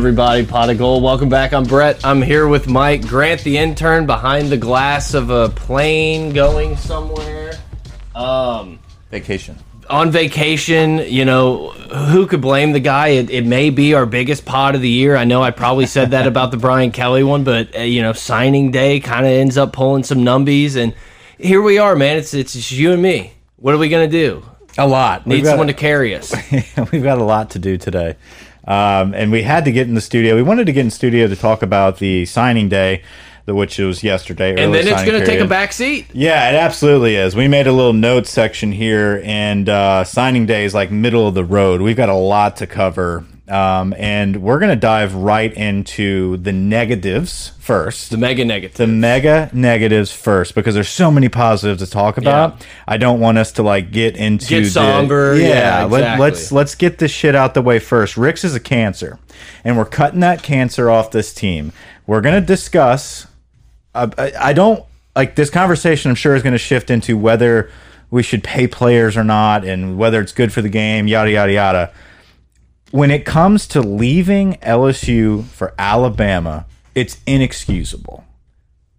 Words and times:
everybody? 0.00 0.46
Pot 0.46 0.70
of 0.70 0.78
Gold. 0.78 1.02
Welcome 1.02 1.28
back. 1.28 1.52
I'm 1.52 1.64
Brett. 1.64 2.02
I'm 2.06 2.22
here 2.22 2.48
with 2.48 2.66
Mike 2.66 3.06
Grant, 3.06 3.42
the 3.42 3.58
intern, 3.58 4.06
behind 4.06 4.48
the 4.48 4.56
glass 4.56 5.12
of 5.12 5.28
a 5.28 5.50
plane 5.50 6.32
going 6.32 6.78
somewhere. 6.78 7.52
Um, 8.14 8.78
Vacation. 9.10 9.58
on 9.90 10.10
vacation, 10.10 11.00
you 11.00 11.26
know, 11.26 11.68
who 11.68 12.26
could 12.26 12.40
blame 12.40 12.72
the 12.72 12.80
guy? 12.80 13.08
It, 13.08 13.28
it 13.28 13.44
may 13.44 13.68
be 13.68 13.92
our 13.92 14.06
biggest 14.06 14.46
pod 14.46 14.74
of 14.74 14.80
the 14.80 14.88
year. 14.88 15.16
I 15.16 15.24
know 15.24 15.42
I 15.42 15.50
probably 15.50 15.84
said 15.84 16.12
that 16.12 16.26
about 16.26 16.50
the 16.50 16.56
Brian 16.56 16.92
Kelly 16.92 17.22
one, 17.22 17.44
but 17.44 17.76
uh, 17.76 17.80
you 17.80 18.00
know, 18.00 18.14
signing 18.14 18.70
day 18.70 19.00
kind 19.00 19.26
of 19.26 19.32
ends 19.32 19.58
up 19.58 19.74
pulling 19.74 20.02
some 20.02 20.20
numbies, 20.20 20.76
and 20.76 20.94
here 21.36 21.60
we 21.60 21.76
are, 21.76 21.94
man. 21.94 22.16
It's 22.16 22.32
it's 22.32 22.54
just 22.54 22.70
you 22.70 22.92
and 22.92 23.02
me. 23.02 23.34
What 23.56 23.74
are 23.74 23.78
we 23.78 23.90
gonna 23.90 24.08
do? 24.08 24.44
A 24.78 24.86
lot. 24.88 25.26
Need 25.26 25.44
someone 25.44 25.66
to 25.66 25.74
carry 25.74 26.14
us. 26.14 26.34
We've 26.90 27.02
got 27.02 27.18
a 27.18 27.24
lot 27.24 27.50
to 27.50 27.58
do 27.58 27.76
today. 27.76 28.16
Um, 28.66 29.14
and 29.14 29.32
we 29.32 29.42
had 29.42 29.64
to 29.64 29.72
get 29.72 29.88
in 29.88 29.94
the 29.94 30.00
studio. 30.00 30.36
We 30.36 30.42
wanted 30.42 30.66
to 30.66 30.72
get 30.72 30.80
in 30.80 30.90
studio 30.90 31.26
to 31.28 31.36
talk 31.36 31.62
about 31.62 31.98
the 31.98 32.26
signing 32.26 32.68
day, 32.68 33.02
the, 33.46 33.54
which 33.54 33.78
was 33.78 34.02
yesterday. 34.02 34.50
and 34.50 34.74
then 34.74 34.86
it's 34.86 35.04
gonna 35.04 35.24
take 35.24 35.40
a 35.40 35.46
back 35.46 35.72
seat. 35.72 36.06
Yeah, 36.12 36.50
it 36.50 36.54
absolutely 36.56 37.16
is. 37.16 37.34
We 37.34 37.48
made 37.48 37.66
a 37.66 37.72
little 37.72 37.92
note 37.94 38.26
section 38.26 38.70
here, 38.72 39.22
and 39.24 39.68
uh, 39.68 40.04
signing 40.04 40.46
day 40.46 40.64
is 40.64 40.74
like 40.74 40.90
middle 40.90 41.26
of 41.26 41.34
the 41.34 41.44
road. 41.44 41.80
We've 41.80 41.96
got 41.96 42.08
a 42.08 42.14
lot 42.14 42.56
to 42.56 42.66
cover. 42.66 43.24
Um, 43.50 43.94
and 43.98 44.42
we're 44.42 44.58
going 44.60 44.70
to 44.70 44.76
dive 44.76 45.14
right 45.14 45.52
into 45.52 46.36
the 46.36 46.52
negatives 46.52 47.52
first. 47.58 48.10
The 48.10 48.16
mega 48.16 48.44
negative. 48.44 48.76
the 48.76 48.86
mega 48.86 49.50
negatives 49.52 50.12
first 50.12 50.54
because 50.54 50.74
there's 50.74 50.88
so 50.88 51.10
many 51.10 51.28
positives 51.28 51.82
to 51.82 51.90
talk 51.90 52.16
about. 52.16 52.60
Yeah. 52.60 52.66
I 52.86 52.96
don't 52.96 53.18
want 53.18 53.38
us 53.38 53.52
to 53.52 53.62
like 53.62 53.90
get 53.90 54.16
into 54.16 54.46
Get 54.46 54.64
the- 54.64 54.70
somber. 54.70 55.36
Yeah, 55.36 55.84
let, 55.84 56.20
let's 56.20 56.52
let's 56.52 56.74
get 56.74 56.98
this 56.98 57.10
shit 57.10 57.34
out 57.34 57.54
the 57.54 57.62
way 57.62 57.78
first. 57.80 58.16
Ricks 58.16 58.44
is 58.44 58.54
a 58.54 58.60
cancer, 58.60 59.18
and 59.64 59.76
we're 59.76 59.84
cutting 59.84 60.20
that 60.20 60.42
cancer 60.42 60.88
off 60.88 61.10
this 61.10 61.34
team. 61.34 61.72
We're 62.06 62.20
gonna 62.20 62.40
discuss. 62.40 63.26
Uh, 63.94 64.08
I, 64.16 64.32
I 64.38 64.52
don't 64.52 64.84
like 65.16 65.34
this 65.34 65.50
conversation. 65.50 66.10
I'm 66.10 66.14
sure 66.14 66.36
is 66.36 66.42
going 66.44 66.52
to 66.52 66.58
shift 66.58 66.88
into 66.90 67.18
whether 67.18 67.68
we 68.12 68.22
should 68.22 68.44
pay 68.44 68.68
players 68.68 69.16
or 69.16 69.24
not, 69.24 69.64
and 69.64 69.98
whether 69.98 70.20
it's 70.20 70.30
good 70.32 70.52
for 70.52 70.62
the 70.62 70.68
game. 70.68 71.08
Yada 71.08 71.30
yada 71.32 71.52
yada 71.52 71.92
when 72.90 73.10
it 73.10 73.24
comes 73.24 73.66
to 73.68 73.80
leaving 73.80 74.54
LSU 74.54 75.44
for 75.44 75.74
Alabama, 75.78 76.66
it's 76.94 77.18
inexcusable. 77.26 78.24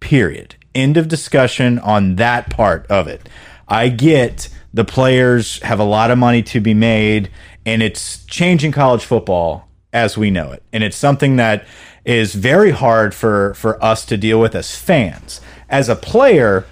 Period. 0.00 0.56
End 0.74 0.96
of 0.96 1.08
discussion 1.08 1.78
on 1.78 2.16
that 2.16 2.50
part 2.50 2.86
of 2.86 3.06
it. 3.06 3.28
I 3.68 3.88
get 3.88 4.48
the 4.72 4.84
players 4.84 5.60
have 5.62 5.78
a 5.78 5.84
lot 5.84 6.10
of 6.10 6.18
money 6.18 6.42
to 6.44 6.60
be 6.60 6.74
made, 6.74 7.30
and 7.66 7.82
it's 7.82 8.24
changing 8.24 8.72
college 8.72 9.04
football 9.04 9.68
as 9.92 10.16
we 10.16 10.30
know 10.30 10.52
it. 10.52 10.62
And 10.72 10.82
it's 10.82 10.96
something 10.96 11.36
that 11.36 11.66
is 12.04 12.34
very 12.34 12.70
hard 12.70 13.14
for, 13.14 13.54
for 13.54 13.82
us 13.84 14.04
to 14.06 14.16
deal 14.16 14.40
with 14.40 14.54
as 14.54 14.74
fans. 14.74 15.40
As 15.68 15.88
a 15.88 15.96
player, 15.96 16.64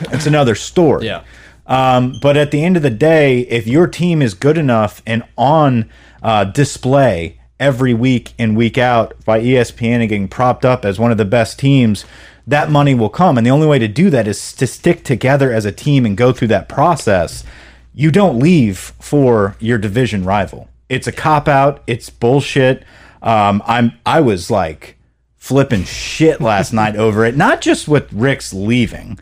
it's 0.00 0.26
another 0.26 0.54
story. 0.54 1.06
Yeah. 1.06 1.22
Um, 1.66 2.18
but 2.20 2.36
at 2.36 2.50
the 2.50 2.62
end 2.62 2.76
of 2.76 2.82
the 2.82 2.90
day, 2.90 3.40
if 3.40 3.66
your 3.66 3.86
team 3.86 4.20
is 4.20 4.34
good 4.34 4.58
enough 4.58 5.02
and 5.06 5.22
on 5.36 5.90
uh, 6.22 6.44
display 6.44 7.40
every 7.58 7.94
week 7.94 8.34
and 8.38 8.56
week 8.56 8.76
out 8.76 9.14
by 9.24 9.40
ESPN 9.40 10.00
and 10.00 10.08
getting 10.08 10.28
propped 10.28 10.64
up 10.64 10.84
as 10.84 10.98
one 10.98 11.10
of 11.10 11.18
the 11.18 11.24
best 11.24 11.58
teams, 11.58 12.04
that 12.46 12.70
money 12.70 12.94
will 12.94 13.08
come. 13.08 13.38
And 13.38 13.46
the 13.46 13.50
only 13.50 13.66
way 13.66 13.78
to 13.78 13.88
do 13.88 14.10
that 14.10 14.28
is 14.28 14.52
to 14.54 14.66
stick 14.66 15.04
together 15.04 15.52
as 15.52 15.64
a 15.64 15.72
team 15.72 16.04
and 16.04 16.16
go 16.16 16.32
through 16.32 16.48
that 16.48 16.68
process. 16.68 17.44
You 17.94 18.10
don't 18.10 18.38
leave 18.38 18.78
for 19.00 19.56
your 19.60 19.78
division 19.78 20.24
rival. 20.24 20.68
It's 20.88 21.06
a 21.06 21.12
cop 21.12 21.48
out. 21.48 21.82
It's 21.86 22.10
bullshit. 22.10 22.84
Um, 23.22 23.62
I'm. 23.66 23.92
I 24.04 24.20
was 24.20 24.50
like 24.50 24.98
flipping 25.36 25.84
shit 25.84 26.40
last 26.40 26.72
night 26.74 26.96
over 26.96 27.24
it. 27.24 27.36
Not 27.36 27.62
just 27.62 27.88
with 27.88 28.12
Ricks 28.12 28.52
leaving 28.52 29.18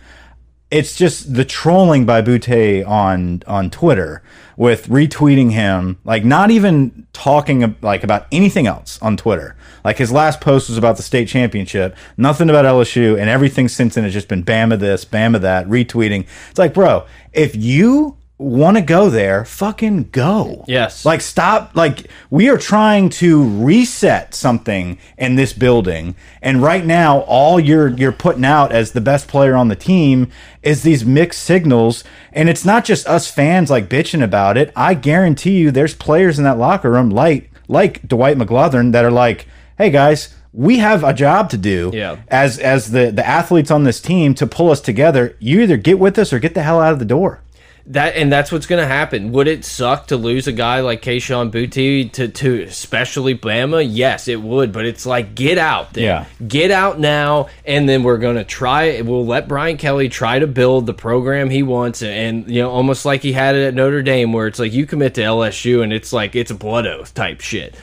it's 0.72 0.96
just 0.96 1.34
the 1.34 1.44
trolling 1.44 2.06
by 2.06 2.22
Boutte 2.22 2.88
on 2.88 3.42
on 3.46 3.68
Twitter 3.68 4.22
with 4.56 4.88
retweeting 4.88 5.52
him, 5.52 5.98
like 6.02 6.24
not 6.24 6.50
even 6.50 7.06
talking 7.12 7.76
like 7.82 8.02
about 8.02 8.26
anything 8.32 8.66
else 8.66 8.98
on 9.02 9.18
Twitter. 9.18 9.54
Like 9.84 9.98
his 9.98 10.10
last 10.10 10.40
post 10.40 10.70
was 10.70 10.78
about 10.78 10.96
the 10.96 11.02
state 11.02 11.28
championship, 11.28 11.94
nothing 12.16 12.48
about 12.48 12.64
LSU, 12.64 13.20
and 13.20 13.28
everything 13.28 13.68
since 13.68 13.94
then 13.94 14.04
has 14.04 14.14
just 14.14 14.28
been 14.28 14.42
Bama 14.42 14.78
this, 14.78 15.04
Bama 15.04 15.40
that, 15.42 15.66
retweeting. 15.66 16.26
It's 16.48 16.58
like, 16.58 16.72
bro, 16.72 17.04
if 17.34 17.54
you 17.54 18.16
want 18.42 18.76
to 18.76 18.82
go 18.82 19.08
there, 19.08 19.44
fucking 19.44 20.10
go. 20.12 20.64
Yes. 20.68 21.04
Like 21.04 21.20
stop 21.20 21.72
like 21.74 22.08
we 22.30 22.48
are 22.48 22.58
trying 22.58 23.08
to 23.10 23.42
reset 23.64 24.34
something 24.34 24.98
in 25.16 25.36
this 25.36 25.52
building 25.52 26.14
and 26.42 26.62
right 26.62 26.84
now 26.84 27.20
all 27.20 27.58
you're 27.60 27.88
you're 27.88 28.12
putting 28.12 28.44
out 28.44 28.72
as 28.72 28.92
the 28.92 29.00
best 29.00 29.28
player 29.28 29.54
on 29.54 29.68
the 29.68 29.76
team 29.76 30.30
is 30.62 30.82
these 30.82 31.04
mixed 31.04 31.42
signals 31.42 32.04
and 32.32 32.48
it's 32.48 32.64
not 32.64 32.84
just 32.84 33.06
us 33.06 33.30
fans 33.30 33.70
like 33.70 33.88
bitching 33.88 34.22
about 34.22 34.56
it. 34.56 34.72
I 34.76 34.94
guarantee 34.94 35.58
you 35.58 35.70
there's 35.70 35.94
players 35.94 36.38
in 36.38 36.44
that 36.44 36.58
locker 36.58 36.90
room 36.90 37.10
like 37.10 37.50
like 37.68 38.06
Dwight 38.06 38.36
McLaughlin 38.36 38.90
that 38.90 39.04
are 39.04 39.10
like, 39.10 39.46
"Hey 39.78 39.90
guys, 39.90 40.34
we 40.52 40.78
have 40.78 41.02
a 41.04 41.14
job 41.14 41.48
to 41.50 41.56
do 41.56 41.90
Yeah. 41.94 42.16
as 42.28 42.58
as 42.58 42.90
the 42.90 43.10
the 43.10 43.26
athletes 43.26 43.70
on 43.70 43.84
this 43.84 44.00
team 44.00 44.34
to 44.34 44.46
pull 44.46 44.70
us 44.70 44.80
together. 44.80 45.36
You 45.38 45.60
either 45.62 45.76
get 45.76 45.98
with 45.98 46.18
us 46.18 46.32
or 46.32 46.38
get 46.38 46.54
the 46.54 46.62
hell 46.62 46.80
out 46.80 46.92
of 46.92 46.98
the 46.98 47.04
door." 47.04 47.40
That 47.86 48.14
and 48.14 48.30
that's 48.32 48.52
what's 48.52 48.66
going 48.66 48.80
to 48.80 48.86
happen. 48.86 49.32
Would 49.32 49.48
it 49.48 49.64
suck 49.64 50.06
to 50.06 50.16
lose 50.16 50.46
a 50.46 50.52
guy 50.52 50.80
like 50.80 51.02
Kayshon 51.02 51.50
Boutte 51.50 52.12
to 52.12 52.28
to 52.28 52.62
especially 52.62 53.36
Bama? 53.36 53.84
Yes, 53.88 54.28
it 54.28 54.40
would. 54.40 54.70
But 54.72 54.86
it's 54.86 55.04
like 55.04 55.34
get 55.34 55.58
out 55.58 55.92
there, 55.92 56.04
Yeah. 56.04 56.46
get 56.46 56.70
out 56.70 57.00
now, 57.00 57.48
and 57.64 57.88
then 57.88 58.04
we're 58.04 58.18
going 58.18 58.36
to 58.36 58.44
try. 58.44 59.00
We'll 59.00 59.26
let 59.26 59.48
Brian 59.48 59.78
Kelly 59.78 60.08
try 60.08 60.38
to 60.38 60.46
build 60.46 60.86
the 60.86 60.94
program 60.94 61.50
he 61.50 61.64
wants, 61.64 62.02
and 62.02 62.48
you 62.48 62.62
know, 62.62 62.70
almost 62.70 63.04
like 63.04 63.22
he 63.22 63.32
had 63.32 63.56
it 63.56 63.66
at 63.66 63.74
Notre 63.74 64.02
Dame, 64.02 64.32
where 64.32 64.46
it's 64.46 64.60
like 64.60 64.72
you 64.72 64.86
commit 64.86 65.14
to 65.14 65.22
LSU, 65.22 65.82
and 65.82 65.92
it's 65.92 66.12
like 66.12 66.36
it's 66.36 66.52
a 66.52 66.54
blood 66.54 66.86
oath 66.86 67.12
type 67.14 67.40
shit. 67.40 67.74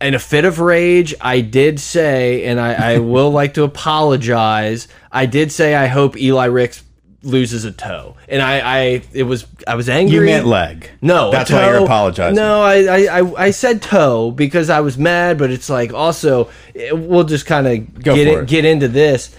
In 0.00 0.14
a 0.14 0.18
fit 0.18 0.44
of 0.46 0.58
rage, 0.58 1.14
I 1.20 1.40
did 1.42 1.78
say, 1.80 2.44
and 2.46 2.58
I, 2.58 2.94
I 2.94 2.98
will 2.98 3.30
like 3.30 3.54
to 3.54 3.62
apologize. 3.62 4.88
I 5.12 5.26
did 5.26 5.52
say 5.52 5.74
I 5.74 5.86
hope 5.86 6.16
Eli 6.16 6.46
Ricks 6.46 6.82
loses 7.24 7.64
a 7.64 7.72
toe, 7.72 8.16
and 8.28 8.40
I, 8.42 8.58
I 8.60 9.02
it 9.12 9.24
was 9.24 9.46
I 9.66 9.74
was 9.74 9.88
angry. 9.88 10.14
You 10.16 10.20
meant 10.22 10.46
leg. 10.46 10.90
No, 11.02 11.30
That's 11.30 11.50
why 11.50 11.66
you're 11.66 11.84
apologizing. 11.84 12.36
No, 12.36 12.62
I, 12.62 12.84
I 12.84 13.20
I 13.20 13.44
I 13.46 13.50
said 13.50 13.82
toe 13.82 14.30
because 14.30 14.70
I 14.70 14.80
was 14.80 14.96
mad, 14.98 15.38
but 15.38 15.50
it's 15.50 15.68
like 15.70 15.92
also 15.92 16.50
eh, 16.74 16.92
we'll 16.92 17.24
just 17.24 17.46
kind 17.46 17.66
of 17.66 18.02
get 18.02 18.18
it, 18.18 18.28
it. 18.28 18.46
get 18.48 18.64
into 18.64 18.88
this. 18.88 19.34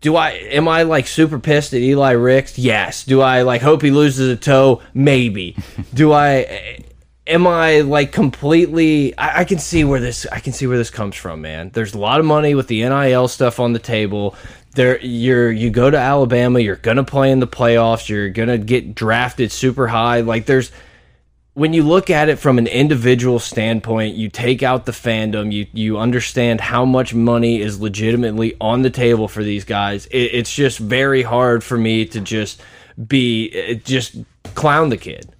Do 0.00 0.16
I 0.16 0.30
am 0.30 0.68
I 0.68 0.82
like 0.82 1.06
super 1.06 1.38
pissed 1.38 1.72
at 1.72 1.80
Eli 1.80 2.12
Ricks? 2.12 2.58
Yes. 2.58 3.04
Do 3.04 3.20
I 3.22 3.42
like 3.42 3.62
hope 3.62 3.80
he 3.82 3.90
loses 3.90 4.28
a 4.30 4.36
toe? 4.36 4.82
Maybe. 4.92 5.56
Do 5.94 6.12
I? 6.12 6.30
eh, 6.48 6.76
Am 7.26 7.46
I 7.46 7.80
like 7.80 8.12
completely? 8.12 9.16
I, 9.16 9.40
I 9.40 9.44
can 9.44 9.58
see 9.58 9.82
where 9.82 9.98
this. 9.98 10.26
I 10.30 10.40
can 10.40 10.52
see 10.52 10.66
where 10.66 10.76
this 10.76 10.90
comes 10.90 11.16
from, 11.16 11.40
man. 11.40 11.70
There's 11.72 11.94
a 11.94 11.98
lot 11.98 12.20
of 12.20 12.26
money 12.26 12.54
with 12.54 12.66
the 12.68 12.86
NIL 12.86 13.28
stuff 13.28 13.58
on 13.60 13.72
the 13.72 13.78
table. 13.78 14.36
There, 14.74 15.00
you're 15.00 15.52
you 15.52 15.70
go 15.70 15.90
to 15.90 15.96
Alabama. 15.98 16.58
You're 16.60 16.76
gonna 16.76 17.04
play 17.04 17.30
in 17.30 17.40
the 17.40 17.46
playoffs. 17.46 18.08
You're 18.08 18.30
gonna 18.30 18.58
get 18.58 18.94
drafted 18.94 19.52
super 19.52 19.86
high. 19.86 20.20
Like 20.20 20.46
there's 20.46 20.72
when 21.54 21.72
you 21.72 21.84
look 21.84 22.10
at 22.10 22.28
it 22.28 22.40
from 22.40 22.58
an 22.58 22.66
individual 22.66 23.38
standpoint, 23.38 24.16
you 24.16 24.28
take 24.28 24.64
out 24.64 24.86
the 24.86 24.92
fandom, 24.92 25.52
you 25.52 25.66
you 25.72 25.98
understand 25.98 26.60
how 26.60 26.84
much 26.84 27.14
money 27.14 27.60
is 27.60 27.80
legitimately 27.80 28.56
on 28.60 28.82
the 28.82 28.90
table 28.90 29.28
for 29.28 29.44
these 29.44 29.64
guys. 29.64 30.06
It, 30.06 30.18
it's 30.34 30.52
just 30.52 30.78
very 30.80 31.22
hard 31.22 31.62
for 31.62 31.78
me 31.78 32.06
to 32.06 32.20
just 32.20 32.60
be 33.08 33.50
eh, 33.54 33.74
just 33.74 34.16
clown 34.54 34.88
the 34.88 34.96
kid. 34.96 35.30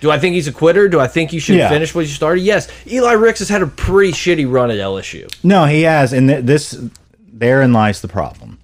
Do 0.00 0.10
I 0.10 0.18
think 0.18 0.34
he's 0.34 0.48
a 0.48 0.52
quitter? 0.52 0.88
Do 0.88 0.98
I 0.98 1.06
think 1.06 1.32
you 1.32 1.38
should 1.38 1.54
Yeah. 1.54 1.68
finish 1.68 1.94
what 1.94 2.00
you 2.00 2.08
started? 2.08 2.40
Yes. 2.40 2.66
Eli 2.88 3.12
Ricks 3.12 3.38
has 3.38 3.48
had 3.48 3.62
a 3.62 3.68
pretty 3.68 4.12
shitty 4.12 4.50
run 4.52 4.72
at 4.72 4.78
LSU. 4.78 5.32
No, 5.44 5.66
he 5.66 5.82
has, 5.82 6.12
and 6.12 6.28
th 6.28 6.44
this 6.44 6.76
therein 7.32 7.72
lies 7.72 8.00
the 8.00 8.08
problem. 8.08 8.58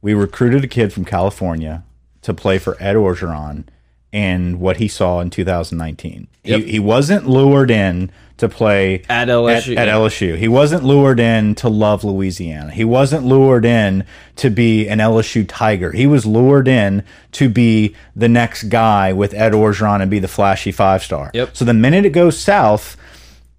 We 0.00 0.14
recruited 0.14 0.64
a 0.64 0.68
kid 0.68 0.92
from 0.92 1.04
California 1.04 1.84
to 2.22 2.34
play 2.34 2.58
for 2.58 2.76
Ed 2.80 2.94
Orgeron 2.94 3.64
and 4.12 4.58
what 4.58 4.78
he 4.78 4.88
saw 4.88 5.20
in 5.20 5.30
2019. 5.30 6.28
Yep. 6.44 6.60
He, 6.60 6.70
he 6.72 6.78
wasn't 6.78 7.28
lured 7.28 7.70
in 7.70 8.10
to 8.38 8.48
play 8.48 9.02
At 9.08 9.28
LSU, 9.28 9.76
At, 9.76 9.88
yeah. 9.88 9.94
LSU, 9.94 10.38
he 10.38 10.48
wasn't 10.48 10.84
lured 10.84 11.20
in 11.20 11.54
to 11.56 11.68
love 11.68 12.04
Louisiana. 12.04 12.70
He 12.70 12.84
wasn't 12.84 13.24
lured 13.24 13.64
in 13.64 14.04
to 14.36 14.48
be 14.48 14.88
an 14.88 14.98
LSU 14.98 15.44
Tiger. 15.46 15.92
He 15.92 16.06
was 16.06 16.24
lured 16.24 16.68
in 16.68 17.02
to 17.32 17.48
be 17.48 17.94
the 18.14 18.28
next 18.28 18.64
guy 18.64 19.12
with 19.12 19.34
Ed 19.34 19.52
Orgeron 19.52 20.00
and 20.00 20.10
be 20.10 20.20
the 20.20 20.28
flashy 20.28 20.72
five 20.72 21.02
star. 21.02 21.30
Yep. 21.34 21.56
So 21.56 21.64
the 21.64 21.74
minute 21.74 22.06
it 22.06 22.10
goes 22.10 22.38
south, 22.38 22.96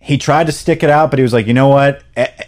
he 0.02 0.18
tried 0.18 0.48
to 0.48 0.54
stick 0.54 0.82
it 0.82 0.90
out, 0.90 1.10
but 1.10 1.20
he 1.20 1.24
was 1.24 1.34
like, 1.34 1.46
you 1.46 1.54
know 1.54 1.68
what? 1.68 2.04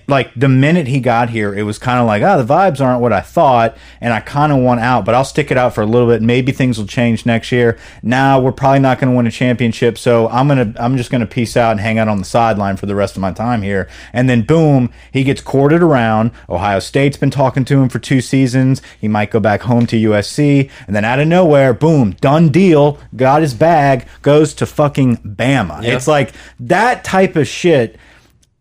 like 0.08 0.34
the 0.36 0.50
minute 0.50 0.88
he 0.88 1.00
got 1.00 1.30
here, 1.30 1.54
it 1.54 1.64
was 1.64 1.78
kind 1.78 2.00
of 2.00 2.06
like, 2.06 2.22
oh, 2.22 2.42
the 2.42 2.54
vibes 2.54 2.82
aren't 2.82 3.02
what 3.02 3.14
I 3.14 3.22
thought, 3.22 3.78
and 4.00 4.14
I 4.14 4.20
kind 4.20 4.52
of 4.52 4.60
want 4.60 4.82
out, 4.82 5.06
but 5.06 5.16
I'll 5.16 5.26
stick 5.26 5.52
it 5.52 5.58
out 5.58 5.74
for 5.74 5.82
a 5.82 5.86
little 5.86 6.08
bit. 6.08 6.22
Maybe 6.22 6.52
things 6.52 6.78
will 6.78 6.88
change 6.88 7.26
next 7.26 7.52
year. 7.52 7.78
Now 8.04 8.40
we're 8.40 8.52
probably 8.52 8.80
not 8.80 9.00
going 9.00 9.12
to 9.12 9.16
win 9.16 9.28
a 9.28 9.32
championship, 9.32 9.98
so 9.98 10.28
I'm 10.30 10.48
gonna 10.48 10.74
I'm 10.78 10.98
just 10.98 11.10
gonna 11.10 11.26
peace 11.26 11.56
out 11.56 11.72
and 11.72 11.80
hang 11.80 11.98
out 11.98 12.08
on 12.08 12.18
the 12.18 12.26
sideline 12.26 12.78
for 12.78 12.86
the 12.86 12.96
rest 12.96 13.16
of 13.16 13.22
my 13.22 13.32
time 13.32 13.62
here. 13.62 13.88
And 14.14 14.30
then 14.30 14.42
boom, 14.42 14.92
he 15.12 15.24
gets 15.24 15.42
courted 15.42 15.82
around. 15.82 16.32
Ohio 16.50 16.80
State's 16.80 17.18
been 17.18 17.32
talking 17.32 17.66
to 17.66 17.82
him 17.82 17.90
for 17.90 18.00
two 18.00 18.22
seasons. 18.22 18.82
He 19.00 19.08
might 19.08 19.32
go 19.32 19.40
back 19.40 19.62
home 19.62 19.86
to 19.88 19.96
USC, 19.96 20.70
and 20.88 20.96
then 20.96 21.06
out 21.06 21.20
of 21.20 21.28
nowhere, 21.28 21.74
boom, 21.74 22.12
done 22.20 22.50
deal. 22.50 23.00
Got 23.16 23.42
his 23.42 23.54
bag, 23.54 24.08
goes 24.22 24.54
to 24.56 24.66
fucking 24.66 25.18
Bama. 25.18 25.84
Yeah. 25.84 25.96
It's 25.96 26.08
like 26.08 26.34
that 26.60 27.04
type 27.04 27.36
of 27.36 27.41
shit 27.48 27.98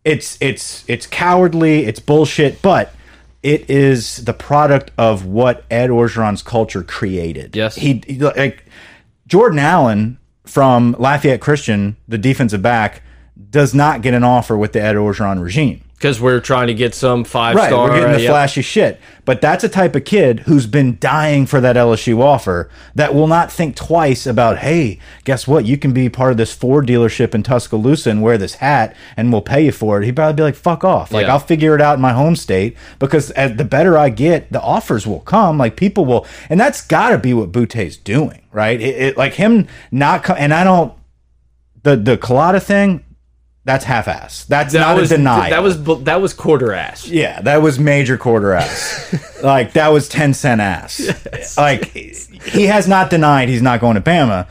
it's 0.04 0.38
it's 0.40 0.84
it's 0.88 1.06
cowardly, 1.06 1.84
it's 1.84 2.00
bullshit, 2.00 2.62
but 2.62 2.94
it 3.42 3.68
is 3.70 4.24
the 4.24 4.32
product 4.32 4.90
of 4.98 5.26
what 5.26 5.64
Ed 5.70 5.90
Orgeron's 5.90 6.42
culture 6.42 6.82
created. 6.82 7.56
Yes. 7.56 7.76
he, 7.76 8.02
he- 8.06 8.18
like 8.18 8.64
Jordan 9.26 9.58
Allen 9.58 10.18
from 10.46 10.96
Lafayette 10.98 11.40
Christian, 11.40 11.96
the 12.08 12.18
defensive 12.18 12.62
back, 12.62 13.02
does 13.50 13.74
not 13.74 14.02
get 14.02 14.14
an 14.14 14.24
offer 14.24 14.56
with 14.56 14.72
the 14.72 14.82
Ed 14.82 14.96
Orgeron 14.96 15.42
regime. 15.42 15.82
Because 16.00 16.18
we're 16.18 16.40
trying 16.40 16.68
to 16.68 16.72
get 16.74 16.94
some 16.94 17.24
five 17.24 17.54
Right, 17.56 17.68
star. 17.68 17.90
we're 17.90 17.96
getting 17.96 18.12
the 18.14 18.22
yep. 18.22 18.30
flashy 18.30 18.62
shit. 18.62 18.98
But 19.26 19.42
that's 19.42 19.64
a 19.64 19.68
type 19.68 19.94
of 19.94 20.06
kid 20.06 20.40
who's 20.40 20.66
been 20.66 20.96
dying 20.98 21.44
for 21.44 21.60
that 21.60 21.76
LSU 21.76 22.22
offer 22.22 22.70
that 22.94 23.14
will 23.14 23.26
not 23.26 23.52
think 23.52 23.76
twice 23.76 24.26
about, 24.26 24.56
hey, 24.60 24.98
guess 25.24 25.46
what? 25.46 25.66
You 25.66 25.76
can 25.76 25.92
be 25.92 26.08
part 26.08 26.30
of 26.30 26.38
this 26.38 26.54
Ford 26.54 26.86
dealership 26.86 27.34
in 27.34 27.42
Tuscaloosa 27.42 28.08
and 28.08 28.22
wear 28.22 28.38
this 28.38 28.54
hat 28.54 28.96
and 29.14 29.30
we'll 29.30 29.42
pay 29.42 29.66
you 29.66 29.72
for 29.72 30.00
it. 30.00 30.06
He'd 30.06 30.16
probably 30.16 30.36
be 30.36 30.42
like, 30.42 30.54
fuck 30.54 30.84
off. 30.84 31.12
Like, 31.12 31.26
Yeah. 31.26 31.34
I'll 31.34 31.38
figure 31.38 31.74
it 31.74 31.82
out 31.82 31.96
in 31.96 32.00
my 32.00 32.14
home 32.14 32.34
state 32.34 32.78
because 32.98 33.30
as 33.32 33.58
the 33.58 33.64
better 33.66 33.98
I 33.98 34.08
get, 34.08 34.50
the 34.50 34.62
offers 34.62 35.06
will 35.06 35.20
come. 35.20 35.58
Like, 35.58 35.76
people 35.76 36.06
will. 36.06 36.26
And 36.48 36.58
that's 36.58 36.80
got 36.80 37.10
to 37.10 37.18
be 37.18 37.34
what 37.34 37.52
Boutte's 37.52 37.98
doing, 37.98 38.40
right? 38.52 38.80
It, 38.80 38.96
it, 39.02 39.16
like, 39.18 39.34
him 39.34 39.66
not. 39.90 40.30
And 40.30 40.54
I 40.54 40.64
don't. 40.64 40.94
The, 41.82 41.96
the 41.96 42.16
Culotta 42.16 42.62
thing, 42.62 43.04
that's 43.64 43.84
half 43.84 44.08
ass. 44.08 44.44
That's 44.46 44.72
That 44.72 44.80
not 44.80 44.96
was 44.96 45.12
a 45.12 45.16
denial. 45.16 45.50
that 45.50 45.62
was 45.62 46.02
that 46.04 46.20
was 46.20 46.32
quarter 46.32 46.72
ass. 46.72 47.06
Yeah, 47.06 47.40
that 47.42 47.62
was 47.62 47.78
major 47.78 48.16
quarter 48.16 48.52
ass. 48.52 49.14
like 49.42 49.74
that 49.74 49.88
was 49.88 50.08
ten 50.08 50.32
cent 50.34 50.60
ass. 50.60 51.56
Like 51.56 51.86
he 51.86 52.66
has 52.66 52.88
not 52.88 53.10
denied 53.10 53.48
he's 53.48 53.62
not 53.62 53.80
going 53.80 53.96
to 53.96 54.00
Bama. 54.00 54.46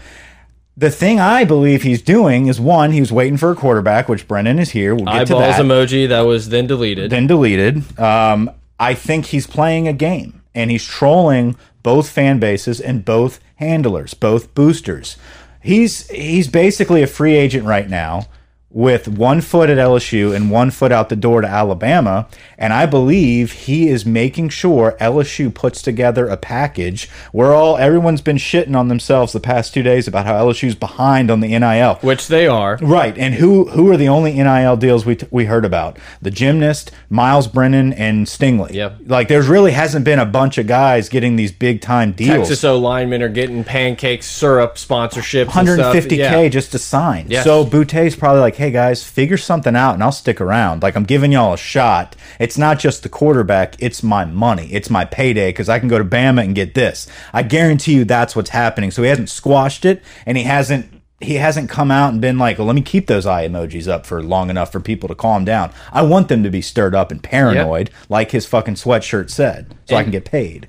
The 0.77 0.91
thing 0.91 1.19
I 1.19 1.43
believe 1.43 1.83
he's 1.83 2.01
doing 2.01 2.47
is 2.47 2.57
one, 2.59 2.91
he 2.93 3.01
was 3.01 3.11
waiting 3.11 3.35
for 3.35 3.51
a 3.51 3.55
quarterback, 3.55 4.07
which 4.07 4.27
Brennan 4.29 4.59
is 4.59 4.69
here. 4.69 4.95
We'll 4.95 5.05
get 5.05 5.27
to 5.27 5.33
that. 5.33 5.59
emoji 5.59 6.07
that 6.07 6.21
was 6.21 6.47
then 6.49 6.67
deleted. 6.67 7.11
then 7.11 7.27
deleted. 7.27 7.99
Um, 7.99 8.49
I 8.79 8.93
think 8.93 9.25
he's 9.25 9.45
playing 9.45 9.89
a 9.89 9.93
game 9.93 10.41
and 10.55 10.71
he's 10.71 10.85
trolling 10.85 11.57
both 11.83 12.07
fan 12.09 12.39
bases 12.39 12.79
and 12.79 13.03
both 13.03 13.41
handlers, 13.55 14.13
both 14.13 14.53
boosters. 14.55 15.17
He's 15.61 16.07
he's 16.09 16.47
basically 16.47 17.03
a 17.03 17.07
free 17.07 17.35
agent 17.35 17.65
right 17.65 17.89
now 17.89 18.27
with 18.71 19.07
one 19.07 19.41
foot 19.41 19.67
at 19.69 19.77
LSU 19.77 20.35
and 20.35 20.51
one 20.51 20.69
foot 20.69 20.91
out 20.91 21.09
the 21.09 21.15
door 21.15 21.41
to 21.41 21.47
Alabama, 21.47 22.27
and 22.57 22.71
I 22.71 22.85
believe 22.85 23.51
he 23.51 23.87
is 23.89 24.05
making 24.05 24.49
sure 24.49 24.95
LSU 25.01 25.51
puts 25.53 25.81
together 25.81 26.27
a 26.27 26.37
package 26.37 27.09
where 27.31 27.51
all 27.51 27.77
everyone's 27.77 28.21
been 28.21 28.37
shitting 28.37 28.75
on 28.75 28.87
themselves 28.87 29.33
the 29.33 29.39
past 29.39 29.73
2 29.73 29.81
days 29.81 30.07
about 30.07 30.27
how 30.27 30.35
LSU's 30.45 30.75
behind 30.75 31.31
on 31.31 31.39
the 31.39 31.47
NIL. 31.57 31.95
which 32.01 32.27
they 32.27 32.45
are. 32.47 32.77
Right, 32.81 33.17
and 33.17 33.33
who 33.35 33.65
who 33.69 33.89
are 33.91 33.97
the 33.97 34.07
only 34.07 34.33
NIL 34.33 34.77
deals 34.77 35.03
we 35.05 35.17
we 35.31 35.45
heard 35.45 35.65
about? 35.65 35.97
The 36.21 36.29
gymnast, 36.31 36.91
Myles 37.09 37.47
Brennan, 37.47 37.93
and 37.93 38.27
Stingley. 38.27 38.73
Yep. 38.73 38.97
like 39.07 39.29
there's 39.29 39.47
really 39.47 39.71
hasn't 39.71 40.05
been 40.05 40.19
a 40.19 40.25
bunch 40.25 40.59
of 40.59 40.67
guys 40.67 41.09
getting 41.09 41.35
these 41.37 41.51
big 41.51 41.81
time 41.81 42.11
deals. 42.11 42.47
Texas 42.49 42.63
O 42.63 42.77
linemen 42.77 43.23
are 43.23 43.29
getting 43.29 43.63
pancakes, 43.63 44.27
syrup 44.27 44.75
sponsorships, 44.75 45.55
and 45.57 45.67
stuff. 45.67 45.95
150k 45.95 46.17
Yeah. 46.43 46.49
just 46.49 46.71
to 46.73 46.77
sign. 46.79 47.25
Yes. 47.29 47.43
So 47.43 47.65
Boutte's 47.65 48.15
probably 48.15 48.41
like, 48.41 48.58
"Hey 48.59 48.71
guys, 48.71 49.05
figure 49.05 49.37
something 49.37 49.73
out, 49.73 49.93
and 49.93 50.03
I'll 50.03 50.11
stick 50.11 50.41
around. 50.41 50.83
Like 50.83 50.97
I'm 50.97 51.05
giving 51.05 51.31
y'all 51.31 51.53
a 51.53 51.57
shot. 51.57 52.17
It's 52.39 52.57
not 52.57 52.77
just 52.77 53.03
the 53.03 53.09
quarterback; 53.09 53.81
it's 53.81 54.03
my 54.03 54.25
money, 54.25 54.67
it's 54.73 54.89
my 54.89 55.05
payday 55.05 55.47
because 55.47 55.69
I 55.69 55.79
can 55.79 55.87
go 55.87 55.97
to 55.97 56.03
Bama 56.03 56.43
and 56.43 56.53
get 56.53 56.73
this. 56.73 57.07
I 57.31 57.43
guarantee 57.43 57.93
you 57.93 58.03
that's 58.03 58.35
what's 58.35 58.49
happening. 58.49 58.91
So 58.91 59.01
he 59.01 59.07
hasn't 59.07 59.29
squashed 59.29 59.85
it, 59.85 60.03
and 60.25 60.37
he 60.37 60.43
hasn't. 60.43 60.91
He 61.21 61.35
hasn't 61.35 61.69
come 61.69 61.89
out 61.89 62.11
and 62.11 62.21
been 62.21 62.37
like, 62.37 62.57
well, 62.57 62.67
let 62.67 62.75
me 62.75 62.81
keep 62.81 63.07
those 63.07 63.25
eye 63.25 63.47
emojis 63.47 63.87
up 63.87 64.05
for 64.05 64.21
long 64.21 64.49
enough 64.49 64.73
for 64.73 64.81
people 64.81 65.07
to 65.07 65.15
calm 65.15 65.45
down. 65.45 65.71
I 65.93 66.01
want 66.01 66.27
them 66.27 66.43
to 66.43 66.49
be 66.49 66.61
stirred 66.61 66.95
up 66.95 67.11
and 67.11 67.23
paranoid, 67.23 67.89
like 68.09 68.31
his 68.31 68.45
fucking 68.45 68.75
sweatshirt 68.75 69.29
said, 69.29 69.73
so 69.85 69.95
I 69.95 70.03
can 70.03 70.11
get 70.11 70.25
paid. 70.25 70.67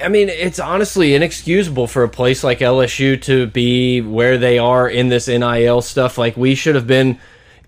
I 0.00 0.08
mean, 0.08 0.28
it's 0.28 0.58
honestly 0.58 1.14
inexcusable 1.14 1.86
for 1.86 2.02
a 2.02 2.08
place 2.08 2.42
like 2.42 2.60
LSU 2.60 3.20
to 3.22 3.46
be 3.46 4.00
where 4.00 4.38
they 4.38 4.58
are 4.58 4.88
in 4.88 5.08
this 5.08 5.28
NIL 5.28 5.82
stuff. 5.82 6.16
Like 6.16 6.36
we 6.36 6.54
should 6.54 6.76
have 6.76 6.86
been 6.86 7.18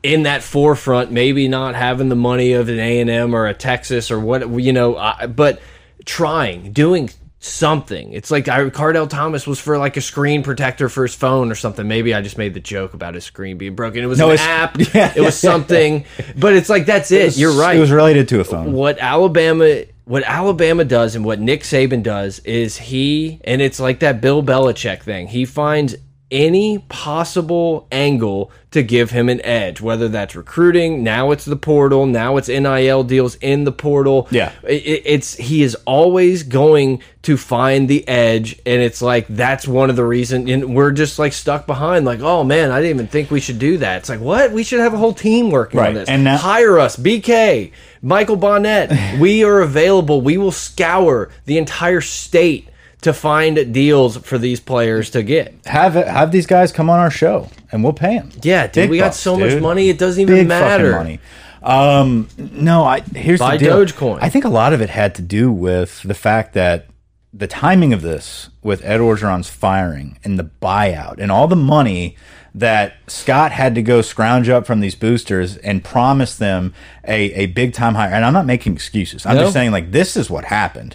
in 0.05 0.25
that 0.25 0.43
forefront, 0.43 1.11
maybe 1.11 1.49
not 1.49 1.75
having 1.75 2.11
the 2.11 2.15
money 2.15 2.53
of 2.53 2.69
an 2.69 2.79
A 2.79 3.01
and 3.01 3.09
M 3.09 3.35
or 3.35 3.47
a 3.47 3.55
Texas 3.55 4.11
or 4.11 4.21
what 4.21 4.47
you 4.61 4.73
know, 4.73 4.97
I, 4.99 5.27
but 5.27 5.61
trying, 6.05 6.73
doing 6.73 7.09
something. 7.41 8.13
It's 8.13 8.31
like 8.31 8.47
I, 8.47 8.69
Cardell 8.71 9.07
Thomas 9.07 9.47
was 9.47 9.59
for 9.59 9.79
like 9.79 9.97
a 9.97 10.03
screen 10.03 10.43
protector 10.43 10.89
for 10.91 11.05
his 11.05 11.15
phone 11.15 11.51
or 11.51 11.55
something. 11.55 11.89
Maybe 11.89 12.13
I 12.15 12.21
just 12.21 12.37
made 12.37 12.53
the 12.53 12.61
joke 12.61 12.93
about 12.93 13.15
his 13.15 13.25
screen 13.25 13.57
being 13.57 13.75
broken. 13.75 14.03
It 14.05 14.07
was 14.07 14.19
No, 14.19 14.31
an 14.31 14.39
app. 14.39 14.77
yeah. 14.95 15.13
it 15.17 15.23
was 15.23 15.39
something, 15.39 16.05
but 16.37 16.55
it's 16.55 16.69
like 16.69 16.85
that's 16.85 17.11
it. 17.11 17.37
You're 17.39 17.53
right 17.59 17.77
It 17.77 17.81
was 17.81 17.91
related 17.91 18.29
to 18.29 18.41
a 18.41 18.45
phone. 18.45 18.73
what 18.75 18.99
Alabama 18.99 19.85
what 20.05 20.23
Alabama 20.25 20.85
does 20.85 21.17
and 21.17 21.25
what 21.25 21.41
Nick 21.41 21.63
Saban 21.63 22.03
does 22.03 22.39
is 22.41 22.77
he 22.77 23.41
and 23.45 23.63
it's 23.63 23.81
like 23.81 24.01
that 24.01 24.21
Bill 24.21 24.43
Belichick 24.43 25.03
thing. 25.03 25.29
He 25.29 25.47
finds 25.47 25.97
any 26.35 26.81
possible 26.81 27.87
angle 27.93 28.51
to 28.73 28.83
give 28.83 29.13
him 29.13 29.29
an 29.29 29.41
edge, 29.45 29.81
whether 29.81 30.09
that's 30.09 30.35
recruiting, 30.35 31.05
now 31.05 31.31
it's 31.31 31.45
the 31.45 31.55
portal, 31.55 32.07
now 32.07 32.37
it's 32.37 32.49
NIL 32.49 33.05
deals 33.05 33.37
in 33.37 33.63
the 33.63 33.71
portal. 33.71 34.27
Yeah. 34.33 34.51
I- 34.65 34.67
I- 34.73 35.03
it's 35.05 35.37
he 35.37 35.63
is 35.63 35.77
always 35.87 36.43
going 36.43 37.01
to 37.23 37.37
find 37.37 37.89
the 37.89 38.07
edge 38.09 38.61
and 38.67 38.83
it's 38.83 39.01
like 39.01 39.27
that's 39.29 39.67
one 39.69 39.91
of 39.91 39.97
the 39.97 40.05
reasons 40.05 40.51
and 40.51 40.75
we're 40.75 40.91
just 40.91 41.19
like 41.21 41.33
stuck 41.33 41.67
behind 41.67 42.05
like 42.05 42.21
oh 42.21 42.45
man 42.45 42.71
I 42.71 42.81
didn't 42.83 42.97
even 42.97 43.07
think 43.07 43.31
we 43.31 43.41
should 43.41 43.61
do 43.61 43.79
that. 43.79 43.99
It's 43.99 44.09
like 44.09 44.21
what? 44.21 44.51
We 44.51 44.65
should 44.65 44.81
have 44.81 44.93
a 44.93 44.99
whole 44.99 45.15
team 45.15 45.51
working 45.51 45.79
Right, 45.79 45.89
on 45.91 45.95
this. 45.95 46.09
And 46.09 46.25
now- 46.25 46.37
hire 46.37 46.79
us. 46.81 46.97
Bk 46.97 47.71
michael 48.03 48.37
bonnet. 48.37 48.91
We 49.21 49.45
are 49.45 49.61
available. 49.61 50.21
We 50.21 50.37
will 50.37 50.51
scour 50.53 51.31
the 51.47 51.59
entire 51.59 52.01
state 52.01 52.69
to 53.05 53.13
find 53.13 53.73
deals 53.73 54.17
for 54.19 54.37
these 54.39 54.61
players 54.61 55.11
to 55.11 55.23
get 55.23 55.55
have 55.67 55.95
have 55.95 56.33
these 56.33 56.47
guys 56.47 56.73
come 56.73 56.91
on 56.91 56.99
our 56.99 57.11
show 57.11 57.49
and 57.73 57.83
we'll 57.85 57.93
pay 57.93 58.19
them. 58.19 58.31
yeah 58.43 58.67
dude 58.67 58.75
Big 58.85 58.91
we 58.91 58.99
got 58.99 59.07
bucks, 59.07 59.17
so 59.19 59.37
much 59.39 59.61
money 59.61 59.89
it 59.89 59.99
doesn't 59.99 60.21
even 60.21 60.35
Big 60.35 60.49
matter 60.49 60.93
fucking 60.93 61.07
money. 61.07 61.21
Um, 61.63 62.29
no, 62.39 62.85
I 62.85 63.01
here's 63.01 63.41
Buy 63.41 63.57
the 63.57 63.65
deal. 63.65 63.85
Dogecoin. 63.87 64.19
I 64.21 64.29
think 64.29 64.45
a 64.45 64.51
lot 64.51 64.73
of 64.75 64.83
it 64.83 64.91
had 64.91 65.15
to 65.15 65.23
do 65.23 65.51
with 65.51 66.03
the 66.03 66.13
fact 66.13 66.53
that 66.53 66.87
the 67.33 67.47
timing 67.47 67.93
of 67.95 68.03
this 68.03 68.51
with 68.63 68.85
Ed 68.85 69.01
Orgeron's 69.01 69.49
firing 69.49 70.19
and 70.25 70.39
the 70.39 70.45
buyout 70.61 71.19
and 71.19 71.33
all 71.33 71.49
the 71.49 71.57
money 71.57 72.17
that 72.55 72.95
Scott 73.09 73.51
had 73.51 73.75
to 73.77 73.83
go 73.83 74.03
scrounge 74.03 74.49
up 74.49 74.67
from 74.67 74.81
these 74.81 74.95
boosters 74.95 75.57
and 75.57 75.83
promise 75.83 76.37
them 76.37 76.75
a, 77.09 77.33
a 77.33 77.47
big 77.47 77.73
time 77.73 77.95
hire. 77.95 78.13
And 78.13 78.25
I'm 78.27 78.33
not 78.35 78.47
making 78.47 78.75
excuses. 78.75 79.25
I'm 79.27 79.35
No. 79.37 79.43
just 79.45 79.55
saying 79.55 79.73
like 79.73 79.91
this 79.91 80.17
is 80.19 80.29
what 80.31 80.45
happened. 80.45 80.95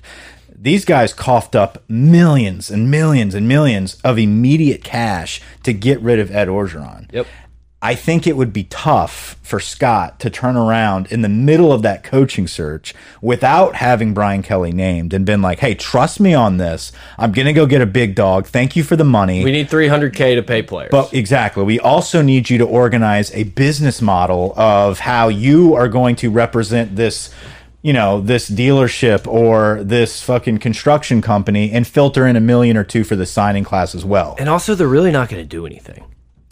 These 0.61 0.83
guys 0.83 1.13
coughed 1.13 1.55
up 1.55 1.81
millions 1.87 2.69
and 2.69 2.91
millions 2.91 3.33
and 3.33 3.47
millions 3.47 3.95
of 4.03 4.19
immediate 4.19 4.83
cash 4.83 5.41
to 5.63 5.71
get 5.71 6.01
rid 6.01 6.19
of 6.19 6.35
Ed 6.35 6.49
Orgeron. 6.49 7.09
Yep. 7.13 7.27
I 7.81 7.95
think 7.95 8.27
it 8.27 8.35
would 8.35 8.51
be 8.51 8.65
tough 8.65 9.37
for 9.41 9.61
Scott 9.61 10.19
to 10.19 10.29
turn 10.29 10.57
around 10.57 11.09
in 11.13 11.21
the 11.21 11.29
middle 11.29 11.71
of 11.71 11.81
that 11.83 12.03
coaching 12.03 12.45
search 12.45 12.93
without 13.21 13.75
having 13.75 14.13
Brian 14.13 14.41
Kelly 14.41 14.73
named 14.73 15.13
and 15.13 15.25
been 15.25 15.41
like, 15.41 15.59
hey, 15.59 15.75
trust 15.75 16.19
me 16.19 16.33
on 16.33 16.57
this. 16.57 16.91
I'm 17.17 17.31
going 17.31 17.45
to 17.45 17.53
go 17.53 17.65
get 17.65 17.81
a 17.81 17.85
big 17.85 18.15
dog. 18.15 18.45
Thank 18.47 18.75
you 18.75 18.83
for 18.83 18.97
the 18.97 19.05
money. 19.05 19.45
we 19.45 19.53
need 19.53 19.69
300k 19.69 20.35
to 20.35 20.43
pay 20.43 20.61
players 20.61 20.89
But 20.91 21.13
exactly. 21.13 21.63
We 21.63 21.79
also 21.79 22.21
need 22.21 22.49
you 22.49 22.57
to 22.57 22.65
organize 22.65 23.33
a 23.33 23.43
business 23.43 24.01
model 24.01 24.53
of 24.59 24.99
how 24.99 25.29
you 25.29 25.73
are 25.75 25.87
going 25.87 26.17
to 26.17 26.29
represent 26.29 26.97
this, 26.97 27.33
you 27.81 27.93
know, 27.93 28.19
this 28.21 28.49
dealership 28.49 29.25
or 29.27 29.81
this 29.83 30.21
fucking 30.21 30.57
construction 30.57 31.21
company 31.21 31.71
and 31.71 31.87
filter 31.87 32.27
in 32.27 32.35
a 32.35 32.41
million 32.41 32.75
or 32.75 32.83
two 32.83 33.03
for 33.03 33.15
the 33.15 33.25
signing 33.25 33.63
class 33.63 33.95
as 33.95 34.03
well. 34.03 34.35
and 34.39 34.49
also 34.49 34.75
they're 34.75 34.87
really 34.87 35.11
not 35.11 35.29
going 35.29 35.41
to 35.41 35.47
do 35.47 35.65
anything 35.65 36.03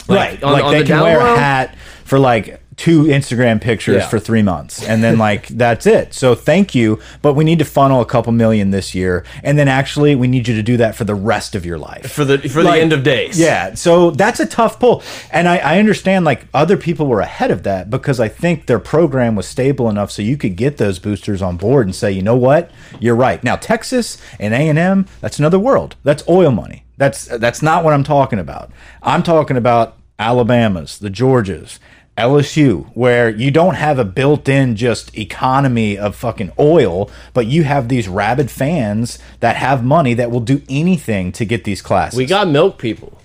Like, 0.08 0.18
right. 0.18 0.42
on- 0.42 0.52
like 0.52 0.64
on 0.64 0.72
they 0.72 0.80
the 0.82 0.86
can 0.86 1.02
wear 1.02 1.20
a 1.20 1.36
hat 1.38 1.76
for 2.04 2.18
like 2.18 2.60
two 2.78 3.02
Instagram 3.04 3.60
pictures 3.60 3.96
Yeah. 4.02 4.08
for 4.08 4.18
three 4.18 4.40
months, 4.40 4.82
and 4.82 5.02
then 5.04 5.18
like 5.18 5.48
that's 5.64 5.84
it. 5.84 6.14
So 6.14 6.34
thank 6.34 6.74
you, 6.74 6.98
but 7.20 7.34
we 7.34 7.44
need 7.44 7.58
to 7.58 7.64
funnel 7.66 8.00
a 8.00 8.06
couple 8.06 8.32
million 8.32 8.70
this 8.70 8.94
year, 8.94 9.24
and 9.42 9.58
then 9.58 9.68
actually 9.68 10.14
we 10.14 10.28
need 10.28 10.48
you 10.48 10.54
to 10.54 10.62
do 10.62 10.76
that 10.78 10.94
for 10.94 11.04
the 11.04 11.14
rest 11.14 11.54
of 11.54 11.66
your 11.66 11.76
life. 11.76 12.10
for 12.10 12.24
the 12.24 12.38
for 12.48 12.62
Like, 12.62 12.76
the 12.76 12.80
end 12.80 12.92
of 12.94 13.02
days. 13.02 13.38
Yeah, 13.38 13.74
so 13.74 14.10
that's 14.12 14.40
a 14.40 14.46
tough 14.46 14.78
pull, 14.80 15.02
and 15.30 15.46
I, 15.48 15.58
I 15.58 15.78
understand 15.78 16.24
like 16.24 16.46
other 16.54 16.76
people 16.76 17.06
were 17.08 17.20
ahead 17.20 17.50
of 17.50 17.64
that 17.64 17.90
because 17.90 18.20
I 18.20 18.28
think 18.28 18.66
their 18.66 18.78
program 18.78 19.34
was 19.34 19.46
stable 19.46 19.90
enough 19.90 20.10
so 20.10 20.22
you 20.22 20.36
could 20.36 20.56
get 20.56 20.76
those 20.78 20.98
boosters 21.00 21.42
on 21.42 21.56
board 21.56 21.86
and 21.86 21.94
say, 21.94 22.12
you 22.12 22.22
know 22.22 22.36
what, 22.36 22.70
you're 23.00 23.16
right. 23.16 23.42
Now 23.42 23.56
Texas 23.56 24.16
and 24.38 24.54
A 24.54 24.68
and 24.68 24.78
M, 24.78 25.06
that's 25.20 25.38
another 25.40 25.58
world. 25.58 25.96
That's 26.04 26.22
oil 26.28 26.52
money. 26.52 26.84
That's 26.96 27.26
that's 27.26 27.60
not 27.60 27.82
what 27.84 27.92
I'm 27.92 28.04
talking 28.04 28.38
about. 28.38 28.70
I'm 29.02 29.22
talking 29.24 29.56
about 29.56 29.96
Alabama's, 30.18 30.98
the 30.98 31.10
Georgias. 31.10 31.78
LSU, 32.18 32.84
where 32.94 33.30
you 33.30 33.50
don't 33.50 33.74
have 33.74 33.98
a 33.98 34.04
built-in 34.04 34.76
just 34.76 35.16
economy 35.16 35.96
of 35.96 36.16
fucking 36.16 36.52
oil, 36.58 37.10
but 37.32 37.46
you 37.46 37.62
have 37.62 37.88
these 37.88 38.08
rabid 38.08 38.50
fans 38.50 39.18
that 39.40 39.56
have 39.56 39.84
money 39.84 40.14
that 40.14 40.30
will 40.30 40.40
do 40.40 40.60
anything 40.68 41.30
to 41.32 41.44
get 41.44 41.64
these 41.64 41.80
classes. 41.80 42.18
We 42.18 42.26
got 42.26 42.48
milk 42.48 42.76
people, 42.78 43.16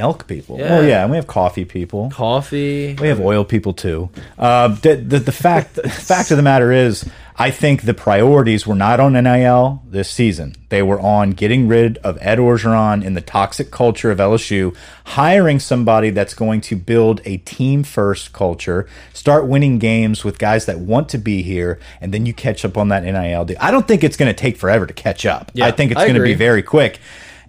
milk 0.00 0.26
people. 0.26 0.58
Yeah. 0.58 0.78
Oh 0.78 0.80
yeah, 0.80 1.02
and 1.02 1.10
we 1.10 1.16
have 1.16 1.26
coffee 1.26 1.64
people. 1.64 2.10
coffee. 2.10 2.96
We 3.00 3.08
have 3.08 3.20
oil 3.20 3.44
people 3.44 3.72
too. 3.72 4.10
Uh, 4.38 4.68
the, 4.68 4.96
the 4.96 5.18
the 5.18 5.32
fact 5.32 5.74
the 5.74 5.88
fact 6.12 6.30
of 6.30 6.36
the 6.36 6.42
matter 6.42 6.72
is, 6.72 7.04
I 7.36 7.50
think 7.50 7.82
the 7.82 7.94
priorities 7.94 8.66
were 8.66 8.74
not 8.74 9.00
on 9.00 9.12
NIL 9.12 9.82
this 9.86 10.10
season. 10.10 10.56
They 10.68 10.82
were 10.82 11.00
on 11.00 11.30
getting 11.30 11.68
rid 11.68 11.98
of 11.98 12.18
Ed 12.20 12.38
Orgeron 12.38 13.04
in 13.04 13.14
the 13.14 13.20
toxic 13.20 13.70
culture 13.70 14.10
of 14.10 14.18
LSU, 14.18 14.76
hiring 15.04 15.58
somebody 15.58 16.10
that's 16.10 16.34
going 16.34 16.60
to 16.62 16.76
build 16.76 17.20
a 17.24 17.38
team 17.38 17.82
first 17.82 18.32
culture, 18.32 18.86
start 19.12 19.46
winning 19.46 19.78
games 19.78 20.22
with 20.22 20.38
guys 20.38 20.66
that 20.66 20.80
want 20.80 21.08
to 21.10 21.18
be 21.18 21.42
here, 21.42 21.78
and 22.00 22.12
then 22.12 22.26
you 22.26 22.34
catch 22.34 22.64
up 22.64 22.76
on 22.76 22.88
that 22.88 23.04
NIL 23.04 23.44
deal. 23.44 23.56
I 23.60 23.70
don't 23.70 23.88
think 23.88 24.04
it's 24.04 24.16
going 24.16 24.32
to 24.32 24.38
take 24.38 24.56
forever 24.56 24.86
to 24.86 24.94
catch 24.94 25.26
up. 25.26 25.50
Yeah, 25.54 25.66
I 25.66 25.70
think 25.70 25.92
it's 25.92 26.00
going 26.00 26.14
to 26.14 26.22
be 26.22 26.34
very 26.34 26.62
quick. 26.62 27.00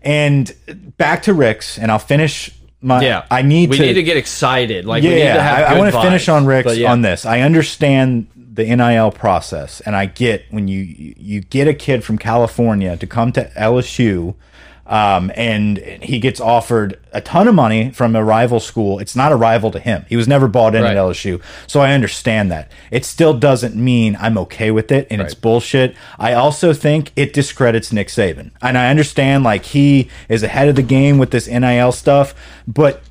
And 0.01 0.53
back 0.97 1.23
to 1.23 1.33
Ricks, 1.33 1.77
and 1.77 1.91
I'll 1.91 1.99
finish 1.99 2.51
my. 2.81 3.01
Yeah, 3.01 3.25
I 3.29 3.41
need 3.43 3.69
we 3.69 3.77
to 3.77 3.83
need 3.83 3.93
to 3.93 4.03
get 4.03 4.17
excited. 4.17 4.85
Like 4.85 5.03
yeah, 5.03 5.09
we 5.09 5.15
need 5.15 5.21
to 5.21 5.41
have. 5.41 5.71
I, 5.71 5.75
I 5.75 5.77
want 5.77 5.93
to 5.93 6.01
finish 6.01 6.27
on 6.27 6.45
Ricks 6.45 6.77
yeah. 6.77 6.91
on 6.91 7.01
this. 7.01 7.25
I 7.25 7.41
understand 7.41 8.27
the 8.35 8.63
NIL 8.63 9.11
process, 9.11 9.81
and 9.81 9.95
I 9.95 10.07
get 10.07 10.45
when 10.49 10.67
you 10.67 10.79
you 11.17 11.41
get 11.41 11.67
a 11.67 11.73
kid 11.73 12.03
from 12.03 12.17
California 12.17 12.97
to 12.97 13.07
come 13.07 13.31
to 13.33 13.49
LSU, 13.51 14.35
um, 14.91 15.31
and 15.35 15.77
he 15.77 16.19
gets 16.19 16.39
offered 16.41 16.99
a 17.13 17.21
ton 17.21 17.47
of 17.47 17.55
money 17.55 17.89
from 17.91 18.15
a 18.15 18.23
rival 18.23 18.59
school. 18.59 18.99
It's 18.99 19.15
not 19.15 19.31
a 19.31 19.35
rival 19.37 19.71
to 19.71 19.79
him. 19.79 20.05
He 20.09 20.17
was 20.17 20.27
never 20.27 20.47
bought 20.47 20.75
in 20.75 20.83
Right. 20.83 20.91
at 20.91 20.97
LSU, 20.97 21.41
so 21.65 21.79
I 21.79 21.93
understand 21.93 22.51
that. 22.51 22.69
It 22.91 23.05
still 23.05 23.33
doesn't 23.33 23.75
mean 23.75 24.17
I'm 24.19 24.37
okay 24.37 24.69
with 24.69 24.91
it, 24.91 25.07
and 25.09 25.21
it's 25.21 25.33
bullshit. 25.33 25.95
I 26.19 26.33
also 26.33 26.73
think 26.73 27.11
it 27.15 27.31
discredits 27.33 27.91
Nick 27.93 28.09
Saban, 28.09 28.51
and 28.61 28.77
I 28.77 28.89
understand 28.89 29.43
like 29.45 29.63
he 29.65 30.09
is 30.29 30.43
ahead 30.43 30.67
of 30.67 30.75
the 30.75 30.83
game 30.83 31.17
with 31.17 31.31
this 31.31 31.47
NIL 31.47 31.93
stuff, 31.93 32.35
but 32.67 33.01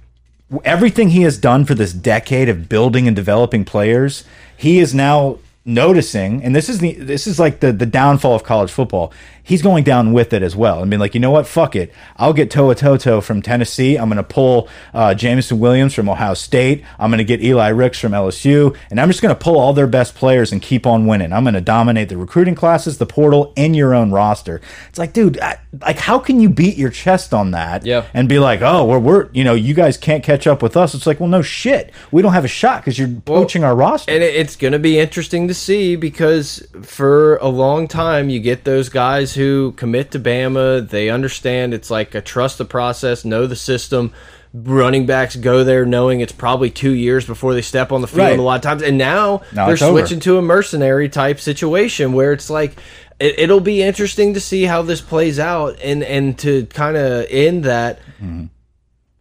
everything 0.64 1.10
he 1.10 1.22
has 1.22 1.38
done 1.38 1.64
for 1.64 1.74
this 1.74 1.92
decade 1.92 2.48
of 2.48 2.68
building 2.68 3.06
and 3.06 3.16
developing 3.16 3.64
players, 3.64 4.24
he 4.56 4.78
is 4.80 4.92
now 4.94 5.38
noticing, 5.74 6.42
and 6.42 6.54
this 6.54 6.68
is 6.68 6.78
the 6.80 6.92
this 6.94 7.26
is 7.26 7.38
like 7.38 7.60
the 7.60 7.72
the 7.72 7.86
downfall 7.86 8.34
of 8.34 8.44
college 8.44 8.70
football. 8.70 9.12
He's 9.42 9.62
going 9.62 9.82
down 9.82 10.12
with 10.12 10.32
it 10.32 10.42
as 10.42 10.54
well, 10.54 10.80
and 10.80 10.90
being 10.90 11.00
like, 11.00 11.14
you 11.14 11.20
know 11.20 11.30
what, 11.30 11.46
fuck 11.46 11.74
it, 11.74 11.92
I'll 12.16 12.34
get 12.34 12.50
To'oTo'o 12.50 13.20
from 13.22 13.42
Tennessee. 13.42 13.96
I'm 13.96 14.08
going 14.08 14.18
to 14.18 14.22
pull 14.22 14.68
uh, 14.94 15.14
Jameson 15.14 15.58
Williams 15.58 15.92
from 15.92 16.08
Ohio 16.08 16.34
State. 16.34 16.84
I'm 17.00 17.10
going 17.10 17.18
to 17.18 17.24
get 17.24 17.42
Eli 17.42 17.68
Ricks 17.68 17.98
from 17.98 18.12
LSU, 18.12 18.76
and 18.90 19.00
I'm 19.00 19.08
just 19.08 19.22
going 19.22 19.34
to 19.34 19.40
pull 19.40 19.58
all 19.58 19.72
their 19.72 19.88
best 19.88 20.14
players 20.14 20.52
and 20.52 20.62
keep 20.62 20.86
on 20.86 21.06
winning. 21.06 21.32
I'm 21.32 21.42
going 21.42 21.54
to 21.54 21.60
dominate 21.60 22.10
the 22.10 22.16
recruiting 22.16 22.54
classes, 22.54 22.98
the 22.98 23.06
portal, 23.06 23.52
and 23.56 23.74
your 23.74 23.92
own 23.92 24.12
roster. 24.12 24.60
It's 24.88 24.98
like, 24.98 25.14
dude, 25.14 25.40
I, 25.40 25.58
like, 25.80 25.98
how 25.98 26.18
can 26.20 26.38
you 26.38 26.48
beat 26.50 26.76
your 26.76 26.90
chest 26.90 27.34
on 27.34 27.50
that? 27.52 27.84
Yeah. 27.84 28.06
and 28.14 28.28
be 28.28 28.38
like, 28.38 28.60
oh, 28.60 28.84
we're, 28.84 28.98
we're 28.98 29.30
you 29.32 29.42
know, 29.42 29.54
you 29.54 29.74
guys 29.74 29.96
can't 29.96 30.22
catch 30.22 30.46
up 30.46 30.62
with 30.62 30.76
us. 30.76 30.94
It's 30.94 31.06
like, 31.06 31.18
well, 31.18 31.28
no 31.28 31.42
shit. 31.42 31.92
We 32.12 32.22
don't 32.22 32.34
have 32.34 32.44
a 32.44 32.48
shot 32.48 32.82
because 32.82 32.98
you're 32.98 33.08
poaching 33.24 33.64
our 33.64 33.74
roster. 33.74 34.12
And 34.12 34.22
it's 34.22 34.54
going 34.54 34.72
to 34.72 34.78
be 34.78 34.98
interesting 34.98 35.48
to 35.48 35.54
see 35.60 35.96
because 35.96 36.66
for 36.82 37.36
a 37.36 37.48
long 37.48 37.86
time, 37.88 38.30
you 38.30 38.40
get 38.40 38.64
those 38.64 38.88
guys 38.88 39.34
who 39.34 39.72
commit 39.72 40.10
to 40.12 40.18
Bama. 40.18 40.88
They 40.88 41.10
understand 41.10 41.74
it's 41.74 41.90
like 41.90 42.14
a 42.14 42.20
trust 42.20 42.58
the 42.58 42.64
process, 42.64 43.24
know 43.24 43.46
the 43.46 43.56
system. 43.56 44.12
Running 44.52 45.06
backs 45.06 45.36
go 45.36 45.62
there 45.62 45.86
knowing 45.86 46.20
it's 46.20 46.32
probably 46.32 46.70
two 46.70 46.90
years 46.90 47.24
before 47.24 47.54
they 47.54 47.62
step 47.62 47.92
on 47.92 48.00
the 48.00 48.08
field 48.08 48.18
Right. 48.20 48.38
a 48.38 48.42
lot 48.42 48.56
of 48.56 48.62
times. 48.62 48.82
And 48.82 48.98
now, 48.98 49.42
Now 49.54 49.66
they're 49.66 49.74
it's 49.74 49.82
over. 49.82 50.00
switching 50.00 50.18
to 50.20 50.38
a 50.38 50.42
mercenary 50.42 51.08
type 51.08 51.38
situation 51.38 52.12
where 52.14 52.32
it's 52.32 52.50
like, 52.50 52.76
it, 53.20 53.38
it'll 53.38 53.60
be 53.60 53.80
interesting 53.80 54.34
to 54.34 54.40
see 54.40 54.64
how 54.64 54.82
this 54.82 55.00
plays 55.00 55.38
out 55.38 55.78
and, 55.80 56.02
and 56.02 56.36
to 56.40 56.66
kind 56.66 56.96
of 56.96 57.26
end 57.30 57.62
that 57.64 58.00
mm-hmm. 58.20 58.46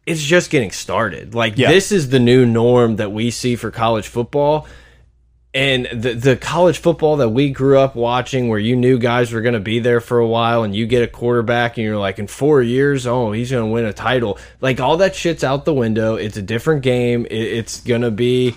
it's 0.07 0.23
just 0.23 0.49
getting 0.49 0.71
started. 0.71 1.35
Like 1.35 1.57
Yeah. 1.59 1.69
this 1.69 1.91
is 1.91 2.09
the 2.09 2.19
new 2.19 2.45
norm 2.47 2.95
that 2.95 3.11
we 3.11 3.29
see 3.29 3.55
for 3.55 3.69
college 3.69 4.07
football. 4.07 4.65
And 5.51 5.87
the 5.91 6.13
the 6.13 6.35
college 6.35 6.77
football 6.77 7.17
that 7.17 7.29
we 7.29 7.49
grew 7.49 7.79
up 7.79 7.95
watching 7.95 8.49
where 8.49 8.59
you 8.59 8.75
knew 8.75 8.99
guys 8.99 9.33
were 9.33 9.41
going 9.41 9.55
to 9.55 9.59
be 9.59 9.79
there 9.79 9.99
for 9.99 10.19
a 10.19 10.27
while 10.27 10.61
and 10.61 10.75
you 10.75 10.85
get 10.85 11.01
a 11.01 11.07
quarterback 11.07 11.77
and 11.77 11.85
you're 11.85 11.97
like 11.97 12.19
in 12.19 12.27
4 12.27 12.61
years, 12.61 13.07
oh, 13.07 13.31
he's 13.31 13.49
going 13.49 13.65
to 13.65 13.71
win 13.71 13.85
a 13.85 13.93
title. 13.93 14.37
Like 14.61 14.79
all 14.79 14.97
that 14.97 15.15
shit's 15.15 15.43
out 15.43 15.65
the 15.65 15.73
window. 15.73 16.15
It's 16.15 16.37
a 16.37 16.43
different 16.43 16.83
game. 16.83 17.25
It, 17.25 17.33
it's 17.33 17.81
going 17.81 18.01
to 18.01 18.11
be 18.11 18.53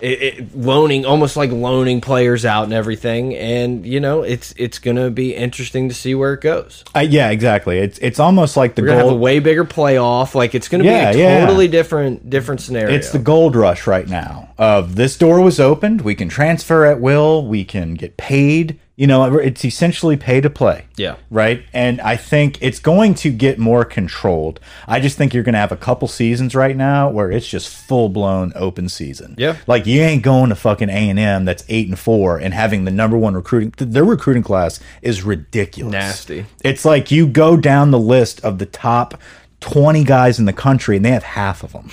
it, 0.00 0.22
it, 0.22 0.56
loaning 0.56 1.04
almost 1.04 1.36
like 1.36 1.50
loaning 1.50 2.00
players 2.00 2.44
out 2.44 2.64
and 2.64 2.72
everything 2.72 3.34
and 3.36 3.84
you 3.86 4.00
know 4.00 4.22
it's 4.22 4.54
it's 4.56 4.78
going 4.78 4.96
to 4.96 5.10
be 5.10 5.34
interesting 5.34 5.88
to 5.88 5.94
see 5.94 6.14
where 6.14 6.32
it 6.34 6.40
goes 6.40 6.84
Uh, 6.94 7.00
yeah, 7.00 7.30
exactly. 7.30 7.78
It's 7.78 7.98
it's 7.98 8.18
almost 8.18 8.56
like 8.56 8.74
the 8.74 8.82
we're 8.82 8.88
gonna 8.88 8.98
have 8.98 9.06
a 9.06 9.10
gold. 9.10 9.20
way 9.20 9.38
bigger 9.40 9.64
playoff. 9.64 10.34
Like 10.34 10.54
it's 10.54 10.68
gonna 10.68 10.84
Yeah, 10.84 11.12
be 11.12 11.18
a 11.20 11.22
yeah. 11.22 11.40
totally 11.46 11.68
different 11.68 12.28
different 12.30 12.60
scenario. 12.60 12.94
It's 12.94 13.10
the 13.10 13.18
gold 13.18 13.54
rush 13.56 13.86
right 13.86 14.08
now. 14.08 14.48
Of 14.58 14.96
this 14.96 15.16
door 15.16 15.40
was 15.40 15.58
opened, 15.60 16.02
we 16.02 16.14
can 16.14 16.28
transfer 16.28 16.84
at 16.86 17.00
will, 17.00 17.46
we 17.46 17.64
can 17.64 17.94
get 17.94 18.16
paid. 18.16 18.78
You 19.00 19.06
know, 19.06 19.38
it's 19.38 19.64
essentially 19.64 20.18
pay 20.18 20.42
to 20.42 20.50
play. 20.50 20.84
Yeah. 20.98 21.16
Right. 21.30 21.64
And 21.72 22.02
I 22.02 22.16
think 22.16 22.58
it's 22.60 22.78
going 22.78 23.14
to 23.14 23.30
get 23.30 23.58
more 23.58 23.82
controlled. 23.82 24.60
I 24.86 25.00
just 25.00 25.16
think 25.16 25.32
you're 25.32 25.42
going 25.42 25.54
to 25.54 25.58
have 25.58 25.72
a 25.72 25.76
couple 25.78 26.06
seasons 26.06 26.54
right 26.54 26.76
now 26.76 27.08
where 27.08 27.30
it's 27.30 27.48
just 27.48 27.74
full 27.74 28.10
blown 28.10 28.52
open 28.54 28.90
season. 28.90 29.36
Yeah. 29.38 29.56
Like 29.66 29.86
you 29.86 30.02
ain't 30.02 30.22
going 30.22 30.50
to 30.50 30.54
fucking 30.54 30.90
A 30.90 31.08
and 31.08 31.18
M 31.18 31.46
that's 31.46 31.64
eight 31.70 31.88
and 31.88 31.98
four 31.98 32.36
and 32.36 32.52
having 32.52 32.84
the 32.84 32.90
number 32.90 33.16
one 33.16 33.32
recruiting. 33.32 33.70
th- 33.70 33.90
Their 33.90 34.04
recruiting 34.04 34.42
class 34.42 34.80
is 35.00 35.22
ridiculous. 35.22 35.92
Nasty. 35.92 36.44
It's 36.62 36.84
like 36.84 37.10
you 37.10 37.26
go 37.26 37.56
down 37.56 37.92
the 37.92 37.98
list 37.98 38.44
of 38.44 38.58
the 38.58 38.66
top 38.66 39.18
20 39.60 40.04
guys 40.04 40.38
in 40.38 40.44
the 40.44 40.52
country 40.52 40.96
and 40.96 41.04
they 41.06 41.12
have 41.12 41.22
half 41.22 41.62
of 41.62 41.72
them. 41.72 41.90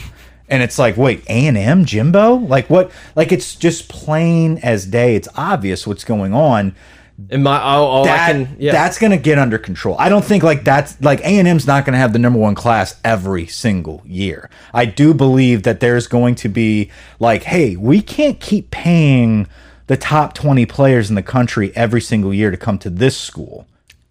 And 0.50 0.62
it's 0.64 0.78
like, 0.78 0.98
wait, 0.98 1.24
A&M, 1.30 1.86
Jimbo? 1.86 2.36
Like 2.36 2.70
what? 2.70 2.92
Like 3.16 3.32
it's 3.32 3.56
just 3.56 3.88
plain 3.88 4.58
as 4.58 4.86
day. 4.86 5.16
It's 5.16 5.30
obvious 5.36 5.88
what's 5.88 6.04
going 6.04 6.34
on. 6.34 6.76
In 7.30 7.42
my 7.42 7.60
all, 7.60 7.86
all 7.86 8.06
That, 8.06 8.30
I 8.30 8.34
can 8.34 8.58
yeah. 8.60 8.72
That's 8.72 9.00
going 9.00 9.12
to 9.12 9.18
get 9.18 9.40
under 9.40 9.58
control. 9.58 9.96
I 9.98 10.10
don't 10.10 10.24
think 10.24 10.44
like 10.44 10.64
that's 10.64 11.00
like 11.02 11.20
A&M's 11.22 11.66
not 11.66 11.86
going 11.86 11.94
to 11.94 12.00
have 12.00 12.14
the 12.14 12.20
number 12.20 12.40
one 12.40 12.56
class 12.56 13.00
every 13.04 13.48
single 13.48 14.04
year. 14.06 14.50
I 14.74 14.86
do 14.86 15.14
believe 15.14 15.64
that 15.64 15.80
there's 15.80 16.08
going 16.08 16.36
to 16.36 16.50
be 16.50 16.92
like, 17.20 17.44
hey, 17.44 17.76
we 17.76 18.02
can't 18.02 18.40
keep 18.40 18.70
paying 18.72 19.48
the 19.88 19.98
top 19.98 20.34
20 20.34 20.66
players 20.66 21.10
in 21.10 21.16
the 21.16 21.24
country 21.24 21.72
every 21.76 22.02
single 22.02 22.34
year 22.34 22.52
to 22.52 22.58
come 22.58 22.78
to 22.80 22.90
this 22.90 23.18
school. 23.18 23.66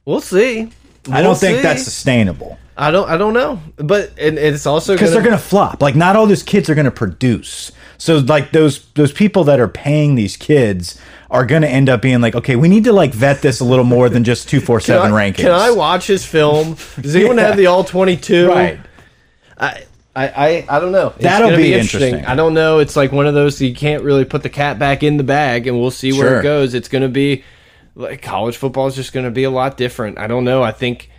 we'll 0.04 0.20
see. 0.20 0.70
I 1.08 1.20
We'll 1.20 1.22
don't 1.22 1.38
think 1.38 1.62
that's 1.62 1.84
sustainable. 1.84 2.58
I 2.76 2.90
don't 2.90 3.08
I 3.08 3.16
don't 3.16 3.32
know. 3.32 3.60
But 3.76 4.18
and 4.18 4.38
it's 4.38 4.66
also 4.66 4.94
because 4.94 5.12
they're 5.12 5.22
gonna 5.22 5.38
flop. 5.38 5.80
Like 5.80 5.94
not 5.94 6.16
all 6.16 6.26
those 6.26 6.42
kids 6.42 6.68
are 6.68 6.75
gonna 6.75 6.90
produce. 6.90 7.72
So 7.98 8.18
like 8.18 8.52
those 8.52 8.84
those 8.92 9.12
people 9.12 9.44
that 9.44 9.60
are 9.60 9.68
paying 9.68 10.14
these 10.14 10.36
kids 10.36 11.00
are 11.30 11.45
gonna 11.45 11.66
end 11.66 11.88
up 11.88 12.02
being 12.02 12.21
like, 12.21 12.35
okay, 12.35 12.56
we 12.56 12.68
need 12.68 12.85
to 12.85 12.92
like 12.92 13.12
vet 13.12 13.42
this 13.42 13.61
a 13.61 13.64
little 13.64 13.85
more 13.85 14.09
than 14.09 14.25
just 14.25 14.49
two 14.49 14.61
four 14.61 14.80
seven 14.80 15.11
four 15.11 15.18
can 15.18 15.26
I, 15.26 15.30
rankings. 15.30 15.37
Can 15.37 15.50
I 15.50 15.71
watch 15.71 16.06
his 16.06 16.25
film? 16.25 16.76
Does 17.00 17.16
anyone 17.16 17.37
Yeah. 17.38 17.49
have 17.49 17.56
the 17.56 17.66
all 17.66 17.85
twenty 17.85 18.16
two? 18.16 18.49
Right. 18.49 18.80
I, 19.59 19.85
I, 20.14 20.66
I, 20.68 20.80
don't 20.80 20.92
know. 20.92 21.09
It's 21.09 21.25
That'll 21.25 21.50
gonna 21.50 21.62
be 21.62 21.75
interesting. 21.75 22.25
I 22.25 22.35
don't 22.35 22.54
know. 22.54 22.78
It's 22.78 22.97
like 22.97 23.12
one 23.12 23.26
of 23.26 23.35
those 23.35 23.61
you 23.61 23.75
can't 23.75 24.02
really 24.02 24.25
put 24.25 24.42
the 24.42 24.49
cat 24.49 24.78
back 24.78 25.02
in 25.02 25.18
the 25.18 25.25
bag, 25.25 25.66
and 25.66 25.78
we'll 25.78 25.90
see 25.90 26.12
where 26.12 26.28
Sure. 26.28 26.40
it 26.40 26.42
goes. 26.42 26.73
It's 26.75 26.88
going 26.88 27.02
to 27.02 27.09
be 27.09 27.45
like 27.95 28.23
college 28.23 28.56
football 28.56 28.87
is 28.87 28.97
just 28.97 29.12
going 29.12 29.25
to 29.26 29.30
be 29.30 29.45
a 29.45 29.50
lot 29.50 29.76
different. 29.76 30.18
I 30.18 30.26
don't 30.26 30.45
know. 30.45 30.62
I 30.62 30.73
think 30.73 31.11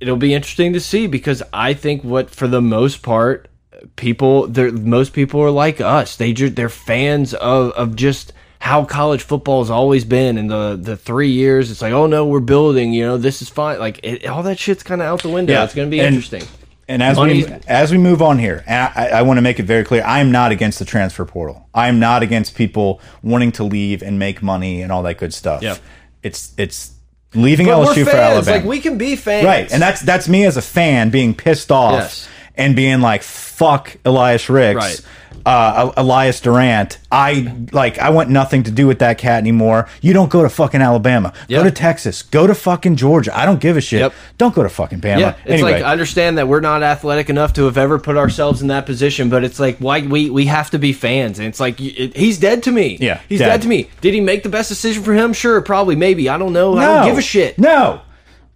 it'll 0.00 0.16
be 0.16 0.34
interesting 0.34 0.74
to 0.74 0.80
see 0.80 1.06
because 1.06 1.42
I 1.52 1.72
think 1.72 2.04
what 2.04 2.30
for 2.30 2.46
the 2.46 2.60
most 2.60 3.02
part 3.02 3.48
people 3.96 4.46
they're 4.48 4.70
most 4.72 5.14
people 5.14 5.40
are 5.40 5.50
like 5.50 5.80
us. 5.80 6.16
They 6.16 6.32
they're 6.32 6.68
fans 6.68 7.32
of 7.32 7.72
of 7.72 7.96
just 7.96 8.34
how 8.60 8.84
college 8.84 9.22
football 9.22 9.62
has 9.62 9.70
always 9.70 10.04
been 10.04 10.38
in 10.38 10.46
the 10.46 10.78
the 10.80 10.96
three 10.96 11.30
years. 11.30 11.70
It's 11.70 11.82
like 11.82 11.92
oh 11.92 12.06
no, 12.06 12.26
we're 12.26 12.40
building. 12.40 12.92
You 12.92 13.06
know 13.06 13.16
this 13.18 13.42
is 13.42 13.48
fine. 13.48 13.78
Like 13.78 13.98
it, 14.04 14.26
all 14.26 14.42
that 14.44 14.58
shit's 14.58 14.82
kind 14.82 15.00
of 15.00 15.06
out 15.06 15.22
the 15.22 15.30
window. 15.30 15.52
Yeah, 15.54 15.64
It's 15.64 15.74
going 15.74 15.88
to 15.88 15.90
be 15.90 15.98
and- 16.00 16.14
interesting. 16.14 16.42
And 16.88 17.04
as 17.04 17.16
we 17.20 17.46
as 17.68 17.92
we 17.92 17.98
move 17.98 18.20
on 18.20 18.38
here, 18.40 18.64
and 18.66 18.92
I, 18.96 19.08
I 19.20 19.22
want 19.22 19.38
to 19.38 19.42
make 19.42 19.60
it 19.60 19.62
very 19.62 19.84
clear, 19.84 20.02
I 20.04 20.18
am 20.18 20.32
not 20.32 20.50
against 20.50 20.80
the 20.80 20.84
transfer 20.84 21.24
portal. 21.24 21.68
I 21.72 21.86
am 21.86 22.00
not 22.00 22.24
against 22.24 22.56
people 22.56 23.00
wanting 23.22 23.52
to 23.52 23.62
leave 23.64 24.02
and 24.02 24.18
make 24.18 24.42
money 24.42 24.82
and 24.82 24.90
all 24.90 25.04
that 25.04 25.16
good 25.16 25.32
stuff. 25.32 25.62
Yeah. 25.62 25.76
It's 26.24 26.52
it's 26.58 26.90
leaving 27.32 27.66
But 27.66 27.94
LSU 27.94 28.04
for. 28.04 28.10
Alabama. 28.16 28.56
Like 28.56 28.64
we 28.66 28.80
can 28.80 28.98
be 28.98 29.14
fans, 29.14 29.46
right, 29.46 29.72
and 29.72 29.80
that's 29.80 30.00
that's 30.00 30.28
me 30.28 30.44
as 30.46 30.56
a 30.56 30.62
fan 30.62 31.10
being 31.10 31.32
pissed 31.32 31.70
off 31.70 31.92
Yes. 31.92 32.28
and 32.56 32.74
being 32.74 33.00
like, 33.00 33.22
"Fuck 33.22 33.96
Elias 34.04 34.50
Ricks." 34.50 34.74
Right. 34.76 35.00
Uh, 35.44 35.92
Elias 35.96 36.40
Durant, 36.40 36.98
I 37.10 37.66
like. 37.72 37.98
I 37.98 38.10
want 38.10 38.30
nothing 38.30 38.62
to 38.64 38.70
do 38.70 38.86
with 38.86 38.98
that 38.98 39.18
cat 39.18 39.38
anymore. 39.38 39.88
You 40.00 40.12
don't 40.12 40.30
go 40.30 40.42
to 40.42 40.48
fucking 40.48 40.80
Alabama. 40.82 41.32
Yeah. 41.48 41.58
Go 41.58 41.64
to 41.64 41.70
Texas. 41.70 42.22
Go 42.22 42.46
to 42.46 42.54
fucking 42.54 42.96
Georgia. 42.96 43.36
I 43.36 43.46
don't 43.46 43.60
give 43.60 43.76
a 43.76 43.80
shit. 43.80 44.00
Yep. 44.00 44.14
Don't 44.38 44.54
go 44.54 44.62
to 44.62 44.68
fucking 44.68 45.00
Bama. 45.00 45.20
Yeah, 45.20 45.36
it's 45.44 45.52
anyway, 45.52 45.72
like 45.72 45.82
I 45.82 45.92
understand 45.92 46.38
that 46.38 46.48
we're 46.48 46.60
not 46.60 46.82
athletic 46.82 47.30
enough 47.30 47.52
to 47.54 47.64
have 47.64 47.78
ever 47.78 47.98
put 47.98 48.16
ourselves 48.16 48.62
in 48.62 48.68
that 48.68 48.86
position, 48.86 49.30
but 49.30 49.44
it's 49.44 49.58
like 49.58 49.78
why 49.78 50.00
we 50.00 50.30
we 50.30 50.46
have 50.46 50.70
to 50.70 50.78
be 50.78 50.92
fans, 50.92 51.38
and 51.38 51.48
it's 51.48 51.60
like 51.60 51.80
it, 51.80 52.16
he's 52.16 52.38
dead 52.38 52.62
to 52.64 52.72
me. 52.72 52.98
Yeah, 53.00 53.20
he's 53.28 53.38
dead. 53.38 53.48
dead. 53.48 53.62
to 53.62 53.68
me. 53.68 53.90
Did 54.00 54.14
he 54.14 54.20
make 54.20 54.42
the 54.42 54.48
best 54.48 54.68
decision 54.68 55.02
for 55.02 55.14
him? 55.14 55.32
Sure, 55.32 55.60
probably, 55.62 55.96
maybe. 55.96 56.28
I 56.28 56.38
don't 56.38 56.52
know. 56.52 56.76
I 56.76 56.84
don't 56.86 57.06
give 57.06 57.18
a 57.18 57.22
shit. 57.22 57.58
No. 57.58 58.02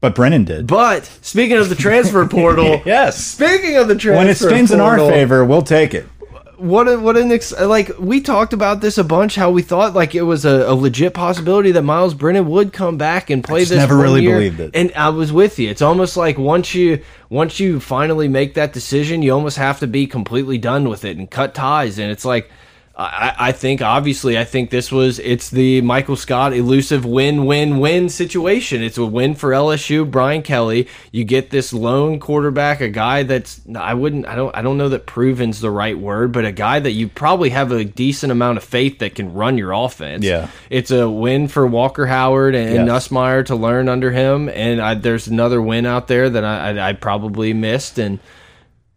But 0.05 0.15
Brennan 0.15 0.45
did. 0.45 0.67
But 0.67 1.07
speaking 1.23 1.57
of 1.57 1.71
the 1.71 1.75
transfer 1.75 2.29
portal, 2.29 2.83
yes. 2.85 3.17
Speaking 3.25 3.77
of 3.77 3.89
the 3.89 3.95
transfer, 3.95 4.19
When 4.19 4.29
it 4.29 4.37
spins 4.37 4.71
in 4.71 4.79
our 4.79 4.99
favor, 4.99 5.47
we'll 5.47 5.63
take 5.63 5.95
it. 5.95 6.07
What 6.57 6.89
a, 6.89 6.99
what 6.99 7.17
an 7.17 7.33
ex 7.33 7.53
like 7.59 7.91
we 7.99 8.21
talked 8.21 8.53
about 8.53 8.81
this 8.81 8.99
a 8.99 9.05
bunch. 9.05 9.35
How 9.35 9.51
we 9.51 9.63
thought 9.63 9.95
like 9.95 10.15
it 10.15 10.23
was 10.23 10.45
a, 10.45 10.71
a 10.71 10.75
legit 10.75 11.15
possibility 11.15 11.73
that 11.73 11.83
Myles 11.83 12.15
Brennan 12.15 12.49
would 12.49 12.73
come 12.73 12.97
back 12.97 13.31
and 13.31 13.43
play 13.43 13.61
just 13.61 13.71
this. 13.71 13.79
never 13.79 13.97
really 13.97 14.23
year. 14.23 14.37
believed 14.37 14.61
it. 14.61 14.71
and 14.75 14.93
I 14.95 15.09
was 15.09 15.33
with 15.33 15.59
you. 15.59 15.69
It's 15.69 15.83
almost 15.83 16.17
like 16.17 16.39
once 16.39 16.75
you 16.75 17.03
once 17.29 17.59
you 17.61 17.81
finally 17.81 18.29
make 18.29 18.55
that 18.55 18.73
decision, 18.73 19.23
you 19.23 19.33
almost 19.33 19.57
have 19.57 19.81
to 19.81 19.87
be 19.87 20.07
completely 20.07 20.59
done 20.59 20.89
with 20.89 21.05
it 21.05 21.17
and 21.17 21.31
cut 21.31 21.55
ties. 21.55 21.99
And 21.99 22.11
it's 22.11 22.25
like. 22.25 22.51
I, 22.97 23.35
I 23.49 23.53
think 23.53 23.83
obviously 23.83 24.39
I 24.39 24.45
think 24.45 24.71
this 24.71 24.93
was 24.93 25.19
it's 25.19 25.51
the 25.51 25.81
Michael 25.81 26.15
Scott 26.15 26.53
elusive 26.53 27.05
win 27.05 27.45
win 27.45 27.81
win 27.81 28.09
situation. 28.09 28.85
It's 28.85 28.99
a 28.99 29.05
win 29.05 29.35
for 29.35 29.51
LSU. 29.51 30.09
Brian 30.09 30.43
Kelly, 30.43 30.87
you 31.11 31.25
get 31.25 31.51
this 31.51 31.73
lone 31.73 32.21
quarterback, 32.21 32.81
a 32.81 32.89
guy 32.89 33.25
that's 33.25 33.61
I 33.75 33.95
wouldn't 33.95 34.29
I 34.29 34.37
don't 34.37 34.55
I 34.57 34.63
don't 34.63 34.79
know 34.79 34.89
that 34.91 35.07
proven's 35.07 35.59
the 35.61 35.73
right 35.73 35.99
word, 35.99 36.31
but 36.31 36.45
a 36.45 36.53
guy 36.53 36.79
that 36.79 36.93
you 36.93 37.09
probably 37.09 37.51
have 37.51 37.73
a 37.73 37.85
decent 37.85 38.31
amount 38.31 38.59
of 38.59 38.65
faith 38.65 39.01
that 39.01 39.17
can 39.17 39.35
run 39.35 39.59
your 39.59 39.73
offense. 39.73 40.25
Yeah. 40.25 40.49
it's 40.71 40.93
a 40.93 41.11
win 41.11 41.49
for 41.49 41.67
Walker 41.67 42.07
Howard 42.07 42.55
and, 42.55 42.87
Yes. 42.87 43.09
Nussmeier 43.09 43.45
to 43.47 43.57
learn 43.57 43.89
under 43.89 44.13
him, 44.13 44.49
and 44.49 44.81
I, 44.81 44.95
there's 44.95 45.27
another 45.27 45.61
win 45.61 45.85
out 45.85 46.07
there 46.07 46.31
that 46.31 46.45
I, 46.45 46.71
I, 46.71 46.89
I 46.91 46.93
probably 46.93 47.53
missed 47.53 47.99
and. 47.99 48.21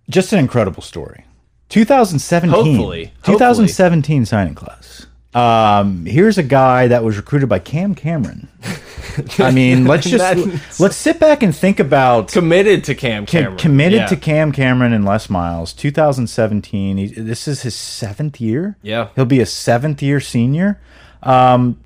Just 0.09 0.31
an 0.33 0.39
incredible 0.39 0.83
story. 0.83 1.25
2017. 1.69 2.49
Hopefully. 2.75 3.13
2017 3.23 4.25
signing 4.25 4.55
class. 4.55 5.05
Um, 5.33 6.05
here's 6.05 6.37
a 6.37 6.43
guy 6.43 6.87
that 6.87 7.03
was 7.03 7.15
recruited 7.17 7.47
by 7.49 7.59
Cam 7.59 7.93
Cameron. 7.93 8.47
I 9.39 9.51
mean, 9.51 9.85
let's 9.85 10.09
just 10.09 10.79
let's 10.79 10.95
sit 10.95 11.19
back 11.19 11.43
and 11.43 11.55
think 11.55 11.79
about 11.79 12.29
committed 12.29 12.83
to 12.85 12.95
Cam 12.95 13.25
Cameron. 13.25 13.57
committed 13.57 13.99
Yeah. 13.99 14.05
to 14.07 14.15
Cam 14.15 14.51
Cameron 14.51 14.93
and 14.93 15.05
Les 15.05 15.29
Miles. 15.29 15.73
2017. 15.73 16.97
He, 16.97 17.07
this 17.07 17.47
is 17.47 17.61
his 17.61 17.75
seventh 17.75 18.39
year. 18.41 18.77
Yeah. 18.81 19.09
he'll 19.15 19.25
be 19.25 19.39
a 19.39 19.45
seventh 19.45 20.01
year 20.01 20.19
senior. 20.19 20.79
Um, 21.21 21.83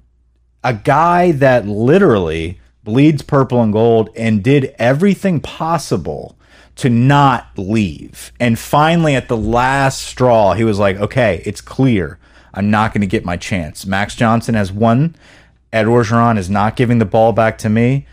a 0.63 0.73
guy 0.73 1.31
that 1.33 1.67
literally 1.67 2.59
bleeds 2.83 3.21
purple 3.21 3.61
and 3.61 3.73
gold 3.73 4.09
and 4.15 4.43
did 4.43 4.73
everything 4.77 5.39
possible 5.39 6.37
to 6.77 6.89
not 6.89 7.47
leave. 7.57 8.31
And 8.39 8.57
finally, 8.57 9.15
at 9.15 9.27
the 9.27 9.37
last 9.37 10.01
straw, 10.01 10.53
he 10.53 10.63
was 10.63 10.79
like, 10.79 10.97
"Okay, 10.97 11.41
it's 11.45 11.61
clear. 11.61 12.17
I'm 12.53 12.69
not 12.69 12.93
going 12.93 13.01
to 13.01 13.07
get 13.07 13.25
my 13.25 13.37
chance." 13.37 13.85
Max 13.85 14.15
Johnson 14.15 14.55
has 14.55 14.71
won. 14.71 15.15
Ed 15.73 15.85
Orgeron 15.85 16.37
is 16.37 16.49
not 16.49 16.75
giving 16.75 16.99
the 16.99 17.05
ball 17.05 17.31
back 17.31 17.57
to 17.59 17.69
me 17.69 18.05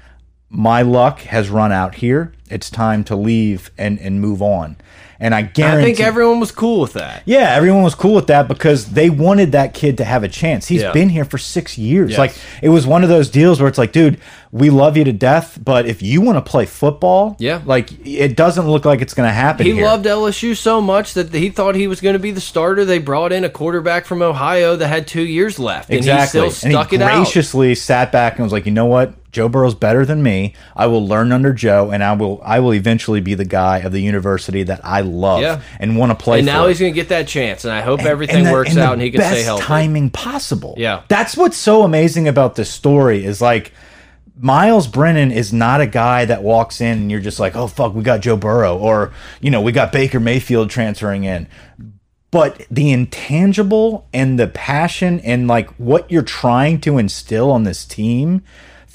my 0.51 0.83
luck 0.83 1.21
has 1.21 1.51
run 1.51 1.73
out 1.73 1.97
here. 1.97 2.33
It's 2.51 2.71
time 2.71 3.05
to 3.05 3.17
leave 3.17 3.71
and 3.77 3.99
and 3.99 4.21
move 4.21 4.43
on. 4.43 4.77
And 5.21 5.35
I 5.35 5.43
guarantee. 5.43 5.83
I 5.83 5.85
think 5.85 6.01
everyone 6.01 6.39
was 6.39 6.53
cool 6.53 6.81
with 6.81 6.93
that. 6.93 7.23
yeah, 7.27 7.55
everyone 7.57 7.83
was 7.83 7.97
cool 7.97 8.15
with 8.15 8.29
that 8.29 8.47
because 8.47 8.87
they 8.93 9.11
wanted 9.11 9.51
that 9.53 9.75
kid 9.75 9.97
to 9.99 10.05
have 10.05 10.23
a 10.23 10.29
chance. 10.29 10.69
He's 10.69 10.83
Yeah. 10.83 10.93
been 10.93 11.09
here 11.09 11.25
for 11.25 11.39
six 11.39 11.77
years. 11.77 12.11
Yes. 12.11 12.19
Like 12.19 12.35
it 12.63 12.69
was 12.69 12.87
one 12.87 13.03
of 13.03 13.09
those 13.09 13.29
deals 13.29 13.59
where 13.61 13.69
it's 13.69 13.79
like, 13.79 13.91
dude, 13.91 14.19
we 14.53 14.71
love 14.71 14.97
you 14.97 15.03
to 15.03 15.13
death, 15.13 15.59
but 15.63 15.87
if 15.87 16.03
you 16.03 16.21
want 16.21 16.37
to 16.37 16.49
play 16.49 16.67
football, 16.67 17.35
Yeah. 17.41 17.61
like 17.67 17.91
it 18.07 18.37
doesn't 18.37 18.69
look 18.71 18.85
like 18.85 19.03
it's 19.03 19.13
going 19.13 19.29
to 19.29 19.33
happen. 19.35 19.67
He 19.67 19.73
here. 19.73 19.85
loved 19.85 20.07
LSU 20.07 20.55
so 20.55 20.81
much 20.81 21.15
that 21.15 21.35
he 21.35 21.51
thought 21.51 21.75
he 21.75 21.89
was 21.89 22.01
going 22.01 22.13
to 22.15 22.19
be 22.21 22.31
the 22.31 22.41
starter. 22.41 22.85
They 22.85 22.99
brought 23.01 23.33
in 23.33 23.43
a 23.45 23.51
quarterback 23.51 24.07
from 24.07 24.23
Ohio 24.23 24.77
that 24.77 24.87
had 24.87 25.09
two 25.09 25.23
years 25.23 25.59
left, 25.59 25.89
and 25.91 25.99
exactly, 25.99 26.43
he 26.43 26.51
still 26.51 26.71
stuck 26.71 26.93
and 26.93 27.03
it 27.03 27.07
he 27.07 27.11
out. 27.11 27.17
graciously 27.25 27.75
sat 27.75 28.13
back 28.13 28.37
and 28.37 28.45
was 28.45 28.53
like, 28.53 28.67
you 28.67 28.73
know 28.73 28.87
what, 28.87 29.15
Joe 29.31 29.49
Burrow's 29.49 29.75
better 29.75 30.05
than 30.07 30.23
me. 30.23 30.55
I 30.75 30.87
will 30.87 31.07
learn 31.07 31.33
under 31.33 31.53
Joe, 31.53 31.91
and 31.91 32.03
I 32.03 32.13
will 32.15 32.41
I 32.45 32.61
will 32.61 32.73
eventually 32.75 33.21
be 33.21 33.35
the 33.35 33.45
guy 33.45 33.79
of 33.79 33.93
the 33.93 34.01
university 34.01 34.63
that 34.63 34.81
I 34.85 35.03
love 35.03 35.43
Yeah. 35.43 35.61
and 35.79 35.97
want 35.97 36.11
to 36.11 36.15
play. 36.23 36.39
And 36.39 36.47
now 36.47 36.63
for. 36.63 36.69
he's 36.71 36.81
going 36.81 36.93
to 36.93 36.99
get 36.99 37.09
that 37.11 37.29
chance, 37.29 37.65
and 37.65 37.73
I 37.73 37.81
hope 37.83 38.03
everything 38.05 38.45
the- 38.45 38.53
works 38.53 38.77
out 38.77 38.95
and 38.95 39.03
he 39.03 39.11
can 39.11 39.21
stay 39.21 39.43
healthy. 39.43 39.65
timing 39.65 40.11
possible. 40.11 40.75
Yeah. 40.79 41.03
that's 41.09 41.37
what's 41.37 41.57
so 41.57 41.83
amazing 41.83 42.27
about 42.29 42.55
this 42.55 42.71
story 42.71 43.25
is 43.25 43.41
like 43.43 43.73
Myles 44.41 44.87
Brennan 44.87 45.33
is 45.33 45.53
not 45.53 45.81
a 45.81 45.87
guy 45.87 46.25
that 46.25 46.43
walks 46.43 46.81
in 46.81 46.99
and 46.99 47.11
you're 47.11 47.21
just 47.21 47.41
like, 47.41 47.57
oh 47.57 47.67
fuck, 47.67 47.95
we 47.95 48.03
got 48.03 48.21
Joe 48.21 48.37
Burrow, 48.37 48.79
or 48.79 49.13
you 49.41 49.51
know, 49.51 49.61
we 49.61 49.73
got 49.73 49.93
Baker 49.93 50.21
Mayfield 50.21 50.71
transferring 50.71 51.25
in. 51.25 51.49
But 52.31 52.67
the 52.71 52.91
intangible 52.93 54.07
and 54.13 54.39
the 54.39 54.47
passion 54.49 55.19
and 55.21 55.49
like 55.49 55.71
what 55.79 56.11
you're 56.11 56.23
trying 56.23 56.81
to 56.83 56.99
instill 56.99 57.51
on 57.51 57.65
this 57.65 57.85
team 57.87 58.43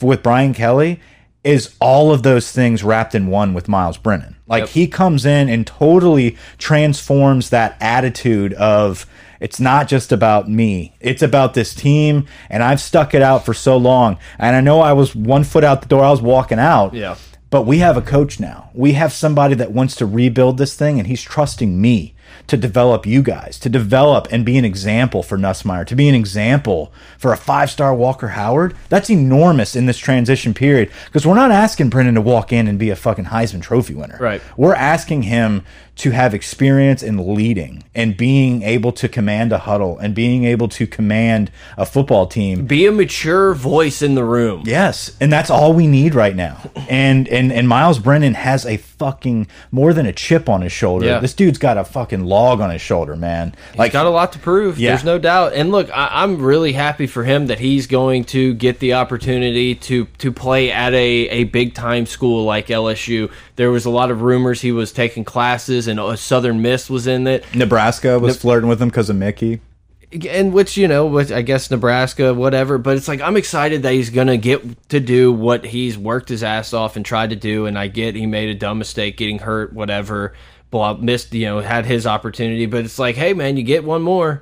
with 0.01 0.23
Brian 0.23 0.53
Kelly 0.53 0.99
is 1.43 1.75
all 1.82 2.12
of 2.13 2.23
those 2.23 2.51
things 2.51 2.84
wrapped 2.84 3.13
in 3.13 3.27
one 3.27 3.53
with 3.53 3.67
Myles 3.67 3.97
Brennan. 3.97 4.38
Like 4.47 4.62
Yep. 4.62 4.69
he 4.69 4.88
comes 4.88 5.25
in 5.25 5.49
and 5.49 5.67
totally 5.67 6.38
transforms 6.58 7.49
that 7.49 7.75
attitude 7.82 8.53
of 8.53 9.06
it's 9.41 9.60
not 9.60 9.89
just 9.89 10.13
about 10.13 10.49
me. 10.49 10.95
It's 11.01 11.21
about 11.21 11.53
this 11.53 11.75
team 11.75 12.27
and 12.49 12.63
I've 12.63 12.79
stuck 12.79 13.13
it 13.13 13.21
out 13.21 13.45
for 13.45 13.53
so 13.53 13.75
long. 13.75 14.17
And 14.39 14.56
I 14.56 14.62
know 14.62 14.79
I 14.79 14.93
was 14.93 15.13
one 15.13 15.43
foot 15.43 15.65
out 15.65 15.82
the 15.82 15.88
door, 15.89 16.06
I 16.06 16.12
was 16.12 16.21
walking 16.21 16.60
out. 16.60 16.93
Yeah. 16.93 17.15
But 17.49 17.63
we 17.63 17.79
have 17.79 17.97
a 17.97 18.01
coach 18.01 18.39
now. 18.39 18.69
We 18.73 18.93
have 18.93 19.12
somebody 19.13 19.53
that 19.56 19.71
wants 19.71 19.95
to 19.97 20.08
rebuild 20.08 20.58
this 20.58 20.73
thing, 20.75 20.97
and 20.97 21.08
he's 21.08 21.21
trusting 21.21 21.79
me 21.79 22.12
to 22.48 22.58
develop 22.58 23.06
you 23.06 23.22
guys, 23.22 23.60
to 23.60 23.69
develop 23.69 24.28
and 24.32 24.46
be 24.46 24.58
an 24.58 24.65
example 24.65 25.24
for 25.24 25.38
Nussmeier, 25.38 25.86
to 25.88 25.96
be 25.96 26.08
an 26.10 26.15
example 26.15 26.91
for 27.17 27.34
a 27.34 27.38
five 27.38 27.69
star 27.69 27.93
Walker 27.93 28.30
Howard. 28.30 28.76
That's 28.89 29.10
enormous 29.10 29.76
in 29.76 29.86
this 29.86 29.98
transition 29.98 30.54
period 30.54 30.91
because 31.06 31.26
we're 31.26 31.36
not 31.36 31.52
asking 31.52 31.89
Brennan 31.89 32.15
to 32.15 32.22
walk 32.22 32.52
in 32.52 32.67
and 32.67 32.78
be 32.78 32.89
a 32.89 32.96
fucking 32.96 33.26
Heisman 33.26 33.62
Trophy 33.62 33.93
winner. 33.93 34.17
Right. 34.19 34.41
We're 34.58 34.76
asking 34.76 35.24
him 35.24 35.63
to 35.95 36.12
have 36.12 36.34
experience 36.34 37.03
in 37.03 37.36
leading 37.36 37.84
and 37.93 38.17
being 38.17 38.63
able 38.63 38.91
to 38.91 39.08
command 39.08 39.51
a 39.51 39.60
huddle 39.60 39.97
and 39.99 40.15
being 40.15 40.43
able 40.43 40.67
to 40.67 40.88
command 40.88 41.51
a 41.77 41.86
football 41.86 42.25
team 42.25 42.65
Be 42.65 42.88
a 42.88 42.91
mature 42.91 43.53
voice 43.53 44.01
in 44.01 44.15
the 44.15 44.23
room. 44.23 44.63
Yes, 44.65 45.15
and 45.19 45.32
that's 45.32 45.49
all 45.49 45.73
we 45.73 45.88
need 45.88 46.15
right 46.15 46.36
now. 46.36 46.69
And 46.89 47.27
and 47.27 47.51
and 47.51 47.67
Myles 47.67 47.99
Brennan 47.99 48.34
has 48.34 48.65
a 48.65 48.77
fucking 48.77 49.47
more 49.71 49.93
than 49.93 50.06
a 50.06 50.13
chip 50.13 50.49
on 50.49 50.62
his 50.62 50.71
shoulder. 50.71 51.06
Yeah. 51.06 51.19
This 51.19 51.34
dude's 51.34 51.58
got 51.58 51.77
a 51.77 51.84
fucking 51.84 52.23
log 52.25 52.60
on 52.60 52.71
his 52.71 52.82
shoulder, 52.82 53.15
man. 53.15 53.53
Like 53.77 53.91
got 53.91 54.06
a 54.06 54.10
lot 54.10 54.34
to 54.34 54.39
prove. 54.39 54.79
Yeah. 54.79 54.91
There's 54.91 55.03
no 55.03 55.19
doubt. 55.19 55.53
And 55.53 55.71
look, 55.71 55.89
I, 55.95 56.10
I'm 56.23 56.41
really 56.41 56.73
happy 56.73 57.06
for 57.06 57.23
him 57.23 57.47
that 57.47 57.60
he's 57.60 57.86
going 57.86 58.23
to 58.25 58.53
get 58.56 58.79
the 58.79 58.93
opportunity 58.93 59.75
to 59.75 60.06
to 60.17 60.32
play 60.32 60.71
at 60.71 60.93
a 60.93 61.13
a 61.29 61.43
big 61.45 61.75
time 61.75 62.06
school 62.06 62.45
like 62.45 62.67
LSU. 62.67 63.32
There 63.56 63.70
was 63.72 63.86
a 63.86 63.89
lot 63.89 64.10
of 64.12 64.22
rumors 64.22 64.62
he 64.62 64.72
was 64.72 64.92
taking 64.92 65.24
classes, 65.24 65.88
and 65.88 66.18
Southern 66.18 66.62
Miss 66.62 66.89
was 66.89 67.08
in 67.08 67.28
it. 67.28 67.46
Nebraska 67.56 68.18
was 68.20 68.38
flirting 68.38 68.70
with 68.70 68.82
him 68.82 68.89
because 68.89 69.10
of 69.10 69.16
Mickey. 69.16 69.62
and 70.30 70.54
which 70.54 70.78
you 70.78 70.88
know, 70.88 71.06
which 71.06 71.32
I 71.32 71.42
guess 71.42 71.70
Nebraska, 71.72 72.34
whatever. 72.34 72.78
But 72.78 72.98
it's 72.98 73.08
like 73.08 73.22
I'm 73.22 73.38
excited 73.38 73.84
that 73.84 73.94
he's 73.94 74.10
gonna 74.10 74.38
get 74.38 74.89
to 74.89 75.00
do 75.00 75.32
what 75.32 75.66
he's 75.66 75.98
worked 75.98 76.30
his 76.30 76.44
ass 76.44 76.74
off 76.74 76.96
and 76.96 77.06
tried 77.06 77.30
to 77.32 77.36
do. 77.36 77.66
And 77.66 77.78
I 77.78 77.88
get 77.88 78.16
he 78.16 78.26
made 78.26 78.50
a 78.50 78.56
dumb 78.56 78.78
mistake, 78.80 79.18
getting 79.18 79.39
hurt, 79.39 79.74
whatever. 79.74 80.34
Blah, 80.72 80.96
missed, 80.96 81.34
you 81.36 81.46
know, 81.46 81.60
had 81.60 81.86
his 81.86 82.08
opportunity. 82.08 82.66
But 82.66 82.86
it's 82.86 82.98
like, 82.98 83.16
hey 83.16 83.34
man, 83.34 83.58
you 83.58 83.63
get 83.63 83.84
one 83.84 84.02
more. 84.02 84.42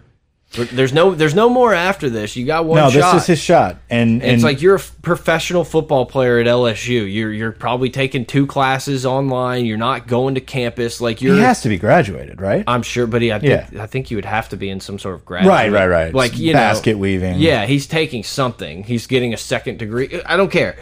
There's 0.54 0.92
no, 0.92 1.16
there's 1.16 1.34
no 1.34 1.48
more 1.50 1.74
after 1.74 2.10
this. 2.10 2.36
You 2.36 2.46
got 2.46 2.66
one 2.66 2.78
No, 2.78 2.90
shot. 2.90 3.14
this 3.14 3.22
is 3.24 3.28
his 3.28 3.40
shot. 3.40 3.78
And, 3.90 4.22
and 4.22 4.32
it's 4.34 4.44
like 4.44 4.62
you're 4.62 4.76
a 4.76 4.80
professional 5.02 5.64
football 5.64 6.06
player 6.06 6.40
at 6.40 6.46
LSU. 6.46 7.12
You're 7.12 7.32
you're 7.32 7.54
probably 7.54 7.90
taking 7.90 8.26
two 8.26 8.46
classes 8.46 9.06
online. 9.06 9.66
You're 9.66 9.78
not 9.78 10.08
going 10.08 10.36
to 10.36 10.42
campus. 10.42 11.00
Like 11.00 11.22
you're 11.22 11.36
he 11.36 11.42
has 11.42 11.62
to 11.62 11.70
be 11.70 11.78
graduated, 11.78 12.42
right? 12.42 12.66
I'm 12.68 12.82
sure, 12.84 13.08
but 13.08 13.22
he, 13.22 13.32
I 13.32 13.40
think, 13.40 13.72
Yeah. 13.72 13.82
I 13.84 13.88
think 13.88 14.12
you 14.12 14.18
would 14.18 14.26
have 14.26 14.50
to 14.50 14.58
be 14.58 14.70
in 14.70 14.82
some 14.82 15.00
sort 15.00 15.16
of 15.16 15.24
graduate. 15.24 15.50
Right, 15.54 15.72
right, 15.72 15.88
right. 15.88 16.14
Like 16.14 16.38
you 16.38 16.52
Basket 16.52 16.94
know, 16.96 17.00
weaving. 17.00 17.40
Yeah, 17.40 17.66
he's 17.66 17.88
taking 17.88 18.24
something. 18.24 18.84
He's 18.84 19.08
getting 19.08 19.34
a 19.34 19.38
second 19.38 19.80
degree. 19.80 20.22
I 20.26 20.36
don't 20.36 20.52
care. 20.52 20.76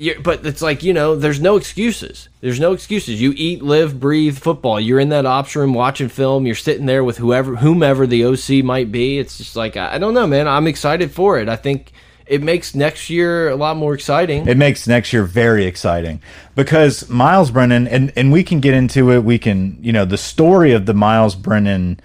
You're, 0.00 0.18
but 0.18 0.46
it's 0.46 0.62
like 0.62 0.82
you 0.82 0.94
know, 0.94 1.14
there's 1.14 1.40
no 1.40 1.56
excuses. 1.56 2.30
There's 2.40 2.58
no 2.58 2.72
excuses. 2.72 3.20
You 3.20 3.34
eat, 3.36 3.62
live, 3.62 4.00
breathe 4.00 4.38
football. 4.38 4.80
You're 4.80 4.98
in 4.98 5.10
that 5.10 5.26
ops 5.26 5.54
room 5.54 5.74
watching 5.74 6.08
film. 6.08 6.46
You're 6.46 6.54
sitting 6.54 6.86
there 6.86 7.04
with 7.04 7.18
whoever, 7.18 7.56
whomever 7.56 8.06
the 8.06 8.24
OC 8.24 8.64
might 8.64 8.90
be. 8.90 9.18
It's 9.18 9.36
just 9.36 9.56
like 9.56 9.76
I, 9.76 9.96
I 9.96 9.98
don't 9.98 10.14
know, 10.14 10.26
man. 10.26 10.48
I'm 10.48 10.66
excited 10.66 11.12
for 11.12 11.38
it. 11.38 11.50
I 11.50 11.56
think 11.56 11.92
it 12.24 12.42
makes 12.42 12.74
next 12.74 13.10
year 13.10 13.50
a 13.50 13.56
lot 13.56 13.76
more 13.76 13.92
exciting. 13.92 14.48
It 14.48 14.56
makes 14.56 14.86
next 14.86 15.12
year 15.12 15.24
very 15.24 15.66
exciting 15.66 16.22
because 16.54 17.06
Myles 17.10 17.50
Brennan, 17.50 17.86
and 17.86 18.10
and 18.16 18.32
we 18.32 18.42
can 18.42 18.60
get 18.60 18.72
into 18.72 19.12
it. 19.12 19.22
We 19.22 19.38
can, 19.38 19.76
you 19.82 19.92
know, 19.92 20.06
the 20.06 20.16
story 20.16 20.72
of 20.72 20.86
the 20.86 20.94
Myles 20.94 21.34
Brennan 21.34 22.00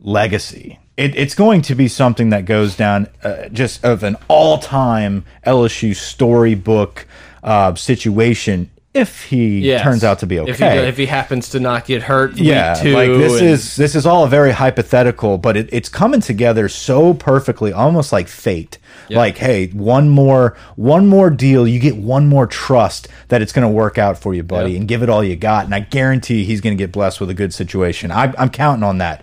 legacy. 0.00 0.80
It, 0.96 1.14
it's 1.14 1.36
going 1.36 1.62
to 1.62 1.76
be 1.76 1.86
something 1.86 2.30
that 2.30 2.44
goes 2.44 2.74
down 2.74 3.06
uh, 3.22 3.50
just 3.50 3.84
of 3.84 4.02
an 4.02 4.16
all-time 4.26 5.24
LSU 5.46 5.94
storybook 5.94 7.06
uh, 7.46 7.74
situation 7.74 8.70
if 8.92 9.24
he 9.24 9.60
Yes. 9.60 9.82
turns 9.82 10.02
out 10.04 10.20
to 10.20 10.26
be 10.26 10.40
okay. 10.40 10.50
If 10.50 10.58
he, 10.58 10.64
if 10.66 10.96
he 10.96 11.06
happens 11.06 11.50
to 11.50 11.60
not 11.60 11.84
get 11.84 12.02
hurt, 12.02 12.36
yeah, 12.38 12.72
week 12.74 12.82
two, 12.82 12.92
like 12.94 13.08
this 13.10 13.42
is 13.42 13.76
this 13.76 13.94
is 13.94 14.06
all 14.06 14.24
a 14.24 14.28
very 14.28 14.52
hypothetical, 14.52 15.36
but 15.38 15.54
it, 15.56 15.68
it's 15.70 15.88
coming 15.90 16.20
together 16.20 16.66
so 16.68 17.12
perfectly, 17.12 17.72
almost 17.72 18.10
like 18.12 18.26
fate. 18.28 18.78
Like, 19.08 19.38
hey, 19.38 19.68
one 19.68 20.08
more 20.08 20.56
one 20.74 21.06
more 21.06 21.30
deal, 21.30 21.68
you 21.68 21.78
get 21.78 21.96
one 21.96 22.26
more 22.26 22.46
trust 22.48 23.06
that 23.28 23.40
it's 23.40 23.52
going 23.52 23.62
to 23.62 23.68
work 23.72 23.98
out 23.98 24.18
for 24.18 24.34
you, 24.34 24.42
buddy, 24.42 24.72
Yep. 24.72 24.78
and 24.80 24.88
give 24.88 25.02
it 25.04 25.08
all 25.08 25.22
you 25.22 25.36
got. 25.36 25.64
And 25.66 25.72
I 25.74 25.80
guarantee 25.80 26.44
he's 26.44 26.60
going 26.60 26.76
to 26.76 26.82
get 26.82 26.90
blessed 26.90 27.20
with 27.20 27.30
a 27.30 27.34
good 27.34 27.54
situation. 27.54 28.10
I, 28.10 28.34
I'm 28.36 28.50
counting 28.50 28.82
on 28.82 28.98
that. 28.98 29.22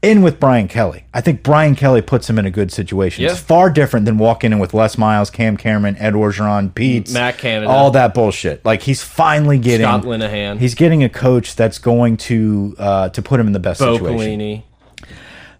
In 0.00 0.22
with 0.22 0.38
Brian 0.38 0.68
Kelly, 0.68 1.04
I 1.12 1.20
think 1.20 1.42
Brian 1.42 1.74
Kelly 1.74 2.02
puts 2.02 2.30
him 2.30 2.38
in 2.38 2.46
a 2.46 2.52
good 2.52 2.70
situation. 2.70 3.24
Yeah. 3.24 3.32
It's 3.32 3.40
far 3.40 3.68
different 3.68 4.06
than 4.06 4.16
walking 4.16 4.52
in 4.52 4.60
with 4.60 4.72
Les 4.72 4.96
Miles, 4.96 5.28
Cam 5.28 5.56
Cameron, 5.56 5.96
Ed 5.98 6.12
Orgeron, 6.14 6.72
Pete, 6.72 7.10
Matt 7.12 7.38
Canada. 7.38 7.68
all 7.68 7.90
that 7.90 8.14
bullshit. 8.14 8.64
Like 8.64 8.82
he's 8.82 9.02
finally 9.02 9.58
getting 9.58 9.86
Scott 9.86 10.02
Linehan. 10.04 10.60
He's 10.60 10.76
getting 10.76 11.02
a 11.02 11.08
coach 11.08 11.56
that's 11.56 11.78
going 11.80 12.16
to 12.18 12.76
uh, 12.78 13.08
to 13.08 13.20
put 13.22 13.40
him 13.40 13.48
in 13.48 13.52
the 13.52 13.58
best 13.58 13.80
Bo 13.80 13.96
situation. 13.96 14.38
Pelini. 14.38 14.62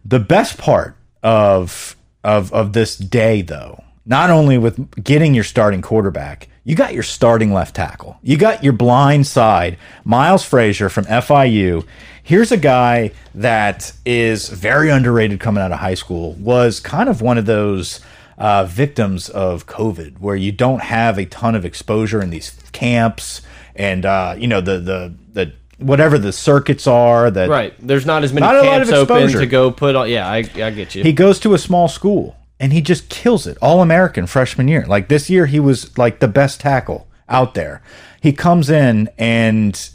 The 0.05 0.20
best 0.20 0.57
part 0.57 0.96
of 1.24 1.96
of 2.22 2.53
of 2.53 2.74
this 2.74 2.96
day, 2.96 3.42
though, 3.42 3.83
not 4.07 4.31
only 4.31 4.57
with 4.57 5.03
getting 5.03 5.35
your 5.35 5.44
starting 5.44 5.83
quarterback, 5.83 6.48
you 6.68 6.74
got 6.74 6.92
your 6.92 7.02
starting 7.02 7.50
left 7.54 7.74
tackle. 7.74 8.18
You 8.22 8.37
got 8.37 8.62
your 8.62 8.74
blind 8.74 9.26
side, 9.26 9.78
Miles 10.04 10.44
Frazier 10.44 10.90
from 10.90 11.07
FIU. 11.07 11.87
Here's 12.22 12.52
a 12.52 12.59
guy 12.59 13.12
that 13.35 13.94
is 14.04 14.50
very 14.50 14.90
underrated 14.90 15.40
coming 15.40 15.64
out 15.64 15.72
of 15.72 15.78
high 15.78 15.94
school. 15.94 16.35
Was 16.35 16.78
kind 16.78 17.09
of 17.09 17.22
one 17.22 17.38
of 17.38 17.46
those 17.46 18.00
uh, 18.37 18.66
victims 18.66 19.31
of 19.31 19.64
COVID, 19.64 20.18
where 20.18 20.37
you 20.37 20.52
don't 20.52 20.83
have 20.83 21.16
a 21.16 21.24
ton 21.24 21.54
of 21.54 21.64
exposure 21.64 22.20
in 22.20 22.28
these 22.28 22.50
camps, 22.72 23.40
and 23.74 24.04
uh, 24.04 24.35
you 24.37 24.46
know 24.46 24.61
the 24.61 24.78
the 24.78 25.14
the 25.33 25.52
whatever 25.78 26.18
the 26.18 26.33
circuits 26.33 26.87
are 26.87 27.31
that 27.31 27.48
Right. 27.48 27.72
There's 27.81 28.04
not 28.04 28.24
as 28.24 28.33
many 28.35 28.44
Not 28.46 28.57
a 28.57 28.59
lot 28.59 28.64
camps 28.64 28.90
of 28.90 29.11
open 29.11 29.28
to 29.31 29.46
go 29.46 29.70
put 29.70 29.96
on. 29.96 30.11
Yeah, 30.11 30.28
I, 30.28 30.38
I 30.57 30.70
get 30.70 30.94
you. 30.94 31.02
he 31.02 31.14
goes 31.14 31.40
to 31.40 31.54
a 31.54 31.59
small 31.59 31.88
school 31.88 32.37
and 32.61 32.73
he 32.73 32.81
just 32.81 33.09
kills 33.09 33.47
it 33.47 33.57
all 33.61 33.83
american 33.83 34.27
freshman 34.27 34.68
year. 34.68 34.85
Like 34.87 35.09
this 35.09 35.31
year 35.31 35.47
he 35.47 35.61
was 35.61 35.97
like 35.99 36.21
the 36.21 36.29
best 36.29 36.61
tackle 36.61 37.09
out 37.29 37.55
there. 37.55 37.83
He 38.21 38.33
comes 38.33 38.71
in 38.71 39.09
and 39.18 39.88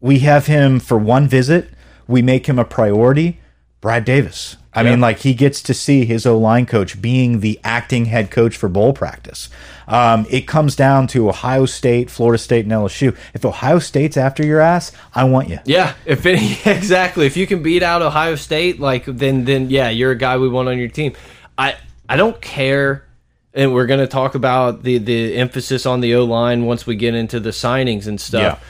we 0.00 0.20
have 0.20 0.46
him 0.46 0.80
for 0.80 0.98
one 0.98 1.28
visit. 1.28 1.70
We 2.08 2.22
make 2.22 2.46
him 2.46 2.58
a 2.58 2.64
priority. 2.64 3.40
Brad 3.80 4.04
davis. 4.04 4.56
I 4.74 4.82
mean 4.84 5.00
like 5.00 5.18
he 5.18 5.34
gets 5.34 5.60
to 5.62 5.74
see 5.74 6.06
his 6.06 6.24
o-line 6.24 6.64
coach 6.64 7.02
being 7.02 7.40
the 7.40 7.60
acting 7.62 8.06
head 8.06 8.30
coach 8.30 8.56
for 8.56 8.68
bowl 8.68 8.94
practice. 8.94 9.50
Um, 9.86 10.24
it 10.30 10.46
comes 10.46 10.74
down 10.74 11.08
to 11.08 11.28
ohio 11.28 11.66
state 11.66 12.08
florida 12.08 12.38
state 12.38 12.64
and 12.64 12.72
lsu 12.72 13.14
if 13.34 13.44
ohio 13.44 13.80
state's 13.80 14.16
after 14.16 14.46
your 14.46 14.60
ass 14.60 14.92
i 15.14 15.24
want 15.24 15.50
you. 15.50 15.58
Yeah, 15.66 15.94
if 16.06 16.24
any 16.24 16.58
exactly, 16.64 17.26
if 17.26 17.36
you 17.36 17.46
can 17.46 17.62
beat 17.62 17.82
out 17.82 18.00
Ohio 18.02 18.36
State, 18.36 18.80
like 18.80 19.04
then 19.04 19.44
then 19.44 19.68
yeah, 19.68 19.90
you're 19.90 20.12
a 20.12 20.16
guy 20.16 20.38
we 20.38 20.48
want 20.48 20.68
on 20.68 20.78
your 20.78 20.88
team. 20.88 21.12
I 21.58 21.76
I 22.12 22.16
don't 22.16 22.38
care, 22.42 23.06
and 23.54 23.72
we're 23.72 23.86
gonna 23.86 24.06
talk 24.06 24.34
about 24.34 24.82
the 24.82 24.98
the 24.98 25.34
emphasis 25.34 25.86
on 25.86 26.02
the 26.02 26.14
O 26.16 26.26
line 26.26 26.66
once 26.66 26.86
we 26.86 26.94
get 26.94 27.14
into 27.14 27.40
the 27.40 27.52
signings 27.52 28.06
and 28.06 28.20
stuff. 28.20 28.60
Yeah. 28.60 28.68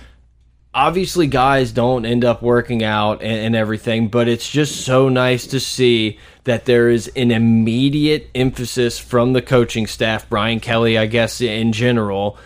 Obviously, 0.73 1.27
guys 1.27 1.73
don't 1.73 2.07
end 2.07 2.25
up 2.25 2.41
working 2.41 2.85
out 2.85 3.21
and, 3.21 3.47
and 3.47 3.57
everything, 3.57 4.07
but 4.07 4.29
it's 4.29 4.49
just 4.49 4.85
so 4.85 5.09
nice 5.09 5.49
to 5.49 5.59
see 5.59 6.21
that 6.45 6.67
there 6.67 6.89
is 6.89 7.09
an 7.17 7.33
immediate 7.33 8.31
emphasis 8.33 9.01
from 9.01 9.33
the 9.33 9.43
coaching 9.43 9.89
staff, 9.89 10.29
Brian 10.29 10.61
Kelly, 10.61 10.97
I 10.97 11.07
guess 11.07 11.41
in 11.41 11.73
general, 11.73 12.39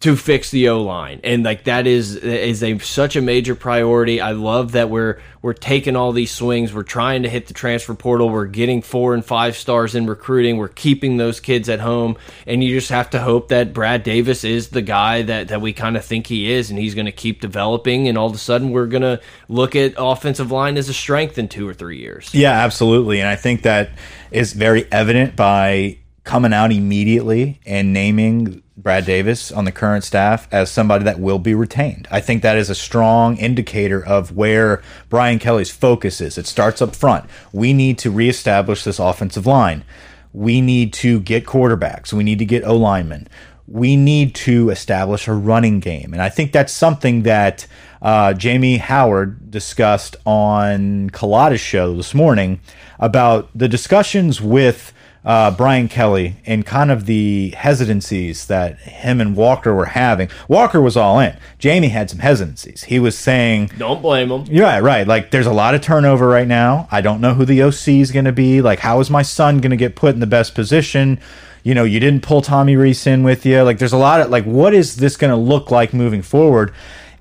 to 0.00 0.16
fix 0.16 0.50
the 0.50 0.68
O 0.68 0.82
line, 0.82 1.20
and 1.24 1.44
like 1.44 1.64
that 1.64 1.86
is 1.86 2.16
is 2.16 2.62
a 2.62 2.78
such 2.78 3.16
a 3.16 3.22
major 3.22 3.54
priority. 3.54 4.20
I 4.20 4.32
love 4.32 4.72
that 4.72 4.90
we're 4.90 5.20
we're 5.40 5.54
taking 5.54 5.96
all 5.96 6.12
these 6.12 6.30
swings. 6.30 6.74
We're 6.74 6.82
trying 6.82 7.22
to 7.22 7.28
hit 7.28 7.46
the 7.46 7.54
transfer 7.54 7.94
portal. 7.94 8.28
We're 8.28 8.46
getting 8.46 8.82
four 8.82 9.14
and 9.14 9.24
five 9.24 9.56
stars 9.56 9.94
in 9.94 10.06
recruiting. 10.06 10.58
We're 10.58 10.68
keeping 10.68 11.16
those 11.16 11.40
kids 11.40 11.70
at 11.70 11.80
home, 11.80 12.16
and 12.46 12.62
you 12.62 12.78
just 12.78 12.90
have 12.90 13.08
to 13.10 13.20
hope 13.20 13.48
that 13.48 13.72
Brad 13.72 14.02
Davis 14.02 14.44
is 14.44 14.68
the 14.68 14.82
guy 14.82 15.22
that 15.22 15.48
that 15.48 15.62
we 15.62 15.72
kind 15.72 15.96
of 15.96 16.04
think 16.04 16.26
he 16.26 16.52
is, 16.52 16.68
and 16.68 16.78
he's 16.78 16.94
going 16.94 17.06
to 17.06 17.12
keep 17.12 17.40
developing. 17.40 18.08
And 18.08 18.18
all 18.18 18.26
of 18.26 18.34
a 18.34 18.38
sudden, 18.38 18.72
we're 18.72 18.86
going 18.86 19.02
to 19.02 19.20
look 19.48 19.74
at 19.74 19.94
offensive 19.96 20.52
line 20.52 20.76
as 20.76 20.90
a 20.90 20.94
strength 20.94 21.38
in 21.38 21.48
two 21.48 21.66
or 21.66 21.72
three 21.72 21.98
years. 21.98 22.34
Yeah, 22.34 22.52
absolutely. 22.52 23.20
And 23.20 23.28
I 23.28 23.36
think 23.36 23.62
that 23.62 23.90
is 24.30 24.52
very 24.52 24.86
evident 24.92 25.34
by 25.34 25.98
coming 26.24 26.52
out 26.52 26.72
immediately 26.72 27.60
and 27.66 27.92
naming 27.92 28.61
Brad 28.76 29.04
Davis 29.04 29.52
on 29.52 29.64
the 29.64 29.72
current 29.72 30.02
staff 30.02 30.48
as 30.50 30.70
somebody 30.70 31.04
that 31.04 31.20
will 31.20 31.38
be 31.38 31.54
retained. 31.54 32.08
I 32.10 32.20
think 32.20 32.42
that 32.42 32.56
is 32.56 32.70
a 32.70 32.74
strong 32.74 33.36
indicator 33.36 34.04
of 34.04 34.34
where 34.34 34.82
Brian 35.10 35.38
Kelly's 35.38 35.70
focus 35.70 36.20
is. 36.20 36.38
It 36.38 36.46
starts 36.46 36.80
up 36.80 36.96
front. 36.96 37.26
We 37.52 37.72
need 37.74 37.98
to 37.98 38.10
reestablish 38.10 38.84
this 38.84 38.98
offensive 38.98 39.46
line. 39.46 39.84
We 40.32 40.62
need 40.62 40.94
to 40.94 41.20
get 41.20 41.44
quarterbacks. 41.44 42.12
We 42.12 42.24
need 42.24 42.38
to 42.38 42.46
get 42.46 42.64
O 42.64 42.74
linemen. 42.76 43.28
We 43.68 43.96
need 43.96 44.34
to 44.36 44.70
establish 44.70 45.28
a 45.28 45.34
running 45.34 45.80
game. 45.80 46.12
And 46.12 46.22
I 46.22 46.30
think 46.30 46.52
that's 46.52 46.72
something 46.72 47.22
that 47.22 47.66
uh, 48.00 48.32
Jamie 48.32 48.78
Howard 48.78 49.50
discussed 49.50 50.16
on 50.24 51.10
Culotta's 51.10 51.60
show 51.60 51.94
this 51.94 52.14
morning 52.14 52.60
about 52.98 53.50
the 53.54 53.68
discussions 53.68 54.40
with 54.40 54.92
uh, 55.24 55.50
Brian 55.52 55.88
Kelly 55.88 56.36
and 56.46 56.66
kind 56.66 56.90
of 56.90 57.06
the 57.06 57.50
hesitancies 57.50 58.46
that 58.46 58.78
him 58.80 59.20
and 59.20 59.36
Walker 59.36 59.72
were 59.72 59.86
having. 59.86 60.28
Walker 60.48 60.80
was 60.80 60.96
all 60.96 61.20
in. 61.20 61.36
Jamie 61.58 61.88
had 61.88 62.10
some 62.10 62.18
hesitancies. 62.18 62.84
He 62.84 62.98
was 62.98 63.16
saying, 63.16 63.70
Don't 63.78 64.02
blame 64.02 64.30
him. 64.30 64.44
you're 64.50 64.64
right, 64.66 64.80
right. 64.82 65.06
Like, 65.06 65.30
there's 65.30 65.46
a 65.46 65.52
lot 65.52 65.74
of 65.74 65.80
turnover 65.80 66.26
right 66.26 66.48
now. 66.48 66.88
I 66.90 67.00
don't 67.00 67.20
know 67.20 67.34
who 67.34 67.44
the 67.44 67.62
OC 67.62 67.88
is 67.88 68.10
going 68.10 68.24
to 68.24 68.32
be. 68.32 68.60
Like, 68.60 68.80
how 68.80 68.98
is 69.00 69.10
my 69.10 69.22
son 69.22 69.58
going 69.58 69.70
to 69.70 69.76
get 69.76 69.94
put 69.94 70.14
in 70.14 70.20
the 70.20 70.26
best 70.26 70.54
position? 70.54 71.20
You 71.62 71.74
know, 71.74 71.84
you 71.84 72.00
didn't 72.00 72.24
pull 72.24 72.42
Tommy 72.42 72.74
Rees 72.74 73.06
in 73.06 73.22
with 73.22 73.46
you. 73.46 73.62
Like, 73.62 73.78
there's 73.78 73.92
a 73.92 73.96
lot 73.98 74.20
of, 74.20 74.30
like, 74.30 74.44
what 74.44 74.74
is 74.74 74.96
this 74.96 75.16
going 75.16 75.30
to 75.30 75.36
look 75.36 75.70
like 75.70 75.94
moving 75.94 76.22
forward? 76.22 76.74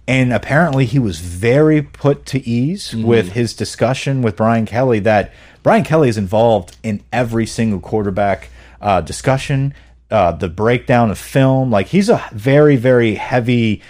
And 0.07 0.33
apparently, 0.33 0.85
he 0.87 0.97
was 0.97 1.19
very 1.19 1.83
put 1.83 2.25
to 2.27 2.39
ease 2.49 2.95
with 2.95 3.33
his 3.33 3.53
discussion 3.53 4.23
with 4.23 4.35
Brian 4.35 4.65
Kelly 4.65 4.99
that 5.01 5.31
Brian 5.63 5.83
Kelly 5.83 6.09
is 6.09 6.17
involved 6.17 6.77
in 6.83 7.01
every 7.13 7.45
single 7.45 7.79
quarterback 7.79 8.49
uh, 8.81 9.01
discussion, 9.01 9.73
uh, 10.09 10.31
the 10.31 10.49
breakdown 10.49 11.11
of 11.11 11.17
film. 11.19 11.69
Like, 11.71 11.87
he's 11.87 12.09
a 12.09 12.23
very, 12.33 12.75
very 12.75 13.15
heavy, 13.15 13.81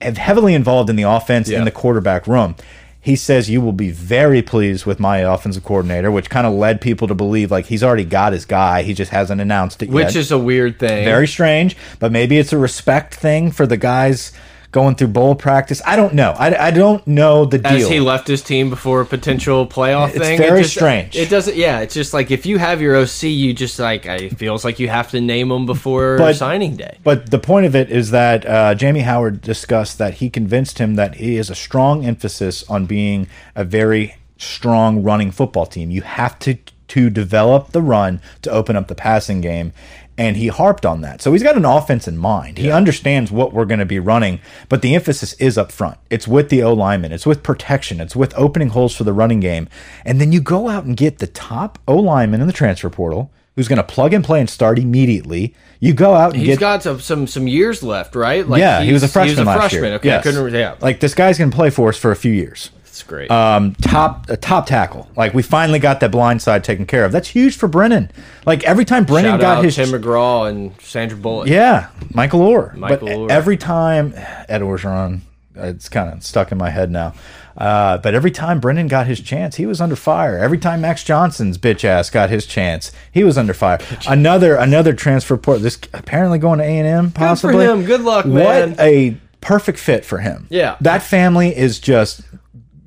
heavily 0.00 0.54
involved 0.54 0.90
in 0.90 0.96
the 0.96 1.04
offense 1.04 1.48
in 1.48 1.64
the 1.64 1.70
quarterback 1.70 2.26
room. 2.26 2.56
He 3.02 3.16
says 3.16 3.48
you 3.48 3.62
will 3.62 3.72
be 3.72 3.90
very 3.90 4.42
pleased 4.42 4.84
with 4.84 5.00
my 5.00 5.18
offensive 5.18 5.64
coordinator, 5.64 6.10
which 6.10 6.28
kind 6.28 6.46
of 6.46 6.52
led 6.52 6.82
people 6.82 7.08
to 7.08 7.14
believe 7.14 7.50
like 7.50 7.64
he's 7.66 7.82
already 7.82 8.04
got 8.04 8.34
his 8.34 8.44
guy. 8.44 8.82
He 8.82 8.92
just 8.92 9.10
hasn't 9.10 9.40
announced 9.40 9.82
it 9.82 9.86
yet. 9.86 9.94
Which 9.94 10.16
is 10.16 10.30
a 10.30 10.38
weird 10.38 10.78
thing. 10.78 11.04
very 11.06 11.26
strange, 11.26 11.78
but 11.98 12.12
maybe 12.12 12.36
it's 12.36 12.52
a 12.52 12.58
respect 12.58 13.14
thing 13.14 13.52
for 13.52 13.66
the 13.66 13.78
guys 13.78 14.32
going 14.72 14.94
through 14.94 15.08
bowl 15.08 15.34
practice. 15.34 15.82
I 15.84 15.96
don't 15.96 16.14
know. 16.14 16.30
I, 16.38 16.68
I 16.68 16.70
don't 16.70 17.04
know 17.06 17.44
the 17.44 17.58
deal. 17.58 17.72
as 17.72 17.88
he 17.88 17.98
left 18.00 18.28
his 18.28 18.42
team 18.42 18.70
before 18.70 19.00
a 19.00 19.06
potential 19.06 19.66
playoff 19.66 20.10
It's 20.10 20.18
thing. 20.18 20.38
very 20.38 20.60
it 20.60 20.62
just, 20.64 20.74
strange. 20.76 21.16
It 21.16 21.28
doesn't. 21.28 21.56
Yeah, 21.56 21.80
it's 21.80 21.94
just 21.94 22.14
like 22.14 22.30
if 22.30 22.46
you 22.46 22.58
have 22.58 22.80
your 22.80 22.96
OC, 22.96 23.24
you 23.24 23.52
just 23.52 23.78
like 23.78 24.06
it 24.06 24.38
feels 24.38 24.64
like 24.64 24.78
you 24.78 24.88
have 24.88 25.10
to 25.10 25.20
name 25.20 25.48
them 25.48 25.66
before 25.66 26.16
But- 26.18 26.36
signing 26.36 26.76
day. 26.76 26.98
But 27.02 27.30
the 27.30 27.38
point 27.38 27.66
of 27.66 27.74
it 27.74 27.90
is 27.90 28.10
that 28.12 28.46
uh, 28.46 28.74
Jamie 28.74 29.00
Howard 29.00 29.40
discussed 29.40 29.98
that 29.98 30.14
he 30.14 30.30
convinced 30.30 30.78
him 30.78 30.94
that 30.96 31.16
he 31.16 31.36
has 31.36 31.50
a 31.50 31.54
strong 31.54 32.04
emphasis 32.04 32.62
on 32.70 32.86
being 32.86 33.26
a 33.56 33.64
very 33.64 34.14
strong 34.38 35.02
running 35.02 35.30
football 35.30 35.66
team. 35.66 35.90
You 35.90 36.02
have 36.02 36.38
to 36.40 36.56
to 36.88 37.08
develop 37.08 37.70
the 37.70 37.80
run 37.80 38.20
to 38.42 38.50
open 38.50 38.74
up 38.74 38.88
the 38.88 38.96
passing 38.96 39.40
game. 39.40 39.72
And 40.20 40.36
he 40.36 40.48
harped 40.48 40.84
on 40.84 41.00
that. 41.00 41.22
So 41.22 41.32
he's 41.32 41.42
got 41.42 41.56
an 41.56 41.64
offense 41.64 42.06
in 42.06 42.18
mind. 42.18 42.58
He 42.58 42.70
understands 42.70 43.32
what 43.32 43.54
we're 43.54 43.64
going 43.64 43.80
to 43.80 43.86
be 43.86 43.98
running, 43.98 44.38
but 44.68 44.82
the 44.82 44.94
emphasis 44.94 45.32
is 45.34 45.56
up 45.56 45.72
front. 45.72 45.96
It's 46.10 46.28
with 46.28 46.50
the 46.50 46.62
O 46.62 46.74
lineman, 46.74 47.10
it's 47.10 47.24
with 47.24 47.42
protection, 47.42 48.02
it's 48.02 48.14
with 48.14 48.34
opening 48.36 48.68
holes 48.68 48.94
for 48.94 49.04
the 49.04 49.14
running 49.14 49.40
game. 49.40 49.66
And 50.04 50.20
then 50.20 50.30
you 50.30 50.42
go 50.42 50.68
out 50.68 50.84
and 50.84 50.94
get 50.94 51.20
the 51.20 51.26
top 51.26 51.78
O 51.88 51.96
lineman 51.96 52.42
in 52.42 52.46
the 52.46 52.52
transfer 52.52 52.90
portal, 52.90 53.32
who's 53.56 53.66
going 53.66 53.78
to 53.78 53.82
plug 53.82 54.12
and 54.12 54.22
play 54.22 54.40
and 54.40 54.50
start 54.50 54.78
immediately. 54.78 55.54
You 55.80 55.94
go 55.94 56.14
out 56.14 56.34
and 56.34 56.40
He's 56.40 56.48
get 56.48 56.60
got 56.60 56.82
some, 56.82 57.00
some 57.00 57.26
some 57.26 57.48
years 57.48 57.82
left, 57.82 58.14
right? 58.14 58.46
Like 58.46 58.60
yeah, 58.60 58.82
he 58.82 58.92
was 58.92 59.02
a 59.02 59.08
freshman 59.08 59.46
He 59.46 59.48
was 59.48 59.56
a 59.56 59.58
freshman. 59.58 59.92
Okay, 59.94 60.08
Yes. 60.08 60.26
Yeah, 60.26 60.76
Like 60.82 61.00
this 61.00 61.14
guy's 61.14 61.38
going 61.38 61.50
to 61.50 61.56
play 61.56 61.70
for 61.70 61.88
us 61.88 61.96
for 61.96 62.10
a 62.10 62.16
few 62.16 62.32
years. 62.32 62.70
It's 63.00 63.08
great. 63.08 63.30
Um, 63.30 63.74
top 63.76 64.28
a 64.28 64.36
top 64.36 64.66
tackle. 64.66 65.08
Like 65.16 65.32
we 65.32 65.42
finally 65.42 65.78
got 65.78 66.00
that 66.00 66.10
blind 66.10 66.42
side 66.42 66.62
taken 66.64 66.84
care 66.84 67.06
of. 67.06 67.12
That's 67.12 67.28
huge 67.28 67.56
for 67.56 67.66
Brennan. 67.66 68.10
Like 68.44 68.62
every 68.64 68.84
time 68.84 69.04
Brennan 69.04 69.32
Shout 69.32 69.40
got 69.40 69.64
his 69.64 69.74
Tim 69.74 69.88
McGraw 69.88 70.50
and 70.50 70.78
Sandra 70.82 71.16
Bullock. 71.16 71.48
yeah, 71.48 71.88
Michael 72.12 72.40
Oher. 72.40 72.74
Michael 72.74 73.08
but 73.08 73.16
Oher. 73.16 73.30
every 73.30 73.56
time 73.56 74.12
Ed 74.14 74.60
Orgeron, 74.60 75.20
it's 75.54 75.88
kind 75.88 76.12
of 76.12 76.22
stuck 76.22 76.52
in 76.52 76.58
my 76.58 76.68
head 76.68 76.90
now. 76.90 77.14
Uh, 77.56 77.96
but 77.98 78.14
every 78.14 78.30
time 78.30 78.60
Brennan 78.60 78.86
got 78.86 79.06
his 79.06 79.18
chance, 79.20 79.56
he 79.56 79.64
was 79.64 79.80
under 79.80 79.96
fire. 79.96 80.36
Every 80.36 80.58
time 80.58 80.82
Max 80.82 81.02
Johnson's 81.02 81.56
bitch 81.56 81.84
ass 81.84 82.10
got 82.10 82.28
his 82.28 82.44
chance, 82.44 82.92
he 83.12 83.24
was 83.24 83.38
under 83.38 83.54
fire. 83.54 83.78
Another 84.06 84.56
another 84.56 84.92
transfer 84.92 85.38
port. 85.38 85.62
This 85.62 85.78
apparently 85.94 86.38
going 86.38 86.58
to 86.58 86.64
A 86.64 86.78
and 86.78 86.86
M. 86.86 87.10
Possibly. 87.12 87.64
him. 87.64 87.84
Good 87.84 88.02
luck, 88.02 88.26
man. 88.26 88.70
What 88.72 88.80
a 88.80 89.16
perfect 89.40 89.78
fit 89.78 90.04
for 90.04 90.18
him. 90.18 90.46
Yeah. 90.50 90.76
that 90.82 91.02
family 91.02 91.56
is 91.56 91.78
just 91.80 92.20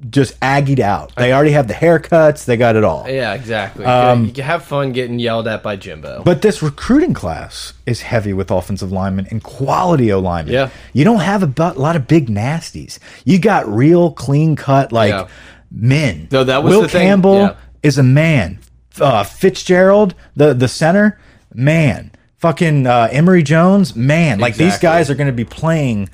just 0.09 0.39
aggied 0.41 0.79
out. 0.79 1.15
They 1.15 1.31
already 1.33 1.51
have 1.51 1.67
the 1.67 1.73
haircuts. 1.73 2.45
They 2.45 2.57
got 2.57 2.75
it 2.75 2.83
all. 2.83 3.07
Yeah, 3.07 3.33
exactly. 3.33 3.85
Um, 3.85 4.31
you 4.35 4.43
have 4.43 4.63
fun 4.65 4.91
getting 4.91 5.19
yelled 5.19 5.47
at 5.47 5.63
by 5.63 5.75
Jimbo. 5.75 6.23
But 6.23 6.41
this 6.41 6.61
recruiting 6.61 7.13
class 7.13 7.73
is 7.85 8.01
heavy 8.01 8.33
with 8.33 8.51
offensive 8.51 8.91
linemen 8.91 9.27
and 9.31 9.41
quality 9.43 10.11
O 10.11 10.19
linemen. 10.19 10.53
Yeah. 10.53 10.69
You 10.93 11.03
don't 11.05 11.21
have 11.21 11.43
a 11.43 11.73
lot 11.79 11.95
of 11.95 12.07
big 12.07 12.27
nasties. 12.29 12.99
You 13.25 13.39
got 13.39 13.67
real 13.67 14.11
clean 14.11 14.55
cut, 14.55 14.91
like 14.91 15.11
Yeah. 15.11 15.27
men. 15.71 16.27
No, 16.31 16.43
that 16.43 16.63
was 16.63 16.73
Will 16.75 16.81
the 16.83 16.89
thing. 16.89 17.01
Campbell 17.07 17.37
Yeah. 17.39 17.55
is 17.81 17.97
a 17.97 18.03
man. 18.03 18.59
Uh, 18.99 19.23
Fitzgerald, 19.23 20.13
the, 20.35 20.53
the 20.53 20.67
center, 20.67 21.19
man. 21.53 22.11
Fucking 22.37 22.85
uh, 22.85 23.07
Emery 23.11 23.41
Jones, 23.41 23.95
man. 23.95 24.39
Like 24.39 24.55
these 24.55 24.77
guys 24.79 25.09
are 25.09 25.15
going 25.15 25.27
to 25.27 25.33
be 25.33 25.45
playing 25.45 26.09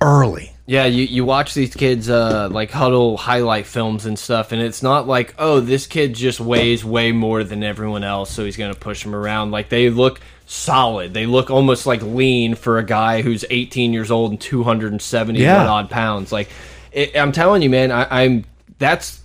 early. 0.00 0.53
Yeah, 0.66 0.86
you, 0.86 1.04
you 1.04 1.26
watch 1.26 1.52
these 1.52 1.74
kids 1.74 2.08
uh, 2.08 2.48
like 2.50 2.70
huddle 2.70 3.18
highlight 3.18 3.66
films 3.66 4.06
and 4.06 4.18
stuff, 4.18 4.50
and 4.50 4.62
it's 4.62 4.82
not 4.82 5.06
like, 5.06 5.34
oh, 5.38 5.60
this 5.60 5.86
kid 5.86 6.14
just 6.14 6.40
weighs 6.40 6.82
way 6.82 7.12
more 7.12 7.44
than 7.44 7.62
everyone 7.62 8.02
else, 8.02 8.30
so 8.30 8.44
he's 8.46 8.56
going 8.56 8.72
to 8.72 8.80
push 8.80 9.04
him 9.04 9.14
around. 9.14 9.50
Like 9.50 9.68
they 9.68 9.90
look 9.90 10.20
solid. 10.46 11.12
They 11.12 11.26
look 11.26 11.50
almost 11.50 11.84
like 11.86 12.00
lean 12.02 12.54
for 12.54 12.78
a 12.78 12.84
guy 12.84 13.20
who's 13.20 13.44
18 13.50 13.92
years 13.92 14.10
old 14.10 14.30
and 14.30 14.40
270 14.40 15.38
Yeah. 15.38 15.66
odd 15.68 15.90
pounds. 15.90 16.32
Like 16.32 16.48
it, 16.92 17.14
I'm 17.14 17.32
telling 17.32 17.60
you, 17.60 17.68
man, 17.68 17.92
I, 17.92 18.22
I'm 18.22 18.44
that's 18.78 19.20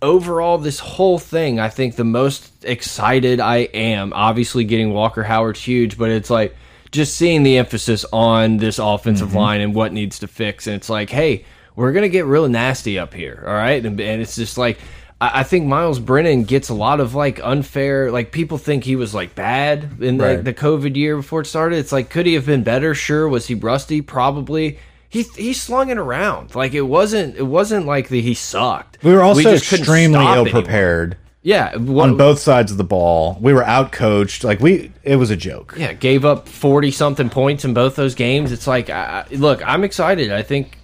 overall 0.00 0.56
this 0.56 0.78
whole 0.78 1.18
thing. 1.18 1.60
I 1.60 1.68
think 1.68 1.96
the 1.96 2.04
most 2.04 2.64
excited 2.64 3.40
I 3.40 3.58
am. 3.74 4.12
Obviously, 4.14 4.64
getting 4.64 4.94
Walker 4.94 5.22
Howard's 5.22 5.60
huge, 5.62 5.98
but 5.98 6.10
it's 6.10 6.30
like 6.30 6.56
just 6.90 7.16
seeing 7.16 7.42
the 7.42 7.58
emphasis 7.58 8.04
on 8.12 8.56
this 8.58 8.78
offensive 8.78 9.28
mm-hmm. 9.28 9.36
line 9.36 9.60
and 9.60 9.74
what 9.74 9.92
needs 9.92 10.18
to 10.20 10.28
fix. 10.28 10.66
And 10.66 10.76
it's 10.76 10.88
like, 10.88 11.10
hey, 11.10 11.44
we're 11.76 11.92
gonna 11.92 12.08
get 12.08 12.24
real 12.26 12.48
nasty 12.48 12.98
up 12.98 13.14
here, 13.14 13.44
all 13.46 13.54
right? 13.54 13.84
And, 13.84 14.00
and 14.00 14.22
it's 14.22 14.36
just 14.36 14.58
like. 14.58 14.78
I 15.20 15.40
I 15.40 15.42
think 15.42 15.66
Myles 15.66 15.98
Brennan 15.98 16.44
gets 16.44 16.68
a 16.68 16.74
lot 16.74 17.00
of 17.00 17.14
like 17.14 17.40
unfair, 17.42 18.12
like 18.12 18.30
people 18.30 18.56
think 18.56 18.84
he 18.84 18.94
was 18.94 19.14
like 19.14 19.34
bad 19.34 20.00
in 20.00 20.16
the, 20.16 20.24
Right. 20.24 20.44
the 20.44 20.54
COVID 20.54 20.94
year 20.96 21.16
before 21.16 21.40
it 21.40 21.46
started. 21.46 21.78
It's 21.78 21.90
like, 21.90 22.08
could 22.08 22.24
he 22.24 22.34
have 22.34 22.46
been 22.46 22.62
better? 22.62 22.94
Sure. 22.94 23.28
Was 23.28 23.48
he 23.48 23.54
rusty? 23.54 24.00
Probably. 24.00 24.78
He 25.08 25.22
he 25.22 25.54
slung 25.54 25.88
it 25.88 25.98
around 25.98 26.54
like 26.54 26.74
it 26.74 26.82
wasn't. 26.82 27.36
It 27.36 27.42
wasn't 27.42 27.86
like 27.86 28.10
the, 28.10 28.20
he 28.20 28.34
sucked. 28.34 28.98
We 29.02 29.12
were 29.12 29.22
also 29.22 29.42
just 29.42 29.72
extremely 29.72 30.24
ill 30.24 30.46
prepared 30.46 31.16
Yeah, 31.42 31.72
on 31.74 32.16
both 32.16 32.40
sides 32.40 32.72
of 32.72 32.78
the 32.78 32.84
ball. 32.84 33.38
We 33.40 33.52
were 33.52 33.62
out 33.64 33.92
coached. 33.92 34.44
Like 34.44 34.60
we, 34.60 34.92
it 35.04 35.16
was 35.16 35.30
a 35.30 35.36
joke. 35.36 35.74
yeah, 35.78 35.92
gave 35.92 36.24
up 36.24 36.48
forty 36.48 36.90
something 36.90 37.30
points 37.30 37.64
in 37.64 37.74
both 37.74 37.96
those 37.96 38.14
games. 38.14 38.52
It's 38.52 38.66
like, 38.66 38.90
I, 38.90 39.24
I- 39.30 39.34
look, 39.34 39.66
I'm 39.66 39.84
excited. 39.84 40.32
I 40.32 40.42
think 40.42 40.78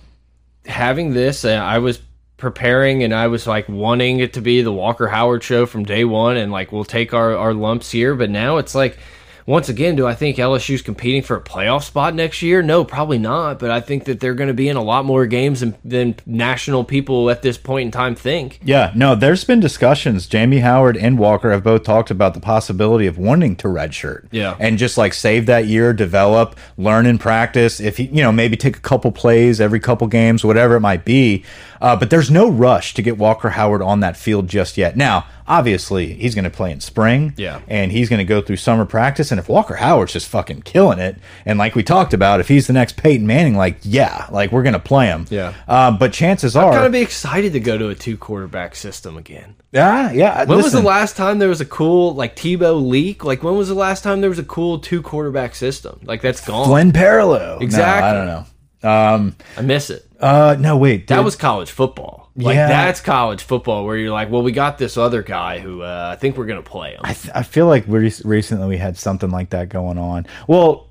having 0.65 1.13
this, 1.13 1.45
uh, 1.45 1.49
I 1.51 1.79
was 1.79 2.01
preparing 2.37 3.03
and 3.03 3.13
I 3.15 3.27
was 3.27 3.47
like 3.47 3.69
wanting 3.69 4.21
it 4.21 4.33
to 4.35 4.41
be 4.41 4.63
the 4.63 4.73
Walker 4.73 5.09
Howard 5.09 5.43
show 5.43 5.67
from 5.67 5.85
day 5.85 6.05
one, 6.05 6.37
and 6.37 6.51
like 6.53 6.73
we'll 6.73 6.85
take 6.85 7.13
our 7.13 7.37
our 7.37 7.53
lumps 7.55 7.91
here. 7.91 8.15
But 8.15 8.31
now 8.31 8.59
it's 8.59 8.75
like. 8.75 8.99
Once 9.47 9.69
again, 9.69 9.95
do 9.95 10.07
I 10.07 10.15
think 10.15 10.39
LSU's 10.39 10.81
competing 10.81 11.23
for 11.23 11.37
a 11.37 11.41
playoff 11.41 11.83
spot 11.83 12.15
next 12.15 12.41
year? 12.41 12.63
No, 12.63 12.83
probably 12.83 13.19
not. 13.19 13.59
But 13.59 13.71
I 13.71 13.81
think 13.81 14.05
that 14.05 14.19
they're 14.21 14.35
going 14.35 14.49
to 14.49 14.55
be 14.55 14.69
in 14.69 14.77
a 14.77 14.83
lot 14.83 15.05
more 15.05 15.27
games 15.27 15.61
than, 15.61 15.77
than 15.85 16.17
national 16.25 16.85
people 16.85 17.29
at 17.29 17.43
this 17.43 17.59
point 17.59 17.87
in 17.87 17.91
time 17.91 18.15
think. 18.15 18.59
Yeah, 18.65 18.93
no, 18.95 19.15
there's 19.15 19.45
been 19.45 19.61
discussions. 19.61 20.27
Jamie 20.27 20.61
Howard 20.61 20.97
and 20.97 21.19
Walker 21.19 21.51
have 21.51 21.63
both 21.63 21.83
talked 21.83 22.11
about 22.11 22.33
the 22.33 22.41
possibility 22.41 23.07
of 23.07 23.19
wanting 23.19 23.55
to 23.57 23.69
redshirt. 23.69 24.29
Yeah. 24.31 24.57
And 24.59 24.79
just 24.79 24.97
like 24.97 25.13
save 25.13 25.45
that 25.47 25.67
year, 25.67 25.93
develop, 25.93 26.57
learn 26.79 27.05
and 27.05 27.21
practice. 27.21 27.81
If 27.81 27.99
he, 27.99 28.05
you 28.05 28.23
know, 28.23 28.33
maybe 28.33 28.57
take 28.57 28.79
a 28.79 28.81
couple 28.81 29.13
plays 29.13 29.61
every 29.61 29.81
couple 29.81 30.07
games, 30.07 30.43
whatever 30.43 30.77
it 30.77 30.81
might 30.81 31.05
be. 31.05 31.45
Uh, 31.83 31.95
but 31.95 32.09
there's 32.09 32.31
no 32.31 32.49
rush 32.49 32.95
to 32.95 33.03
get 33.03 33.19
Walker 33.19 33.51
Howard 33.51 33.83
on 33.83 34.01
that 34.01 34.17
field 34.17 34.49
just 34.49 34.79
yet. 34.79 34.97
Now, 34.97 35.27
obviously, 35.47 36.15
he's 36.15 36.35
going 36.35 36.45
to 36.45 36.51
play 36.51 36.71
in 36.71 36.81
spring. 36.81 37.35
Yeah. 37.37 37.61
And 37.69 37.93
he's 37.93 38.09
going 38.09 38.19
to 38.19 38.25
go 38.25 38.41
through 38.41 38.57
summer 38.57 38.85
practice. 38.85 39.31
And 39.31 39.39
if 39.39 39.49
Walker 39.49 39.75
Howard's 39.75 40.13
just 40.13 40.29
fucking 40.29 40.63
killing 40.63 40.99
it, 40.99 41.17
and 41.45 41.59
like 41.59 41.75
we 41.75 41.83
talked 41.83 42.15
about, 42.15 42.41
if 42.41 42.49
he's 42.49 42.67
the 42.67 42.73
next 42.73 42.97
Peyton 42.97 43.27
Manning, 43.27 43.57
like, 43.57 43.79
yeah, 43.83 44.27
like 44.31 44.53
we're 44.53 44.63
going 44.63 44.75
to 44.75 44.79
play 44.79 45.07
him. 45.07 45.27
Yeah. 45.31 45.55
Uh, 45.69 45.91
but 45.91 46.13
chances 46.13 46.57
are. 46.57 46.67
I'm 46.67 46.73
going 46.73 46.85
to 46.85 46.91
be 46.91 47.03
excited 47.03 47.53
to 47.53 47.61
go 47.61 47.79
to 47.79 47.89
a 47.89 47.95
two 47.95 48.17
quarterback 48.17 48.75
system 48.75 49.17
again. 49.17 49.55
yeah, 49.73 50.13
yeah. 50.13 50.45
When 50.45 50.59
was 50.59 50.73
the 50.73 50.81
last 50.81 51.17
time 51.17 51.39
there 51.39 51.49
was 51.49 51.61
a 51.61 51.67
cool 51.67 52.15
like 52.15 52.37
Tebow 52.37 52.87
leak? 52.87 53.25
Like 53.25 53.43
when 53.43 53.57
was 53.57 53.69
the 53.69 53.75
last 53.75 54.03
time 54.05 54.21
there 54.21 54.31
was 54.31 54.39
a 54.39 54.45
cool 54.45 54.79
two 54.79 55.03
quarterback 55.03 55.55
system? 55.55 56.01
Like 56.05 56.23
that's 56.23 56.45
gone. 56.45 56.69
Glenn 56.69 56.93
Parallel. 56.93 57.59
Exactly. 57.61 58.03
No, 58.03 58.07
I 58.09 58.13
don't 58.13 58.27
know. 58.27 58.47
Um, 58.85 59.37
I 59.57 59.63
miss 59.63 59.91
it. 59.91 60.04
Uh, 60.21 60.57
no, 60.59 60.77
wait. 60.77 61.07
That 61.09 61.17
did- 61.17 61.25
was 61.25 61.37
college 61.37 61.71
football. 61.71 62.31
Like 62.37 62.57
Yeah. 62.57 62.67
that's 62.67 63.01
college 63.01 63.43
football 63.45 63.85
where 63.85 63.97
you're 63.97 64.11
like, 64.11 64.29
well, 64.31 64.43
we 64.43 64.51
got 64.51 64.77
this 64.77 64.97
other 64.97 65.23
guy 65.23 65.61
who 65.61 65.83
uh, 65.83 66.11
I 66.13 66.17
think 66.17 66.37
we're 66.37 66.47
gonna 66.47 66.63
play 66.63 66.93
him. 66.95 67.01
I, 67.05 67.13
th 67.13 67.31
I 67.33 67.43
feel 67.45 67.67
like 67.69 67.87
we 67.87 68.13
recently 68.25 68.67
we 68.67 68.77
had 68.77 68.97
something 68.99 69.31
like 69.31 69.51
that 69.51 69.69
going 69.69 69.99
on. 69.99 70.27
Well, 70.49 70.89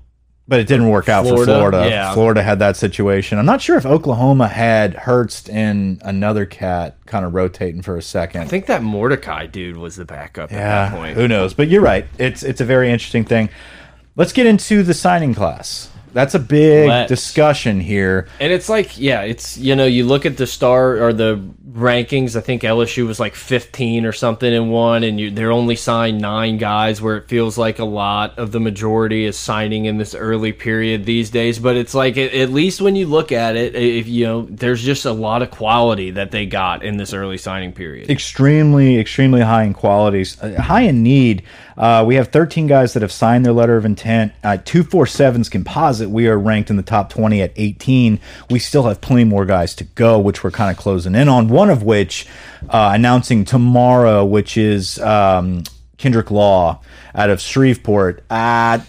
but 0.48 0.60
it 0.60 0.66
didn't 0.66 0.88
work 0.88 1.08
out 1.10 1.24
Florida? 1.26 1.44
for 1.52 1.58
Florida. 1.58 1.86
Yeah. 1.90 2.12
Florida 2.14 2.42
had 2.42 2.58
that 2.60 2.76
situation. 2.76 3.38
I'm 3.38 3.44
not 3.46 3.60
sure 3.60 3.76
if 3.76 3.84
Oklahoma 3.86 4.48
had 4.48 4.94
Hurts 4.94 5.48
and 5.50 6.00
another 6.04 6.44
cat 6.46 6.96
kind 7.06 7.24
of 7.26 7.34
rotating 7.34 7.82
for 7.82 7.96
a 7.98 8.02
second. 8.02 8.42
I 8.42 8.44
think 8.46 8.66
that 8.66 8.82
Mordecai 8.82 9.46
dude 9.46 9.76
was 9.76 9.96
the 9.96 10.04
backup 10.06 10.50
at 10.52 10.58
that 10.58 10.92
point. 10.98 11.14
who 11.16 11.28
knows? 11.28 11.52
But 11.54 11.68
you're 11.68 11.82
right. 11.82 12.06
It's 12.18 12.42
it's 12.42 12.60
a 12.62 12.64
very 12.66 12.90
interesting 12.90 13.24
thing. 13.26 13.50
Let's 14.16 14.32
get 14.32 14.46
into 14.46 14.82
the 14.82 14.94
signing 14.94 15.34
class. 15.34 15.90
That's 16.14 16.34
a 16.34 16.38
big 16.38 16.88
Let's. 16.88 17.08
discussion 17.08 17.80
here. 17.80 18.28
And 18.38 18.52
it's 18.52 18.68
like, 18.68 18.98
yeah, 18.98 19.22
it's 19.22 19.58
you 19.58 19.74
know, 19.74 19.84
you 19.84 20.06
look 20.06 20.24
at 20.24 20.36
the 20.36 20.46
star 20.46 21.02
or 21.04 21.12
the 21.12 21.42
rankings. 21.74 22.36
I 22.36 22.40
think 22.40 22.62
LSU 22.62 23.04
was 23.04 23.18
like 23.18 23.34
15 23.34 24.06
or 24.06 24.12
something 24.12 24.50
in 24.50 24.70
one, 24.70 25.02
and 25.02 25.18
you, 25.18 25.32
they're 25.32 25.50
only 25.50 25.74
signed 25.74 26.20
nine 26.20 26.56
guys, 26.56 27.02
where 27.02 27.16
it 27.16 27.28
feels 27.28 27.58
like 27.58 27.80
a 27.80 27.84
lot 27.84 28.38
of 28.38 28.52
the 28.52 28.60
majority 28.60 29.24
is 29.24 29.36
signing 29.36 29.86
in 29.86 29.98
this 29.98 30.14
early 30.14 30.52
period 30.52 31.04
these 31.04 31.30
days. 31.30 31.58
But 31.58 31.76
it's 31.76 31.94
like 31.94 32.16
at, 32.16 32.32
at 32.32 32.50
least 32.50 32.80
when 32.80 32.94
you 32.94 33.06
look 33.06 33.32
at 33.32 33.56
it, 33.56 33.74
if 33.74 34.06
you 34.06 34.24
know, 34.24 34.42
there's 34.42 34.82
just 34.82 35.04
a 35.04 35.12
lot 35.12 35.42
of 35.42 35.50
quality 35.50 36.12
that 36.12 36.30
they 36.30 36.46
got 36.46 36.84
in 36.84 36.96
this 36.96 37.12
early 37.12 37.38
signing 37.38 37.72
period. 37.72 38.08
extremely, 38.08 38.98
extremely 39.00 39.40
high 39.40 39.64
in 39.64 39.74
qualities, 39.74 40.40
uh, 40.40 40.60
high 40.62 40.82
in 40.82 41.02
need. 41.02 41.42
Uh, 41.76 42.04
we 42.06 42.14
have 42.14 42.28
13 42.28 42.66
guys 42.66 42.92
that 42.94 43.02
have 43.02 43.12
signed 43.12 43.44
their 43.44 43.52
letter 43.52 43.76
of 43.76 43.84
intent. 43.84 44.32
Uh, 44.42 44.56
247's 44.64 45.48
composite, 45.48 46.10
we 46.10 46.28
are 46.28 46.38
ranked 46.38 46.70
in 46.70 46.76
the 46.76 46.82
top 46.82 47.10
20 47.10 47.42
at 47.42 47.52
18. 47.56 48.20
We 48.50 48.58
still 48.58 48.84
have 48.84 49.00
plenty 49.00 49.24
more 49.24 49.44
guys 49.44 49.74
to 49.76 49.84
go, 49.84 50.18
which 50.18 50.44
we're 50.44 50.50
kind 50.50 50.70
of 50.70 50.76
closing 50.76 51.14
in 51.14 51.28
on. 51.28 51.48
One 51.48 51.70
of 51.70 51.82
which 51.82 52.26
uh, 52.68 52.92
announcing 52.94 53.44
tomorrow, 53.44 54.24
which 54.24 54.56
is 54.56 54.98
um, 55.00 55.64
Kendrick 55.98 56.30
Law 56.30 56.80
out 57.14 57.30
of 57.30 57.40
Shreveport. 57.40 58.24
I 58.30 58.82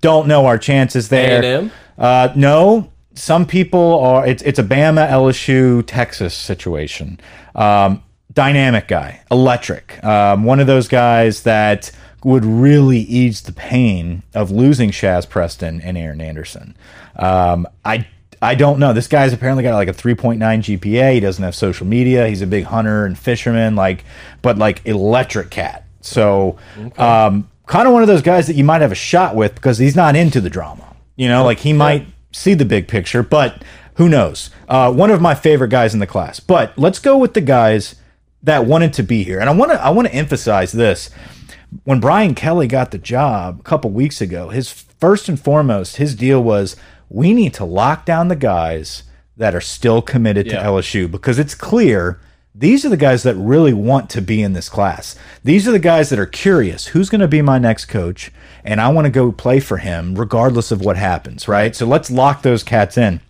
don't 0.00 0.28
know 0.28 0.46
our 0.46 0.58
chances 0.58 1.08
there. 1.08 1.40
Uh, 1.98 2.32
no, 2.36 2.92
some 3.14 3.46
people 3.46 3.98
are. 4.00 4.26
It's 4.26 4.42
it's 4.42 4.58
a 4.58 4.64
Bama, 4.64 5.08
LSU, 5.08 5.84
Texas 5.86 6.34
situation. 6.34 7.18
Um, 7.54 8.02
dynamic 8.32 8.86
guy, 8.88 9.22
electric. 9.30 10.02
Um, 10.04 10.44
one 10.44 10.60
of 10.60 10.66
those 10.66 10.88
guys 10.88 11.42
that 11.44 11.90
would 12.24 12.44
really 12.44 12.98
ease 12.98 13.42
the 13.42 13.52
pain 13.52 14.22
of 14.34 14.50
losing 14.50 14.90
Shaz 14.90 15.28
Preston 15.28 15.80
and 15.80 15.96
Aaron 15.96 16.20
Anderson. 16.20 16.76
Um, 17.16 17.66
I. 17.84 18.06
I 18.42 18.54
don't 18.54 18.78
know. 18.78 18.92
This 18.92 19.08
guy's 19.08 19.32
apparently 19.32 19.62
got 19.62 19.74
like 19.74 19.88
a 19.88 19.94
3.9 19.94 20.36
GPA. 20.38 21.14
He 21.14 21.20
doesn't 21.20 21.42
have 21.42 21.54
social 21.54 21.86
media. 21.86 22.28
He's 22.28 22.42
a 22.42 22.46
big 22.46 22.64
hunter 22.64 23.06
and 23.06 23.18
fisherman, 23.18 23.76
like, 23.76 24.04
but 24.42 24.58
like 24.58 24.84
electric 24.84 25.48
cat. 25.48 25.86
So, 26.02 26.58
um, 26.98 27.48
kind 27.64 27.88
of 27.88 27.94
one 27.94 28.02
of 28.02 28.08
those 28.08 28.20
guys 28.20 28.46
that 28.48 28.54
you 28.54 28.62
might 28.62 28.82
have 28.82 28.92
a 28.92 28.96
shot 28.96 29.34
with 29.34 29.54
because 29.54 29.78
he's 29.78 29.96
not 29.96 30.16
into 30.16 30.42
the 30.42 30.50
drama. 30.50 30.84
You 31.16 31.28
know, 31.28 31.44
like 31.44 31.60
he 31.60 31.72
might 31.72 32.06
see 32.30 32.52
the 32.52 32.66
big 32.66 32.88
picture, 32.88 33.22
but 33.22 33.62
who 33.94 34.08
knows? 34.08 34.50
Uh, 34.68 34.92
one 34.92 35.10
of 35.10 35.22
my 35.22 35.34
favorite 35.34 35.70
guys 35.70 35.94
in 35.94 36.00
the 36.00 36.06
class. 36.06 36.38
But 36.38 36.76
let's 36.78 36.98
go 36.98 37.16
with 37.16 37.32
the 37.32 37.40
guys 37.40 37.96
that 38.42 38.66
wanted 38.66 38.92
to 38.94 39.02
be 39.02 39.24
here, 39.24 39.40
and 39.40 39.48
I 39.48 39.52
want 39.54 39.72
to 39.72 39.82
I 39.82 39.90
want 39.90 40.08
to 40.08 40.14
emphasize 40.14 40.72
this. 40.72 41.10
When 41.84 42.00
Brian 42.00 42.34
Kelly 42.34 42.66
got 42.66 42.90
the 42.90 42.98
job 42.98 43.60
a 43.60 43.62
couple 43.62 43.90
weeks 43.90 44.20
ago, 44.20 44.48
his 44.48 44.70
first 44.70 45.28
and 45.28 45.38
foremost, 45.38 45.96
his 45.96 46.14
deal 46.14 46.42
was 46.42 46.76
we 47.08 47.32
need 47.32 47.54
to 47.54 47.64
lock 47.64 48.04
down 48.04 48.28
the 48.28 48.36
guys 48.36 49.04
that 49.36 49.54
are 49.54 49.60
still 49.60 50.00
committed 50.02 50.48
to 50.48 50.56
LSU 50.56 51.10
because 51.10 51.38
it's 51.38 51.54
clear 51.54 52.20
these 52.54 52.86
are 52.86 52.88
the 52.88 52.96
guys 52.96 53.22
that 53.22 53.34
really 53.34 53.74
want 53.74 54.08
to 54.10 54.22
be 54.22 54.42
in 54.42 54.54
this 54.54 54.70
class. 54.70 55.14
These 55.44 55.68
are 55.68 55.72
the 55.72 55.78
guys 55.78 56.08
that 56.08 56.18
are 56.18 56.26
curious 56.26 56.86
who's 56.86 57.10
going 57.10 57.20
to 57.20 57.28
be 57.28 57.42
my 57.42 57.58
next 57.58 57.84
coach, 57.84 58.32
and 58.64 58.80
I 58.80 58.88
want 58.88 59.04
to 59.04 59.10
go 59.10 59.30
play 59.30 59.60
for 59.60 59.76
him 59.76 60.14
regardless 60.14 60.72
of 60.72 60.80
what 60.80 60.96
happens, 60.96 61.48
right? 61.48 61.76
So 61.76 61.86
let's 61.86 62.10
lock 62.10 62.40
those 62.40 62.62
cats 62.62 62.96
in. 62.96 63.20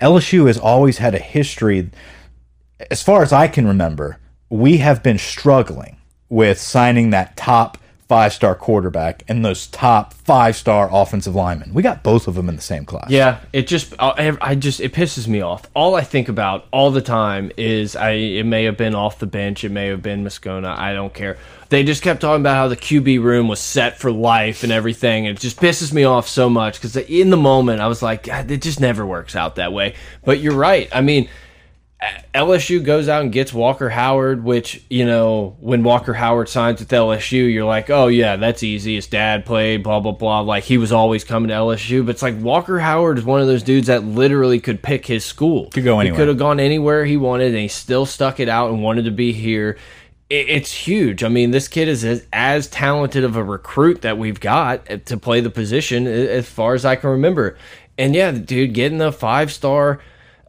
LSU 0.00 0.46
has 0.46 0.58
always 0.58 0.98
had 0.98 1.14
a 1.14 1.18
history, 1.18 1.90
as 2.88 3.02
far 3.02 3.22
as 3.22 3.32
I 3.32 3.48
can 3.48 3.66
remember, 3.66 4.18
we 4.48 4.76
have 4.78 5.02
been 5.02 5.18
struggling 5.18 5.96
with 6.30 6.58
signing 6.58 7.10
that 7.10 7.36
top 7.36 7.76
five 8.10 8.32
star 8.32 8.56
quarterback 8.56 9.22
and 9.28 9.44
those 9.44 9.68
top 9.68 10.12
five 10.12 10.56
star 10.56 10.88
offensive 10.90 11.36
linemen. 11.36 11.72
We 11.72 11.80
got 11.80 12.02
both 12.02 12.26
of 12.26 12.34
them 12.34 12.48
in 12.48 12.56
the 12.56 12.60
same 12.60 12.84
class. 12.84 13.08
Yeah, 13.08 13.38
it 13.52 13.68
just 13.68 13.94
I 14.00 14.36
I 14.40 14.56
just 14.56 14.80
it 14.80 14.92
pisses 14.92 15.28
me 15.28 15.42
off. 15.42 15.66
All 15.74 15.94
I 15.94 16.00
think 16.00 16.28
about 16.28 16.66
all 16.72 16.90
the 16.90 17.02
time 17.02 17.52
is 17.56 17.94
I 17.94 18.10
it 18.10 18.46
may 18.46 18.64
have 18.64 18.76
been 18.76 18.96
off 18.96 19.20
the 19.20 19.28
bench, 19.28 19.62
it 19.62 19.68
may 19.68 19.86
have 19.86 20.02
been 20.02 20.24
Moscona, 20.24 20.76
I 20.76 20.92
don't 20.92 21.14
care. 21.14 21.38
They 21.68 21.84
just 21.84 22.02
kept 22.02 22.20
talking 22.20 22.42
about 22.42 22.56
how 22.56 22.66
the 22.66 22.76
QB 22.76 23.22
room 23.22 23.46
was 23.46 23.60
set 23.60 24.00
for 24.00 24.10
life 24.10 24.64
and 24.64 24.72
everything. 24.72 25.28
And 25.28 25.38
it 25.38 25.40
just 25.40 25.58
pisses 25.58 25.92
me 25.92 26.02
off 26.02 26.26
so 26.26 26.50
much 26.50 26.80
because 26.80 26.96
in 26.96 27.30
the 27.30 27.36
moment 27.36 27.80
I 27.80 27.86
was 27.86 28.02
like, 28.02 28.26
it 28.26 28.60
just 28.60 28.80
never 28.80 29.06
works 29.06 29.36
out 29.36 29.54
that 29.54 29.72
way. 29.72 29.94
But 30.24 30.40
you're 30.40 30.56
right. 30.56 30.88
I 30.92 31.00
mean, 31.00 31.28
LSU 32.34 32.82
goes 32.82 33.08
out 33.08 33.22
and 33.22 33.30
gets 33.32 33.52
Walker 33.52 33.90
Howard, 33.90 34.42
which, 34.42 34.82
you 34.88 35.04
know, 35.04 35.56
when 35.60 35.82
Walker 35.82 36.14
Howard 36.14 36.48
signs 36.48 36.80
with 36.80 36.88
LSU, 36.88 37.52
you're 37.52 37.66
like, 37.66 37.90
oh, 37.90 38.06
yeah, 38.06 38.36
that's 38.36 38.62
easy. 38.62 38.94
His 38.94 39.06
dad 39.06 39.44
played, 39.44 39.82
blah, 39.82 40.00
blah, 40.00 40.12
blah. 40.12 40.40
Like, 40.40 40.64
he 40.64 40.78
was 40.78 40.92
always 40.92 41.24
coming 41.24 41.48
to 41.48 41.54
LSU. 41.54 42.04
But 42.06 42.12
it's 42.12 42.22
like 42.22 42.40
Walker 42.40 42.78
Howard 42.78 43.18
is 43.18 43.24
one 43.24 43.42
of 43.42 43.48
those 43.48 43.62
dudes 43.62 43.88
that 43.88 44.04
literally 44.04 44.60
could 44.60 44.82
pick 44.82 45.04
his 45.04 45.24
school. 45.26 45.68
Could 45.70 45.84
go 45.84 45.96
He 45.96 46.06
anywhere. 46.06 46.16
could 46.20 46.28
have 46.28 46.38
gone 46.38 46.58
anywhere 46.58 47.04
he 47.04 47.18
wanted, 47.18 47.48
and 47.48 47.58
he 47.58 47.68
still 47.68 48.06
stuck 48.06 48.40
it 48.40 48.48
out 48.48 48.70
and 48.70 48.82
wanted 48.82 49.04
to 49.04 49.10
be 49.10 49.32
here. 49.32 49.76
It's 50.30 50.72
huge. 50.72 51.24
I 51.24 51.28
mean, 51.28 51.50
this 51.50 51.66
kid 51.66 51.88
is 51.88 52.04
as, 52.04 52.24
as 52.32 52.68
talented 52.68 53.24
of 53.24 53.34
a 53.36 53.42
recruit 53.42 54.02
that 54.02 54.16
we've 54.16 54.38
got 54.38 54.84
eh, 54.86 54.98
to 55.06 55.16
play 55.16 55.40
the 55.40 55.50
position 55.50 56.06
eh, 56.06 56.10
as 56.10 56.48
far 56.48 56.74
as 56.74 56.84
I 56.84 56.94
can 56.94 57.10
remember. 57.10 57.58
And 57.98 58.14
yeah, 58.14 58.30
dude, 58.30 58.72
getting 58.72 58.98
the 58.98 59.10
five 59.10 59.52
star 59.52 60.00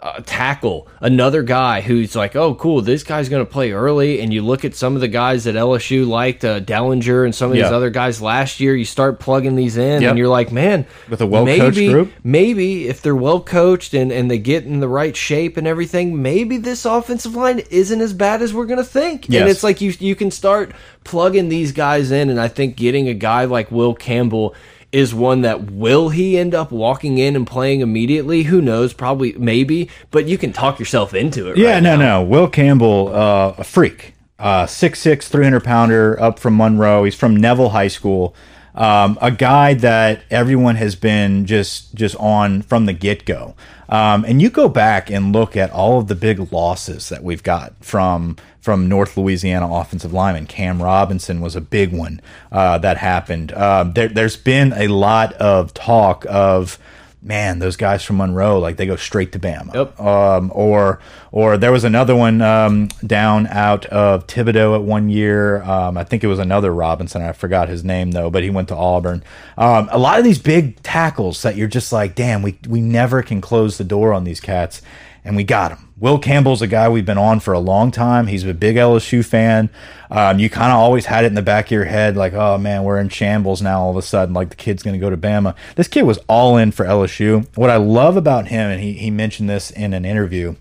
uh, 0.02 0.20
tackle, 0.26 0.88
another 1.00 1.44
guy 1.44 1.82
who's 1.82 2.16
like, 2.16 2.36
oh, 2.36 2.56
cool, 2.56 2.82
this 2.82 3.04
guy's 3.04 3.30
going 3.30 3.46
to 3.46 3.52
play 3.52 3.72
early. 3.72 4.20
And 4.20 4.34
you 4.34 4.42
look 4.42 4.66
at 4.66 4.74
some 4.74 4.96
of 4.96 5.02
the 5.02 5.08
guys 5.08 5.44
that 5.44 5.54
LSU 5.56 6.08
liked, 6.08 6.44
uh, 6.44 6.60
Dellinger 6.60 7.24
and 7.24 7.36
some 7.36 7.52
of 7.52 7.56
these 7.56 7.66
other 7.66 7.92
guys 7.92 8.20
last 8.22 8.60
year. 8.60 8.76
You 8.76 8.84
start 8.86 9.20
plugging 9.20 9.56
these 9.56 9.78
in, 9.78 10.02
Yep. 10.02 10.10
and 10.10 10.18
you're 10.18 10.28
like, 10.28 10.52
man, 10.52 10.88
With 11.08 11.22
a 11.22 11.28
well-coached 11.28 11.78
group? 11.78 12.12
maybe 12.24 12.88
if 12.88 13.02
they're 13.04 13.16
well 13.16 13.42
coached 13.42 13.94
and, 13.94 14.12
and 14.12 14.30
they 14.32 14.40
get 14.40 14.66
in 14.66 14.80
the 14.80 14.88
right 14.88 15.16
shape 15.16 15.56
and 15.58 15.68
everything, 15.68 16.20
maybe 16.22 16.58
this 16.58 16.84
offensive 16.86 17.36
line 17.36 17.60
isn't 17.70 18.02
as 18.02 18.14
bad 18.14 18.42
as 18.42 18.54
we're 18.56 18.66
gonna 18.66 18.84
think. 18.84 19.30
Yes. 19.30 19.42
And 19.42 19.50
it's 19.52 19.64
like 19.64 19.82
you 19.82 19.94
you 20.00 20.16
can 20.16 20.32
start 20.32 20.72
plugging 21.04 21.50
these 21.50 21.72
guys 21.72 22.10
in, 22.12 22.30
and 22.32 22.40
I 22.40 22.48
think 22.48 22.76
getting 22.76 23.08
a 23.08 23.14
guy 23.14 23.46
like 23.46 23.70
Will 23.72 23.94
Campbell 23.94 24.56
is 24.92 25.14
one 25.14 25.42
that 25.42 25.72
will 25.72 26.10
he 26.10 26.38
end 26.38 26.54
up 26.54 26.72
walking 26.72 27.18
in 27.18 27.36
and 27.36 27.48
playing 27.48 27.82
immediately? 27.82 28.44
Who 28.44 28.62
knows? 28.62 28.94
Probably, 28.94 29.34
maybe, 29.34 29.90
but 30.10 30.28
you 30.28 30.38
can 30.38 30.54
talk 30.54 30.80
yourself 30.80 31.14
into 31.14 31.50
it. 31.50 31.58
Yeah, 31.58 31.76
right 31.76 31.84
no, 31.84 31.96
now. 31.96 32.22
no. 32.22 32.24
Will 32.24 32.50
Campbell, 32.50 33.10
uh, 33.14 33.56
a 33.58 33.64
freak. 33.64 34.14
Uh, 34.38 34.66
6'6", 34.66 35.28
300 35.28 35.64
pounder, 35.64 36.20
up 36.20 36.40
from 36.40 36.58
Monroe. 36.58 37.04
He's 37.04 37.14
from 37.14 37.36
Neville 37.36 37.70
High 37.70 37.90
School. 37.90 38.36
Um, 38.74 39.18
a 39.22 39.32
guy 39.32 39.74
that 39.76 40.24
everyone 40.30 40.76
has 40.76 40.96
been 40.96 41.46
just 41.46 41.94
just 41.96 42.16
on 42.18 42.62
from 42.62 42.86
the 42.86 42.94
get 42.94 43.26
go. 43.26 43.56
Um, 43.90 44.24
and 44.24 44.42
you 44.42 44.50
go 44.50 44.70
back 44.70 45.10
and 45.10 45.34
look 45.34 45.58
at 45.58 45.70
all 45.72 46.00
of 46.00 46.08
the 46.08 46.16
big 46.16 46.54
losses 46.54 47.10
that 47.10 47.24
we've 47.24 47.44
got 47.44 47.74
from 47.82 48.38
from 48.62 48.88
North 48.88 49.18
Louisiana 49.18 49.72
offensive 49.74 50.14
lineman. 50.14 50.46
Cam 50.46 50.82
Robinson 50.82 51.42
was 51.42 51.56
a 51.56 51.62
big 51.62 51.92
one 51.92 52.22
uh, 52.52 52.78
that 52.78 52.98
happened. 52.98 53.52
Um, 53.54 53.94
there, 53.94 54.08
there's 54.08 54.38
been 54.38 54.72
a 54.74 54.88
lot 54.88 55.34
of 55.34 55.74
talk 55.74 56.26
of 56.30 56.78
man, 57.22 57.60
those 57.60 57.76
guys 57.76 58.04
from 58.04 58.18
Monroe, 58.18 58.60
like 58.60 58.78
they 58.78 58.86
go 58.86 58.96
straight 58.96 59.32
to 59.34 59.40
Bama. 59.40 59.74
Yep. 59.74 60.00
Um, 60.00 60.52
or 60.54 61.00
or 61.32 61.58
there 61.58 61.72
was 61.72 61.84
another 61.84 62.16
one 62.16 62.42
um, 62.42 62.88
down 63.06 63.48
out 63.48 63.86
of 63.88 64.28
Thibodaux 64.28 64.76
at 64.76 64.84
one 64.84 65.10
year. 65.10 65.62
Um, 65.64 65.98
I 65.98 66.04
think 66.04 66.24
it 66.24 66.28
was 66.28 66.40
another 66.40 66.74
Robinson. 66.74 67.22
I 67.22 67.32
forgot 67.34 67.70
his 67.70 67.84
name 67.84 68.12
though, 68.12 68.30
but 68.30 68.44
he 68.44 68.50
went 68.50 68.70
to 68.70 68.76
Auburn. 68.76 69.24
Um, 69.58 69.90
a 69.92 70.00
lot 70.00 70.18
of 70.18 70.26
these 70.26 70.40
big 70.40 70.82
tackles 70.84 71.42
that 71.44 71.56
you're 71.56 71.68
just 71.68 71.92
like, 71.92 72.16
damn, 72.16 72.42
we 72.42 72.58
we 72.68 72.82
never 72.82 73.22
can 73.22 73.42
close 73.42 73.78
the 73.78 73.84
door 73.84 74.14
on 74.14 74.24
these 74.24 74.40
cats, 74.40 74.82
and 75.24 75.36
we 75.36 75.44
got 75.44 75.72
him. 75.72 75.88
Will 76.02 76.18
Campbell's 76.18 76.64
a 76.64 76.68
guy 76.68 76.90
we've 76.90 77.06
been 77.06 77.20
on 77.20 77.40
for 77.40 77.54
a 77.54 77.60
long 77.60 77.92
time. 77.92 78.26
He's 78.26 78.44
a 78.44 78.56
big 78.56 78.76
LSU 78.76 79.24
fan. 79.24 79.70
Um, 80.10 80.40
you 80.40 80.50
kind 80.50 80.72
of 80.72 80.80
always 80.80 81.06
had 81.06 81.24
it 81.24 81.28
in 81.28 81.36
the 81.36 81.44
back 81.44 81.68
of 81.68 81.72
your 81.72 81.86
head, 81.86 82.18
like, 82.18 82.34
oh 82.34 82.58
man, 82.58 82.84
we're 82.84 83.00
in 83.00 83.08
shambles 83.08 83.62
now. 83.62 83.82
All 83.82 83.92
of 83.92 83.98
a 83.98 84.02
sudden, 84.02 84.34
like 84.34 84.50
the 84.50 84.56
kid's 84.56 84.82
going 84.82 84.96
to 84.96 85.00
go 85.00 85.12
to 85.12 85.16
Bama. 85.16 85.56
This 85.76 85.88
kid 85.88 86.02
was 86.02 86.18
all 86.28 86.58
in 86.58 86.72
for 86.72 86.86
LSU. 86.86 87.46
What 87.56 87.70
I 87.70 87.78
love 87.78 88.18
about 88.18 88.48
him, 88.48 88.72
and 88.72 88.82
he 88.82 88.94
he 88.94 89.12
mentioned 89.12 89.48
this 89.48 89.70
in 89.70 89.94
an 89.94 90.04
interview, 90.04 90.56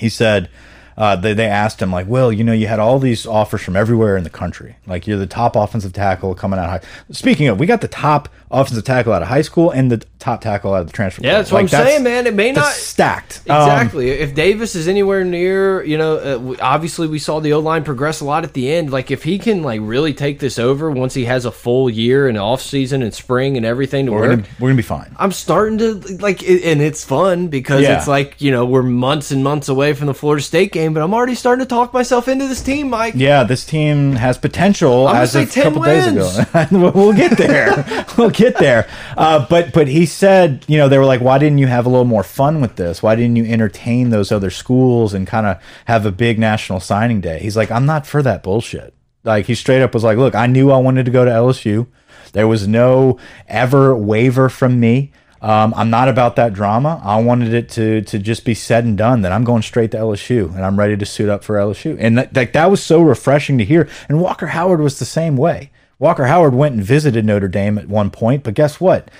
he 0.00 0.08
said 0.08 0.48
uh, 0.96 1.16
they, 1.16 1.34
they 1.34 1.46
asked 1.46 1.80
him 1.80 1.90
like, 1.90 2.06
"Well, 2.08 2.32
you 2.32 2.44
know, 2.44 2.52
you 2.52 2.66
had 2.66 2.78
all 2.78 2.98
these 2.98 3.26
offers 3.26 3.62
from 3.62 3.76
everywhere 3.76 4.16
in 4.16 4.24
the 4.24 4.30
country. 4.30 4.76
Like 4.86 5.06
you're 5.06 5.18
the 5.18 5.26
top 5.26 5.56
offensive 5.56 5.92
tackle 5.92 6.34
coming 6.34 6.58
out 6.58 6.66
of 6.66 6.82
high. 6.82 6.88
Speaking 7.10 7.48
of, 7.48 7.58
we 7.58 7.66
got 7.66 7.80
the 7.80 7.88
top 7.88 8.28
offensive 8.50 8.84
tackle 8.84 9.12
out 9.12 9.22
of 9.22 9.28
high 9.28 9.40
school 9.42 9.70
and 9.70 9.90
the 9.90 10.04
top 10.18 10.40
tackle 10.42 10.74
out 10.74 10.82
of 10.82 10.86
the 10.86 10.92
transfer. 10.92 11.22
Yeah, 11.22 11.38
that's 11.38 11.50
what 11.50 11.62
Like, 11.64 11.72
I'm 11.74 11.86
saying, 11.86 12.02
man. 12.02 12.26
It 12.26 12.34
may 12.34 12.52
not 12.52 12.72
stacked 12.72 13.40
Um, 13.48 13.56
Exactly. 13.62 14.10
if 14.10 14.34
Davis 14.34 14.74
is 14.74 14.86
anywhere 14.88 15.24
near, 15.24 15.82
you 15.82 15.96
know, 15.96 16.16
uh, 16.16 16.56
obviously 16.60 17.08
we 17.08 17.18
saw 17.18 17.40
the 17.40 17.54
O 17.54 17.60
line 17.60 17.82
progress 17.82 18.20
a 18.20 18.24
lot 18.26 18.44
at 18.44 18.52
the 18.52 18.70
end. 18.72 18.90
Like 18.92 19.10
if 19.10 19.22
he 19.24 19.38
can 19.38 19.62
like 19.62 19.80
really 19.82 20.12
take 20.12 20.38
this 20.38 20.58
over 20.58 20.90
once 20.90 21.14
he 21.14 21.24
has 21.24 21.46
a 21.46 21.50
full 21.50 21.88
year 21.88 22.28
and 22.28 22.36
off 22.36 22.60
season 22.60 23.02
and 23.02 23.12
spring 23.14 23.56
and 23.56 23.64
everything 23.64 24.06
to 24.06 24.12
we're 24.12 24.20
work. 24.20 24.30
gonna 24.30 24.42
we're 24.60 24.68
gonna 24.68 24.76
be 24.76 24.82
fine. 24.82 25.16
I'm 25.18 25.32
starting 25.32 25.78
to 25.78 25.94
like, 26.20 26.42
it, 26.42 26.62
and 26.64 26.82
it's 26.82 27.02
fun 27.04 27.48
because 27.48 27.82
Yeah. 27.82 27.96
it's 27.96 28.06
like 28.06 28.40
you 28.42 28.50
know 28.50 28.66
we're 28.66 28.82
months 28.82 29.30
and 29.30 29.42
months 29.42 29.68
away 29.70 29.94
from 29.94 30.08
the 30.08 30.14
Florida 30.14 30.42
State 30.42 30.72
game, 30.72 30.81
but 30.88 31.02
I'm 31.02 31.14
already 31.14 31.34
starting 31.34 31.64
to 31.64 31.68
talk 31.68 31.92
myself 31.92 32.28
into 32.28 32.46
this 32.48 32.62
team, 32.62 32.90
Mike. 32.90 33.14
Yeah, 33.16 33.44
this 33.44 33.64
team 33.64 34.12
has 34.12 34.38
potential 34.38 35.06
I'm 35.08 35.16
as 35.16 35.34
a 35.34 35.46
10 35.46 35.62
couple 35.64 35.82
days 35.82 36.06
wins. 36.06 36.38
ago. 36.38 36.66
we'll 36.72 36.92
we'll 36.92 37.12
get 37.12 37.38
there. 37.38 38.06
we'll 38.18 38.30
get 38.30 38.58
there. 38.58 38.88
Uh, 39.16 39.46
but 39.48 39.72
but 39.72 39.88
he 39.88 40.06
said, 40.06 40.64
you 40.68 40.78
know, 40.78 40.88
they 40.88 40.98
were 40.98 41.04
like, 41.04 41.20
why 41.20 41.38
didn't 41.38 41.58
you 41.58 41.66
have 41.68 41.86
a 41.86 41.88
little 41.88 42.04
more 42.04 42.22
fun 42.22 42.60
with 42.60 42.76
this? 42.76 43.02
Why 43.02 43.14
didn't 43.14 43.36
you 43.36 43.44
entertain 43.44 44.10
those 44.10 44.32
other 44.32 44.50
schools 44.50 45.14
and 45.14 45.26
kind 45.26 45.46
of 45.46 45.62
have 45.86 46.04
a 46.04 46.12
big 46.12 46.38
national 46.38 46.80
signing 46.80 47.20
day? 47.20 47.38
He's 47.38 47.56
like, 47.56 47.70
I'm 47.70 47.86
not 47.86 48.06
for 48.06 48.22
that 48.22 48.42
bullshit. 48.42 48.94
Like 49.24 49.46
he 49.46 49.54
straight 49.54 49.82
up 49.82 49.94
was 49.94 50.04
like, 50.04 50.18
look, 50.18 50.34
I 50.34 50.46
knew 50.46 50.70
I 50.70 50.78
wanted 50.78 51.04
to 51.04 51.12
go 51.12 51.24
to 51.24 51.30
LSU. 51.30 51.86
There 52.32 52.48
was 52.48 52.66
no 52.66 53.18
ever 53.46 53.94
waiver 53.96 54.48
from 54.48 54.80
me. 54.80 55.12
Um, 55.42 55.74
I'm 55.76 55.90
not 55.90 56.08
about 56.08 56.36
that 56.36 56.52
drama. 56.54 57.00
I 57.04 57.20
wanted 57.20 57.52
it 57.52 57.68
to 57.70 58.02
to 58.02 58.18
just 58.18 58.44
be 58.44 58.54
said 58.54 58.84
and 58.84 58.96
done. 58.96 59.22
That 59.22 59.32
I'm 59.32 59.44
going 59.44 59.62
straight 59.62 59.90
to 59.90 59.98
LSU 59.98 60.54
and 60.54 60.64
I'm 60.64 60.78
ready 60.78 60.96
to 60.96 61.04
suit 61.04 61.28
up 61.28 61.42
for 61.42 61.56
LSU. 61.56 61.96
And 61.98 62.16
that 62.16 62.32
that, 62.34 62.52
that 62.52 62.70
was 62.70 62.82
so 62.82 63.02
refreshing 63.02 63.58
to 63.58 63.64
hear. 63.64 63.88
And 64.08 64.20
Walker 64.20 64.46
Howard 64.46 64.80
was 64.80 64.98
the 64.98 65.04
same 65.04 65.36
way. 65.36 65.70
Walker 65.98 66.26
Howard 66.26 66.54
went 66.54 66.74
and 66.74 66.84
visited 66.84 67.24
Notre 67.24 67.48
Dame 67.48 67.78
at 67.78 67.88
one 67.88 68.10
point, 68.10 68.42
but 68.42 68.54
guess 68.54 68.80
what? 68.80 69.10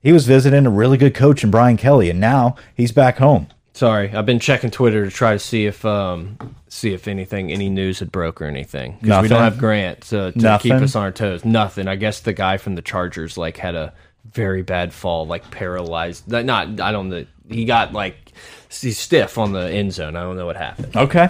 He 0.00 0.12
was 0.12 0.26
visiting 0.26 0.66
a 0.66 0.70
really 0.70 0.96
good 0.96 1.14
coach 1.14 1.44
in 1.44 1.52
Brian 1.52 1.76
Kelly, 1.76 2.10
and 2.10 2.18
now 2.18 2.56
he's 2.74 2.90
back 2.90 3.18
home. 3.18 3.46
Sorry, 3.74 4.12
I've 4.12 4.26
been 4.26 4.40
checking 4.40 4.70
Twitter 4.70 5.04
to 5.04 5.10
try 5.10 5.32
to 5.32 5.38
see 5.38 5.66
if 5.66 5.84
um 5.84 6.36
see 6.68 6.92
if 6.92 7.08
anything 7.08 7.50
any 7.50 7.68
news 7.68 8.00
had 8.00 8.12
broke 8.12 8.42
or 8.42 8.46
anything 8.46 8.98
because 9.00 9.22
we 9.22 9.28
don't 9.28 9.42
have 9.42 9.58
Grant 9.58 10.02
to, 10.02 10.32
to 10.32 10.58
keep 10.60 10.72
us 10.72 10.94
on 10.94 11.04
our 11.04 11.12
toes. 11.12 11.44
Nothing. 11.44 11.88
I 11.88 11.96
guess 11.96 12.20
the 12.20 12.32
guy 12.32 12.56
from 12.56 12.74
the 12.74 12.82
Chargers 12.82 13.38
like 13.38 13.56
had 13.56 13.74
a 13.74 13.92
very 14.30 14.62
bad 14.62 14.92
fall, 14.92 15.26
like 15.26 15.50
paralyzed. 15.50 16.28
Not 16.30 16.80
I 16.80 16.92
don't 16.92 17.08
know. 17.08 17.26
He 17.48 17.64
got 17.64 17.92
like 17.92 18.32
he's 18.70 18.98
stiff 18.98 19.38
on 19.38 19.52
the 19.52 19.70
end 19.70 19.92
zone. 19.92 20.16
I 20.16 20.22
don't 20.22 20.36
know 20.36 20.46
what 20.46 20.56
happened. 20.56 20.96
Okay. 20.96 21.28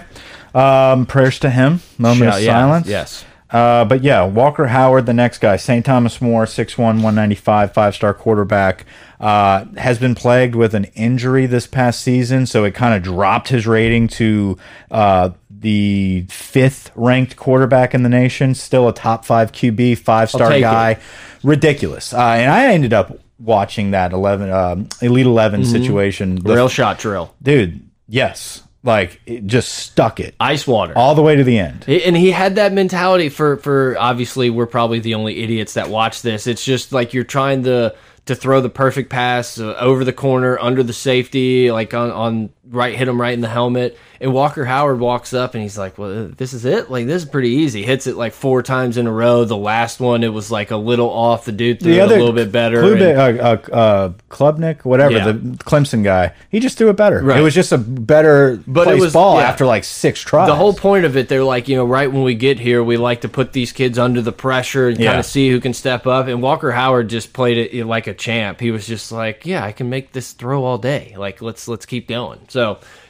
Um, 0.53 1.05
prayers 1.05 1.39
to 1.39 1.49
him. 1.49 1.81
Moment 1.97 2.31
Shout- 2.31 2.37
of 2.39 2.43
yeah, 2.43 2.51
silence. 2.53 2.87
yes. 2.87 3.25
Uh, 3.49 3.85
but 3.85 4.03
yeah, 4.03 4.23
Walker 4.25 4.65
Howard, 4.65 5.05
the 5.05 5.13
next 5.13 5.37
guy, 5.37 5.57
St. 5.57 5.85
Thomas 5.85 6.19
More, 6.19 6.45
6'1", 6.45 6.75
195, 6.79 7.71
five-star 7.71 8.15
quarterback, 8.15 8.83
uh, 9.19 9.65
has 9.77 9.99
been 9.99 10.15
plagued 10.15 10.55
with 10.55 10.73
an 10.73 10.85
injury 10.95 11.45
this 11.45 11.67
past 11.67 12.01
season, 12.01 12.47
so 12.47 12.63
it 12.63 12.73
kind 12.73 12.95
of 12.95 13.03
dropped 13.03 13.49
his 13.49 13.67
rating 13.67 14.07
to 14.07 14.57
uh, 14.89 15.29
the 15.63 16.25
fifth-ranked 16.29 17.35
quarterback 17.35 17.95
in 17.95 18.03
the 18.03 18.09
nation. 18.09 18.53
Still 18.53 18.87
a 18.87 18.93
top 18.93 19.25
five 19.25 19.51
QB, 19.51 19.97
five-star 19.97 20.49
take 20.49 20.61
guy. 20.61 20.99
Ridiculous. 21.43 22.13
Uh, 22.13 22.19
and 22.19 22.51
I 22.51 22.73
ended 22.73 22.93
up 22.93 23.17
watching 23.39 23.91
that 23.91 24.13
11, 24.13 24.51
um, 24.51 24.89
Elite 25.01 25.25
11 25.25 25.65
situation. 25.65 26.35
The 26.35 26.53
Rail 26.53 26.69
shot 26.69 26.99
drill. 26.99 27.33
dude 27.41 27.81
yes 28.07 28.61
like 28.83 29.21
it 29.25 29.47
just 29.47 29.69
stuck 29.69 30.19
it 30.19 30.35
Ice 30.39 30.67
water. 30.67 30.93
all 30.95 31.15
the 31.15 31.21
way 31.21 31.35
to 31.35 31.43
the 31.43 31.57
end. 31.57 31.87
And 31.87 32.15
he 32.17 32.31
had 32.31 32.55
that 32.55 32.73
mentality 32.73 33.29
for 33.29 33.57
for 33.57 33.95
obviously 33.97 34.49
we're 34.49 34.67
probably 34.67 34.99
the 34.99 35.15
only 35.15 35.41
idiots 35.41 35.75
that 35.75 35.89
watch 35.89 36.21
this. 36.21 36.47
It's 36.47 36.63
just 36.63 36.91
like 36.91 37.13
you're 37.13 37.23
trying 37.23 37.63
to 37.63 37.95
to 38.25 38.35
throw 38.35 38.61
the 38.61 38.69
perfect 38.69 39.09
pass 39.09 39.59
uh, 39.59 39.75
over 39.79 40.03
the 40.03 40.13
corner 40.13 40.57
under 40.59 40.83
the 40.83 40.93
safety 40.93 41.71
like 41.71 41.93
on 41.93 42.11
on 42.11 42.49
right 42.73 42.95
hit 42.95 43.07
him 43.07 43.19
right 43.21 43.33
in 43.33 43.41
the 43.41 43.47
helmet 43.49 43.97
and 44.21 44.33
Walker 44.33 44.63
Howard 44.63 44.99
walks 45.01 45.33
up 45.33 45.53
and 45.53 45.61
he's 45.61 45.77
like, 45.77 45.97
"Well, 45.97 46.29
this 46.29 46.53
is 46.53 46.63
it. 46.63 46.89
Like 46.89 47.07
this 47.07 47.23
is 47.23 47.29
pretty 47.29 47.49
easy." 47.49 47.83
Hits 47.83 48.07
it 48.07 48.15
like 48.15 48.31
four 48.31 48.63
times 48.63 48.95
in 48.95 49.05
a 49.05 49.11
row. 49.11 49.43
The 49.43 49.57
last 49.57 49.99
one 49.99 50.23
it 50.23 50.29
was 50.29 50.49
like 50.49 50.71
a 50.71 50.77
little 50.77 51.09
off. 51.09 51.43
The 51.43 51.51
dude 51.51 51.81
threw 51.81 51.91
it 51.91 51.99
a 51.99 52.05
little 52.07 52.31
bit 52.31 52.49
better. 52.49 52.81
Klubnik, 52.83 53.17
uh, 53.17 53.43
uh, 53.73 53.75
uh, 53.75 54.09
Klubnik, 54.29 54.85
whatever 54.85 55.15
Yeah. 55.17 55.25
the 55.25 55.33
Clemson 55.65 56.05
guy, 56.05 56.31
he 56.49 56.61
just 56.61 56.77
threw 56.77 56.89
it 56.89 56.95
better. 56.95 57.21
Right. 57.21 57.39
It 57.39 57.41
was 57.43 57.53
just 57.53 57.73
a 57.73 57.77
better 57.77 58.61
But 58.65 58.87
it 58.87 58.99
was- 59.01 59.11
ball 59.11 59.39
yeah. 59.41 59.49
after 59.49 59.65
like 59.65 59.83
six 59.83 60.21
tries. 60.21 60.47
the 60.47 60.55
whole 60.55 60.73
point 60.73 61.03
of 61.03 61.17
it, 61.17 61.27
they're 61.27 61.43
like, 61.43 61.67
you 61.67 61.75
know, 61.75 61.83
right 61.85 62.09
when 62.09 62.23
we 62.23 62.33
get 62.35 62.59
here, 62.61 62.81
we 62.81 62.95
like 62.95 63.21
to 63.21 63.29
put 63.29 63.51
these 63.51 63.73
kids 63.73 63.99
under 63.99 64.21
the 64.21 64.31
pressure 64.31 64.87
and 64.87 64.97
kind 64.97 65.19
of 65.19 65.25
see 65.25 65.49
who 65.49 65.59
can 65.59 65.73
step 65.73 66.07
up. 66.07 66.27
And 66.27 66.41
Walker 66.41 66.71
Howard 66.71 67.09
just 67.09 67.33
played 67.33 67.57
it 67.57 67.85
like 67.85 68.07
a 68.07 68.13
champ. 68.13 68.61
He 68.61 68.71
was 68.71 68.87
just 68.87 69.11
like, 69.11 69.45
yeah, 69.45 69.65
I 69.65 69.73
can 69.73 69.89
make 69.89 70.13
this 70.13 70.31
throw 70.31 70.63
all 70.63 70.77
day. 70.77 71.13
Like, 71.17 71.41
let's 71.41 71.67
let's 71.67 71.85
keep 71.85 72.07
going. 72.07 72.39
So 72.47 72.62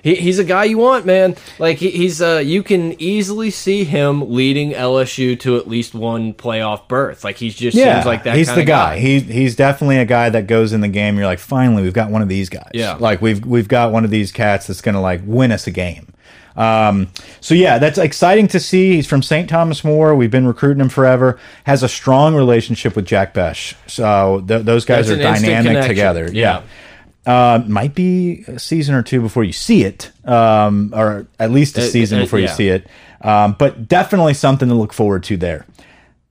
he, 0.04 0.16
he's 0.16 0.38
a 0.38 0.44
guy 0.44 0.66
you 0.66 0.78
want, 0.78 1.06
man. 1.06 1.36
Like 1.60 1.78
he, 1.78 1.90
he's 1.90 2.22
uh, 2.22 2.42
you 2.44 2.62
can 2.62 3.00
easily 3.02 3.50
see 3.50 3.86
him 3.86 4.34
leading 4.34 4.72
LSU 4.72 5.40
to 5.40 5.56
at 5.56 5.68
least 5.68 5.96
one 5.96 6.34
playoff 6.34 6.88
berth. 6.90 7.24
Like 7.24 7.38
he's 7.38 7.56
just 7.56 7.76
yeah, 7.76 7.96
seems 7.96 8.06
like 8.06 8.24
that. 8.24 8.36
he's 8.36 8.54
the 8.54 8.66
guy. 8.66 9.00
He 9.00 9.22
he's 9.22 9.56
definitely 9.56 9.98
a 9.98 10.06
guy 10.06 10.30
that 10.30 10.46
goes 10.46 10.74
in 10.74 10.82
the 10.82 10.90
game. 10.90 11.16
You're 11.16 11.26
like, 11.26 11.40
finally, 11.40 11.84
we've 11.84 11.94
got 11.94 12.12
one 12.12 12.22
of 12.22 12.28
these 12.28 12.50
guys. 12.50 12.72
Yeah. 12.74 12.96
like 12.96 13.22
we've 13.22 13.46
we've 13.46 13.70
got 13.70 13.92
one 13.94 14.04
of 14.04 14.12
these 14.12 14.32
cats 14.32 14.68
that's 14.68 14.82
gonna 14.82 15.02
like 15.02 15.22
win 15.26 15.52
us 15.52 15.68
a 15.68 15.72
game. 15.72 16.08
Um, 16.56 17.08
so 17.42 17.56
yeah, 17.56 17.80
that's 17.80 17.98
exciting 17.98 18.48
to 18.50 18.60
see. 18.60 18.96
He's 18.96 19.08
from 19.08 19.24
St. 19.24 19.50
Thomas 19.50 19.84
More. 19.84 20.16
We've 20.16 20.30
been 20.30 20.46
recruiting 20.46 20.82
him 20.82 20.90
forever. 20.90 21.40
Has 21.64 21.82
a 21.82 21.90
strong 21.90 22.36
relationship 22.36 22.96
with 22.96 23.06
Jack 23.06 23.34
Bech. 23.34 23.76
So 23.88 24.44
th 24.48 24.66
those 24.66 24.86
guys 24.86 25.08
That's 25.08 25.20
are 25.20 25.46
dynamic 25.46 25.88
together. 25.88 26.30
Yeah. 26.32 26.64
Uh, 27.26 27.64
might 27.68 27.96
be 27.96 28.44
a 28.48 28.60
season 28.60 28.94
or 28.96 29.02
two 29.02 29.22
before 29.22 29.46
you 29.46 29.54
see 29.54 29.84
it, 29.86 30.12
um, 30.26 30.92
or 30.94 31.26
at 31.40 31.52
least 31.52 31.78
a 31.78 31.82
Uh, 31.82 31.86
season 31.86 32.20
uh, 32.20 32.24
before 32.24 32.40
you 32.40 32.50
see 32.50 32.68
it. 32.68 32.86
Um, 33.22 33.56
but 33.58 33.88
definitely 33.88 34.34
something 34.34 34.68
to 34.68 34.76
look 34.76 34.92
forward 34.92 35.24
to 35.24 35.38
there. 35.38 35.66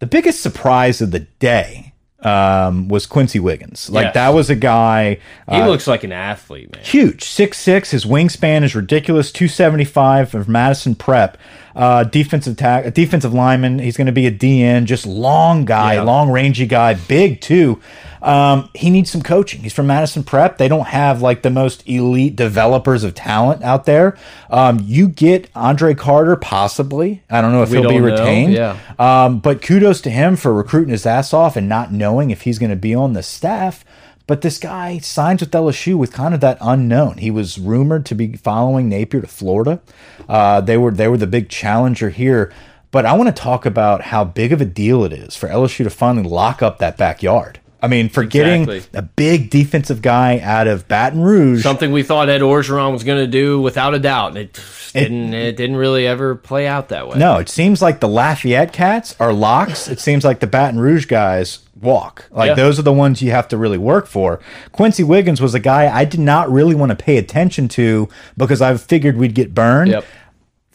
The 0.00 0.06
biggest 0.06 0.42
surprise 0.42 1.00
of 1.00 1.10
the 1.10 1.20
day 1.20 1.94
um, 2.22 2.88
was 2.88 3.06
Quency 3.06 3.40
Wiggins. 3.40 3.88
Like 3.88 4.04
Yes. 4.06 4.14
that 4.14 4.28
was 4.34 4.50
a 4.50 4.54
guy 4.54 5.18
He 5.50 5.56
uh, 5.56 5.66
looks 5.66 5.86
like 5.86 6.04
an 6.04 6.12
athlete, 6.12 6.70
man. 6.72 6.84
huge, 6.84 7.24
six 7.24 7.58
six. 7.58 7.90
His 7.90 8.04
wingspan 8.04 8.62
is 8.62 8.74
ridiculous, 8.76 9.32
two 9.32 9.48
seventy 9.48 9.84
five 9.86 10.34
of 10.34 10.46
Madison 10.48 10.94
Prep. 10.94 11.38
Uh, 11.74 12.04
defensive 12.04 12.56
tack, 12.56 12.92
defensive 12.94 13.32
lineman. 13.32 13.78
He's 13.78 13.96
going 13.96 14.06
to 14.06 14.12
be 14.12 14.26
a 14.26 14.30
DN, 14.30 14.84
just 14.84 15.06
long 15.06 15.64
guy, 15.64 15.94
Yeah. 15.94 16.02
long 16.02 16.30
rangy 16.30 16.66
guy, 16.66 16.94
big 16.94 17.40
too. 17.40 17.80
Um, 18.20 18.68
he 18.74 18.88
needs 18.90 19.10
some 19.10 19.22
coaching. 19.22 19.62
He's 19.62 19.72
from 19.72 19.88
Madison 19.88 20.22
Prep. 20.22 20.58
They 20.58 20.68
don't 20.68 20.86
have 20.86 21.22
like 21.22 21.42
the 21.42 21.50
most 21.50 21.82
elite 21.88 22.36
developers 22.36 23.02
of 23.04 23.14
talent 23.14 23.62
out 23.64 23.84
there. 23.84 24.16
Um, 24.50 24.80
you 24.84 25.08
get 25.08 25.48
Andre 25.56 25.94
Carter, 25.94 26.36
possibly. 26.36 27.22
I 27.30 27.40
don't 27.40 27.52
know 27.52 27.62
if 27.62 27.70
We 27.70 27.78
he'll 27.78 27.88
be 27.88 27.98
know, 27.98 28.04
retained. 28.04 28.52
yeah. 28.52 28.76
Um, 28.98 29.38
but 29.40 29.60
kudos 29.62 30.00
to 30.02 30.10
him 30.10 30.36
for 30.36 30.52
recruiting 30.52 30.90
his 30.92 31.04
ass 31.06 31.32
off 31.34 31.56
and 31.56 31.68
not 31.68 31.90
knowing 31.92 32.30
if 32.30 32.42
he's 32.42 32.58
going 32.60 32.70
to 32.70 32.76
be 32.76 32.94
on 32.94 33.14
the 33.14 33.22
staff. 33.24 33.84
But 34.26 34.42
this 34.42 34.58
guy 34.58 34.98
signs 34.98 35.40
with 35.40 35.50
LSU 35.50 35.96
with 35.96 36.12
kind 36.12 36.34
of 36.34 36.40
that 36.40 36.58
unknown. 36.60 37.18
He 37.18 37.30
was 37.30 37.58
rumored 37.58 38.06
to 38.06 38.14
be 38.14 38.36
following 38.36 38.88
Napier 38.88 39.20
to 39.20 39.26
Florida. 39.26 39.80
Uh, 40.28 40.60
they 40.60 40.76
were 40.76 40.92
they 40.92 41.08
were 41.08 41.16
the 41.16 41.26
big 41.26 41.48
challenger 41.48 42.10
here. 42.10 42.52
But 42.90 43.06
I 43.06 43.14
want 43.14 43.34
to 43.34 43.42
talk 43.42 43.64
about 43.64 44.02
how 44.02 44.22
big 44.22 44.52
of 44.52 44.60
a 44.60 44.66
deal 44.66 45.02
it 45.04 45.14
is 45.14 45.34
for 45.34 45.48
LSU 45.48 45.84
to 45.84 45.90
finally 45.90 46.28
lock 46.28 46.62
up 46.62 46.78
that 46.78 46.98
backyard. 46.98 47.58
I 47.82 47.88
mean, 47.88 48.08
for 48.08 48.22
getting 48.24 48.62
Exactly. 48.62 48.98
a 48.98 49.02
big 49.02 49.50
defensive 49.50 50.02
guy 50.02 50.38
out 50.38 50.68
of 50.68 50.86
Baton 50.86 51.20
Rouge. 51.20 51.62
Something 51.64 51.90
we 51.90 52.04
thought 52.04 52.28
Ed 52.28 52.40
Orgeron 52.40 52.92
was 52.92 53.02
going 53.02 53.18
to 53.18 53.26
do 53.26 53.60
without 53.60 53.92
a 53.92 53.98
doubt, 53.98 54.28
and 54.28 54.38
it 54.38 54.60
didn't. 54.92 55.34
It, 55.34 55.56
didn't 55.56 55.76
really 55.76 56.06
ever 56.06 56.36
play 56.36 56.66
out 56.68 56.90
that 56.90 57.08
way. 57.08 57.18
No, 57.18 57.38
it 57.38 57.48
seems 57.48 57.82
like 57.82 57.98
the 58.00 58.08
Lafayette 58.08 58.72
cats 58.72 59.16
are 59.18 59.32
locks. 59.32 59.88
it 59.88 59.98
seems 59.98 60.24
like 60.24 60.38
the 60.40 60.46
Baton 60.46 60.78
Rouge 60.78 61.06
guys 61.06 61.58
walk. 61.80 62.26
Like 62.30 62.48
Yeah. 62.50 62.54
those 62.54 62.78
are 62.78 62.82
the 62.82 62.92
ones 62.92 63.20
you 63.20 63.32
have 63.32 63.48
to 63.48 63.56
really 63.56 63.78
work 63.78 64.06
for. 64.06 64.38
Quency 64.70 65.02
Wiggins 65.02 65.40
was 65.40 65.52
a 65.54 65.58
guy 65.58 65.92
I 65.92 66.04
did 66.04 66.20
not 66.20 66.48
really 66.52 66.76
want 66.76 66.90
to 66.90 66.96
pay 66.96 67.16
attention 67.16 67.66
to 67.70 68.08
because 68.36 68.62
I 68.62 68.76
figured 68.76 69.16
we'd 69.16 69.34
get 69.34 69.52
burned. 69.54 69.90
Yep. 69.90 70.04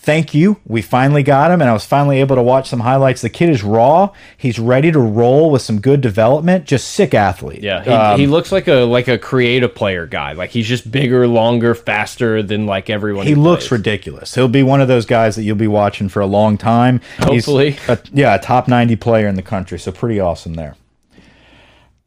Thank 0.07 0.33
you. 0.33 0.55
We 0.65 0.81
finally 0.81 1.21
got 1.21 1.51
him, 1.51 1.59
and 1.59 1.69
I 1.69 1.73
was 1.73 1.83
finally 1.83 2.21
able 2.21 2.37
to 2.37 2.41
watch 2.41 2.69
some 2.69 2.79
highlights. 2.79 3.21
The 3.21 3.29
kid 3.29 3.49
is 3.49 3.61
raw. 3.61 4.13
He's 4.37 4.57
ready 4.57 4.89
to 4.89 4.99
roll 5.01 5.51
with 5.51 5.61
some 5.61 5.81
good 5.81 5.99
development. 5.99 6.63
Just 6.63 6.93
sick 6.93 7.13
athlete. 7.13 7.61
Yeah, 7.61 7.83
he, 7.83 7.89
Um, 7.89 8.17
he 8.17 8.25
looks 8.25 8.49
like 8.49 8.69
a 8.69 8.85
like 8.85 9.09
a 9.09 9.17
creative 9.17 9.75
player 9.75 10.05
guy. 10.05 10.31
Like 10.31 10.51
he's 10.51 10.65
just 10.65 10.89
bigger, 10.89 11.27
longer, 11.27 11.75
faster 11.75 12.41
than 12.41 12.65
like 12.65 12.89
everyone. 12.89 13.27
he 13.27 13.35
looks 13.35 13.67
plays. 13.67 13.79
ridiculous. 13.79 14.33
He'll 14.33 14.47
be 14.47 14.63
one 14.63 14.79
of 14.79 14.87
those 14.87 15.05
guys 15.05 15.35
that 15.35 15.43
you'll 15.43 15.57
be 15.57 15.67
watching 15.67 16.07
for 16.07 16.21
a 16.21 16.25
long 16.25 16.57
time. 16.57 17.01
Hopefully. 17.19 17.75
a, 17.89 17.99
yeah, 18.13 18.33
a 18.33 18.39
top 18.39 18.69
ninety 18.69 18.95
player 18.95 19.27
in 19.27 19.35
the 19.35 19.41
country. 19.41 19.77
So 19.77 19.91
pretty 19.91 20.21
awesome 20.21 20.53
there. 20.53 20.77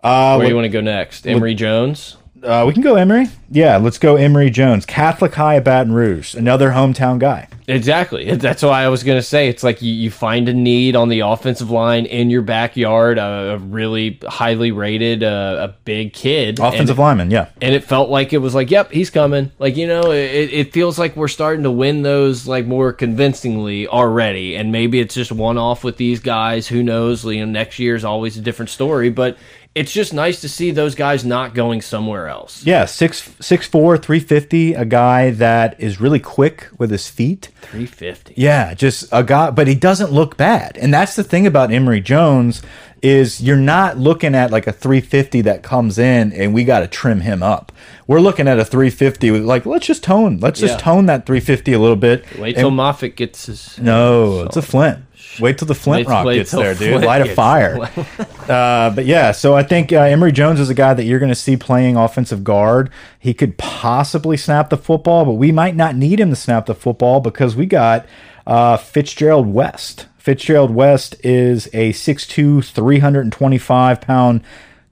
Where 0.01 0.39
do 0.39 0.49
you 0.49 0.55
want 0.55 0.65
to 0.65 0.71
go 0.71 0.81
next? 0.81 1.27
Emery 1.27 1.55
Jones. 1.55 2.17
Uh, 2.43 2.65
we 2.67 2.73
can 2.73 2.83
go 2.83 2.97
Emery. 2.97 3.27
Yeah, 3.51 3.77
let's 3.77 3.99
go 3.99 4.17
Emery 4.17 4.49
Jones, 4.51 4.87
Catholic 4.87 5.35
High 5.35 5.55
of 5.57 5.65
Baton 5.65 5.93
Rouge, 5.93 6.35
another 6.35 6.71
hometown 6.71 7.19
guy. 7.19 7.49
Exactly. 7.69 8.35
That's 8.35 8.63
why 8.63 8.83
I 8.83 8.89
was 8.89 9.05
going 9.05 9.19
to 9.19 9.23
say 9.23 9.49
it's 9.49 9.63
like 9.63 9.83
you, 9.83 9.93
you 9.93 10.11
find 10.11 10.49
a 10.49 10.55
need 10.55 10.97
on 10.97 11.09
the 11.09 11.21
offensive 11.21 11.71
line 11.71 12.07
in 12.07 12.31
your 12.31 12.43
backyard, 12.43 13.19
a, 13.19 13.55
a 13.55 13.59
really 13.59 14.19
highly 14.25 14.73
rated, 14.73 15.23
uh, 15.23 15.69
a 15.69 15.77
big 15.85 16.13
kid, 16.13 16.59
Offensive 16.59 16.91
and, 16.91 16.99
lineman, 16.99 17.31
yeah. 17.31 17.49
and 17.61 17.75
it 17.75 17.85
felt 17.85 18.09
like 18.09 18.33
it 18.33 18.39
was 18.39 18.55
like, 18.55 18.71
yep, 18.71 18.91
he's 18.91 19.11
coming. 19.11 19.53
Like 19.59 19.77
you 19.77 19.87
know, 19.87 20.11
it, 20.11 20.53
it 20.53 20.73
feels 20.73 20.99
like 20.99 21.17
we're 21.17 21.29
starting 21.29 21.65
to 21.65 21.71
win 21.71 22.03
those 22.03 22.47
like 22.47 22.67
more 22.67 22.93
convincingly 22.93 23.87
already, 23.87 24.57
and 24.57 24.73
maybe 24.73 25.01
it's 25.01 25.15
just 25.15 25.33
one 25.33 25.59
off 25.59 25.85
with 25.85 25.97
these 25.97 26.21
guys. 26.21 26.69
Who 26.69 26.83
knows? 26.83 27.25
You 27.25 27.45
know, 27.45 27.53
next 27.53 27.79
year 27.79 27.95
is 27.95 28.05
always 28.05 28.37
a 28.37 28.41
different 28.41 28.71
story, 28.71 29.11
but. 29.11 29.37
It's 29.73 29.93
just 29.93 30.13
nice 30.13 30.41
to 30.41 30.49
see 30.49 30.73
those 30.73 30.97
guys 30.97 31.25
not 31.25 31.55
going 31.55 31.81
somewhere 31.81 32.27
else. 32.27 32.65
Yeah, 32.67 32.87
six 32.87 33.31
six 33.41 33.69
four, 33.69 33.97
three 33.97 34.19
fifty, 34.19 34.75
a 34.75 34.85
guy 34.85 35.31
that 35.31 35.81
is 35.81 36.01
really 36.01 36.19
quick 36.19 36.69
with 36.77 36.91
his 36.91 37.09
feet. 37.09 37.51
350. 37.63 38.35
Yeah, 38.37 38.75
just 38.75 39.09
a 39.13 39.23
guy, 39.23 39.53
but 39.53 39.69
he 39.69 39.77
doesn't 39.77 40.11
look 40.11 40.37
bad. 40.37 40.77
And 40.77 40.93
that's 40.93 41.15
the 41.15 41.23
thing 41.23 41.47
about 41.47 41.71
Emery 41.71 42.01
Jones 42.01 42.63
is 43.01 43.41
you're 43.41 43.57
not 43.57 43.97
looking 43.97 44.35
at 44.35 44.51
like 44.51 44.67
a 44.67 44.73
350 44.73 45.43
that 45.43 45.63
comes 45.63 45.99
in 45.99 46.33
and 46.33 46.53
we 46.53 46.65
got 46.65 46.81
to 46.81 46.87
trim 46.89 47.21
him 47.21 47.43
up. 47.43 47.73
We're 48.07 48.21
looking 48.21 48.47
at 48.49 48.59
a 48.59 48.65
350 48.65 49.31
with 49.31 49.43
like 49.45 49.67
let's 49.67 49.87
just 49.87 50.03
tone, 50.03 50.39
let's 50.39 50.59
just 50.59 50.81
tone 50.81 51.07
that 51.07 51.27
350 51.27 51.73
a 51.75 51.79
little 51.79 51.97
bit. 51.97 52.25
Wait 52.39 52.57
And- 52.57 52.63
till 52.65 52.71
Moffitt 52.73 53.15
gets 53.17 53.47
his. 53.47 53.79
No, 53.79 54.43
it's 54.43 54.57
a 54.57 54.63
Flint. 54.63 54.99
Wait 55.39 55.59
till 55.59 55.67
the 55.69 55.75
Flint 55.75 56.07
Wait- 56.07 56.13
Rock 56.13 56.27
wait 56.27 56.37
gets 56.37 56.51
there, 56.51 56.75
dude. 56.75 56.89
Flint 56.89 57.05
Light 57.05 57.23
a 57.23 57.35
fire. 57.35 57.79
uh, 58.49 58.91
but 58.91 59.07
yeah, 59.07 59.33
so 59.33 59.55
I 59.55 59.63
think 59.63 59.93
uh, 59.93 60.01
Emery 60.01 60.33
Jones 60.33 60.59
is 60.61 60.71
a 60.71 60.75
guy 60.75 60.95
that 60.95 61.05
you're 61.05 61.19
going 61.19 61.31
to 61.31 61.35
see 61.35 61.57
playing 61.57 61.97
offensive 61.97 62.43
guard. 62.43 62.91
He 63.19 63.35
could 63.35 63.57
possibly 63.59 64.37
snap 64.37 64.71
the 64.71 64.77
football, 64.77 65.25
but 65.25 65.33
we 65.33 65.53
might 65.53 65.77
not 65.77 65.95
need 65.95 66.19
him 66.21 66.31
to 66.31 66.37
snap 66.37 66.67
the 66.67 66.75
football 66.75 67.21
because 67.21 67.55
we 67.55 67.67
got 67.67 68.07
uh, 68.47 68.77
Fitzgerald 68.77 69.47
West. 69.47 70.07
Fitzgerald 70.19 70.71
West 70.71 71.17
is 71.25 71.67
a 71.69 71.93
6'2", 71.93 72.65
325 72.65 74.01
pound 74.01 74.43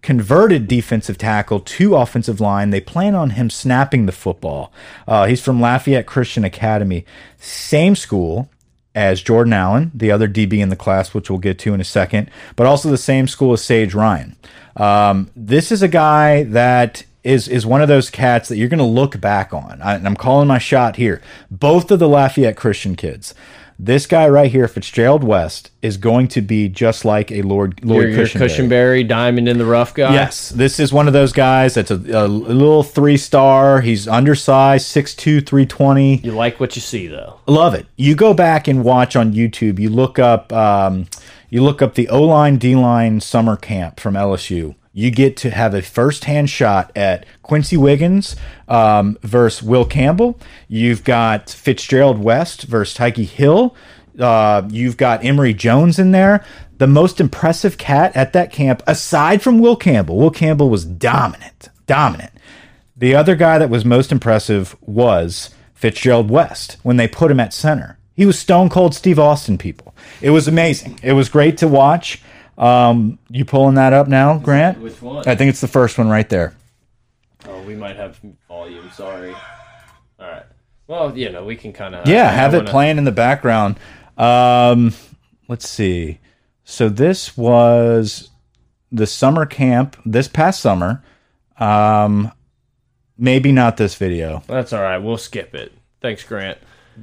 converted 0.01 0.68
defensive 0.68 1.18
tackle 1.18 1.61
to 1.61 1.97
offensive 1.97 2.41
line. 2.41 2.70
They 2.70 2.80
plan 2.80 3.14
on 3.14 3.30
him 3.30 3.51
snapping 3.51 4.07
the 4.07 4.12
football. 4.12 4.72
Uh, 5.07 5.26
he's 5.26 5.43
from 5.43 5.61
Lafayette 5.61 6.07
Christian 6.07 6.45
Academy, 6.45 7.05
same 7.39 7.97
school 7.97 8.49
as 8.95 9.22
Jordan 9.22 9.53
Allen, 9.53 9.91
the 9.95 10.11
other 10.11 10.28
DB 10.28 10.59
in 10.59 10.68
the 10.68 10.76
class, 10.76 11.14
which 11.14 11.30
we'll 11.30 11.39
get 11.39 11.59
to 11.61 11.74
in 11.74 11.80
a 11.80 11.84
second, 11.84 12.30
but 12.57 12.66
also 12.66 12.91
the 12.91 12.99
same 12.99 13.28
school 13.28 13.53
as 13.53 13.62
Sage 13.62 13.95
Ryan. 13.95 14.36
Um, 14.76 15.30
this 15.36 15.70
is 15.70 15.82
a 15.82 15.89
guy 15.89 16.45
that 16.45 17.05
is 17.24 17.49
is 17.49 17.66
one 17.66 17.82
of 17.82 17.89
those 17.89 18.11
cats 18.11 18.49
that 18.49 18.57
you're 18.57 18.68
going 18.68 18.78
to 18.78 18.84
look 18.84 19.20
back 19.20 19.53
on. 19.53 19.80
I, 19.82 19.95
and 19.95 20.07
I'm 20.07 20.16
calling 20.16 20.49
my 20.49 20.59
shot 20.59 20.97
here. 20.97 21.20
Both 21.51 21.91
of 21.91 21.99
the 21.99 22.09
Lafayette 22.09 22.57
Christian 22.57 22.97
kids. 22.97 23.34
This 23.80 24.06
guy 24.06 24.28
right 24.28 24.50
here, 24.50 24.66
Fitzgerald 24.66 25.22
West, 25.22 25.70
is 25.82 25.98
going 25.98 26.26
to 26.28 26.40
be 26.42 26.68
just 26.68 27.04
like 27.04 27.30
a 27.30 27.42
Lord 27.42 27.84
Lloyd 27.84 28.10
your 28.10 28.26
Cushenberry. 28.26 28.48
Cushenberry, 28.48 29.08
diamond 29.08 29.48
in 29.48 29.56
the 29.56 29.64
rough 29.64 29.94
guy. 29.94 30.12
Yes, 30.12 30.48
this 30.48 30.80
is 30.80 30.92
one 30.92 31.06
of 31.06 31.12
those 31.12 31.32
guys 31.32 31.74
that's 31.74 31.92
a, 31.92 31.94
a 31.94 32.26
little 32.26 32.82
three 32.82 33.16
star. 33.16 33.80
He's 33.80 34.08
undersized, 34.08 34.84
6'2", 34.88 35.46
320. 35.46 36.16
You 36.16 36.32
like 36.32 36.58
what 36.58 36.74
you 36.74 36.82
see, 36.82 37.06
though. 37.06 37.38
Love 37.46 37.74
it. 37.74 37.86
You 37.94 38.16
go 38.16 38.34
back 38.34 38.66
and 38.66 38.82
watch 38.82 39.14
on 39.14 39.32
YouTube. 39.32 39.78
You 39.78 39.90
look 39.90 40.18
up, 40.18 40.52
um, 40.52 41.06
you 41.48 41.62
look 41.62 41.80
up 41.80 41.94
the 41.94 42.08
O 42.08 42.24
line 42.24 42.58
D 42.58 42.74
line 42.74 43.20
summer 43.20 43.56
camp 43.56 44.00
from 44.00 44.14
LSU. 44.14 44.74
You 44.93 45.11
get 45.11 45.36
to 45.39 45.51
have 45.51 45.74
a 45.74 45.82
first-hand 45.82 46.51
shot 46.51 46.91
at 46.97 47.26
Quency 47.43 47.76
Wiggins 47.76 48.36
um, 48.66 49.18
versus 49.22 49.62
Will 49.62 49.84
Campbell. 49.84 50.41
You've 50.66 51.05
got 51.05 51.51
Fitzgerald 51.51 52.18
West 52.18 52.62
versus 52.62 52.95
Tyke 52.95 53.16
Hill. 53.16 53.76
Uh, 54.18 54.62
you've 54.70 54.97
got 54.97 55.24
Emery 55.24 55.55
Jones 55.55 55.99
in 55.99 56.11
there. 56.11 56.45
The 56.78 56.86
most 56.86 57.20
impressive 57.20 57.78
cat 57.78 58.16
at 58.16 58.32
that 58.32 58.53
camp, 58.53 58.82
aside 58.86 59.43
from 59.43 59.59
Will 59.59 59.76
Campbell, 59.76 60.16
Will 60.16 60.30
Campbell 60.30 60.70
was 60.70 60.84
dominant, 60.84 61.68
dominant. 61.86 62.32
The 62.97 63.14
other 63.14 63.36
guy 63.36 63.59
that 63.59 63.70
was 63.70 63.84
most 63.84 64.11
impressive 64.11 64.76
was 64.80 65.51
Fitzgerald 65.74 66.30
West 66.30 66.78
when 66.82 66.97
they 66.97 67.07
put 67.07 67.30
him 67.30 67.39
at 67.39 67.53
center. 67.53 67.99
He 68.16 68.26
was 68.26 68.36
stone 68.36 68.68
cold 68.68 68.97
Steve 68.97 69.20
Austin, 69.20 69.59
people. 69.59 69.95
It 70.20 70.30
was 70.30 70.49
amazing. 70.49 70.99
It 71.05 71.12
was 71.12 71.28
great 71.28 71.59
to 71.59 71.68
watch. 71.68 72.20
Um, 72.59 73.18
you 73.30 73.44
pulling 73.44 73.76
that 73.76 73.92
up 73.92 74.09
now, 74.09 74.38
Grant? 74.38 74.80
Which 74.80 75.00
one? 75.00 75.26
I 75.28 75.36
think 75.36 75.48
it's 75.48 75.61
the 75.61 75.68
first 75.68 75.96
one 75.96 76.09
right 76.09 76.28
there. 76.28 76.54
Oh, 77.46 77.62
we 77.62 77.76
might 77.76 77.96
have 77.96 78.20
volume. 78.48 78.90
Sorry. 78.92 79.32
All 79.32 80.28
right. 80.28 80.42
Well, 80.88 81.16
you 81.16 81.30
know, 81.30 81.44
we 81.44 81.54
can 81.54 81.72
kind 81.72 81.94
of 81.94 82.06
Yeah, 82.09 82.30
have 82.30 82.54
it 82.54 82.66
playing 82.66 82.98
in 82.98 83.04
the 83.04 83.12
background. 83.12 83.78
Um, 84.16 84.92
let's 85.46 85.68
see. 85.68 86.18
So 86.64 86.88
this 86.88 87.36
was 87.36 88.30
the 88.90 89.06
summer 89.06 89.46
camp 89.46 89.96
this 90.04 90.26
past 90.28 90.61
summer. 90.61 91.04
Um, 91.59 92.32
maybe 93.16 93.52
not 93.52 93.76
this 93.76 93.94
video. 93.94 94.42
That's 94.46 94.72
all 94.72 94.82
right. 94.82 94.98
We'll 94.98 95.18
skip 95.18 95.54
it. 95.54 95.72
Thanks, 96.00 96.24
Grant. 96.24 96.59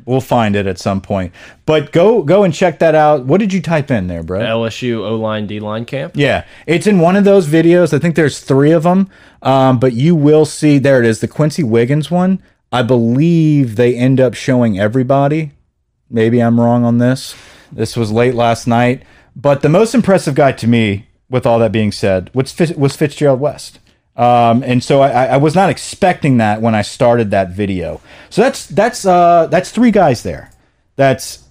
We'll 0.05 0.21
find 0.21 0.55
it 0.55 0.67
at 0.67 0.77
some 0.77 1.01
point. 1.01 1.33
But 1.65 1.91
go 1.91 2.21
go 2.21 2.43
and 2.43 2.53
check 2.53 2.79
that 2.79 2.95
out. 2.95 3.25
What 3.25 3.39
did 3.39 3.53
you 3.53 3.61
type 3.61 3.89
in 3.89 4.07
there, 4.07 4.23
bro? 4.23 4.39
LSU 4.39 4.99
O 4.99 5.15
line 5.15 5.47
D 5.47 5.59
line 5.59 5.85
camp. 5.85 6.13
Yeah, 6.15 6.45
it's 6.67 6.87
in 6.87 6.99
one 6.99 7.15
of 7.15 7.23
those 7.23 7.47
videos. 7.47 7.93
I 7.93 7.99
think 7.99 8.15
there's 8.15 8.39
three 8.39 8.71
of 8.71 8.83
them. 8.83 9.09
Um, 9.41 9.79
but 9.79 9.93
you 9.93 10.15
will 10.15 10.45
see 10.45 10.77
there 10.77 10.99
it 10.99 11.05
is, 11.05 11.19
the 11.21 11.27
Quency 11.27 11.63
Wiggins 11.63 12.09
one. 12.11 12.41
I 12.71 12.81
believe 12.81 13.75
they 13.75 13.95
end 13.95 14.19
up 14.19 14.33
showing 14.33 14.79
everybody. 14.79 15.51
Maybe 16.09 16.39
I'm 16.41 16.59
wrong 16.59 16.83
on 16.83 16.97
this. 16.97 17.35
This 17.71 17.95
was 17.95 18.11
late 18.11 18.35
last 18.35 18.67
night. 18.67 19.03
But 19.35 19.61
the 19.61 19.69
most 19.69 19.93
impressive 19.93 20.35
guy 20.35 20.51
to 20.53 20.67
me, 20.67 21.07
with 21.29 21.45
all 21.45 21.59
that 21.59 21.71
being 21.71 21.91
said, 21.91 22.29
was, 22.33 22.51
Fitz- 22.51 22.73
was 22.73 22.95
Fitzgerald 22.95 23.39
West. 23.39 23.79
Um, 24.15 24.63
and 24.63 24.81
so 24.83 25.01
I, 25.01 25.25
I 25.25 25.37
was 25.37 25.55
not 25.55 25.69
expecting 25.69 26.37
that 26.37 26.61
when 26.61 26.73
I 26.73 26.81
started 26.83 27.31
that 27.31 27.51
video. 27.51 27.99
So 28.29 28.41
that's 28.41 28.65
that's 28.67 29.05
uh, 29.05 29.47
that's 29.47 29.71
three 29.71 29.91
guys 29.91 30.23
there. 30.23 30.51
That's 30.95 31.43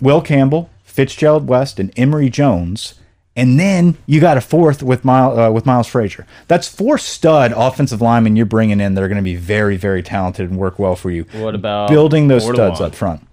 Will 0.00 0.20
Campbell, 0.20 0.68
Fitzgerald 0.82 1.46
West, 1.46 1.78
and 1.78 1.92
Emery 1.96 2.28
Jones. 2.28 2.94
And 3.34 3.58
then 3.58 3.96
you 4.04 4.20
got 4.20 4.36
a 4.36 4.42
fourth 4.42 4.82
with 4.82 5.06
Miles, 5.06 5.38
uh, 5.38 5.50
with 5.50 5.64
Miles 5.64 5.86
Frazier. 5.86 6.26
That's 6.48 6.68
four 6.68 6.98
stud 6.98 7.52
offensive 7.56 8.02
linemen 8.02 8.36
you're 8.36 8.44
bringing 8.44 8.78
in 8.80 8.94
that 8.94 9.02
are 9.02 9.08
going 9.08 9.16
to 9.16 9.22
be 9.22 9.36
very, 9.36 9.76
very 9.78 10.02
talented 10.02 10.50
and 10.50 10.58
work 10.58 10.78
well 10.78 10.96
for 10.96 11.10
you. 11.10 11.24
What 11.32 11.54
about 11.54 11.88
building 11.88 12.28
those 12.28 12.44
Bordelon? 12.44 12.54
studs 12.76 12.80
up 12.82 12.94
front? 12.94 13.26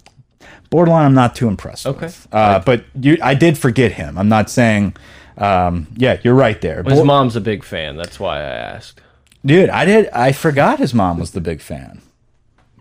Borderline, 0.69 1.05
I'm 1.05 1.13
not 1.15 1.35
too 1.35 1.47
impressed. 1.47 1.85
Okay. 1.85 2.11
Uh, 2.31 2.59
but 2.59 2.85
you, 2.97 3.17
I 3.21 3.33
did 3.33 3.57
forget 3.57 3.91
him. 3.91 4.17
I'm 4.17 4.29
not 4.29 4.49
saying. 4.49 4.95
Um, 5.39 5.87
yeah, 5.95 6.19
you're 6.23 6.35
right 6.35 6.59
there. 6.61 6.83
His 6.83 6.99
Bo- 6.99 7.05
mom's 7.05 7.35
a 7.35 7.41
big 7.41 7.63
fan. 7.63 7.95
That's 7.95 8.19
why 8.19 8.39
I 8.39 8.49
asked. 8.49 9.01
Dude, 9.45 9.69
I 9.69 9.85
did. 9.85 10.09
I 10.09 10.33
forgot 10.33 10.79
his 10.79 10.93
mom 10.93 11.17
was 11.17 11.31
the 11.31 11.41
big 11.41 11.61
fan. 11.61 12.01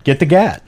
Get 0.05 0.19
the 0.19 0.27
gat. 0.27 0.63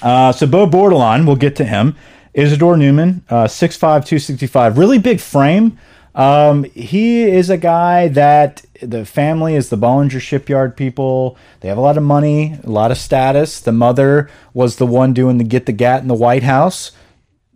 Uh, 0.00 0.30
so 0.30 0.46
Bo 0.46 0.66
Bordelon, 0.66 1.26
we'll 1.26 1.36
get 1.36 1.56
to 1.56 1.64
him. 1.64 1.96
Isidore 2.34 2.76
Newman, 2.76 3.24
uh, 3.28 3.46
6'5", 3.46 3.80
265, 3.80 4.78
really 4.78 4.98
big 4.98 5.18
frame. 5.18 5.76
Um, 6.14 6.64
he 6.64 7.22
is 7.22 7.50
a 7.50 7.56
guy 7.56 8.08
that 8.08 8.64
the 8.80 9.04
family 9.04 9.54
is 9.54 9.70
the 9.70 9.76
Bollinger 9.76 10.20
Shipyard 10.20 10.76
people. 10.76 11.36
They 11.60 11.68
have 11.68 11.78
a 11.78 11.80
lot 11.80 11.96
of 11.96 12.04
money, 12.04 12.58
a 12.62 12.70
lot 12.70 12.90
of 12.90 12.98
status. 12.98 13.60
The 13.60 13.72
mother 13.72 14.30
was 14.54 14.76
the 14.76 14.86
one 14.86 15.12
doing 15.12 15.38
the 15.38 15.44
get 15.44 15.66
the 15.66 15.72
gat 15.72 16.02
in 16.02 16.08
the 16.08 16.14
White 16.14 16.44
House 16.44 16.92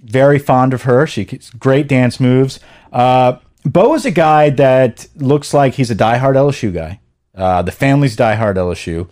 very 0.03 0.39
fond 0.39 0.75
of 0.75 0.83
her. 0.83 1.07
She 1.07 1.25
great 1.59 1.87
dance 1.89 2.19
moves. 2.21 2.61
Uh, 2.93 3.37
Bo 3.65 3.95
is 3.95 4.05
a 4.05 4.11
guy 4.11 4.51
that 4.51 5.07
looks 5.17 5.55
like 5.55 5.75
he's 5.75 5.91
a 5.91 5.95
diehard 5.95 6.35
LSU 6.35 6.73
guy. 6.75 7.01
Uh, 7.37 7.63
the 7.63 7.73
family's 7.73 8.17
diehard 8.17 8.57
LSU, 8.57 9.09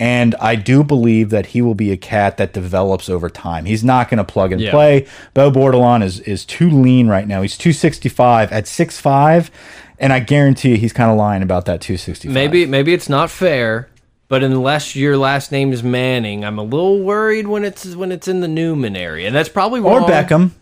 and 0.00 0.34
I 0.40 0.56
do 0.56 0.82
believe 0.82 1.30
that 1.30 1.46
he 1.46 1.60
will 1.62 1.74
be 1.74 1.92
a 1.92 1.96
cat 1.96 2.38
that 2.38 2.52
develops 2.54 3.08
over 3.10 3.28
time. 3.28 3.66
He's 3.66 3.84
not 3.84 4.08
going 4.08 4.18
to 4.18 4.24
plug 4.24 4.50
and 4.52 4.60
Yeah. 4.60 4.70
play. 4.70 5.06
Bo 5.34 5.50
Bordelon 5.52 6.02
is 6.02 6.20
is 6.20 6.44
too 6.46 6.70
lean 6.70 7.08
right 7.08 7.28
now. 7.28 7.42
He's 7.42 7.58
two 7.58 7.72
sixty 7.74 8.08
five 8.08 8.50
at 8.50 8.66
six 8.66 8.98
five, 8.98 9.50
and 9.98 10.12
I 10.12 10.18
guarantee 10.20 10.70
you 10.70 10.76
he's 10.78 10.94
kind 10.94 11.10
of 11.10 11.18
lying 11.18 11.42
about 11.42 11.66
that 11.66 11.82
two 11.82 11.98
sixty 11.98 12.26
five. 12.28 12.34
Maybe 12.34 12.64
maybe 12.64 12.94
it's 12.94 13.10
not 13.10 13.30
fair, 13.30 13.89
but 14.30 14.42
unless 14.44 14.94
your 14.96 15.18
last 15.18 15.52
name 15.52 15.72
is 15.72 15.82
Manning, 15.82 16.44
I'm 16.44 16.58
a 16.58 16.62
little 16.62 17.00
worried 17.00 17.48
when 17.48 17.64
it's 17.64 17.94
when 17.96 18.12
it's 18.12 18.28
in 18.28 18.40
the 18.40 18.48
Newman 18.48 18.96
area, 18.96 19.26
and 19.26 19.36
that's 19.36 19.48
probably 19.50 19.80
or. 19.80 20.00
Beckham. 20.02 20.52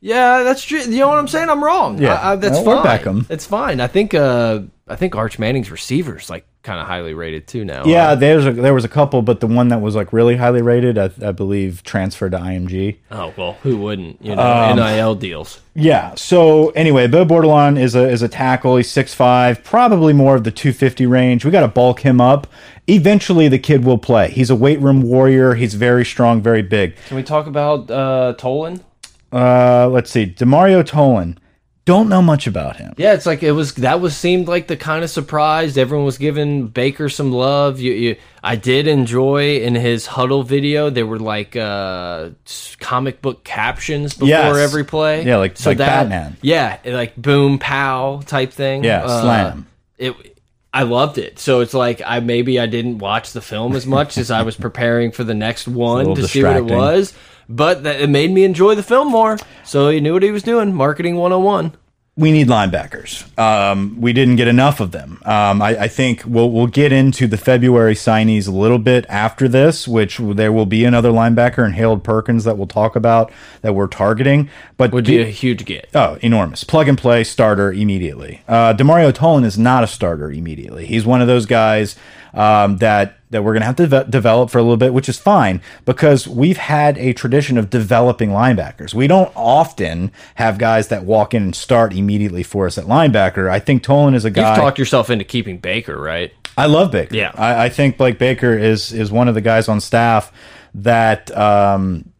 Yeah, 0.00 0.44
that's 0.44 0.62
true. 0.62 0.78
You 0.80 0.98
know 1.00 1.08
what 1.08 1.18
I'm 1.18 1.26
saying? 1.26 1.48
I'm 1.48 1.64
wrong. 1.64 2.00
Yeah. 2.00 2.14
I, 2.14 2.32
I, 2.32 2.36
that's 2.36 2.58
Or 2.58 2.64
fine. 2.64 2.84
Beckham. 2.86 3.30
It's 3.30 3.44
fine. 3.46 3.80
I 3.80 3.88
think 3.88 4.14
uh 4.14 4.60
I 4.86 4.94
think 4.94 5.16
Arch 5.16 5.38
Manning's 5.40 5.70
receivers 5.70 6.30
like 6.30 6.46
kind 6.62 6.78
of 6.78 6.86
highly 6.86 7.12
rated 7.14 7.48
too 7.48 7.64
now. 7.64 7.84
Yeah, 7.84 8.10
Uh, 8.10 8.14
there's 8.14 8.46
a, 8.46 8.52
there 8.52 8.74
was 8.74 8.84
a 8.84 8.88
couple, 8.88 9.22
but 9.22 9.40
the 9.40 9.46
one 9.48 9.68
that 9.68 9.80
was 9.80 9.96
like 9.96 10.12
really 10.12 10.36
highly 10.36 10.62
rated, 10.62 10.98
I, 10.98 11.10
I 11.24 11.32
believe, 11.32 11.82
transferred 11.82 12.32
to 12.32 12.38
IMG. 12.38 12.98
oh 13.10 13.32
well, 13.36 13.54
who 13.62 13.78
wouldn't? 13.78 14.22
You 14.22 14.36
know, 14.36 14.74
NIL 14.74 15.14
deals. 15.16 15.60
Yeah. 15.74 16.14
So 16.14 16.70
anyway, 16.70 17.08
Bo 17.08 17.24
Bordelon 17.24 17.76
is 17.80 17.96
a 17.96 18.08
is 18.08 18.22
a 18.22 18.28
tackle. 18.28 18.76
He's 18.76 18.88
6'5", 18.92 19.64
probably 19.64 20.12
more 20.12 20.36
of 20.36 20.44
the 20.44 20.52
250 20.52 21.06
range. 21.06 21.44
We 21.44 21.50
got 21.50 21.62
to 21.62 21.68
bulk 21.68 22.00
him 22.00 22.20
up. 22.20 22.46
Eventually, 22.88 23.48
the 23.48 23.58
kid 23.58 23.84
will 23.84 23.98
play. 23.98 24.30
He's 24.30 24.50
a 24.50 24.54
weight 24.56 24.80
room 24.80 25.02
warrior. 25.02 25.54
He's 25.54 25.74
very 25.74 26.04
strong, 26.04 26.40
very 26.40 26.62
big. 26.62 26.94
Can 27.08 27.16
we 27.16 27.22
talk 27.22 27.46
about 27.46 27.90
uh 27.90 28.34
Tolan? 28.38 28.80
Uh, 29.32 29.88
let's 29.88 30.10
see, 30.10 30.26
Demario 30.26 30.84
Tolan. 30.84 31.36
Don't 31.84 32.08
know 32.08 32.20
much 32.22 32.48
about 32.48 32.76
him. 32.76 32.94
Yeah, 32.96 33.12
it's 33.12 33.26
like 33.26 33.44
it 33.44 33.52
was 33.52 33.74
that 33.74 34.00
was 34.00 34.16
seemed 34.16 34.48
like 34.48 34.66
the 34.66 34.76
kind 34.76 35.04
of 35.04 35.10
surprise. 35.10 35.78
Everyone 35.78 36.04
was 36.04 36.18
giving 36.18 36.66
Baker 36.66 37.08
some 37.08 37.30
love. 37.30 37.78
You, 37.78 37.92
you 37.92 38.16
I 38.42 38.56
did 38.56 38.88
enjoy 38.88 39.58
in 39.58 39.76
his 39.76 40.06
huddle 40.06 40.42
video. 40.42 40.90
There 40.90 41.06
were 41.06 41.20
like 41.20 41.54
uh 41.54 42.30
comic 42.80 43.22
book 43.22 43.44
captions 43.44 44.14
before 44.14 44.28
Yes. 44.28 44.56
every 44.56 44.84
play. 44.84 45.24
Yeah, 45.24 45.36
like- 45.36 45.56
so 45.56 45.70
like 45.70 45.78
Batman. 45.78 46.36
Yeah, 46.42 46.78
like 46.84 47.14
boom 47.16 47.58
pow 47.60 48.20
type 48.26 48.52
thing. 48.52 48.82
Yeah, 48.82 49.04
Uh, 49.04 49.22
slam. 49.22 49.66
It 49.98 50.14
I 50.76 50.82
loved 50.82 51.16
it. 51.16 51.38
So 51.38 51.60
it's 51.60 51.72
like 51.72 52.02
I 52.04 52.20
maybe 52.20 52.60
I 52.60 52.66
didn't 52.66 52.98
watch 52.98 53.32
the 53.32 53.40
film 53.40 53.74
as 53.74 53.86
much 53.86 54.18
as 54.18 54.30
I 54.30 54.42
was 54.42 54.56
preparing 54.66 55.10
for 55.10 55.24
the 55.24 55.32
next 55.32 55.66
one 55.66 56.14
to 56.16 56.28
see 56.28 56.44
what 56.44 56.56
it 56.58 56.64
was. 56.66 57.14
But 57.48 57.84
that, 57.84 58.02
it 58.02 58.10
made 58.10 58.30
me 58.30 58.44
enjoy 58.44 58.74
the 58.74 58.82
film 58.82 59.10
more. 59.10 59.38
So 59.64 59.88
he 59.88 60.00
knew 60.00 60.12
what 60.12 60.22
he 60.22 60.30
was 60.30 60.42
doing. 60.42 60.74
Marketing 60.74 61.16
101. 61.16 61.72
We 62.18 62.32
need 62.32 62.48
linebackers. 62.48 63.38
Um, 63.38 64.00
we 64.00 64.14
didn't 64.14 64.36
get 64.36 64.48
enough 64.48 64.80
of 64.80 64.90
them. 64.90 65.20
Um, 65.26 65.60
I, 65.60 65.80
I 65.80 65.88
think 65.88 66.22
we'll 66.26 66.50
we'll 66.50 66.66
get 66.66 66.90
into 66.90 67.26
the 67.26 67.36
February 67.36 67.94
signees 67.94 68.48
a 68.48 68.52
little 68.52 68.78
bit 68.78 69.04
after 69.10 69.48
this, 69.48 69.86
which 69.86 70.16
there 70.18 70.50
will 70.50 70.64
be 70.64 70.84
another 70.86 71.10
linebacker 71.10 71.64
in 71.66 71.72
Harold 71.72 72.02
Perkins 72.02 72.44
that 72.44 72.56
we'll 72.56 72.66
talk 72.66 72.96
about 72.96 73.30
that 73.60 73.74
we're 73.74 73.86
targeting. 73.86 74.48
But 74.78 74.92
Would 74.92 75.04
be 75.04 75.20
a 75.20 75.26
huge 75.26 75.66
get. 75.66 75.90
Oh, 75.94 76.16
enormous. 76.22 76.64
Plug 76.64 76.88
and 76.88 76.96
play 76.96 77.22
starter 77.22 77.70
immediately. 77.70 78.42
Uh, 78.48 78.72
Demario 78.72 79.12
Tolan 79.12 79.44
is 79.44 79.58
not 79.58 79.84
a 79.84 79.86
starter 79.86 80.30
immediately. 80.30 80.86
He's 80.86 81.04
one 81.04 81.20
of 81.20 81.26
those 81.26 81.44
guys 81.44 81.96
um, 82.32 82.78
that 82.78 83.15
that 83.30 83.42
we're 83.42 83.52
going 83.52 83.60
to 83.62 83.66
have 83.66 83.76
to 83.76 83.86
ve- 83.86 84.10
develop 84.10 84.50
for 84.50 84.58
a 84.58 84.62
little 84.62 84.76
bit, 84.76 84.94
which 84.94 85.08
is 85.08 85.18
fine 85.18 85.60
because 85.84 86.28
we've 86.28 86.56
had 86.58 86.96
a 86.98 87.12
tradition 87.12 87.58
of 87.58 87.70
developing 87.70 88.30
linebackers. 88.30 88.94
We 88.94 89.06
don't 89.06 89.32
often 89.34 90.12
have 90.36 90.58
guys 90.58 90.88
that 90.88 91.04
walk 91.04 91.34
in 91.34 91.42
and 91.42 91.56
start 91.56 91.92
immediately 91.94 92.42
for 92.42 92.66
us 92.66 92.78
at 92.78 92.84
linebacker. 92.84 93.50
I 93.50 93.58
think 93.58 93.82
Tolan 93.82 94.14
is 94.14 94.24
a 94.24 94.28
You've 94.28 94.36
guy. 94.36 94.56
talked 94.56 94.78
yourself 94.78 95.10
into 95.10 95.24
keeping 95.24 95.58
Baker, 95.58 96.00
right? 96.00 96.32
I 96.56 96.66
love 96.66 96.92
Baker. 96.92 97.14
Yeah. 97.14 97.32
I, 97.34 97.64
I 97.64 97.68
think 97.68 97.96
Blake 97.98 98.18
Baker 98.18 98.56
is 98.56 98.92
is 98.92 99.10
one 99.12 99.28
of 99.28 99.34
the 99.34 99.40
guys 99.42 99.68
on 99.68 99.80
staff 99.80 100.32
that 100.74 101.36
um, 101.36 102.10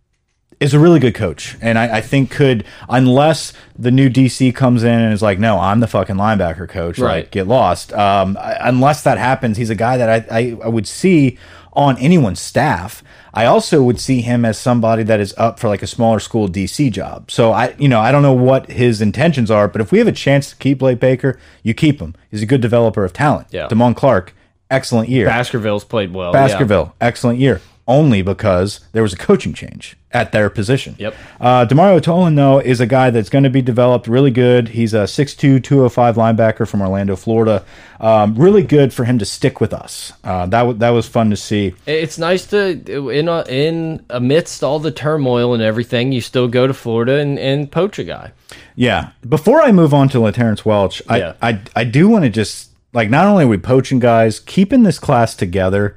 is 0.59 0.73
a 0.73 0.79
really 0.79 0.99
good 1.01 1.15
coach, 1.15 1.57
and 1.61 1.79
I, 1.79 1.99
I 1.99 2.01
think 2.01 2.31
could 2.31 2.65
unless 2.89 3.53
the 3.79 3.91
new 3.91 4.09
DC 4.09 4.55
comes 4.55 4.83
in 4.85 4.91
and 5.01 5.13
is 5.13 5.21
like, 5.23 5.39
no, 5.39 5.59
I'm 5.59 5.81
the 5.81 5.87
fucking 5.87 6.17
linebacker 6.17 6.69
coach, 6.69 6.99
Right. 6.99 7.25
like 7.25 7.31
get 7.31 7.47
lost. 7.47 7.93
Um, 7.93 8.37
I- 8.41 8.57
unless 8.61 9.03
that 9.03 9.19
happens, 9.19 9.59
he's 9.59 9.71
a 9.71 9.75
guy 9.75 9.97
that 9.99 10.09
I, 10.31 10.39
I 10.39 10.57
I 10.65 10.69
would 10.69 10.87
see 10.89 11.37
on 11.75 11.99
anyone's 11.99 12.41
staff. 12.41 13.03
I 13.35 13.45
also 13.45 13.83
would 13.83 14.01
see 14.01 14.23
him 14.23 14.47
as 14.47 14.57
somebody 14.57 15.03
that 15.03 15.21
is 15.21 15.35
up 15.37 15.59
for 15.59 15.69
like 15.69 15.83
a 15.83 15.87
smaller 15.87 16.21
school 16.21 16.49
DC 16.49 16.91
job. 16.91 17.31
So 17.31 17.53
I, 17.53 17.75
you 17.79 17.87
know, 17.87 18.01
I 18.01 18.11
don't 18.11 18.23
know 18.23 18.33
what 18.33 18.71
his 18.71 19.03
intentions 19.03 19.51
are, 19.51 19.69
but 19.69 19.83
if 19.83 19.93
we 19.93 19.99
have 19.99 20.09
a 20.09 20.13
chance 20.13 20.49
to 20.51 20.57
keep 20.57 20.79
Blake 20.79 21.01
Baker, 21.01 21.39
you 21.63 21.75
keep 21.75 22.01
him. 22.01 22.15
He's 22.31 22.41
a 22.41 22.47
good 22.47 22.63
developer 22.63 23.05
of 23.05 23.13
talent. 23.13 23.49
Yeah. 23.51 23.69
Damone 23.69 23.95
Clark, 23.95 24.35
excellent 24.71 25.11
year. 25.11 25.27
Baskerville's 25.27 25.85
played 25.85 26.15
well. 26.15 26.33
yeah. 26.33 26.47
Baskerville, 26.47 26.95
excellent 26.99 27.39
year. 27.39 27.61
Only 27.89 28.21
because 28.21 28.81
there 28.93 29.03
was 29.03 29.13
a 29.13 29.17
coaching 29.17 29.53
change 29.55 29.97
at 30.11 30.33
their 30.33 30.51
position. 30.51 30.97
Yep. 30.99 31.15
Uh, 31.41 31.67
Demario 31.67 32.01
Tolan, 32.01 32.35
though, 32.35 32.59
is 32.59 32.81
a 32.81 32.87
guy 32.87 33.11
that's 33.11 33.29
going 33.29 33.45
to 33.45 33.51
be 33.51 33.63
developed 33.63 34.09
really 34.09 34.31
good. 34.31 34.69
He's 34.69 34.93
a 34.95 35.05
6'2", 35.05 35.63
205 35.63 36.17
linebacker 36.17 36.67
from 36.67 36.81
Orlando, 36.83 37.15
Florida. 37.17 37.65
Um, 38.01 38.35
really 38.35 38.63
good 38.63 38.93
for 38.93 39.05
him 39.05 39.19
to 39.19 39.25
stick 39.25 39.61
with 39.61 39.73
us. 39.73 40.13
Uh, 40.25 40.47
that, 40.47 40.79
that 40.81 40.91
was 40.91 41.07
fun 41.07 41.31
to 41.31 41.37
see. 41.37 41.75
It's 41.87 42.19
nice 42.19 42.47
to 42.47 43.09
in 43.11 43.29
a, 43.29 43.45
in 43.49 44.05
amidst 44.11 44.65
all 44.65 44.79
the 44.81 44.91
turmoil 44.91 45.55
and 45.55 45.63
everything, 45.63 46.13
you 46.13 46.21
still 46.21 46.49
go 46.49 46.67
to 46.67 46.75
Florida 46.75 47.19
and, 47.19 47.39
and 47.39 47.71
poach 47.71 47.99
a 47.99 48.05
guy. 48.05 48.33
Yeah. 48.75 49.11
Before 49.29 49.61
I 49.63 49.71
move 49.73 49.95
on 49.95 50.09
to 50.11 50.19
LaTerrence 50.19 50.65
Welch, 50.65 51.03
I, 51.09 51.19
Yeah. 51.19 51.33
I, 51.41 51.61
I 51.77 51.85
do 51.85 52.09
want 52.09 52.25
to 52.25 52.31
just, 52.31 52.71
like, 52.93 53.11
not 53.11 53.27
only 53.27 53.45
are 53.45 53.49
we 53.49 53.59
poaching 53.59 53.99
guys, 53.99 54.41
keeping 54.41 54.83
this 54.83 54.99
class 54.99 55.35
together, 55.35 55.97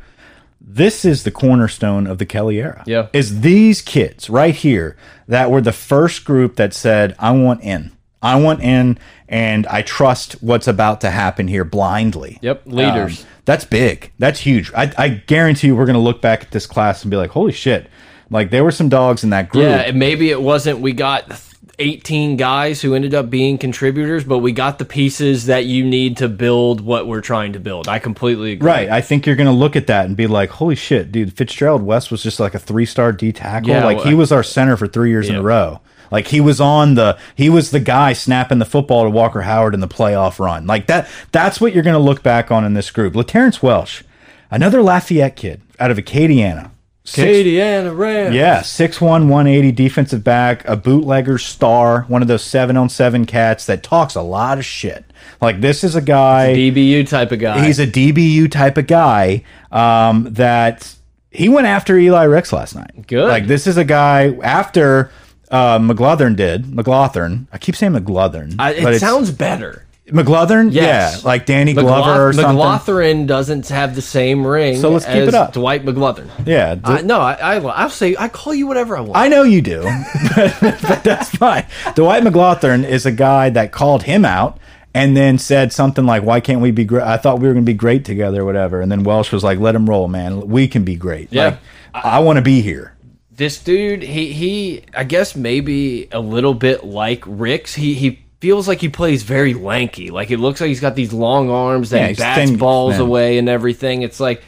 this 0.71 1.03
is 1.03 1.23
the 1.23 1.31
cornerstone 1.31 2.05
of 2.05 2.19
the 2.19 2.27
Kelly 2.27 2.59
era. 2.59 2.83
Yeah. 2.85 3.07
Is 3.11 3.41
these 3.41 3.81
kids 3.81 4.29
right 4.29 4.53
here 4.53 4.95
that 5.27 5.49
were 5.49 5.61
the 5.61 5.71
first 5.71 6.25
group 6.25 6.57
that 6.57 6.75
said, 6.75 7.15
I 7.17 7.31
want 7.31 7.61
in. 7.61 7.91
I 8.21 8.39
want 8.39 8.61
in, 8.61 8.99
and 9.27 9.65
I 9.67 9.81
trust 9.81 10.33
what's 10.43 10.67
about 10.67 11.01
to 11.01 11.09
happen 11.09 11.47
here 11.47 11.63
blindly. 11.63 12.37
Yep, 12.41 12.63
leaders. 12.65 13.21
Um, 13.21 13.27
that's 13.45 13.65
big. 13.65 14.11
That's 14.19 14.41
huge. 14.41 14.71
I, 14.73 14.93
I 14.97 15.09
guarantee 15.09 15.67
you 15.67 15.75
we're 15.75 15.85
going 15.85 15.93
to 15.95 16.01
look 16.01 16.21
back 16.21 16.43
at 16.43 16.51
this 16.51 16.67
class 16.67 17.01
and 17.01 17.09
be 17.09 17.17
like, 17.17 17.31
holy 17.31 17.53
shit. 17.53 17.89
Like, 18.29 18.51
there 18.51 18.63
were 18.63 18.71
some 18.71 18.89
dogs 18.89 19.23
in 19.23 19.31
that 19.31 19.49
group. 19.49 19.63
Yeah, 19.63 19.77
and 19.77 19.97
maybe 19.97 20.29
it 20.29 20.41
wasn't. 20.41 20.81
We 20.81 20.93
got 20.93 21.31
18 21.79 22.37
guys 22.37 22.81
who 22.81 22.93
ended 22.93 23.13
up 23.13 23.29
being 23.29 23.57
contributors, 23.57 24.23
but 24.23 24.39
we 24.39 24.51
got 24.51 24.77
the 24.77 24.85
pieces 24.85 25.45
that 25.47 25.65
you 25.65 25.85
need 25.85 26.17
to 26.17 26.27
build 26.27 26.81
what 26.81 27.07
we're 27.07 27.21
trying 27.21 27.53
to 27.53 27.59
build. 27.59 27.87
I 27.87 27.99
completely 27.99 28.51
agree. 28.51 28.67
Right. 28.67 28.89
I 28.89 29.01
think 29.01 29.25
you're 29.25 29.35
going 29.35 29.47
to 29.47 29.53
look 29.53 29.75
at 29.75 29.87
that 29.87 30.05
and 30.05 30.15
be 30.15 30.27
like, 30.27 30.49
holy 30.49 30.75
shit, 30.75 31.11
dude, 31.11 31.33
Fitzgerald 31.33 31.81
West 31.81 32.11
was 32.11 32.21
just 32.21 32.39
like 32.39 32.53
a 32.53 32.59
three 32.59 32.85
star 32.85 33.11
D 33.11 33.31
tackle. 33.31 33.69
Yeah, 33.69 33.85
like, 33.85 34.01
he 34.01 34.13
was 34.13 34.31
our 34.31 34.43
center 34.43 34.77
for 34.77 34.87
three 34.87 35.09
years 35.09 35.29
in 35.29 35.35
a 35.35 35.41
row. 35.41 35.79
Like, 36.11 36.27
he 36.27 36.41
was 36.41 36.59
on 36.59 36.95
the, 36.95 37.17
he 37.35 37.49
was 37.49 37.71
the 37.71 37.79
guy 37.79 38.13
snapping 38.13 38.59
the 38.59 38.65
football 38.65 39.03
to 39.03 39.09
Walker 39.09 39.41
Howard 39.41 39.73
in 39.73 39.79
the 39.79 39.87
playoff 39.87 40.39
run. 40.39 40.65
Like, 40.65 40.87
that, 40.87 41.07
that's 41.31 41.61
what 41.61 41.73
you're 41.73 41.83
going 41.83 41.93
to 41.93 41.99
look 41.99 42.23
back 42.23 42.51
on 42.51 42.65
in 42.65 42.73
this 42.73 42.89
group. 42.91 43.13
LaTerrence 43.13 43.61
Welch, 43.61 44.03
another 44.49 44.81
Lafayette 44.81 45.35
kid 45.35 45.61
out 45.79 45.91
of 45.91 45.97
Acadiana. 45.97 46.71
Six- 47.09 47.25
Katie 47.25 47.61
Anna 47.61 47.93
Ram. 47.93 48.33
yeah, 48.33 48.61
6'1", 48.61 49.01
180 49.27 49.71
defensive 49.71 50.23
back, 50.23 50.67
a 50.67 50.75
bootlegger 50.75 51.37
star, 51.37 52.03
one 52.07 52.21
of 52.21 52.27
those 52.27 52.43
seven 52.43 52.77
on 52.77 52.89
seven 52.89 53.25
cats 53.25 53.65
that 53.65 53.83
talks 53.83 54.15
a 54.15 54.21
lot 54.21 54.57
of 54.57 54.65
shit. 54.65 55.05
Like, 55.41 55.61
this 55.61 55.83
is 55.83 55.95
a 55.95 56.01
guy. 56.01 56.53
DBU 56.53 57.07
type 57.07 57.31
of 57.31 57.39
guy. 57.39 57.65
He's 57.65 57.79
a 57.79 57.87
DBU 57.87 58.51
type 58.51 58.77
of 58.77 58.87
guy 58.87 59.43
um, 59.71 60.27
that 60.31 60.93
he 61.31 61.49
went 61.49 61.67
after 61.67 61.97
Eli 61.97 62.23
Ricks 62.23 62.51
last 62.51 62.75
night. 62.75 63.07
Good. 63.07 63.27
Like 63.27 63.47
this 63.47 63.67
is 63.67 63.77
a 63.77 63.85
guy 63.85 64.35
after 64.43 65.11
uh, 65.51 65.79
McLaughlin 65.81 66.35
did 66.35 66.73
McLaughlin. 66.73 67.47
I 67.51 67.57
keep 67.57 67.75
saying 67.75 67.93
McLaughlin, 67.93 68.55
it 68.59 68.99
sounds 68.99 69.31
better. 69.31 69.85
McLaughlin. 70.11 70.71
Yes. 70.71 71.21
Yeah, 71.21 71.27
like 71.27 71.45
Danny 71.45 71.73
McLaugh- 71.73 72.03
Glover 72.03 72.29
or 72.29 72.33
something. 72.33 72.55
McLaughlin 72.55 73.25
doesn't 73.25 73.67
have 73.69 73.95
the 73.95 74.01
same 74.01 74.45
ring 74.45 74.77
So 74.77 74.89
let's 74.91 75.05
keep 75.05 75.15
as 75.15 75.27
it 75.29 75.33
up. 75.33 75.53
Dwight 75.53 75.83
McLaughlin. 75.83 76.29
Yeah, 76.45 76.75
d- 76.75 76.81
I, 76.83 77.01
no, 77.01 77.19
I, 77.19 77.33
I, 77.33 77.55
I'll 77.57 77.89
say, 77.89 78.15
I 78.17 78.29
call 78.29 78.53
you 78.53 78.67
whatever 78.67 78.97
I 78.97 79.01
want. 79.01 79.17
I 79.17 79.27
know 79.27 79.43
you 79.43 79.61
do, 79.61 79.81
but 80.35 81.01
that's 81.03 81.29
fine. 81.29 81.65
Dwight 81.95 82.23
McLaughlin 82.23 82.85
is 82.85 83.05
a 83.05 83.11
guy 83.11 83.49
that 83.51 83.71
called 83.71 84.03
him 84.03 84.25
out 84.25 84.59
and 84.93 85.15
then 85.15 85.37
said 85.37 85.71
something 85.71 86.05
like, 86.05 86.23
"Why 86.23 86.39
can't 86.39 86.61
we 86.61 86.71
be 86.71 86.83
great? 86.83 87.03
I 87.03 87.17
thought 87.17 87.39
we 87.39 87.47
were 87.47 87.53
going 87.53 87.65
to 87.65 87.69
be 87.69 87.75
great 87.77 88.05
together, 88.05 88.41
or 88.41 88.45
whatever." 88.45 88.81
And 88.81 88.91
then 88.91 89.03
Welch 89.03 89.31
was 89.31 89.43
like, 89.43 89.59
"Let 89.59 89.75
him 89.75 89.87
roll, 89.89 90.07
man. 90.07 90.47
We 90.47 90.67
can 90.67 90.83
be 90.83 90.95
great. 90.95 91.29
Yeah. 91.31 91.45
Like, 91.45 91.59
I, 91.93 92.19
want 92.19 92.37
to 92.37 92.41
be 92.41 92.61
here." 92.61 92.95
this 93.39 93.63
dude, 93.63 94.03
he 94.03 94.33
he 94.33 94.83
I 94.93 95.05
guess 95.05 95.35
maybe 95.35 96.09
a 96.11 96.19
little 96.19 96.53
bit 96.53 96.83
like 96.83 97.23
Ricks. 97.25 97.73
He 97.73 97.93
he 97.93 98.19
feels 98.39 98.67
like 98.67 98.79
he 98.81 98.89
plays 98.89 99.23
very 99.23 99.53
lanky. 99.53 100.09
Like 100.11 100.31
it 100.31 100.37
looks 100.37 100.61
like 100.61 100.69
he's 100.69 100.79
got 100.79 100.95
these 100.95 101.13
long 101.13 101.49
arms 101.49 101.89
that 101.91 101.99
Yeah, 102.01 102.07
he 102.07 102.13
bats 102.15 102.49
thin, 102.49 102.57
balls 102.57 102.93
man. 102.93 103.01
away 103.01 103.37
and 103.37 103.49
everything. 103.49 104.01
It's 104.01 104.19
like 104.19 104.41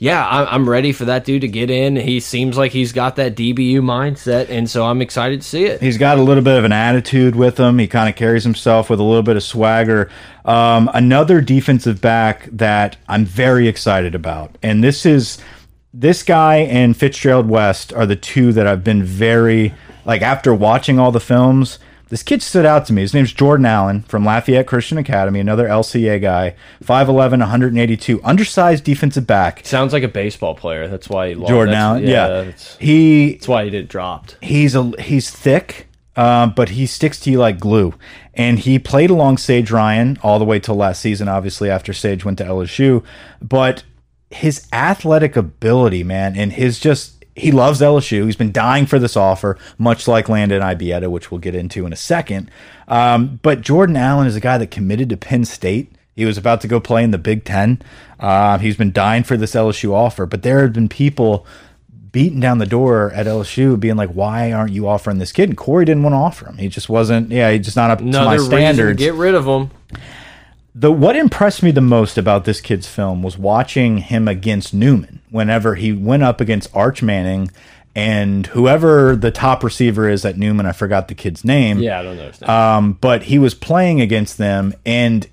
yeah, 0.00 0.24
I'm, 0.28 0.46
I'm 0.48 0.68
ready 0.68 0.92
for 0.92 1.06
that 1.06 1.24
dude 1.24 1.40
to 1.40 1.48
get 1.48 1.70
in. 1.70 1.96
He 1.96 2.20
seems 2.20 2.56
like 2.56 2.70
he's 2.70 2.92
got 2.92 3.16
that 3.16 3.34
DBU 3.34 3.80
mindset, 3.80 4.48
and 4.48 4.70
so 4.70 4.86
I'm 4.86 5.02
excited 5.02 5.42
to 5.42 5.48
see 5.48 5.64
it. 5.64 5.80
He's 5.80 5.98
got 5.98 6.18
a 6.18 6.22
little 6.22 6.44
bit 6.44 6.56
of 6.56 6.64
an 6.64 6.70
attitude 6.70 7.34
with 7.34 7.58
him. 7.58 7.80
He 7.80 7.88
kind 7.88 8.08
of 8.08 8.14
carries 8.14 8.44
himself 8.44 8.90
with 8.90 9.00
a 9.00 9.02
little 9.02 9.24
bit 9.24 9.34
of 9.34 9.42
swagger. 9.42 10.08
Um, 10.44 10.88
another 10.94 11.40
defensive 11.40 12.00
back 12.00 12.48
that 12.52 12.96
I'm 13.08 13.24
very 13.24 13.66
excited 13.66 14.14
about, 14.14 14.56
and 14.62 14.84
this 14.84 15.04
is 15.04 15.38
this 15.92 16.22
guy 16.22 16.58
and 16.58 16.96
Fitzgerald 16.96 17.48
West 17.48 17.92
are 17.92 18.06
the 18.06 18.14
two 18.14 18.52
that 18.52 18.68
I've 18.68 18.84
been 18.84 19.02
very 19.02 19.74
like 20.04 20.22
after 20.22 20.54
watching 20.54 21.00
all 21.00 21.10
the 21.10 21.18
films. 21.18 21.80
This 22.08 22.22
kid 22.22 22.42
stood 22.42 22.64
out 22.64 22.86
to 22.86 22.92
me. 22.92 23.02
His 23.02 23.12
name's 23.12 23.32
Jordan 23.32 23.66
Allen 23.66 24.02
from 24.02 24.24
Lafayette 24.24 24.66
Christian 24.66 24.96
Academy, 24.98 25.40
another 25.40 25.68
LCA 25.68 26.20
guy, 26.20 26.54
5'11, 26.82 27.40
182, 27.40 28.22
undersized 28.24 28.84
defensive 28.84 29.26
back. 29.26 29.64
Sounds 29.66 29.92
like 29.92 30.02
a 30.02 30.08
baseball 30.08 30.54
player. 30.54 30.88
That's 30.88 31.08
why 31.08 31.28
he 31.28 31.34
lost. 31.34 31.50
Jordan 31.50 31.72
that's, 31.72 31.82
Allen, 31.82 32.02
yeah. 32.06 32.28
That's, 32.28 32.76
He 32.76 33.32
that's 33.32 33.48
why 33.48 33.64
he 33.64 33.70
did 33.70 33.88
dropped. 33.88 34.36
he's 34.40 34.74
a 34.74 34.92
he's 35.00 35.30
thick, 35.30 35.88
um, 36.16 36.52
but 36.56 36.70
he 36.70 36.86
sticks 36.86 37.20
to 37.20 37.30
you 37.30 37.38
like 37.38 37.60
glue. 37.60 37.94
And 38.34 38.58
he 38.58 38.78
played 38.78 39.10
along 39.10 39.38
Sage 39.38 39.70
Ryan 39.70 40.18
all 40.22 40.38
the 40.38 40.44
way 40.44 40.60
till 40.60 40.76
last 40.76 41.00
season, 41.00 41.28
obviously 41.28 41.68
after 41.68 41.92
Sage 41.92 42.24
went 42.24 42.38
to 42.38 42.44
LSU. 42.44 43.04
But 43.42 43.82
his 44.30 44.66
athletic 44.72 45.36
ability, 45.36 46.04
man, 46.04 46.36
and 46.36 46.52
his 46.52 46.78
just 46.78 47.17
he 47.38 47.52
loves 47.52 47.80
LSU. 47.80 48.24
He's 48.26 48.36
been 48.36 48.52
dying 48.52 48.86
for 48.86 48.98
this 48.98 49.16
offer, 49.16 49.56
much 49.78 50.06
like 50.08 50.28
Landon 50.28 50.62
Ibieta, 50.62 51.08
which 51.10 51.30
we'll 51.30 51.40
get 51.40 51.54
into 51.54 51.86
in 51.86 51.92
a 51.92 51.96
second. 51.96 52.50
Um, 52.88 53.38
but 53.42 53.60
Jordan 53.60 53.96
Allen 53.96 54.26
is 54.26 54.36
a 54.36 54.40
guy 54.40 54.58
that 54.58 54.70
committed 54.70 55.08
to 55.10 55.16
Penn 55.16 55.44
State. 55.44 55.92
He 56.14 56.24
was 56.24 56.36
about 56.36 56.60
to 56.62 56.68
go 56.68 56.80
play 56.80 57.04
in 57.04 57.10
the 57.12 57.18
Big 57.18 57.44
Ten. 57.44 57.80
Uh, 58.18 58.58
he's 58.58 58.76
been 58.76 58.92
dying 58.92 59.22
for 59.22 59.36
this 59.36 59.54
LSU 59.54 59.92
offer, 59.92 60.26
but 60.26 60.42
there 60.42 60.62
have 60.62 60.72
been 60.72 60.88
people 60.88 61.46
beating 62.10 62.40
down 62.40 62.58
the 62.58 62.66
door 62.66 63.12
at 63.12 63.26
LSU, 63.26 63.78
being 63.78 63.94
like, 63.96 64.10
"Why 64.10 64.50
aren't 64.50 64.72
you 64.72 64.88
offering 64.88 65.18
this 65.18 65.30
kid?" 65.30 65.50
And 65.50 65.56
Corey 65.56 65.84
didn't 65.84 66.02
want 66.02 66.14
to 66.14 66.16
offer 66.18 66.46
him. 66.48 66.56
He 66.56 66.68
just 66.68 66.88
wasn't. 66.88 67.30
Yeah, 67.30 67.52
he's 67.52 67.64
just 67.64 67.76
not 67.76 67.90
up 67.90 67.98
to 67.98 68.04
my 68.04 68.10
Another 68.10 68.36
to 68.38 68.42
standards. 68.44 68.98
get 68.98 69.14
rid 69.14 69.34
of 69.34 69.46
him. 69.46 69.70
The 70.78 70.92
what 70.92 71.16
impressed 71.16 71.62
me 71.62 71.72
the 71.72 71.80
most 71.80 72.16
about 72.16 72.44
this 72.44 72.60
kid's 72.60 72.86
film 72.86 73.20
was 73.20 73.36
watching 73.36 73.98
him 73.98 74.28
against 74.28 74.72
Newman. 74.72 75.20
Whenever 75.28 75.74
he 75.74 75.92
went 75.92 76.22
up 76.22 76.40
against 76.40 76.74
Arch 76.74 77.02
Manning 77.02 77.50
and 77.96 78.46
whoever 78.48 79.16
the 79.16 79.32
top 79.32 79.64
receiver 79.64 80.08
is 80.08 80.24
at 80.24 80.38
Newman, 80.38 80.66
I 80.66 80.72
forgot 80.72 81.08
the 81.08 81.16
kid's 81.16 81.44
name. 81.44 81.80
Yeah, 81.80 81.98
I 81.98 82.02
don't 82.04 82.16
know. 82.16 82.28
His 82.28 82.40
name. 82.40 82.50
Um, 82.50 82.92
but 82.92 83.24
he 83.24 83.40
was 83.40 83.54
playing 83.54 84.00
against 84.00 84.38
them 84.38 84.72
and 84.86 85.26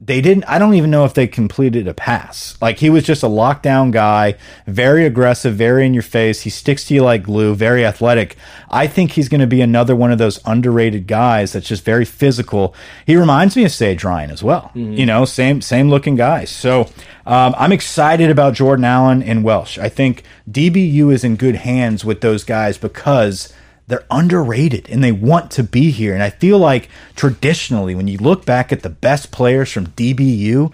they 0.00 0.20
didn't 0.20 0.44
I 0.44 0.60
don't 0.60 0.74
even 0.74 0.90
know 0.90 1.04
if 1.04 1.14
they 1.14 1.26
completed 1.26 1.88
a 1.88 1.94
pass. 1.94 2.56
Like 2.60 2.78
he 2.78 2.88
was 2.88 3.02
just 3.02 3.24
a 3.24 3.28
lockdown 3.28 3.90
guy, 3.90 4.36
very 4.66 5.04
aggressive, 5.04 5.56
very 5.56 5.84
in 5.84 5.92
your 5.92 6.04
face. 6.04 6.42
He 6.42 6.50
sticks 6.50 6.84
to 6.86 6.94
you 6.94 7.02
like 7.02 7.24
glue, 7.24 7.54
very 7.56 7.84
athletic. 7.84 8.36
I 8.70 8.86
think 8.86 9.12
he's 9.12 9.28
going 9.28 9.40
to 9.40 9.46
be 9.48 9.60
another 9.60 9.96
one 9.96 10.12
of 10.12 10.18
those 10.18 10.40
underrated 10.44 11.08
guys 11.08 11.52
that's 11.52 11.66
just 11.66 11.84
very 11.84 12.04
physical. 12.04 12.76
He 13.06 13.16
reminds 13.16 13.56
me 13.56 13.64
of 13.64 13.72
Sage 13.72 14.04
Ryan 14.04 14.30
as 14.30 14.42
well. 14.42 14.70
You 14.74 15.06
know, 15.06 15.24
same 15.24 15.60
same 15.60 15.90
looking 15.90 16.14
guys. 16.14 16.50
So 16.50 16.82
um, 17.26 17.54
I'm 17.58 17.72
excited 17.72 18.30
about 18.30 18.54
Jordan 18.54 18.84
Allen 18.84 19.20
and 19.22 19.42
Welch. 19.42 19.78
I 19.80 19.88
think 19.88 20.22
DBU 20.48 21.12
is 21.12 21.24
in 21.24 21.34
good 21.34 21.56
hands 21.56 22.04
with 22.04 22.20
those 22.20 22.44
guys 22.44 22.78
because 22.78 23.52
they're 23.88 24.04
underrated 24.10 24.88
and 24.90 25.02
they 25.02 25.12
want 25.12 25.50
to 25.52 25.62
be 25.62 25.90
here. 25.90 26.14
And 26.14 26.22
I 26.22 26.30
feel 26.30 26.58
like 26.58 26.88
traditionally, 27.16 27.94
when 27.94 28.06
you 28.06 28.18
look 28.18 28.44
back 28.44 28.70
at 28.70 28.82
the 28.82 28.90
best 28.90 29.32
players 29.32 29.72
from 29.72 29.88
DBU, 29.88 30.72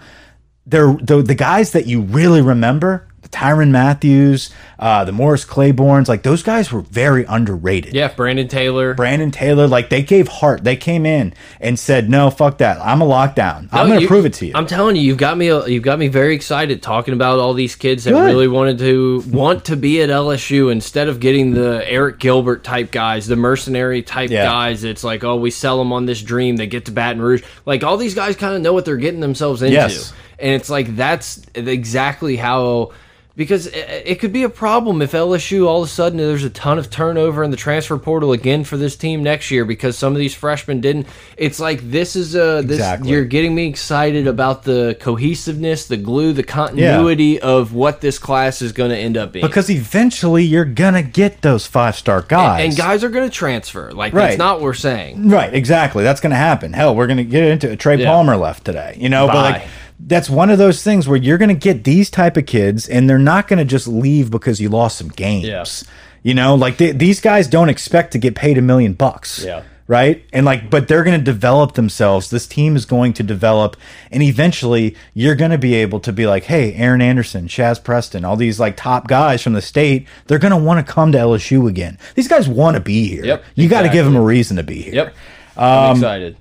they're 0.65 0.93
the, 0.93 1.21
the 1.21 1.35
guys 1.35 1.71
that 1.71 1.87
you 1.87 2.01
really 2.01 2.41
remember. 2.41 3.07
Tyrann 3.35 3.71
Mathieu, 3.71 4.37
uh, 4.79 5.03
the 5.03 5.11
Morris 5.11 5.43
Claibornes, 5.43 6.07
like 6.07 6.23
those 6.23 6.41
guys 6.41 6.71
were 6.71 6.81
very 6.81 7.25
underrated. 7.25 7.93
yeah, 7.93 8.07
Brandon 8.07 8.47
Taylor. 8.47 8.93
Brandon 8.93 9.29
Taylor, 9.31 9.67
like 9.67 9.89
they 9.89 10.01
gave 10.01 10.27
heart. 10.27 10.63
They 10.63 10.75
came 10.77 11.05
in 11.05 11.33
and 11.59 11.77
said, 11.77 12.09
"No, 12.09 12.29
fuck 12.29 12.59
that. 12.59 12.79
I'm 12.81 13.01
a 13.01 13.05
lockdown. 13.05 13.67
I'm 13.71 13.87
going 13.87 13.99
to 14.01 14.07
prove 14.07 14.25
it 14.25 14.33
to 14.35 14.45
you." 14.45 14.53
I'm 14.55 14.65
telling 14.67 14.95
you, 14.95 15.01
you've 15.01 15.17
got 15.17 15.37
me. 15.37 15.47
You've 15.47 15.83
got 15.83 15.99
me 15.99 16.07
very 16.07 16.33
excited 16.33 16.81
talking 16.81 17.13
about 17.13 17.39
all 17.39 17.53
these 17.53 17.75
kids 17.75 18.05
that 18.05 18.11
Good. 18.11 18.23
really 18.25 18.47
wanted 18.47 18.79
to 18.79 19.23
want 19.27 19.65
to 19.65 19.75
be 19.75 20.01
at 20.01 20.09
LSU 20.09 20.71
instead 20.71 21.07
of 21.09 21.19
getting 21.19 21.53
the 21.53 21.83
Eric 21.89 22.19
Gilbert 22.19 22.63
type 22.63 22.91
guys, 22.91 23.27
the 23.27 23.35
mercenary 23.35 24.01
type 24.01 24.29
Yeah. 24.29 24.45
guys. 24.45 24.83
It's 24.83 25.03
like, 25.03 25.23
oh, 25.23 25.35
we 25.35 25.51
sell 25.51 25.77
them 25.77 25.91
on 25.93 26.05
this 26.05 26.21
dream. 26.21 26.55
They 26.55 26.67
get 26.67 26.85
to 26.85 26.91
Baton 26.91 27.21
Rouge. 27.21 27.43
Like 27.65 27.83
all 27.83 27.97
these 27.97 28.15
guys 28.15 28.35
kind 28.35 28.55
of 28.55 28.61
know 28.61 28.73
what 28.73 28.85
they're 28.85 28.95
getting 28.97 29.19
themselves 29.19 29.61
into, 29.61 29.73
Yes. 29.73 30.13
and 30.39 30.53
it's 30.53 30.69
like 30.69 30.95
that's 30.95 31.41
exactly 31.55 32.35
how 32.35 32.91
because 33.37 33.67
it, 33.67 34.19
could 34.19 34.31
be 34.31 34.43
a 34.43 34.49
problem 34.49 35.01
if 35.01 35.11
LSU 35.11 35.67
all 35.67 35.81
of 35.83 35.87
a 35.89 35.91
sudden 35.91 36.17
there's 36.17 36.43
a 36.45 36.49
ton 36.49 36.77
of 36.79 36.89
turnover 36.89 37.43
in 37.43 37.51
the 37.51 37.57
transfer 37.57 37.97
portal 37.97 38.31
again 38.31 38.63
for 38.63 38.77
this 38.77 38.95
team 38.95 39.23
next 39.23 39.51
year 39.51 39.65
because 39.65 39.97
some 39.97 40.13
of 40.13 40.19
these 40.19 40.33
freshmen 40.33 40.79
didn't. 40.79 41.07
It's 41.37 41.59
like 41.59 41.81
this 41.91 42.15
is 42.15 42.33
a 42.35 42.61
this 42.61 42.77
Exactly. 42.77 43.09
you're 43.11 43.25
getting 43.25 43.53
me 43.53 43.67
excited 43.67 44.25
about 44.27 44.63
the 44.63 44.95
cohesiveness, 45.01 45.87
the 45.87 45.97
glue, 45.97 46.31
the 46.33 46.43
continuity 46.43 47.39
of 47.41 47.73
what 47.73 48.01
this 48.01 48.17
class 48.19 48.61
is 48.61 48.71
going 48.71 48.91
to 48.91 48.97
end 48.97 49.17
up 49.17 49.31
being. 49.33 49.45
Because 49.45 49.69
eventually 49.69 50.43
you're 50.43 50.63
gonna 50.65 51.03
get 51.03 51.41
those 51.41 51.67
five 51.67 51.95
star 51.95 52.21
guys. 52.21 52.63
and 52.65 52.75
guys 52.77 53.03
are 53.03 53.09
going 53.09 53.27
to 53.29 53.33
transfer. 53.35 53.91
Like 53.91 54.13
Right. 54.13 54.27
that's 54.27 54.37
not 54.37 54.55
what 54.57 54.63
we're 54.63 54.73
saying. 54.73 55.29
Right, 55.29 55.53
exactly. 55.53 56.03
That's 56.03 56.21
going 56.21 56.31
to 56.31 56.37
happen. 56.37 56.73
Hell, 56.73 56.95
we're 56.95 57.07
going 57.07 57.17
to 57.17 57.23
get 57.23 57.43
into 57.43 57.71
it. 57.71 57.79
Trey 57.79 57.97
Yeah. 57.97 58.05
Palmer 58.11 58.37
left 58.37 58.63
today. 58.65 58.95
You 58.97 59.09
know, 59.09 59.27
but 59.27 59.35
like 59.35 59.63
that's 59.99 60.29
one 60.29 60.49
of 60.49 60.57
those 60.57 60.83
things 60.83 61.07
where 61.07 61.17
you're 61.17 61.37
going 61.37 61.49
to 61.49 61.55
get 61.55 61.83
these 61.83 62.09
type 62.09 62.37
of 62.37 62.45
kids, 62.45 62.87
and 62.87 63.09
they're 63.09 63.17
not 63.17 63.47
going 63.47 63.59
to 63.59 63.65
just 63.65 63.87
leave 63.87 64.29
because 64.31 64.59
you 64.59 64.69
lost 64.69 64.97
some 64.97 65.09
games. 65.09 65.45
Yeah. 65.45 65.65
You 66.23 66.33
know, 66.33 66.55
like 66.55 66.77
th 66.77 66.97
these 66.97 67.21
guys 67.21 67.47
don't 67.47 67.69
expect 67.69 68.11
to 68.13 68.17
get 68.17 68.35
paid 68.35 68.57
a 68.57 68.61
million 68.61 68.93
bucks. 68.93 69.43
Yeah. 69.43 69.63
Right. 69.87 70.25
And 70.33 70.47
like, 70.47 70.71
but 70.71 70.87
they're 70.87 71.03
going 71.03 71.19
to 71.19 71.23
develop 71.23 71.73
themselves. 71.73 72.31
This 72.31 72.47
team 72.47 72.75
is 72.75 72.85
going 72.85 73.13
to 73.13 73.23
develop. 73.23 73.77
And 74.11 74.23
eventually 74.23 74.95
you're 75.13 75.35
going 75.35 75.51
to 75.51 75.59
be 75.59 75.75
able 75.75 75.99
to 75.99 76.11
be 76.11 76.25
like, 76.25 76.45
hey, 76.45 76.73
Aaron 76.73 77.01
Anderson, 77.01 77.47
Shazz 77.47 77.83
Preston, 77.83 78.25
all 78.25 78.35
these 78.35 78.59
like 78.59 78.77
top 78.77 79.07
guys 79.07 79.43
from 79.43 79.53
the 79.53 79.61
state, 79.61 80.07
they're 80.25 80.39
going 80.39 80.49
to 80.49 80.57
want 80.57 80.83
to 80.83 80.91
come 80.91 81.11
to 81.11 81.19
LSU 81.19 81.69
again. 81.69 81.99
These 82.15 82.27
guys 82.27 82.49
want 82.49 82.73
to 82.73 82.81
be 82.81 83.07
here. 83.07 83.23
Yep, 83.25 83.43
You 83.53 83.69
got 83.69 83.83
to 83.83 83.89
give 83.89 84.05
them 84.05 84.15
a 84.15 84.21
reason 84.21 84.57
to 84.57 84.63
be 84.63 84.81
here. 84.81 84.95
Yep. 84.95 85.07
Um, 85.55 85.63
I'm 85.63 85.95
excited. 85.97 86.37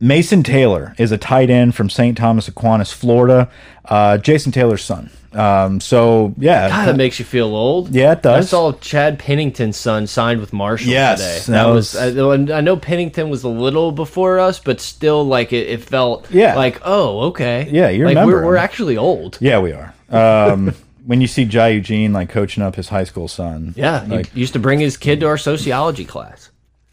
Mason 0.00 0.42
Taylor 0.42 0.94
is 0.98 1.12
a 1.12 1.18
tight 1.18 1.50
end 1.50 1.74
from 1.74 1.90
St. 1.90 2.16
Thomas 2.16 2.48
Aquinas, 2.48 2.90
Florida. 2.92 3.50
Uh, 3.84 4.16
Jason 4.18 4.50
Taylor's 4.52 4.82
son. 4.82 5.10
Um, 5.32 5.78
so 5.80 6.34
yeah, 6.38 6.68
God, 6.68 6.88
that 6.88 6.96
makes 6.96 7.18
you 7.18 7.24
feel 7.24 7.54
old. 7.54 7.94
Yeah, 7.94 8.12
it 8.12 8.22
does. 8.22 8.46
I 8.46 8.48
saw 8.48 8.72
Chad 8.72 9.18
Pennington's 9.18 9.76
son 9.76 10.06
signed 10.08 10.40
with 10.40 10.52
Marshall 10.52 10.90
Yes, 10.90 11.18
today. 11.46 11.56
that 11.56 11.64
That, 11.64 11.68
was. 11.72 11.94
was- 11.94 12.50
I, 12.50 12.56
I 12.58 12.60
know 12.62 12.76
Pennington 12.76 13.28
was 13.30 13.44
a 13.44 13.48
little 13.48 13.92
before 13.92 14.40
us, 14.40 14.58
but 14.58 14.80
still, 14.80 15.24
like 15.24 15.52
it, 15.52 15.68
it 15.68 15.82
felt. 15.82 16.28
Yeah. 16.30 16.56
Like 16.56 16.80
oh, 16.84 17.20
okay. 17.28 17.68
Yeah, 17.70 17.90
you 17.90 18.04
like, 18.06 18.16
remember 18.16 18.36
We're, 18.36 18.46
we're 18.46 18.56
actually 18.56 18.96
old. 18.96 19.38
yeah, 19.40 19.60
we 19.60 19.72
are. 19.72 19.94
Um, 20.10 20.74
when 21.06 21.20
you 21.20 21.26
see 21.28 21.44
Jai 21.44 21.68
Eugene 21.68 22.12
like 22.12 22.28
coaching 22.28 22.62
up 22.62 22.74
his 22.74 22.88
high 22.88 23.04
school 23.04 23.28
son, 23.28 23.74
Yeah, 23.76 24.04
he 24.04 24.10
like, 24.16 24.34
used 24.34 24.54
to 24.54 24.58
bring 24.58 24.80
his 24.80 24.96
kid 24.96 25.20
to 25.20 25.26
our 25.26 25.38
sociology 25.38 26.04
class. 26.04 26.50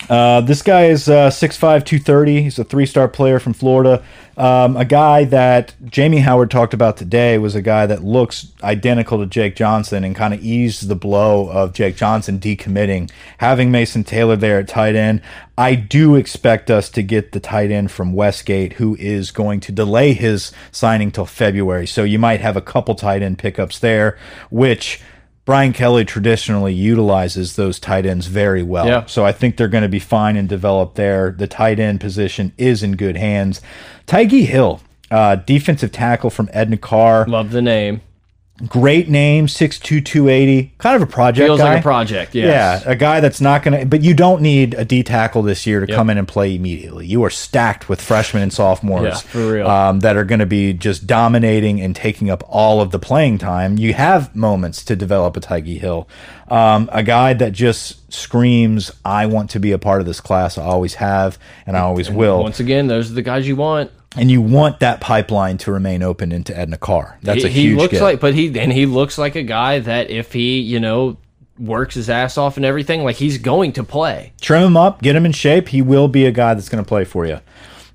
Uh, 0.10 0.42
this 0.42 0.62
guy 0.62 0.86
is 0.86 1.10
uh, 1.10 1.30
6'5", 1.30 1.60
230. 1.60 2.44
He's 2.44 2.60
a 2.60 2.64
three-star 2.64 3.08
player 3.08 3.40
from 3.40 3.54
Florida. 3.54 4.04
Um, 4.38 4.78
a 4.78 4.86
guy 4.86 5.26
that 5.26 5.74
Jamie 5.84 6.20
Howard 6.20 6.52
talked 6.52 6.74
about 6.74 6.96
today 6.96 7.38
was 7.40 7.56
a 7.56 7.62
guy 7.62 7.88
that 7.88 8.04
looks 8.04 8.54
identical 8.64 9.18
to 9.18 9.26
Jake 9.26 9.56
Johnson 9.56 10.04
and 10.04 10.16
kind 10.16 10.34
of 10.34 10.42
eased 10.42 10.88
the 10.88 10.96
blow 10.96 11.50
of 11.50 11.74
Jake 11.74 11.98
Johnson 11.98 12.40
decommitting. 12.40 13.12
Having 13.40 13.72
Mason 13.72 14.04
Taylor 14.04 14.36
there 14.36 14.60
at 14.60 14.68
tight 14.68 14.96
end, 14.96 15.22
I 15.58 15.76
do 15.76 16.16
expect 16.16 16.70
us 16.70 16.90
to 16.92 17.02
get 17.02 17.32
the 17.32 17.40
tight 17.40 17.72
end 17.72 17.92
from 17.92 18.14
Westgate, 18.14 18.74
who 18.74 18.96
is 19.00 19.32
going 19.32 19.60
to 19.62 19.72
delay 19.72 20.14
his 20.14 20.54
signing 20.72 21.12
till 21.12 21.26
February. 21.26 21.88
So 21.88 22.04
you 22.04 22.20
might 22.20 22.40
have 22.40 22.56
a 22.56 22.62
couple 22.62 22.96
tight 22.96 23.24
end 23.24 23.40
pickups 23.40 23.80
there, 23.80 24.18
which– 24.50 25.02
Brian 25.48 25.72
Kelly 25.72 26.04
traditionally 26.04 26.74
utilizes 26.74 27.56
those 27.56 27.80
tight 27.80 28.06
ends 28.06 28.28
very 28.28 28.62
well. 28.62 28.86
Yeah. 28.86 29.06
So 29.06 29.26
I 29.26 29.32
think 29.32 29.56
they're 29.56 29.70
going 29.70 29.84
to 29.84 29.88
be 29.88 29.98
fine 29.98 30.36
and 30.36 30.50
develop 30.50 30.96
there. 30.96 31.32
The 31.32 31.48
tight 31.48 31.80
end 31.80 32.02
position 32.02 32.52
is 32.58 32.84
in 32.84 32.98
good 32.98 33.16
hands. 33.16 33.62
Tyge 34.08 34.46
Hill, 34.46 34.82
uh, 35.10 35.38
defensive 35.38 35.94
tackle 35.94 36.30
from 36.32 36.50
Edna 36.52 36.76
Karr. 36.76 37.26
Love 37.30 37.52
the 37.52 37.62
name. 37.62 38.02
Great 38.66 39.08
name, 39.08 39.48
six 39.48 39.78
two 39.78 40.02
two 40.02 40.30
eighty. 40.30 40.74
Kind 40.80 40.96
of 40.96 41.04
a 41.04 41.12
project 41.12 41.46
Feels 41.46 41.60
guy. 41.60 41.74
like 41.76 41.80
a 41.80 41.84
project. 41.84 42.34
Yes. 42.34 42.84
Yeah, 42.84 42.92
a 42.92 42.96
guy 42.96 43.20
that's 43.20 43.40
not 43.40 43.62
going 43.62 43.80
to, 43.80 43.86
but 43.86 44.02
you 44.02 44.16
don't 44.16 44.42
need 44.42 44.74
a 44.74 44.84
D 44.84 45.04
tackle 45.04 45.44
this 45.44 45.68
year 45.68 45.86
to 45.86 45.94
come 45.94 46.10
in 46.10 46.18
and 46.18 46.28
play 46.28 46.56
immediately. 46.56 47.06
You 47.06 47.24
are 47.24 47.30
stacked 47.30 47.88
with 47.88 48.02
freshmen 48.02 48.42
and 48.42 48.52
sophomores 48.52 49.04
Yeah, 49.04 49.16
for 49.18 49.54
real. 49.54 49.68
Um, 49.68 50.00
that 50.00 50.18
are 50.18 50.24
going 50.24 50.40
to 50.40 50.48
be 50.48 50.74
just 50.74 51.06
dominating 51.06 51.80
and 51.80 51.96
taking 51.96 52.32
up 52.32 52.44
all 52.48 52.82
of 52.82 52.90
the 52.90 52.98
playing 52.98 53.38
time. 53.38 53.78
You 53.78 53.94
have 53.94 54.36
moments 54.36 54.84
to 54.86 54.96
develop 54.96 55.38
a 55.38 55.40
Tyge 55.40 55.80
Hill, 55.80 56.08
um, 56.48 56.90
a 56.92 57.04
guy 57.04 57.34
that 57.34 57.52
just 57.52 58.12
screams, 58.12 58.90
"I 59.06 59.28
want 59.28 59.52
to 59.52 59.60
be 59.60 59.72
a 59.72 59.78
part 59.78 60.02
of 60.02 60.08
this 60.08 60.20
class." 60.20 60.58
I 60.58 60.64
always 60.64 60.96
have, 60.96 61.38
and 61.68 61.78
I 61.78 61.82
always 61.82 62.10
will. 62.10 62.42
Once 62.42 62.60
again, 62.60 62.88
those 62.88 63.12
are 63.12 63.14
the 63.14 63.22
guys 63.22 63.48
you 63.48 63.56
want. 63.56 63.92
And 64.18 64.32
you 64.32 64.42
want 64.42 64.80
that 64.80 65.00
pipeline 65.00 65.58
to 65.60 65.72
remain 65.72 66.04
open 66.04 66.32
into 66.32 66.58
Edna 66.58 66.78
Karr. 66.78 67.18
That's 67.22 67.44
he, 67.44 67.48
a 67.48 67.52
he 67.52 67.62
huge 67.62 67.78
looks 67.78 67.92
get. 67.94 68.02
like, 68.02 68.20
but 68.20 68.34
he 68.34 68.60
and 68.60 68.72
he 68.72 68.86
looks 68.86 69.18
like 69.18 69.36
a 69.36 69.44
guy 69.44 69.80
that 69.80 70.10
if 70.10 70.34
he, 70.34 70.60
you 70.60 70.80
know, 70.80 71.18
works 71.60 71.96
his 71.96 72.10
ass 72.10 72.38
off 72.38 72.58
and 72.58 72.66
everything, 72.66 73.04
like 73.04 73.16
he's 73.16 73.38
going 73.38 73.74
to 73.74 73.84
play. 73.84 74.34
trim 74.42 74.64
him 74.64 74.78
up, 74.78 75.02
get 75.02 75.16
him 75.16 75.26
in 75.26 75.32
shape. 75.32 75.70
He 75.70 75.82
will 75.82 76.08
be 76.08 76.26
a 76.26 76.32
guy 76.32 76.54
that's 76.54 76.70
going 76.70 76.84
to 76.84 76.88
play 76.88 77.04
for 77.04 77.26
you. 77.26 77.40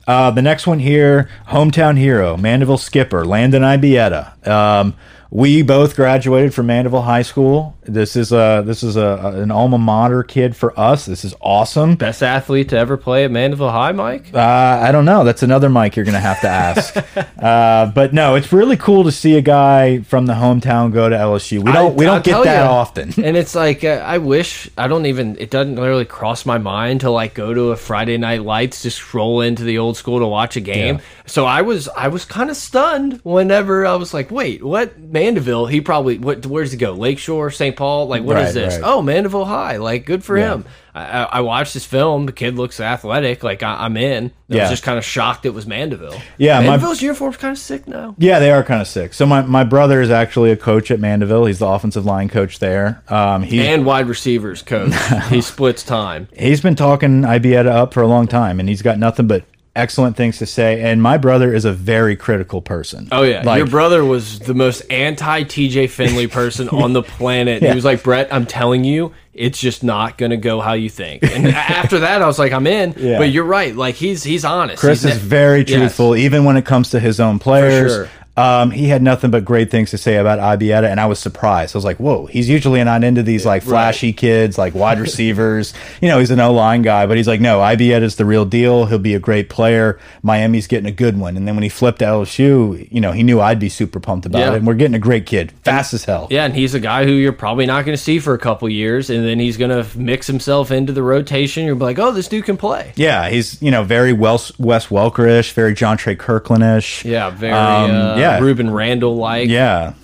Uh, 0.07 0.31
the 0.31 0.43
next 0.43 0.67
one 0.67 0.81
here, 0.81 1.29
hometown 1.49 1.97
hero, 1.97 2.37
Mandeville 2.37 2.79
skipper, 2.79 3.25
Landon 3.25 3.63
Ibieta. 3.63 4.47
Um, 4.47 4.95
we 5.33 5.63
both 5.63 5.97
graduated 5.97 6.53
from 6.53 6.67
Mandeville 6.67 7.01
High 7.01 7.23
School. 7.23 7.75
This 7.85 8.17
is 8.17 8.33
a 8.33 8.63
this 8.67 8.83
is 8.83 8.97
a, 8.97 9.33
an 9.37 9.51
alma 9.51 9.79
mater 9.79 10.23
kid 10.23 10.55
for 10.55 10.79
us. 10.79 11.07
This 11.07 11.25
is 11.25 11.35
awesome. 11.41 11.95
Best 11.97 12.23
athlete 12.23 12.69
to 12.69 12.77
ever 12.77 12.99
play 12.99 13.25
at 13.25 13.31
Mandeville 13.31 13.71
High, 13.71 13.93
Mike. 13.93 14.27
Uh, 14.35 14.39
I 14.39 14.93
don't 14.93 15.07
know. 15.07 15.25
That's 15.25 15.43
another 15.43 15.71
Mike 15.71 15.97
you're 15.97 16.05
going 16.05 16.13
to 16.13 16.21
have 16.21 16.43
to 16.43 16.49
ask. 16.49 16.97
uh, 17.39 17.87
but 17.87 18.13
no, 18.13 18.35
it's 18.35 18.53
really 18.53 18.77
cool 18.77 19.05
to 19.05 19.11
see 19.11 19.39
a 19.39 19.41
guy 19.41 20.03
from 20.03 20.27
the 20.27 20.35
hometown 20.35 20.93
go 20.93 21.09
to 21.09 21.17
LSU. 21.17 21.65
We 21.65 21.73
don't 21.73 21.97
we 21.97 22.05
don't 22.05 22.17
I'll 22.17 22.23
get 22.23 22.45
that 22.45 22.65
ya. 22.65 22.71
often. 22.71 23.15
and 23.25 23.35
it's 23.35 23.55
like 23.55 23.85
uh, 23.85 24.05
I 24.05 24.19
wish 24.19 24.69
I 24.77 24.87
don't 24.87 25.07
even. 25.07 25.39
It 25.39 25.49
doesn't 25.51 25.77
really 25.77 26.05
cross 26.05 26.45
my 26.45 26.59
mind 26.59 27.01
to 27.01 27.11
like 27.11 27.33
go 27.33 27.55
to 27.55 27.71
a 27.71 27.77
Friday 27.77 28.19
Night 28.19 28.43
Lights 28.43 28.83
to 28.83 28.91
stroll 28.91 29.41
into 29.41 29.65
the 29.65 29.79
old 29.79 29.97
school 29.97 30.19
to 30.19 30.27
watch 30.27 30.57
a 30.57 30.61
game. 30.61 31.01
So 31.25 31.47
I 31.47 31.63
was 31.63 31.89
I 31.89 32.09
was 32.09 32.27
kind 32.27 32.51
of 32.51 32.57
stunned 32.57 33.21
whenever 33.25 33.87
I 33.87 33.95
was 33.95 34.13
like, 34.13 34.31
wait, 34.31 34.63
what 34.63 34.99
Mandeville? 35.01 35.22
Mandeville, 35.23 35.67
he 35.67 35.81
probably 35.81 36.19
what? 36.19 36.45
Where's 36.47 36.73
he 36.73 36.79
go? 36.79 36.93
Lakeshore, 36.93 37.51
St. 37.51 37.77
Paul? 37.77 38.09
Like 38.09 38.23
what 38.25 38.37
is 38.39 38.47
Right, 38.47 38.55
this? 38.55 38.75
right. 38.75 38.83
Oh, 38.85 39.03
Mandeville 39.03 39.45
High. 39.45 39.77
Like 39.77 40.05
good 40.05 40.25
for 40.25 40.37
Yeah. 40.37 40.55
him. 40.55 40.65
I, 40.95 41.23
I 41.25 41.41
watched 41.41 41.73
this 41.73 41.87
film. 41.87 42.27
The 42.27 42.33
kid 42.33 42.57
looks 42.57 42.79
athletic. 42.79 43.43
Like 43.43 43.63
I, 43.63 43.85
I'm 43.85 43.97
in. 43.97 44.27
I 44.27 44.31
Yeah. 44.55 44.61
was 44.63 44.71
just 44.71 44.83
kind 44.83 44.99
of 44.99 45.05
shocked 45.05 45.47
it 45.47 45.55
was 45.55 45.67
Mandeville. 45.67 46.21
Yeah, 46.37 46.59
my- 46.61 46.67
Mandeville's 46.67 47.01
uniform's 47.01 47.39
kind 47.39 47.53
of 47.53 47.59
sick 47.59 47.89
now. 47.89 48.15
Yeah, 48.19 48.39
they 48.41 48.51
are 48.51 48.63
kind 48.63 48.83
of 48.83 48.87
sick. 48.89 49.15
So 49.15 49.25
my, 49.25 49.41
my 49.41 49.65
brother 49.65 50.03
is 50.03 50.11
actually 50.11 50.51
a 50.51 50.57
coach 50.57 50.91
at 50.91 51.01
Mandeville. 51.01 51.47
He's 51.47 51.61
the 51.61 51.67
offensive 51.67 52.05
line 52.05 52.29
coach 52.29 52.59
there. 52.59 53.03
Um, 53.09 53.43
he's 53.43 53.65
And 53.65 53.87
wide 53.87 54.07
receivers 54.09 54.61
coach. 54.61 54.93
he 55.31 55.41
splits 55.41 55.83
time. 55.83 56.29
he's 56.37 56.61
been 56.61 56.75
talking 56.77 57.23
Ibieta 57.23 57.69
up 57.71 57.95
for 57.95 58.03
a 58.03 58.07
long 58.09 58.27
time, 58.27 58.61
and 58.61 58.69
he's 58.69 58.83
got 58.83 58.99
nothing 58.99 59.27
but 59.27 59.45
excellent 59.75 60.17
things 60.17 60.39
to 60.39 60.47
say. 60.47 60.83
And 60.83 61.03
my 61.03 61.17
brother 61.19 61.55
is 61.55 61.65
a 61.65 61.73
very 61.73 62.17
critical 62.17 62.61
person. 62.63 63.09
Oh 63.13 63.23
yeah, 63.23 63.43
like 63.45 63.59
your 63.59 63.67
brother 63.67 64.05
was 64.05 64.39
the 64.41 64.55
most 64.55 64.81
anti 64.91 65.45
TJ 65.45 65.89
Finley 65.91 66.27
person 66.27 66.69
on 66.71 66.93
the 66.93 67.03
planet. 67.03 67.63
He 67.63 67.73
was 67.75 67.85
like, 67.85 68.03
Brett, 68.03 68.33
I'm 68.33 68.47
telling 68.47 68.85
you, 68.85 69.13
it's 69.35 69.59
just 69.59 69.83
not 69.83 70.19
gonna 70.19 70.37
go 70.37 70.61
how 70.61 70.75
you 70.75 70.91
think. 70.91 71.23
And 71.23 71.49
after 71.49 72.01
that, 72.01 72.21
I 72.23 72.27
was 72.27 72.39
like, 72.39 72.53
I'm 72.53 72.67
in. 72.67 72.95
Yeah. 72.99 73.19
But 73.19 73.31
you're 73.31 73.45
right. 73.45 73.75
Like 73.75 73.95
he's 73.95 74.23
he's 74.23 74.45
honest. 74.45 74.79
Chris 74.81 75.03
He's 75.03 75.13
is 75.17 75.19
very 75.21 75.61
Yes. 75.61 75.71
truthful, 75.79 76.17
even 76.17 76.45
when 76.45 76.57
it 76.57 76.67
comes 76.67 76.91
to 76.91 77.01
his 77.01 77.19
own 77.21 77.39
players. 77.39 77.93
sure. 77.93 78.09
Um, 78.37 78.71
he 78.71 78.89
had 78.89 79.03
nothing 79.03 79.31
but 79.31 79.45
great 79.45 79.71
things 79.71 79.91
to 79.91 79.99
say 79.99 80.17
about 80.17 80.39
Ibieta, 80.39 80.91
and 80.91 80.99
I 80.99 81.07
was 81.07 81.19
surprised. 81.19 81.75
I 81.75 81.79
was 81.79 81.85
like, 81.85 81.99
"Whoa!" 81.99 82.27
He's 82.27 82.49
usually 82.49 82.83
not 82.83 83.05
into 83.05 83.23
these 83.23 83.45
like 83.45 83.63
flashy 83.63 84.13
kids, 84.13 84.57
like 84.57 84.75
wide 84.75 84.99
receivers. 84.99 85.75
You 86.01 86.09
know, 86.09 86.19
he's 86.19 86.31
an 86.33 86.41
O 86.41 86.53
line 86.53 86.83
guy, 86.83 87.07
but 87.07 87.17
he's 87.17 87.29
like, 87.29 87.41
"No, 87.41 87.59
Ibieta's 87.61 88.17
the 88.17 88.25
real 88.25 88.45
deal. 88.45 88.87
He'll 88.87 88.99
be 88.99 89.15
a 89.15 89.21
great 89.21 89.49
player. 89.51 90.01
Miami's 90.23 90.67
getting 90.67 90.87
a 90.87 90.93
good 90.93 91.17
one." 91.19 91.37
And 91.37 91.47
then 91.47 91.55
when 91.55 91.63
he 91.63 91.69
flipped 91.69 92.01
to 92.01 92.05
LSU, 92.07 92.89
you 92.91 93.01
know, 93.01 93.13
he 93.13 93.23
knew 93.23 93.41
I'd 93.41 93.61
be 93.61 93.69
super 93.69 94.01
pumped 94.01 94.27
about 94.27 94.39
Yeah. 94.41 94.53
it. 94.53 94.57
And 94.57 94.67
we're 94.67 94.75
getting 94.75 94.95
a 94.95 94.99
great 94.99 95.27
kid, 95.27 95.53
fast 95.65 95.93
as 95.95 96.05
hell. 96.05 96.27
Yeah, 96.31 96.45
and 96.45 96.55
he's 96.55 96.75
a 96.75 96.81
guy 96.81 97.05
who 97.05 97.13
you're 97.13 97.33
probably 97.33 97.67
not 97.67 97.85
going 97.85 97.97
to 97.97 98.03
see 98.03 98.19
for 98.19 98.35
a 98.35 98.39
couple 98.39 98.69
years, 98.69 99.11
and 99.11 99.25
then 99.25 99.39
he's 99.39 99.57
going 99.57 99.71
to 99.71 99.87
mix 99.99 100.27
himself 100.27 100.71
into 100.73 100.93
the 100.93 101.03
rotation. 101.03 101.65
You're 101.67 101.77
like, 101.77 101.99
oh, 101.99 102.11
this 102.11 102.27
dude 102.27 102.45
can 102.47 102.57
play. 102.57 102.93
Yeah, 102.97 103.29
he's 103.29 103.61
you 103.63 103.71
know 103.71 103.85
very 103.85 104.13
Wes 104.13 104.59
Wes 104.59 104.87
Welkerish, 104.87 105.53
very 105.53 105.75
Jontre 105.75 106.17
Kirklin-ish. 106.17 107.05
Yeah, 107.05 107.31
very 107.31 107.53
Um, 107.53 107.91
uh, 107.91 108.17
yeah. 108.23 108.41
Rueben 108.41 108.73
Randle 108.73 109.17
like. 109.17 109.49
Yeah. 109.49 109.95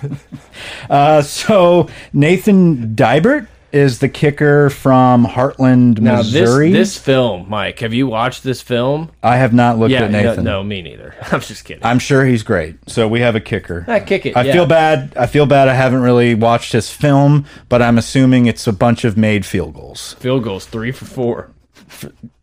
uh, 0.90 1.22
so 1.22 1.88
Nathan 2.12 2.94
Dibert 2.94 3.46
is 3.72 4.00
the 4.00 4.08
kicker 4.08 4.68
from 4.68 5.24
Heartland, 5.24 6.00
Now 6.00 6.22
this 6.22 6.32
Missouri. 6.32 6.72
this 6.72 6.98
film, 6.98 7.48
Mike, 7.48 7.78
have 7.80 7.94
you 7.94 8.08
watched 8.08 8.42
this 8.42 8.60
film? 8.60 9.10
I 9.22 9.36
have 9.36 9.52
not 9.52 9.78
looked 9.78 9.92
Yeah, 9.92 10.04
at 10.04 10.10
no, 10.10 10.22
Nathan. 10.22 10.44
no, 10.44 10.62
me 10.64 10.82
neither. 10.82 11.14
I'm 11.30 11.40
just 11.40 11.64
kidding. 11.64 11.84
I'm 11.84 12.00
sure 12.00 12.24
he's 12.24 12.42
great. 12.42 12.76
So 12.88 13.06
we 13.06 13.20
have 13.20 13.36
a 13.36 13.40
kicker. 13.40 13.84
Ah, 13.86 14.00
kick 14.00 14.26
it, 14.26 14.36
I 14.36 14.42
yeah. 14.42 14.52
feel 14.52 14.66
bad. 14.66 15.12
I 15.16 15.26
feel 15.26 15.46
bad. 15.46 15.68
I 15.68 15.74
haven't 15.74 16.00
really 16.02 16.34
watched 16.34 16.72
his 16.72 16.90
film, 16.90 17.46
but 17.68 17.80
I'm 17.80 17.96
assuming 17.96 18.46
it's 18.46 18.66
a 18.66 18.72
bunch 18.72 19.04
of 19.04 19.16
made 19.16 19.46
field 19.46 19.74
goals. 19.74 20.14
Field 20.14 20.42
goals, 20.42 20.66
three 20.66 20.90
for 20.90 21.04
four. 21.04 21.52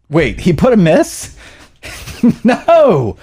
Wait, 0.10 0.40
he 0.40 0.54
put 0.54 0.72
a 0.72 0.78
miss? 0.78 1.36
no. 2.46 3.18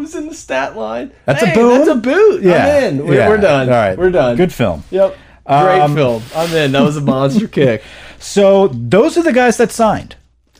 Was 0.00 0.14
in 0.14 0.28
the 0.28 0.34
stat 0.34 0.76
line. 0.76 1.12
That's 1.26 1.42
a 1.42 1.46
Hey, 1.46 1.54
boom? 1.54 1.78
That's 1.78 1.88
a 1.90 1.94
boot. 1.94 2.42
Yeah, 2.42 2.66
I'm 2.66 2.84
in. 2.98 3.06
We're, 3.06 3.14
yeah. 3.14 3.28
we're 3.28 3.36
done. 3.38 3.68
All 3.68 3.74
right, 3.74 3.96
we're 3.98 4.10
done. 4.10 4.36
Good 4.36 4.52
film. 4.52 4.82
Yep. 4.90 5.16
Great 5.46 5.80
Um, 5.80 5.94
film. 5.94 6.22
I'm 6.34 6.54
in. 6.54 6.72
That 6.72 6.82
was 6.82 6.96
a 6.96 7.00
monster 7.00 7.48
kick. 7.58 7.82
So 8.18 8.68
those 8.68 9.16
are 9.18 9.22
the 9.22 9.32
guys 9.32 9.56
that 9.58 9.72
signed. 9.72 10.16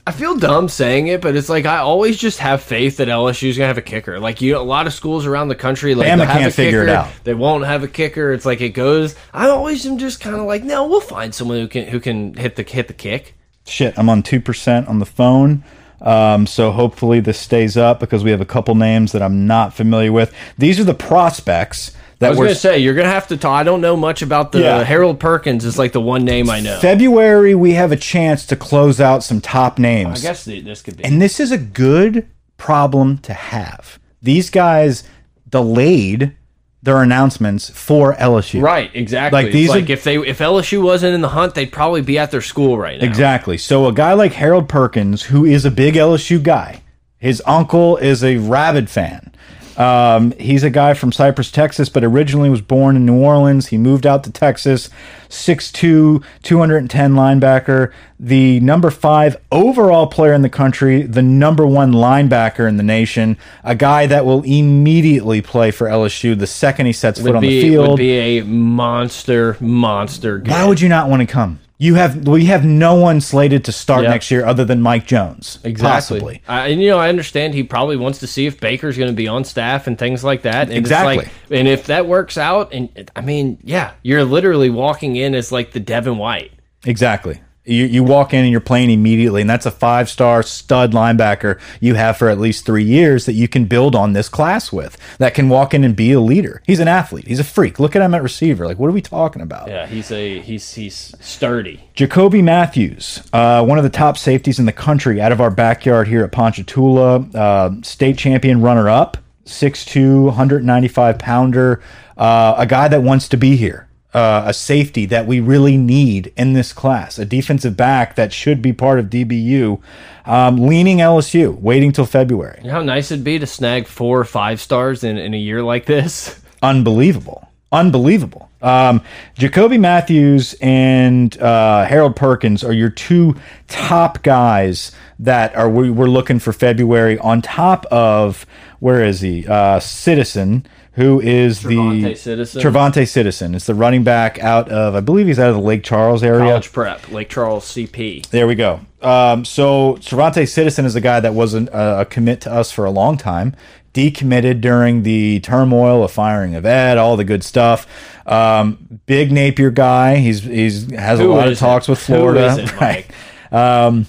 I 0.07 0.13
feel 0.13 0.35
dumb 0.37 0.69
saying 0.69 1.07
it, 1.09 1.21
but 1.21 1.37
it's 1.37 1.49
like 1.49 1.67
I 1.67 1.79
always 1.79 2.17
just 2.17 2.39
have 2.41 2.63
faith 2.63 2.97
that 2.97 3.07
LSU's 3.09 3.57
gonna 3.57 3.69
have 3.69 3.79
a 3.79 3.83
kicker. 3.83 4.19
Like 4.19 4.41
you, 4.41 4.57
a 4.57 4.59
lot 4.59 4.87
of 4.87 4.93
schools 4.95 5.27
around 5.27 5.49
the 5.49 5.55
country, 5.55 5.95
like 5.95 6.09
Bama 6.09 6.27
can't 6.27 6.47
a 6.47 6.51
figure 6.51 6.83
it 6.83 6.89
out. 6.89 7.09
They 7.23 7.35
won't 7.35 7.65
have 7.67 7.83
a 7.85 7.89
kicker. 7.89 8.33
It's 8.33 8.47
like 8.47 8.61
it 8.61 8.71
goes. 8.71 9.15
I 9.33 9.49
always 9.49 9.87
am 9.87 9.99
just 9.99 10.19
kind 10.21 10.35
of 10.37 10.43
like, 10.47 10.65
no, 10.65 10.89
we'll 10.89 11.01
find 11.03 11.35
someone 11.35 11.59
who 11.59 11.69
can 11.69 11.87
who 11.87 12.01
can 12.01 12.35
hit 12.35 12.57
the 12.57 12.63
hit 12.63 12.89
the 12.89 12.95
kick. 12.95 13.37
Shit, 13.67 13.97
I'm 13.99 14.09
on 14.09 14.23
two 14.23 14.41
percent 14.41 14.89
on 14.89 14.99
the 14.99 15.07
phone. 15.07 15.63
Um, 16.01 16.47
so 16.47 16.73
hopefully 16.73 17.21
this 17.21 17.39
stays 17.39 17.77
up 17.77 18.01
because 18.01 18.25
we 18.25 18.31
have 18.31 18.41
a 18.41 18.47
couple 18.47 18.75
names 18.75 19.13
that 19.13 19.23
I'm 19.23 19.47
not 19.47 19.75
familiar 19.75 20.13
with. 20.13 20.33
These 20.57 20.81
are 20.81 20.85
the 20.85 20.95
prospects 20.95 21.93
that 22.21 22.27
I 22.27 22.31
was 22.31 22.39
were 22.39 22.45
gonna 22.47 22.55
say 22.55 22.79
you're 22.79 22.95
gonna 22.95 23.09
have 23.09 23.29
to 23.29 23.37
talk. 23.37 23.53
I 23.59 23.63
don't 23.63 23.81
know 23.81 23.97
much 23.97 24.23
about 24.23 24.53
the 24.53 24.61
Yeah. 24.61 24.85
Harold 24.85 25.21
Perkins. 25.21 25.65
Is 25.65 25.79
like 25.79 25.93
the 25.93 26.01
one 26.01 26.25
name 26.25 26.49
I 26.51 26.61
know. 26.61 26.79
February. 26.81 27.55
We 27.55 27.73
have 27.75 27.93
a 27.93 27.97
chance 27.97 28.47
to 28.47 28.57
close 28.57 29.01
out 29.01 29.23
some 29.25 29.41
top 29.41 29.79
names. 29.79 30.21
I 30.25 30.29
guess 30.29 30.45
the, 30.45 30.61
this 30.61 30.83
could 30.83 30.97
be. 30.97 31.05
And 31.05 31.21
this 31.21 31.41
is 31.41 31.51
a 31.53 31.59
good 31.59 32.29
problem 32.57 33.19
to 33.19 33.33
have. 33.35 33.99
These 34.23 34.51
guys 34.51 35.05
delayed 35.49 36.37
their 36.83 37.03
announcements 37.03 37.69
for 37.71 38.15
LSU. 38.15 38.63
Right, 38.63 38.91
exactly. 38.95 39.37
Like, 39.37 39.47
It's 39.47 39.53
these 39.55 39.69
are- 39.71 39.73
like 39.81 39.91
if 39.91 40.03
they 40.05 40.17
if 40.17 40.39
LSU 40.39 40.83
wasn't 40.83 41.15
in 41.15 41.21
the 41.21 41.29
hunt, 41.29 41.55
they'd 41.55 41.73
probably 41.73 42.01
be 42.03 42.19
at 42.19 42.31
their 42.31 42.41
school 42.41 42.79
right 42.79 42.99
now. 43.01 43.07
Exactly. 43.07 43.59
So 43.59 43.87
a 43.87 43.93
guy 43.93 44.15
like 44.15 44.33
Harold 44.33 44.69
Perkins, 44.69 45.25
who 45.25 45.45
is 45.45 45.65
a 45.65 45.71
big 45.71 45.95
LSU 45.95 46.43
guy, 46.43 46.83
his 47.19 47.43
uncle 47.47 47.97
is 47.99 48.25
a 48.25 48.39
rabid 48.39 48.89
fan. 48.89 49.33
Um, 49.81 50.33
he's 50.33 50.63
a 50.63 50.69
guy 50.69 50.93
from 50.93 51.11
Cypress, 51.11 51.51
Texas, 51.51 51.89
but 51.89 52.05
originally 52.05 52.51
was 52.51 52.61
born 52.61 52.97
in 52.97 53.07
New 53.07 53.19
Orleans. 53.19 53.69
He 53.69 53.79
moved 53.79 54.07
out 54.07 54.25
to 54.25 54.31
Texas, 54.31 54.91
6'2", 55.31 56.23
210 56.43 57.15
linebacker, 57.15 57.91
the 58.19 58.61
number 58.61 58.91
five 58.91 59.39
overall 59.51 60.07
player 60.07 60.35
in 60.35 60.43
the 60.43 60.51
country, 60.51 61.01
the 61.01 61.23
number 61.23 61.67
one 61.67 61.93
linebacker 61.93 62.69
in 62.69 62.77
the 62.77 62.83
nation, 62.83 63.39
a 63.65 63.75
guy 63.75 64.05
that 64.05 64.27
will 64.27 64.43
immediately 64.43 65.41
play 65.41 65.71
for 65.71 65.87
LSU 65.87 66.39
the 66.39 66.47
second 66.47 66.85
he 66.85 66.93
sets 66.93 67.19
foot 67.19 67.35
on 67.35 67.41
be 67.41 67.63
the 67.63 67.71
field. 67.71 67.89
would 67.89 67.97
be 67.97 68.39
a 68.39 68.43
monster 68.43 69.57
monster. 69.61 70.41
Game. 70.41 70.53
Why 70.53 70.67
would 70.69 70.83
you 70.83 70.91
not 70.91 71.09
want 71.09 71.21
to 71.21 71.27
come? 71.27 71.59
You 71.83 71.95
have 71.95 72.29
we 72.29 72.45
have 72.45 72.63
no 72.63 72.95
one 72.95 73.23
slated 73.23 73.65
to 73.65 73.73
start 73.73 74.03
Yeah. 74.03 74.11
next 74.11 74.31
year 74.31 74.45
other 74.45 74.67
than 74.67 74.83
Mike 74.83 75.07
Jones. 75.07 75.59
Exactly. 75.65 76.21
Possibly. 76.21 76.43
I, 76.47 76.69
and 76.69 76.83
you 76.83 76.91
know, 76.91 76.99
I 76.99 77.09
understand 77.09 77.55
he 77.55 77.63
probably 77.63 77.97
wants 77.97 78.19
to 78.19 78.27
see 78.27 78.45
if 78.45 78.61
Baker's 78.61 78.99
going 78.99 79.09
to 79.09 79.17
be 79.17 79.27
on 79.27 79.45
staff 79.45 79.87
and 79.87 79.99
things 79.99 80.23
like 80.23 80.43
that. 80.43 80.69
And 80.69 80.77
Exactly. 80.77 81.17
It's 81.25 81.27
like, 81.27 81.59
and 81.59 81.67
if 81.67 81.87
that 81.87 82.07
works 82.07 82.37
out, 82.37 82.75
and 82.75 83.11
I 83.17 83.23
mean, 83.23 83.57
yeah, 83.65 83.93
you're 84.03 84.25
literally 84.25 84.69
walking 84.69 85.17
in 85.17 85.35
as 85.35 85.51
like 85.51 85.73
the 85.73 85.81
Devin 85.81 86.19
White. 86.19 86.53
Exactly. 86.85 87.41
You, 87.65 87.85
you 87.85 88.03
walk 88.03 88.33
in 88.33 88.41
and 88.41 88.51
you're 88.51 88.61
playing 88.61 88.91
immediately, 88.91 89.43
and 89.43 89.51
that's 89.51 89.67
a 89.67 89.71
five 89.71 90.09
star 90.09 90.43
stud 90.43 90.93
linebacker 90.93 91.61
you 91.79 91.95
have 91.95 92.17
for 92.17 92.31
at 92.31 92.39
least 92.39 92.65
three 92.65 92.83
years 92.85 93.27
that 93.27 93.35
you 93.35 93.49
can 93.49 93.67
build 93.67 93.95
on 93.95 94.15
this 94.15 94.31
class 94.31 94.73
with. 94.73 94.97
That 95.19 95.35
can 95.35 95.51
walk 95.51 95.75
in 95.75 95.85
and 95.85 95.95
be 95.95 96.13
a 96.13 96.21
leader. 96.21 96.63
He's 96.67 96.81
an 96.81 96.89
athlete. 96.89 97.27
He's 97.27 97.39
a 97.39 97.45
freak. 97.45 97.79
Look 97.79 97.95
at 97.95 98.01
him 98.01 98.15
at 98.15 98.23
receiver. 98.23 98.65
Like, 98.67 98.79
what 98.79 98.89
are 98.89 98.93
we 98.93 99.03
talking 99.03 99.43
about? 99.43 99.69
Yeah, 99.69 99.87
he's 99.87 100.11
a 100.11 100.41
he's 100.41 100.73
he's 100.73 101.15
sturdy. 101.21 101.81
Jacoby 101.95 102.41
Mathews, 102.41 103.23
uh, 103.35 103.63
one 103.65 103.77
of 103.77 103.85
the 103.85 103.91
top 103.91 104.17
safeties 104.17 104.59
in 104.59 104.65
the 104.65 104.73
country 104.73 105.21
out 105.21 105.31
of 105.31 105.41
our 105.41 105.51
backyard 105.51 106.09
here 106.09 106.25
at 106.25 106.33
Ponchatoula, 106.33 107.29
uh, 107.35 107.71
state 107.83 108.17
champion 108.17 108.63
runner 108.63 108.89
up, 108.89 109.19
6'2, 109.45 110.25
195 110.25 111.19
pounder, 111.19 111.83
uh, 112.17 112.55
a 112.57 112.67
guy 112.67 112.89
that 112.89 113.03
wants 113.03 113.29
to 113.29 113.37
be 113.37 113.57
here. 113.57 113.87
Uh, 114.13 114.43
a 114.47 114.53
safety 114.53 115.07
that 115.07 115.25
we 115.25 115.39
really 115.39 115.77
need 115.77 116.33
in 116.37 116.53
this 116.53 116.73
class, 116.73 117.17
a 117.17 117.25
defensive 117.25 117.77
back 117.77 118.17
that 118.17 118.33
should 118.33 118.61
be 118.61 118.73
part 118.73 118.99
of 118.99 119.07
DBU, 119.07 119.81
um, 120.27 120.57
leaning 120.57 120.99
LSU, 120.99 121.57
waiting 121.61 121.93
till 121.93 122.07
February. 122.07 122.59
You 122.63 122.69
know 122.69 122.75
how 122.75 122.83
nice 122.83 123.13
it'd 123.13 123.23
be 123.23 123.39
to 123.39 123.47
snag 123.47 123.87
four 123.87 124.19
or 124.19 124.25
five 124.25 124.61
stars 124.61 125.05
in, 125.05 125.17
in 125.17 125.33
a 125.33 125.39
year 125.39 125.63
like 125.63 125.87
this. 125.87 126.41
unbelievable. 126.63 127.49
Unbelievable. 127.73 128.51
Um, 128.63 129.03
Jacoby 129.35 129.79
Mathews 129.79 130.55
and 130.61 131.37
uh, 131.41 131.85
Harold 131.87 132.17
Perkins 132.17 132.65
are 132.65 132.73
your 132.73 132.91
two 132.91 133.37
top 133.69 134.23
guys 134.23 134.93
that 135.21 135.55
are 135.55 135.69
we, 135.69 135.91
we're 135.91 136.07
looking 136.07 136.39
for 136.41 136.53
February. 136.53 137.19
On 137.19 137.41
top 137.41 137.87
of 137.87 138.45
where 138.81 139.05
is 139.05 139.21
he? 139.21 139.47
Uh, 139.47 139.79
Citizen, 139.79 140.67
who 141.01 141.21
is 141.21 141.61
Trevonte 141.61 142.03
the 142.03 142.15
Citizen. 142.15 142.63
Trevonte 142.63 143.09
Citizen. 143.09 143.55
It's 143.55 143.67
the 143.67 143.75
running 143.75 144.05
back 144.05 144.39
out 144.39 144.69
of 144.69 144.95
I 144.95 145.01
believe 145.01 145.27
he's 145.27 145.39
out 145.39 145.49
of 145.49 145.57
the 145.57 145.63
Lake 145.63 145.83
Charles 145.83 146.23
area. 146.23 146.41
College 146.41 146.73
prep, 146.73 147.11
Lake 147.11 147.31
Charles 147.31 147.65
CP. 147.65 148.27
There 148.29 148.47
we 148.47 148.55
go. 148.55 148.81
Um, 149.01 149.45
so 149.47 149.95
Cervante 150.01 150.47
Citizen 150.47 150.85
is 150.85 150.95
a 150.95 151.01
guy 151.01 151.21
that 151.21 151.33
wasn't 151.33 151.71
a, 151.71 152.01
a 152.01 152.05
commit 152.05 152.43
to 152.43 152.53
us 152.53 152.71
for 152.71 152.85
a 152.85 152.91
long 152.91 153.17
time. 153.17 153.57
Decommitted 153.95 154.61
during 154.61 155.03
the 155.03 155.41
turmoil 155.41 156.05
of 156.05 156.13
firing 156.13 156.55
of 156.55 156.65
Ed, 156.65 156.97
all 156.97 157.17
the 157.17 157.25
good 157.25 157.43
stuff. 157.43 157.87
Um, 158.27 159.01
big 159.07 159.33
Napier 159.33 159.71
guy. 159.71 160.17
He's 160.17 160.43
he's 160.43 160.91
has 160.93 161.19
a 161.19 161.25
lot 161.25 161.49
of 161.49 161.59
talks 161.59 161.89
with 161.89 161.99
Florida, 161.99 162.71
right? 162.81 163.11
Um, 163.51 164.07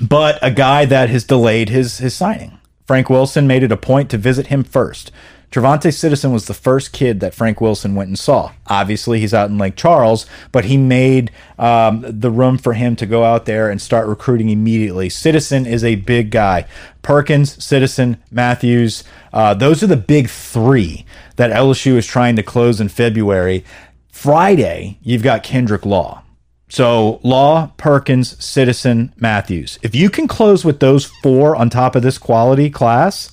but 0.00 0.38
a 0.40 0.50
guy 0.50 0.86
that 0.86 1.10
has 1.10 1.24
delayed 1.24 1.68
his 1.68 1.98
his 1.98 2.14
signing. 2.14 2.56
Frank 2.86 3.10
Wilson 3.10 3.46
made 3.46 3.62
it 3.62 3.70
a 3.70 3.76
point 3.76 4.10
to 4.10 4.18
visit 4.18 4.46
him 4.46 4.64
first. 4.64 5.12
Trevonte 5.50 5.92
Citizen 5.92 6.32
was 6.32 6.46
the 6.46 6.54
first 6.54 6.92
kid 6.92 7.18
that 7.20 7.34
Frank 7.34 7.60
Wilson 7.60 7.96
went 7.96 8.08
and 8.08 8.18
saw. 8.18 8.52
Obviously, 8.68 9.18
he's 9.18 9.34
out 9.34 9.50
in 9.50 9.58
Lake 9.58 9.74
Charles, 9.74 10.24
but 10.52 10.66
he 10.66 10.76
made 10.76 11.32
um, 11.58 12.04
the 12.06 12.30
room 12.30 12.56
for 12.56 12.74
him 12.74 12.94
to 12.96 13.06
go 13.06 13.24
out 13.24 13.46
there 13.46 13.68
and 13.68 13.82
start 13.82 14.06
recruiting 14.06 14.48
immediately. 14.48 15.08
Citizen 15.08 15.66
is 15.66 15.82
a 15.82 15.96
big 15.96 16.30
guy. 16.30 16.66
Perkins, 17.02 17.62
Citizen, 17.62 18.22
Mathews, 18.30 19.02
uh, 19.32 19.54
those 19.54 19.82
are 19.82 19.88
the 19.88 19.96
big 19.96 20.28
three 20.28 21.04
that 21.34 21.50
LSU 21.50 21.96
is 21.96 22.06
trying 22.06 22.36
to 22.36 22.42
close 22.42 22.80
in 22.80 22.88
February. 22.88 23.64
Friday, 24.08 24.98
you've 25.02 25.22
got 25.22 25.42
Kendrick 25.42 25.84
Law. 25.84 26.22
So 26.68 27.18
Law, 27.24 27.72
Perkins, 27.76 28.42
Citizen, 28.42 29.12
Mathews. 29.16 29.80
If 29.82 29.96
you 29.96 30.10
can 30.10 30.28
close 30.28 30.64
with 30.64 30.78
those 30.78 31.06
four 31.06 31.56
on 31.56 31.70
top 31.70 31.96
of 31.96 32.02
this 32.02 32.18
quality 32.18 32.70
class, 32.70 33.32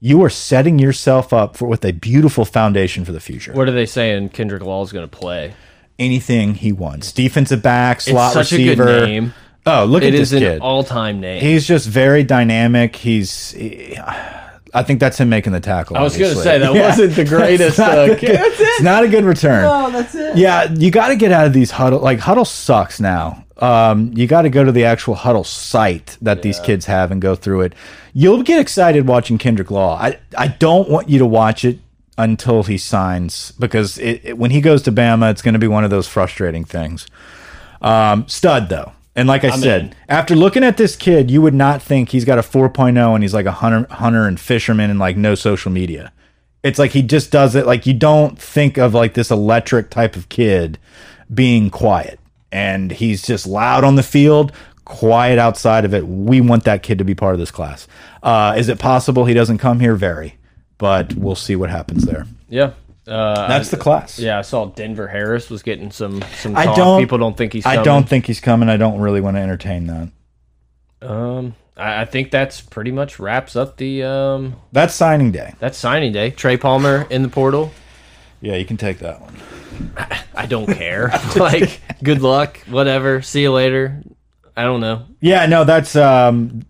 you 0.00 0.22
are 0.24 0.30
setting 0.30 0.78
yourself 0.78 1.32
up 1.32 1.56
for 1.56 1.68
with 1.68 1.84
a 1.84 1.92
beautiful 1.92 2.44
foundation 2.44 3.04
for 3.04 3.12
the 3.12 3.20
future. 3.20 3.52
What 3.52 3.68
are 3.68 3.72
they 3.72 3.86
saying? 3.86 4.30
Kendrick 4.30 4.62
Law 4.62 4.82
is 4.82 4.92
going 4.92 5.08
to 5.08 5.16
play. 5.16 5.54
Anything 5.98 6.54
he 6.54 6.72
wants, 6.72 7.12
defensive 7.12 7.62
back, 7.62 8.00
slot 8.00 8.32
such 8.32 8.52
a 8.52 8.56
receiver. 8.56 8.84
good 8.84 9.06
name. 9.08 9.34
Oh, 9.66 9.84
look 9.84 10.02
It 10.02 10.08
at 10.08 10.14
is 10.14 10.30
this 10.30 10.40
an 10.40 10.48
kid. 10.48 10.60
all-time 10.62 11.20
name. 11.20 11.42
He's 11.42 11.66
just 11.66 11.86
very 11.86 12.24
dynamic. 12.24 12.96
He's. 12.96 13.54
I 14.72 14.84
think 14.84 15.00
that's 15.00 15.18
him 15.18 15.28
making 15.28 15.52
the 15.52 15.60
tackle. 15.60 15.96
I 15.96 16.02
was 16.02 16.16
going 16.16 16.32
to 16.34 16.40
say 16.40 16.58
that 16.58 16.72
Yeah. 16.74 16.88
wasn't 16.88 17.16
the 17.16 17.24
greatest. 17.36 17.70
It's 17.70 17.78
not 17.78 17.98
uh, 17.98 18.02
a 18.02 18.06
good- 18.08 18.20
It's 18.22 18.82
not 18.82 19.02
a 19.04 19.08
good 19.08 19.24
return. 19.24 19.64
Oh, 19.66 19.90
that's 19.90 20.14
it. 20.14 20.36
Yeah, 20.36 20.72
you 20.72 20.90
got 20.92 21.08
to 21.08 21.16
get 21.16 21.32
out 21.32 21.46
of 21.46 21.52
these 21.52 21.72
huddle. 21.72 21.98
Like 21.98 22.20
huddle 22.20 22.44
sucks 22.44 23.00
now. 23.00 23.44
Um, 23.60 24.12
you 24.14 24.26
got 24.26 24.42
to 24.42 24.48
go 24.50 24.64
to 24.64 24.72
the 24.72 24.84
actual 24.84 25.14
huddle 25.14 25.44
site 25.44 26.16
that 26.22 26.42
these 26.42 26.58
kids 26.60 26.86
have 26.86 27.10
and 27.10 27.20
go 27.20 27.34
through 27.34 27.60
it. 27.62 27.74
You'll 28.14 28.42
get 28.42 28.58
excited 28.58 29.06
watching 29.06 29.36
Kendrick 29.38 29.70
Law. 29.70 29.96
I 30.00 30.18
I 30.36 30.48
don't 30.48 30.88
want 30.88 31.08
you 31.08 31.18
to 31.18 31.26
watch 31.26 31.64
it 31.64 31.78
until 32.16 32.62
he 32.64 32.76
signs 32.78 33.52
because 33.52 33.98
it, 33.98 34.20
it- 34.24 34.38
when 34.38 34.50
he 34.50 34.60
goes 34.60 34.82
to 34.82 34.92
Bama, 34.92 35.30
it's 35.30 35.42
going 35.42 35.52
to 35.54 35.58
be 35.60 35.68
one 35.68 35.84
of 35.84 35.90
those 35.90 36.08
frustrating 36.08 36.64
things. 36.64 37.06
Um, 37.82 38.28
stud 38.28 38.68
though. 38.68 38.92
And 39.16 39.26
like 39.26 39.42
I 39.44 39.50
said, 39.50 39.80
in. 39.82 39.94
after 40.08 40.36
looking 40.36 40.62
at 40.62 40.76
this 40.76 40.94
kid, 40.96 41.30
you 41.30 41.42
would 41.42 41.52
not 41.54 41.82
think 41.82 42.10
he's 42.10 42.24
got 42.24 42.38
a 42.38 42.42
4.0 42.42 43.14
and 43.14 43.24
he's 43.24 43.34
like 43.34 43.44
a 43.46 43.52
hunter, 43.52 43.86
hunter 43.90 44.26
and 44.26 44.38
fisherman 44.38 44.88
and 44.88 44.98
like 45.00 45.16
no 45.16 45.34
social 45.34 45.72
media. 45.72 46.12
It's 46.62 46.78
like 46.78 46.92
he 46.92 47.02
just 47.02 47.32
does 47.32 47.54
it. 47.56 47.66
Like 47.66 47.86
you 47.86 47.94
don't 47.94 48.38
think 48.38 48.78
of 48.78 48.94
like 48.94 49.14
this 49.14 49.30
electric 49.30 49.90
type 49.90 50.14
of 50.14 50.28
kid 50.28 50.78
being 51.32 51.70
quiet. 51.70 52.19
And 52.52 52.90
he's 52.90 53.22
just 53.22 53.46
loud 53.46 53.84
on 53.84 53.94
the 53.94 54.02
field, 54.02 54.52
quiet 54.84 55.38
outside 55.38 55.84
of 55.84 55.94
it. 55.94 56.06
We 56.06 56.40
want 56.40 56.64
that 56.64 56.82
kid 56.82 56.98
to 56.98 57.04
be 57.04 57.14
part 57.14 57.34
of 57.34 57.38
this 57.40 57.50
class. 57.50 57.86
Uh, 58.22 58.54
is 58.58 58.68
it 58.68 58.78
possible 58.78 59.24
he 59.24 59.34
doesn't 59.34 59.58
come 59.58 59.80
here? 59.80 59.94
Very. 59.94 60.36
But 60.78 61.14
we'll 61.14 61.34
see 61.36 61.54
what 61.56 61.70
happens 61.70 62.04
there. 62.04 62.26
Yeah. 62.48 62.72
Uh, 63.06 63.48
That's 63.48 63.70
the 63.70 63.76
class. 63.76 64.18
Yeah, 64.18 64.38
I 64.38 64.42
saw 64.42 64.66
Denver 64.66 65.08
Harris 65.08 65.50
was 65.50 65.62
getting 65.62 65.90
some 65.90 66.22
some 66.36 66.56
I 66.56 66.66
don't- 66.74 67.00
People 67.00 67.18
don't 67.18 67.36
think 67.36 67.52
he's. 67.52 67.66
I 67.66 67.82
don't 67.82 68.08
think 68.08 68.26
he's 68.26 68.40
coming. 68.40 68.68
I 68.68 68.76
don't 68.76 69.00
really 69.00 69.20
want 69.20 69.36
to 69.36 69.40
entertain 69.40 69.86
that. 69.86 70.08
Um, 71.08 71.54
I, 71.76 72.02
I 72.02 72.04
think 72.04 72.30
that's 72.30 72.60
pretty 72.60 72.90
much 72.92 73.18
wraps 73.18 73.56
up 73.56 73.76
the 73.78 74.04
um. 74.04 74.56
That's 74.72 74.94
signing 74.94 75.32
day. 75.32 75.54
That's 75.58 75.78
signing 75.78 76.12
day. 76.12 76.30
Trey 76.30 76.56
Palmer 76.56 77.06
in 77.10 77.22
the 77.22 77.28
portal. 77.28 77.72
Yeah, 78.40 78.56
you 78.56 78.64
can 78.64 78.76
take 78.76 78.98
that 79.00 79.20
one. 79.20 79.34
I 80.34 80.46
don't 80.46 80.66
care. 80.66 81.12
like, 81.36 81.80
good 82.02 82.22
luck. 82.22 82.58
Whatever. 82.68 83.22
See 83.22 83.42
you 83.42 83.52
later. 83.52 84.02
I 84.56 84.64
don't 84.64 84.80
know. 84.80 85.06
Yeah, 85.20 85.46
no, 85.46 85.64
that's 85.64 85.96
um, 85.96 86.66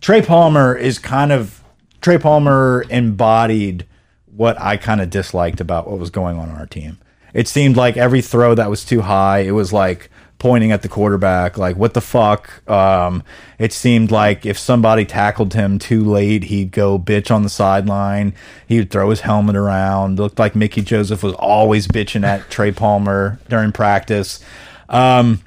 Trey 0.00 0.22
Palmer 0.22 0.74
is 0.74 0.98
kind 0.98 1.32
of 1.32 1.62
Trey 2.00 2.18
Palmer 2.18 2.84
embodied 2.90 3.86
what 4.34 4.60
I 4.60 4.76
kind 4.76 5.00
of 5.00 5.10
disliked 5.10 5.60
about 5.60 5.88
what 5.88 5.98
was 5.98 6.10
going 6.10 6.38
on 6.38 6.48
on 6.48 6.56
our 6.56 6.66
team. 6.66 6.98
It 7.34 7.46
seemed 7.46 7.76
like 7.76 7.96
every 7.96 8.22
throw 8.22 8.54
that 8.54 8.70
was 8.70 8.84
too 8.84 9.02
high, 9.02 9.40
it 9.40 9.52
was 9.52 9.72
like 9.72 10.10
pointing 10.40 10.72
at 10.72 10.82
the 10.82 10.88
quarterback, 10.88 11.56
like 11.56 11.76
what 11.76 11.94
the 11.94 12.00
fuck. 12.00 12.68
Um, 12.68 13.22
it 13.58 13.72
seemed 13.72 14.10
like 14.10 14.44
if 14.44 14.58
somebody 14.58 15.04
tackled 15.04 15.54
him 15.54 15.78
too 15.78 16.02
late, 16.02 16.44
he'd 16.44 16.72
go 16.72 16.98
bitch 16.98 17.30
on 17.30 17.44
the 17.44 17.48
sideline. 17.48 18.34
He 18.66 18.78
would 18.78 18.90
throw 18.90 19.10
his 19.10 19.20
helmet 19.20 19.54
around. 19.54 20.18
It 20.18 20.22
looked 20.22 20.38
like 20.40 20.56
Mickey 20.56 20.82
Joseph 20.82 21.22
was 21.22 21.34
always 21.34 21.86
bitching 21.86 22.24
at 22.24 22.50
Trey 22.50 22.72
Palmer 22.72 23.38
during 23.48 23.70
practice. 23.70 24.42
Um, 24.88 25.42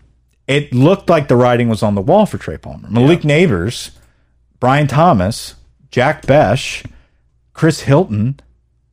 it 0.47 0.73
looked 0.73 1.09
like 1.09 1.27
the 1.27 1.35
writing 1.35 1.67
was 1.67 1.83
on 1.83 1.95
the 1.95 2.01
wall 2.01 2.25
for 2.25 2.37
Trey 2.37 2.57
Palmer. 2.57 2.87
Malik 2.89 3.21
Nabers, 3.21 3.91
Brian 4.59 4.87
Thomas, 4.87 5.55
Jack 5.89 6.25
Bech, 6.25 6.85
Chris 7.53 7.81
Hilton, 7.81 8.39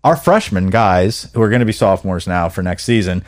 our 0.02 0.16
freshman 0.16 0.70
guys 0.70 1.30
who 1.34 1.42
are 1.42 1.50
going 1.50 1.60
to 1.60 1.66
be 1.66 1.72
sophomores 1.72 2.26
now 2.26 2.48
for 2.48 2.62
next 2.62 2.84
season. 2.84 3.22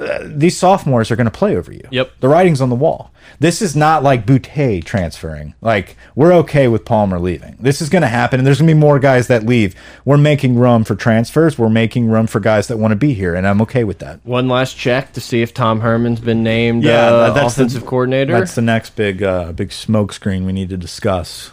Uh, 0.00 0.20
these 0.24 0.56
sophomores 0.56 1.10
are 1.10 1.16
going 1.16 1.26
to 1.26 1.30
play 1.30 1.56
over 1.56 1.72
you. 1.72 1.82
Yep. 1.90 2.12
The 2.20 2.28
writing's 2.28 2.60
on 2.60 2.70
the 2.70 2.74
wall. 2.76 3.12
This 3.38 3.62
is 3.62 3.76
not 3.76 4.02
like 4.02 4.26
Boutte 4.26 4.82
transferring. 4.84 5.54
Like, 5.60 5.96
we're 6.14 6.32
okay 6.34 6.68
with 6.68 6.84
Palmer 6.84 7.18
leaving. 7.18 7.56
This 7.60 7.80
is 7.80 7.88
going 7.88 8.02
to 8.02 8.08
happen, 8.08 8.40
and 8.40 8.46
there's 8.46 8.58
going 8.58 8.68
to 8.68 8.74
be 8.74 8.80
more 8.80 8.98
guys 8.98 9.28
that 9.28 9.44
leave. 9.44 9.74
We're 10.04 10.16
making 10.16 10.56
room 10.56 10.84
for 10.84 10.94
transfers. 10.94 11.58
We're 11.58 11.68
making 11.68 12.08
room 12.08 12.26
for 12.26 12.40
guys 12.40 12.68
that 12.68 12.78
want 12.78 12.92
to 12.92 12.96
be 12.96 13.14
here, 13.14 13.34
and 13.34 13.46
I'm 13.46 13.60
okay 13.62 13.84
with 13.84 13.98
that. 14.00 14.20
One 14.24 14.48
last 14.48 14.76
check 14.76 15.12
to 15.12 15.20
see 15.20 15.42
if 15.42 15.54
Tom 15.54 15.80
Herman's 15.80 16.20
been 16.20 16.42
named 16.42 16.82
Yeah, 16.82 17.06
uh, 17.06 17.32
that's 17.32 17.54
the- 17.56 17.62
offensive 17.62 17.86
coordinator. 17.86 18.32
That's 18.38 18.54
the 18.54 18.62
next 18.62 18.96
big, 18.96 19.22
uh, 19.22 19.52
big 19.52 19.70
smoke 19.72 20.12
screen 20.12 20.44
we 20.46 20.52
need 20.52 20.70
to 20.70 20.76
discuss. 20.76 21.50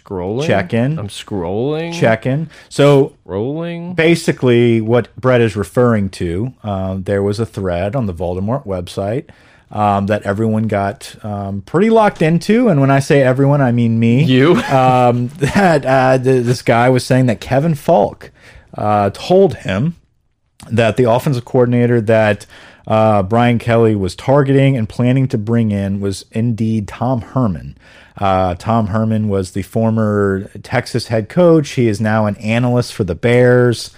Scrolling. 0.00 0.46
Check 0.46 0.74
in. 0.74 0.98
I'm 0.98 1.08
scrolling. 1.08 1.98
Check 1.98 2.26
in. 2.26 2.50
So 2.68 3.16
Rolling. 3.24 3.94
basically 3.94 4.80
what 4.80 5.14
Brett 5.16 5.40
is 5.40 5.56
referring 5.56 6.10
to, 6.10 6.52
um, 6.62 7.04
there 7.04 7.22
was 7.22 7.38
a 7.38 7.46
thread 7.46 7.94
on 7.94 8.06
the 8.06 8.14
Voldemort 8.14 8.66
website 8.66 9.30
um, 9.70 10.06
that 10.06 10.22
everyone 10.22 10.64
got 10.68 11.16
um, 11.24 11.62
pretty 11.62 11.90
locked 11.90 12.22
into, 12.22 12.68
and 12.68 12.80
when 12.80 12.90
I 12.90 13.00
say 13.00 13.22
everyone, 13.22 13.60
I 13.60 13.72
mean 13.72 13.98
me. 13.98 14.24
You. 14.24 14.54
um, 14.70 15.28
that 15.28 15.84
uh, 15.84 16.18
th 16.18 16.44
this 16.44 16.62
guy 16.62 16.88
was 16.88 17.04
saying 17.04 17.26
that 17.26 17.40
Kevin 17.40 17.74
Faulk 17.74 18.30
uh, 18.74 19.10
told 19.12 19.56
him 19.56 19.96
that 20.70 20.96
the 20.96 21.04
offensive 21.04 21.44
coordinator 21.44 22.00
that 22.00 22.46
uh, 22.86 23.22
Brian 23.22 23.58
Kelly 23.58 23.94
was 23.94 24.14
targeting 24.14 24.76
and 24.76 24.88
planning 24.88 25.26
to 25.28 25.38
bring 25.38 25.70
in 25.70 26.00
was 26.00 26.24
indeed 26.32 26.88
Tom 26.88 27.20
Herman. 27.20 27.76
Uh, 28.16 28.54
Tom 28.54 28.88
Herman 28.88 29.28
was 29.28 29.52
the 29.52 29.62
former 29.62 30.48
Texas 30.62 31.08
head 31.08 31.28
coach. 31.28 31.70
He 31.70 31.88
is 31.88 32.00
now 32.00 32.26
an 32.26 32.36
analyst 32.36 32.94
for 32.94 33.04
the 33.04 33.14
Bears. 33.14 33.90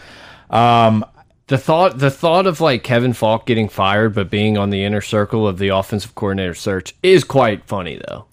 Um, 0.50 1.04
The 1.48 1.58
thought, 1.58 1.98
the 1.98 2.10
thought 2.10 2.46
of 2.48 2.60
like 2.60 2.82
Kevin 2.82 3.12
Faulk 3.12 3.46
getting 3.46 3.68
fired, 3.68 4.14
but 4.14 4.30
being 4.30 4.58
on 4.58 4.70
the 4.70 4.82
inner 4.82 5.00
circle 5.00 5.46
of 5.46 5.58
the 5.58 5.68
offensive 5.68 6.14
coordinator 6.16 6.54
search 6.54 6.96
is 7.04 7.22
quite 7.22 7.64
funny, 7.66 8.00
though. 8.08 8.26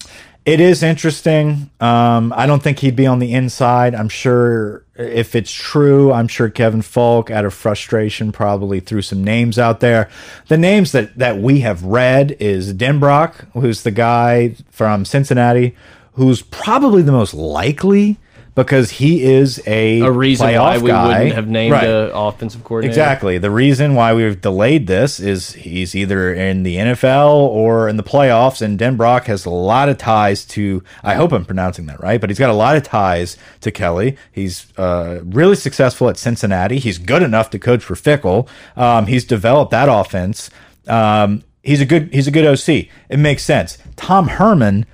It 0.44 0.60
is 0.60 0.82
interesting. 0.82 1.70
Um, 1.80 2.32
I 2.36 2.46
don't 2.46 2.62
think 2.62 2.80
he'd 2.80 2.96
be 2.96 3.06
on 3.06 3.18
the 3.18 3.32
inside. 3.32 3.94
I'm 3.94 4.10
sure 4.10 4.84
if 4.94 5.34
it's 5.34 5.50
true, 5.50 6.12
I'm 6.12 6.28
sure 6.28 6.50
Kevin 6.50 6.82
Faulk, 6.82 7.30
out 7.30 7.46
of 7.46 7.54
frustration, 7.54 8.30
probably 8.30 8.78
threw 8.78 9.00
some 9.00 9.24
names 9.24 9.58
out 9.58 9.80
there. 9.80 10.10
The 10.48 10.58
names 10.58 10.92
that, 10.92 11.16
that 11.16 11.38
we 11.38 11.60
have 11.60 11.82
read 11.82 12.36
is 12.40 12.74
Denbrock, 12.74 13.50
who's 13.54 13.82
the 13.84 13.90
guy 13.90 14.56
from 14.70 15.06
Cincinnati, 15.06 15.74
who's 16.12 16.42
probably 16.42 17.00
the 17.00 17.10
most 17.10 17.32
likely 17.32 18.18
because 18.54 18.90
he 18.92 19.22
is 19.24 19.60
a, 19.66 20.00
A 20.00 20.10
reason 20.12 20.46
why 20.54 20.78
we 20.78 20.88
guy. 20.90 21.06
wouldn't 21.18 21.34
have 21.34 21.48
named 21.48 21.72
Right. 21.72 21.88
a 21.88 22.14
offensive 22.14 22.62
coordinator. 22.62 22.90
Exactly. 22.92 23.38
The 23.38 23.50
reason 23.50 23.94
why 23.96 24.14
we've 24.14 24.40
delayed 24.40 24.86
this 24.86 25.18
is 25.18 25.54
he's 25.54 25.94
either 25.96 26.32
in 26.32 26.62
the 26.62 26.76
NFL 26.76 27.30
or 27.32 27.88
in 27.88 27.96
the 27.96 28.02
playoffs, 28.04 28.62
and 28.62 28.78
Denbrock 28.78 29.24
has 29.24 29.44
a 29.44 29.50
lot 29.50 29.88
of 29.88 29.98
ties 29.98 30.44
to. 30.46 30.82
I 31.02 31.14
hope 31.14 31.32
I'm 31.32 31.44
pronouncing 31.44 31.86
that 31.86 32.00
right, 32.00 32.20
but 32.20 32.30
he's 32.30 32.38
got 32.38 32.50
a 32.50 32.54
lot 32.54 32.76
of 32.76 32.84
ties 32.84 33.36
to 33.62 33.72
Kelly. 33.72 34.16
He's 34.30 34.66
uh, 34.78 35.20
really 35.24 35.56
successful 35.56 36.08
at 36.08 36.16
Cincinnati. 36.16 36.78
He's 36.78 36.98
good 36.98 37.22
enough 37.22 37.50
to 37.50 37.58
coach 37.58 37.82
for 37.82 37.94
Fickell. 37.94 38.46
Um, 38.76 39.06
he's 39.06 39.24
developed 39.24 39.72
that 39.72 39.88
offense. 39.88 40.48
Um, 40.86 41.42
he's 41.64 41.80
a 41.80 41.86
good. 41.86 42.12
He's 42.12 42.28
a 42.28 42.30
good 42.30 42.46
OC. 42.46 42.88
It 43.08 43.18
makes 43.18 43.42
sense. 43.42 43.78
Tom 43.96 44.28
Herman 44.28 44.86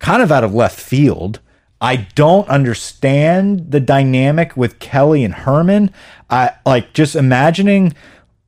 kind 0.00 0.22
of 0.22 0.32
out 0.32 0.42
of 0.42 0.52
left 0.54 0.80
field. 0.80 1.38
I 1.80 2.08
don't 2.14 2.48
understand 2.48 3.70
the 3.70 3.80
dynamic 3.80 4.56
with 4.56 4.78
Kelly 4.80 5.24
and 5.24 5.34
Herman. 5.34 5.92
I 6.28 6.52
like 6.66 6.92
just 6.92 7.14
imagining 7.14 7.94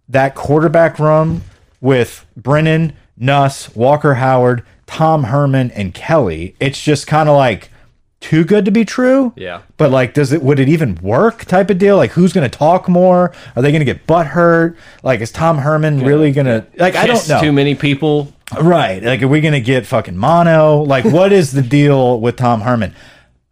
that 0.09 0.35
quarterback 0.35 0.99
room 0.99 1.43
with 1.81 2.26
Brennan, 2.37 2.93
Nuss, 3.16 3.74
Walker 3.76 4.14
Howard, 4.14 4.64
Tom 4.87 5.24
Herman, 5.24 5.70
and 5.70 5.95
Kelly. 5.95 6.57
It's 6.59 6.83
just 6.83 7.07
kind 7.07 7.28
of 7.28 7.37
like 7.37 7.70
too 8.18 8.45
good 8.45 8.64
to 8.64 8.70
be 8.70 8.85
true. 8.85 9.33
Yeah. 9.37 9.62
But 9.76 9.91
like, 9.93 10.12
does 10.12 10.33
it 10.33 10.43
would 10.43 10.59
it 10.59 10.68
even 10.68 10.97
work? 10.97 11.45
Type 11.45 11.70
of 11.70 11.78
deal. 11.78 11.97
Like, 11.97 12.11
who's 12.11 12.33
going 12.33 12.51
to 12.51 12.59
talk 12.59 12.89
more? 12.89 13.33
Are 13.55 13.62
they 13.62 13.70
going 13.70 13.81
to 13.81 13.85
get 13.87 14.07
butt 14.07 14.26
hurt? 14.26 14.76
Like, 15.03 15.20
is 15.20 15.31
Tom 15.31 15.59
Herman 15.59 16.01
really 16.01 16.33
going 16.33 16.47
to 16.47 16.66
like? 16.76 16.97
I 16.97 17.07
don't 17.07 17.28
know. 17.28 17.41
Too 17.41 17.53
many 17.53 17.76
people. 17.76 18.33
Right. 18.61 19.01
Like, 19.01 19.22
are 19.22 19.28
we 19.28 19.41
going 19.41 19.55
to 19.55 19.61
get 19.61 19.87
fucking 19.87 20.16
mono? 20.16 20.83
Like, 20.83 21.05
what 21.05 21.33
is 21.33 21.53
the 21.53 21.62
deal 21.62 22.20
with 22.20 22.37
Tom 22.37 22.62
Herman? 22.62 22.95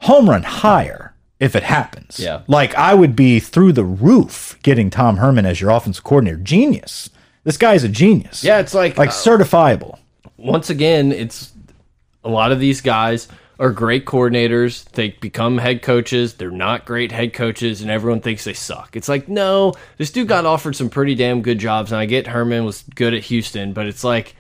Home 0.02 0.28
run 0.30 0.42
higher 0.44 1.14
if 1.40 1.54
it 1.56 1.62
happens. 1.62 2.18
Yeah. 2.18 2.42
Like, 2.46 2.74
I 2.74 2.94
would 2.94 3.14
be 3.16 3.40
through 3.40 3.72
the 3.72 3.84
roof 3.84 4.58
getting 4.62 4.90
Tom 4.90 5.18
Herman 5.18 5.46
as 5.46 5.60
your 5.60 5.70
offensive 5.70 6.04
coordinator. 6.04 6.38
Genius. 6.38 7.10
This 7.44 7.56
guy 7.56 7.74
is 7.74 7.84
a 7.84 7.88
genius. 7.88 8.42
Yeah, 8.44 8.58
it's 8.58 8.74
like 8.74 8.98
Like, 8.98 9.10
uh, 9.10 9.12
certifiable. 9.12 9.98
once 10.36 10.70
again, 10.70 11.12
it's 11.12 11.52
a 12.24 12.28
lot 12.28 12.52
of 12.52 12.60
these 12.60 12.80
guys 12.80 13.28
are 13.60 13.70
great 13.70 14.04
coordinators. 14.04 14.84
They 14.92 15.10
become 15.20 15.58
head 15.58 15.82
coaches. 15.82 16.34
They're 16.34 16.50
not 16.50 16.84
great 16.84 17.10
head 17.10 17.32
coaches, 17.32 17.80
and 17.82 17.90
everyone 17.90 18.20
thinks 18.20 18.44
they 18.44 18.52
suck. 18.52 18.94
It's 18.94 19.08
like, 19.08 19.28
no, 19.28 19.72
this 19.96 20.10
dude 20.12 20.28
got 20.28 20.46
offered 20.46 20.76
some 20.76 20.90
pretty 20.90 21.14
damn 21.16 21.42
good 21.42 21.58
jobs, 21.58 21.90
and 21.90 22.00
I 22.00 22.06
get 22.06 22.26
Herman 22.28 22.64
was 22.64 22.84
good 22.94 23.14
at 23.14 23.24
Houston, 23.24 23.72
but 23.72 23.86
it's 23.86 24.04
like, 24.04 24.36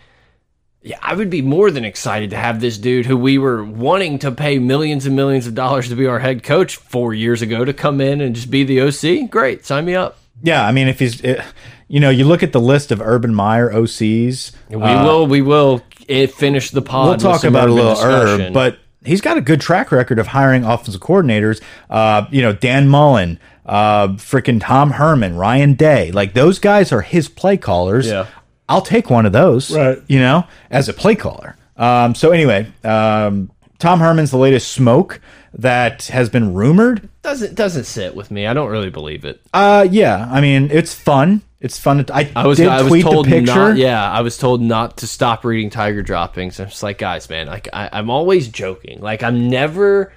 yeah, 0.82 0.98
I 1.02 1.14
would 1.14 1.28
be 1.30 1.42
more 1.42 1.70
than 1.70 1.84
excited 1.84 2.30
to 2.30 2.36
have 2.36 2.60
this 2.60 2.78
dude 2.78 3.06
who 3.06 3.16
we 3.16 3.36
were 3.36 3.64
wanting 3.64 4.18
to 4.20 4.30
pay 4.30 4.58
millions 4.58 5.06
and 5.06 5.16
millions 5.16 5.46
of 5.46 5.54
dollars 5.54 5.88
to 5.88 5.96
be 5.96 6.06
our 6.06 6.20
head 6.20 6.42
coach 6.42 6.76
four 6.76 7.12
years 7.12 7.42
ago 7.42 7.64
to 7.64 7.72
come 7.72 8.00
in 8.00 8.20
and 8.20 8.34
just 8.34 8.50
be 8.50 8.64
the 8.64 8.80
OC. 8.80 9.28
Great, 9.30 9.66
sign 9.66 9.84
me 9.84 9.94
up. 9.94 10.18
Yeah. 10.42 10.64
I 10.64 10.70
mean, 10.70 10.86
if 10.86 11.00
he's, 11.00 11.20
it, 11.22 11.40
you 11.88 11.98
know, 11.98 12.10
you 12.10 12.24
look 12.24 12.42
at 12.42 12.52
the 12.52 12.60
list 12.60 12.92
of 12.92 13.00
Urban 13.00 13.34
Meyer 13.34 13.70
OCs. 13.70 14.52
We 14.70 14.76
will, 14.76 15.26
we 15.26 15.42
will 15.42 15.82
eh, 16.08 16.26
finish 16.26 16.70
the 16.70 16.82
pod. 16.82 17.22
we'll 17.22 17.32
talk 17.32 17.44
about 17.44 17.68
a 17.68 17.72
little 17.72 17.94
discussion. 17.94 18.46
herb, 18.46 18.52
but 18.52 18.78
he's 19.04 19.20
got 19.20 19.36
a 19.36 19.40
good 19.40 19.60
track 19.60 19.90
record 19.90 20.18
of 20.18 20.28
hiring 20.28 20.64
offensive 20.64 21.00
coordinators. 21.00 21.60
Uh, 21.90 22.26
you 22.30 22.42
know, 22.42 22.52
Dan 22.52 22.88
Mullen, 22.88 23.40
uh, 23.66 24.08
freaking 24.08 24.60
Tom 24.60 24.92
Herman, 24.92 25.36
Ryan 25.36 25.74
Day, 25.74 26.12
like 26.12 26.34
those 26.34 26.58
guys 26.58 26.92
are 26.92 27.02
his 27.02 27.28
play 27.28 27.56
callers. 27.56 28.06
Yeah. 28.06 28.26
I'll 28.68 28.82
take 28.82 29.10
one 29.10 29.26
of 29.26 29.32
those, 29.32 29.74
Right. 29.74 29.98
You 30.08 30.18
know, 30.18 30.44
as 30.70 30.88
a 30.88 30.92
play 30.92 31.14
caller. 31.14 31.56
Um, 31.76 32.14
so 32.14 32.30
anyway, 32.32 32.70
um, 32.84 33.50
Tom 33.78 34.00
Herman's 34.00 34.30
the 34.30 34.36
latest 34.38 34.72
smoke 34.72 35.20
that 35.54 36.06
has 36.08 36.28
been 36.28 36.52
rumored. 36.54 37.08
doesn't 37.22 37.54
doesn't 37.54 37.84
sit 37.84 38.14
with 38.14 38.30
me. 38.30 38.46
I 38.46 38.52
don't 38.54 38.68
really 38.70 38.90
believe 38.90 39.24
it. 39.24 39.40
Uh, 39.54 39.86
yeah, 39.90 40.28
I 40.30 40.40
mean, 40.40 40.70
it's 40.70 40.92
fun. 40.94 41.42
It's 41.60 41.78
fun. 41.78 42.04
To, 42.04 42.14
I, 42.14 42.30
I 42.36 42.46
was 42.46 42.58
did 42.58 42.68
I 42.68 42.82
was 42.82 42.90
tweet 42.90 43.02
told 43.04 43.26
the 43.26 43.30
picture. 43.30 43.54
not. 43.54 43.76
Yeah, 43.76 44.10
I 44.10 44.20
was 44.20 44.36
told 44.36 44.60
not 44.60 44.98
to 44.98 45.06
stop 45.06 45.44
reading 45.44 45.70
Tiger 45.70 46.02
droppings. 46.02 46.60
I'm 46.60 46.68
just 46.68 46.82
like, 46.82 46.98
guys, 46.98 47.28
man, 47.30 47.46
like 47.46 47.68
I, 47.72 47.88
I'm 47.92 48.10
always 48.10 48.48
joking. 48.48 49.00
Like 49.00 49.22
I'm 49.22 49.48
never, 49.48 50.12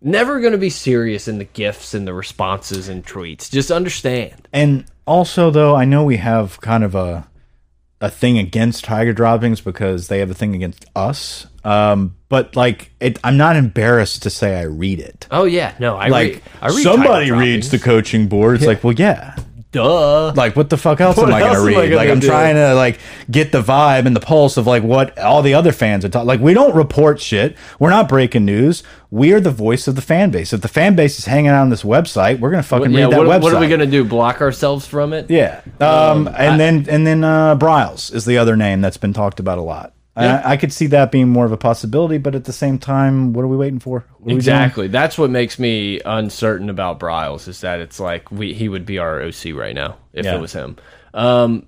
never 0.00 0.40
gonna 0.40 0.56
be 0.58 0.70
serious 0.70 1.28
in 1.28 1.38
the 1.38 1.44
gifts 1.44 1.92
and 1.94 2.06
the 2.06 2.14
responses 2.14 2.88
and 2.88 3.04
tweets. 3.04 3.50
Just 3.50 3.70
understand. 3.70 4.48
And 4.52 4.84
also, 5.06 5.50
though, 5.50 5.74
I 5.74 5.84
know 5.84 6.04
we 6.04 6.16
have 6.18 6.60
kind 6.60 6.84
of 6.84 6.94
a 6.94 7.26
a 8.00 8.10
thing 8.10 8.38
against 8.38 8.84
tiger 8.84 9.12
droppings 9.12 9.60
because 9.60 10.08
they 10.08 10.18
have 10.18 10.30
a 10.30 10.34
thing 10.34 10.54
against 10.54 10.84
us. 10.94 11.46
Um, 11.64 12.16
but 12.28 12.54
like, 12.54 12.90
it, 13.00 13.18
I'm 13.24 13.36
not 13.36 13.56
embarrassed 13.56 14.22
to 14.24 14.30
say 14.30 14.58
I 14.58 14.64
read 14.64 15.00
it. 15.00 15.26
Oh 15.30 15.44
yeah, 15.44 15.74
no, 15.78 15.96
I 15.96 16.08
Like 16.08 16.32
read. 16.34 16.42
I 16.60 16.68
read 16.68 16.82
somebody 16.82 17.28
Tiger 17.30 17.40
reads 17.40 17.70
the 17.70 17.78
coaching 17.78 18.28
board. 18.28 18.56
It's 18.56 18.66
like, 18.66 18.84
well, 18.84 18.92
yeah. 18.92 19.36
Duh. 19.76 20.32
Like, 20.34 20.56
what 20.56 20.70
the 20.70 20.76
fuck 20.76 21.00
else 21.00 21.16
What 21.16 21.28
am 21.28 21.34
I 21.34 21.40
gonna 21.40 21.52
am 21.58 21.62
I 21.62 21.66
read? 21.66 21.74
gonna 21.90 21.96
like, 21.96 22.10
I'm 22.10 22.20
do? 22.20 22.26
trying 22.26 22.54
to 22.56 22.74
like 22.74 22.98
get 23.30 23.52
the 23.52 23.62
vibe 23.62 24.06
and 24.06 24.16
the 24.16 24.20
pulse 24.20 24.56
of 24.56 24.66
like 24.66 24.82
what 24.82 25.18
all 25.18 25.42
the 25.42 25.54
other 25.54 25.72
fans 25.72 26.04
are 26.04 26.08
talking. 26.08 26.26
Like, 26.26 26.40
we 26.40 26.54
don't 26.54 26.74
report 26.74 27.20
shit. 27.20 27.56
We're 27.78 27.90
not 27.90 28.08
breaking 28.08 28.44
news. 28.44 28.82
We 29.10 29.32
are 29.32 29.40
the 29.40 29.50
voice 29.50 29.86
of 29.86 29.94
the 29.94 30.02
fan 30.02 30.30
base. 30.30 30.52
If 30.52 30.62
the 30.62 30.68
fan 30.68 30.96
base 30.96 31.18
is 31.18 31.26
hanging 31.26 31.48
out 31.50 31.60
on 31.62 31.70
this 31.70 31.82
website, 31.82 32.40
we're 32.40 32.50
gonna 32.50 32.62
fucking 32.62 32.90
yeah, 32.90 33.04
read 33.04 33.12
that 33.12 33.18
what, 33.18 33.28
website. 33.28 33.42
what 33.42 33.54
are 33.54 33.60
we 33.60 33.68
gonna 33.68 33.86
do? 33.86 34.04
Block 34.04 34.40
ourselves 34.40 34.86
from 34.86 35.12
it? 35.12 35.30
Yeah. 35.30 35.60
Um, 35.80 36.26
and 36.28 36.36
I- 36.54 36.56
then 36.56 36.86
and 36.88 37.06
then 37.06 37.22
uh 37.22 37.56
Briles 37.56 38.12
is 38.14 38.24
the 38.24 38.38
other 38.38 38.56
name 38.56 38.80
that's 38.80 38.96
been 38.96 39.12
talked 39.12 39.38
about 39.40 39.58
a 39.58 39.62
lot. 39.62 39.92
I, 40.16 40.52
I 40.52 40.56
could 40.56 40.72
see 40.72 40.86
that 40.88 41.12
being 41.12 41.28
more 41.28 41.44
of 41.44 41.52
a 41.52 41.56
possibility, 41.58 42.16
but 42.18 42.34
at 42.34 42.44
the 42.44 42.52
same 42.52 42.78
time, 42.78 43.32
what 43.34 43.42
are 43.42 43.48
we 43.48 43.56
waiting 43.56 43.78
for? 43.80 44.00
What 44.00 44.06
are 44.08 44.24
we 44.24 44.28
doing? 44.30 44.36
Exactly. 44.38 44.88
That's 44.88 45.18
what 45.18 45.30
makes 45.30 45.58
me 45.58 46.00
uncertain 46.04 46.70
about 46.70 46.98
Briles 46.98 47.48
is 47.48 47.60
that 47.60 47.80
it's 47.80 48.00
like 48.00 48.30
we 48.32 48.54
he 48.54 48.68
would 48.68 48.86
be 48.86 48.98
our 48.98 49.20
OC 49.22 49.52
right 49.54 49.74
now 49.74 49.96
if 50.14 50.24
Yeah. 50.24 50.36
it 50.36 50.40
was 50.40 50.52
him. 50.54 50.76
Um, 51.12 51.66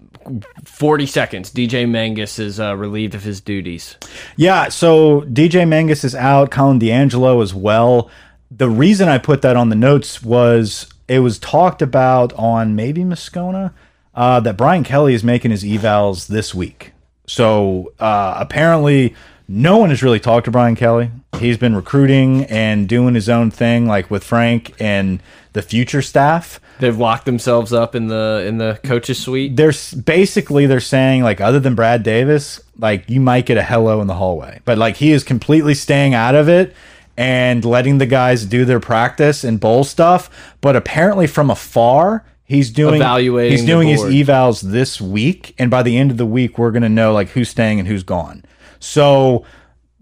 Forty 0.65 1.07
seconds. 1.07 1.51
DJ 1.53 1.89
Mangas 1.89 2.39
is 2.39 2.61
uh, 2.61 2.77
relieved 2.77 3.15
of 3.15 3.23
his 3.23 3.41
duties. 3.41 3.97
Yeah, 4.37 4.69
so 4.69 5.23
DJ 5.23 5.67
Mangas 5.67 6.05
is 6.05 6.15
out, 6.15 6.51
Colin 6.51 6.79
D'Angelo 6.79 7.41
as 7.41 7.55
well. 7.55 8.11
The 8.51 8.69
reason 8.69 9.09
I 9.09 9.19
put 9.19 9.43
that 9.43 9.57
on 9.57 9.69
the 9.71 9.77
notes 9.77 10.23
was 10.23 10.87
it 11.07 11.21
was 11.21 11.39
talked 11.39 11.81
about 11.83 12.33
on 12.35 12.77
maybe 12.77 13.05
Moscona 13.05 13.73
uh, 14.15 14.41
that 14.41 14.57
Brian 14.57 14.85
Kelly 14.85 15.15
is 15.15 15.25
making 15.25 15.51
his 15.51 15.65
evals 15.65 16.27
this 16.27 16.55
week. 16.55 16.93
So 17.29 17.93
uh, 18.01 18.35
apparently, 18.39 19.15
no 19.47 19.77
one 19.77 19.91
has 19.91 20.03
really 20.03 20.19
talked 20.19 20.47
to 20.47 20.51
Brian 20.51 20.75
Kelly. 20.75 21.11
He's 21.39 21.59
been 21.59 21.77
recruiting 21.77 22.45
and 22.47 22.89
doing 22.89 23.15
his 23.15 23.29
own 23.29 23.51
thing, 23.51 23.87
like 23.87 24.11
with 24.11 24.25
Frank 24.25 24.75
and 24.81 25.21
the 25.53 25.63
future 25.63 26.03
staff. 26.03 26.59
They've 26.81 26.97
locked 26.97 27.27
themselves 27.27 27.73
up 27.73 27.95
in 27.95 28.09
the 28.09 28.45
in 28.47 28.59
the 28.59 28.81
coaches 28.85 29.19
suite. 29.19 29.57
they're 29.57 29.73
basically 30.05 30.67
they're 30.67 30.81
saying 30.81 31.23
like 31.23 31.41
other 31.41 31.61
than 31.61 31.75
Brad 31.75 32.03
Davis, 32.03 32.61
like 32.79 33.09
you 33.11 33.21
might 33.21 33.47
get 33.47 33.59
a 33.59 33.63
hello 33.63 34.01
in 34.01 34.07
the 34.07 34.15
hallway, 34.15 34.61
but 34.65 34.79
like 34.79 34.97
he 34.97 35.13
is 35.13 35.25
completely 35.25 35.75
staying 35.75 36.15
out 36.15 36.35
of 36.35 36.49
it 36.49 36.75
and 37.17 37.65
letting 37.65 37.99
the 37.99 38.07
guys 38.07 38.47
do 38.47 38.65
their 38.65 38.79
practice 38.81 39.43
and 39.43 39.59
bowl 39.59 39.83
stuff. 39.83 40.55
But 40.61 40.77
apparently 40.77 41.27
from 41.27 41.51
afar, 41.51 42.25
he's 42.49 42.71
doing 42.71 42.97
Evaluating 42.97 43.53
He's 43.53 43.65
doing 43.65 43.87
his 43.87 44.03
evals 44.03 44.63
this 44.63 45.01
week, 45.01 45.55
and 45.59 45.71
by 45.71 45.85
the 45.85 45.97
end 45.97 46.11
of 46.11 46.17
the 46.17 46.27
week, 46.27 46.59
we're 46.59 46.73
gonna 46.73 46.89
know 46.89 47.13
like 47.13 47.29
who's 47.29 47.49
staying 47.49 47.79
and 47.79 47.87
who's 47.87 48.03
gone. 48.03 48.45
So. 48.81 49.45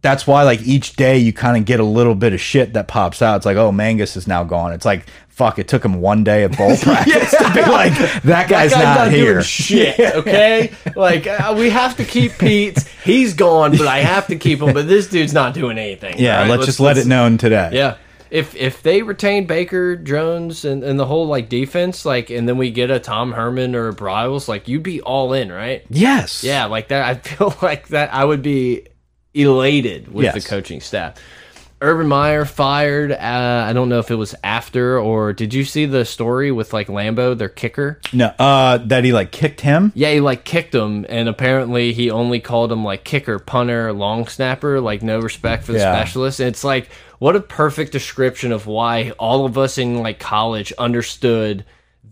That's 0.02 0.24
why, 0.24 0.44
like 0.44 0.62
each 0.62 0.94
day, 0.94 1.18
you 1.18 1.32
kind 1.32 1.56
of 1.56 1.64
get 1.64 1.80
a 1.80 1.84
little 1.84 2.14
bit 2.14 2.32
of 2.32 2.40
shit 2.40 2.74
that 2.74 2.86
pops 2.86 3.22
out. 3.22 3.38
It's 3.38 3.46
like, 3.46 3.56
oh, 3.56 3.72
Mangas 3.72 4.16
is 4.16 4.28
now 4.28 4.44
gone. 4.44 4.72
It's 4.72 4.84
like, 4.84 5.06
fuck, 5.36 5.58
it 5.58 5.68
took 5.68 5.84
him 5.84 6.00
one 6.00 6.24
day 6.24 6.44
of 6.44 6.52
bowl 6.56 6.74
practice 6.82 7.30
to 7.30 7.52
be 7.52 7.60
like, 7.60 7.92
that 8.22 8.48
guy's, 8.48 8.72
not, 8.72 9.10
here. 9.10 9.34
doing 9.34 9.44
shit. 9.44 10.00
Okay, 10.16 10.72
like 10.94 11.26
uh, 11.26 11.54
we 11.56 11.68
have 11.70 11.96
to 11.96 12.04
keep 12.04 12.38
Pete. 12.38 12.78
He's 13.04 13.34
gone, 13.34 13.72
but 13.72 13.86
I 13.86 13.98
have 13.98 14.28
to 14.28 14.36
keep 14.36 14.62
him. 14.62 14.72
But 14.72 14.88
this 14.88 15.08
dude's 15.08 15.34
not 15.34 15.52
doing 15.52 15.76
anything. 15.76 16.18
Yeah, 16.18 16.40
right? 16.40 16.50
let's, 16.50 16.64
just 16.64 16.80
let 16.80 16.96
it 16.96 17.06
known 17.06 17.36
today. 17.36 17.70
Yeah. 17.72 17.96
If 18.30 18.54
if 18.56 18.82
they 18.82 19.02
retain 19.02 19.46
Baker, 19.46 19.96
Jones, 19.96 20.64
and, 20.64 20.82
and 20.82 20.98
the 20.98 21.06
whole 21.06 21.26
like 21.28 21.48
defense, 21.48 22.04
like, 22.04 22.30
and 22.30 22.48
then 22.48 22.58
we 22.58 22.70
get 22.70 22.90
a 22.90 22.98
Tom 22.98 23.32
Herman 23.32 23.74
or 23.74 23.88
a 23.88 23.94
Briles, 23.94 24.48
like, 24.48 24.66
you'd 24.68 24.82
be 24.82 25.00
all 25.00 25.32
in, 25.32 25.50
right? 25.52 25.84
Yes. 25.88 26.42
Yeah, 26.44 26.64
like 26.66 26.88
that. 26.88 27.04
I 27.04 27.14
feel 27.28 27.54
like 27.62 27.88
that. 27.88 28.12
I 28.12 28.24
would 28.24 28.42
be 28.42 28.86
elated 29.34 30.12
with 30.12 30.24
Yes. 30.24 30.34
the 30.42 30.48
coaching 30.48 30.80
staff. 30.80 31.14
Urban 31.82 32.08
Meyer 32.08 32.46
fired. 32.46 33.12
Uh, 33.12 33.66
I 33.68 33.74
don't 33.74 33.90
know 33.90 33.98
if 33.98 34.10
it 34.10 34.14
was 34.14 34.34
after 34.42 34.98
or 34.98 35.34
did 35.34 35.52
you 35.52 35.62
see 35.62 35.84
the 35.84 36.06
story 36.06 36.50
with 36.50 36.72
like 36.72 36.86
Lambo, 36.86 37.36
their 37.36 37.50
kicker? 37.50 38.00
No. 38.14 38.28
Uh, 38.38 38.78
that 38.78 39.04
he 39.04 39.12
like 39.12 39.30
kicked 39.30 39.60
him. 39.60 39.92
Yeah, 39.94 40.10
he 40.12 40.20
like 40.20 40.44
kicked 40.44 40.74
him, 40.74 41.04
and 41.06 41.28
apparently 41.28 41.92
he 41.92 42.10
only 42.10 42.40
called 42.40 42.72
him 42.72 42.82
like 42.82 43.04
kicker, 43.04 43.38
punter, 43.38 43.92
long 43.92 44.26
snapper, 44.26 44.80
like 44.80 45.02
no 45.02 45.20
respect 45.20 45.64
for 45.64 45.72
the 45.72 45.78
Yeah. 45.80 45.92
specialist. 45.94 46.40
And 46.40 46.48
it's 46.48 46.64
like 46.64 46.88
what 47.18 47.36
a 47.36 47.40
perfect 47.40 47.92
description 47.92 48.52
of 48.52 48.66
why 48.66 49.10
all 49.18 49.46
of 49.46 49.56
us 49.56 49.78
in 49.78 49.98
like 50.00 50.18
college 50.18 50.72
understood 50.78 51.64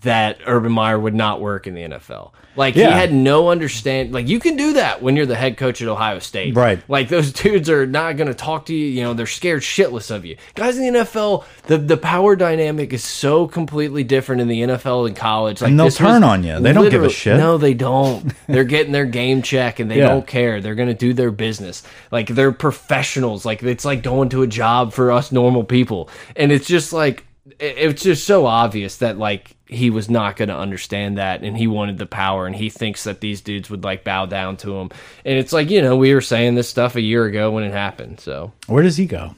that 0.04 0.38
Urban 0.46 0.72
Meyer 0.72 0.98
would 0.98 1.14
not 1.14 1.40
work 1.40 1.66
in 1.66 1.74
the 1.74 1.82
NFL. 1.82 2.30
Like 2.56 2.74
he 2.74 2.82
had 2.82 3.12
no 3.12 3.48
understand. 3.48 4.12
Like 4.12 4.28
you 4.28 4.38
can 4.38 4.56
do 4.56 4.74
that 4.74 5.02
when 5.02 5.16
you're 5.16 5.26
the 5.26 5.34
head 5.34 5.56
coach 5.56 5.82
at 5.82 5.88
Ohio 5.88 6.20
State, 6.20 6.54
Right. 6.54 6.80
Like 6.88 7.08
those 7.08 7.32
dudes 7.32 7.68
are 7.68 7.84
not 7.84 8.16
going 8.16 8.28
to 8.28 8.34
talk 8.34 8.66
to 8.66 8.74
you. 8.74 8.86
You 8.86 9.02
know, 9.02 9.12
they're 9.12 9.26
scared 9.26 9.62
shitless 9.62 10.14
of 10.14 10.24
you. 10.24 10.36
Guys 10.54 10.78
in 10.78 10.92
the 10.92 11.00
NFL, 11.00 11.44
the 11.66 11.78
the 11.78 11.96
power 11.96 12.36
dynamic 12.36 12.92
is 12.92 13.02
so 13.02 13.48
completely 13.48 14.04
different 14.04 14.40
in 14.40 14.46
the 14.48 14.60
NFL 14.62 15.08
and 15.08 15.16
college. 15.16 15.60
Like 15.62 15.70
And 15.70 15.80
they'll 15.80 15.90
turn 15.90 16.22
on 16.22 16.44
you. 16.44 16.60
They 16.60 16.72
don't 16.72 16.90
give 16.90 17.02
a 17.02 17.10
shit. 17.10 17.36
No, 17.36 17.58
they 17.58 17.74
don't. 17.74 18.32
They're 18.46 18.62
getting 18.62 18.92
their 18.92 19.06
game 19.06 19.42
check 19.42 19.80
and 19.80 19.90
they 19.90 19.98
Yeah. 19.98 20.08
don't 20.08 20.26
care. 20.26 20.60
They're 20.60 20.76
going 20.76 20.88
to 20.88 20.94
do 20.94 21.12
their 21.12 21.32
business. 21.32 21.82
Like 22.12 22.28
they're 22.28 22.52
professionals. 22.52 23.44
Like 23.44 23.62
it's 23.64 23.84
like 23.84 24.02
going 24.04 24.28
to 24.28 24.42
a 24.42 24.46
job 24.46 24.92
for 24.92 25.10
us 25.10 25.32
normal 25.32 25.64
people. 25.64 26.08
And 26.36 26.52
it's 26.52 26.68
just 26.68 26.92
like 26.92 27.24
it's 27.58 28.02
just 28.02 28.26
so 28.26 28.46
obvious 28.46 28.98
that 28.98 29.18
like 29.18 29.53
he 29.66 29.90
was 29.90 30.10
not 30.10 30.36
going 30.36 30.48
to 30.50 30.56
understand 30.56 31.18
that 31.18 31.42
and 31.42 31.56
he 31.56 31.66
wanted 31.66 31.98
the 31.98 32.06
power 32.06 32.46
and 32.46 32.54
he 32.54 32.68
thinks 32.68 33.04
that 33.04 33.20
these 33.20 33.40
dudes 33.40 33.70
would 33.70 33.82
like 33.82 34.04
bow 34.04 34.26
down 34.26 34.56
to 34.58 34.76
him. 34.76 34.90
And 35.24 35.38
it's 35.38 35.52
like, 35.52 35.70
you 35.70 35.80
know, 35.80 35.96
we 35.96 36.12
were 36.14 36.20
saying 36.20 36.54
this 36.54 36.68
stuff 36.68 36.96
a 36.96 37.00
year 37.00 37.24
ago 37.24 37.50
when 37.50 37.64
it 37.64 37.72
happened. 37.72 38.20
So, 38.20 38.52
Where 38.66 38.82
does 38.82 38.96
he 38.96 39.06
go? 39.06 39.34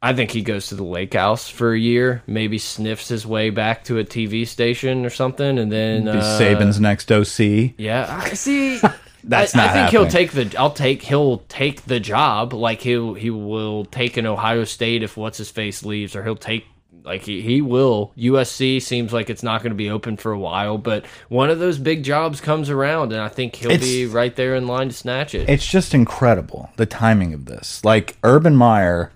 I 0.00 0.12
think 0.12 0.30
he 0.30 0.42
goes 0.42 0.68
to 0.68 0.76
the 0.76 0.84
lake 0.84 1.14
house 1.14 1.48
for 1.48 1.72
a 1.72 1.78
year, 1.78 2.22
maybe 2.26 2.58
sniffs 2.58 3.08
his 3.08 3.26
way 3.26 3.50
back 3.50 3.84
to 3.84 3.98
a 3.98 4.04
TV 4.04 4.46
station 4.46 5.04
or 5.04 5.10
something 5.10 5.58
and 5.58 5.72
then 5.72 6.04
Be 6.04 6.10
uh, 6.10 6.38
Saban's 6.38 6.80
next 6.80 7.10
OC. 7.10 7.74
yeah, 7.78 8.06
I 8.08 8.30
see. 8.34 8.80
That's 9.24 9.54
I, 9.56 9.58
not 9.58 9.70
I 9.70 9.72
think 9.72 9.90
he'll 9.90 10.06
take 10.08 10.30
the. 10.30 10.54
I'll 10.56 10.70
take. 10.70 11.02
He'll 11.02 11.38
take 11.48 11.82
the 11.82 11.98
job. 11.98 12.52
Like 12.52 12.80
he 12.80 12.92
he 13.14 13.30
will 13.30 13.84
take 13.84 14.16
an 14.16 14.26
Ohio 14.26 14.62
State 14.64 15.02
if 15.02 15.16
what's 15.16 15.38
his 15.38 15.50
face 15.50 15.84
leaves, 15.84 16.14
or 16.14 16.22
he'll 16.22 16.36
take. 16.36 16.66
Like 17.08 17.22
he, 17.22 17.40
he 17.40 17.60
will. 17.62 18.12
USC 18.16 18.80
seems 18.82 19.12
like 19.12 19.30
it's 19.30 19.42
not 19.42 19.62
going 19.62 19.70
to 19.72 19.76
be 19.76 19.90
open 19.90 20.16
for 20.16 20.30
a 20.30 20.38
while, 20.38 20.78
but 20.78 21.04
one 21.28 21.50
of 21.50 21.58
those 21.58 21.78
big 21.78 22.04
jobs 22.04 22.40
comes 22.40 22.70
around, 22.70 23.12
and 23.12 23.20
I 23.20 23.28
think 23.28 23.56
he'll 23.56 23.70
It's- 23.70 23.88
be 23.88 24.06
right 24.06 24.34
there 24.36 24.54
in 24.54 24.66
line 24.66 24.88
to 24.88 24.94
snatch 24.94 25.34
it. 25.34 25.48
It's 25.48 25.66
just 25.66 25.94
incredible 25.94 26.70
the 26.76 26.86
timing 26.86 27.32
of 27.34 27.46
this. 27.46 27.84
Like 27.84 28.16
Urban 28.22 28.54
Meyer, 28.56 29.10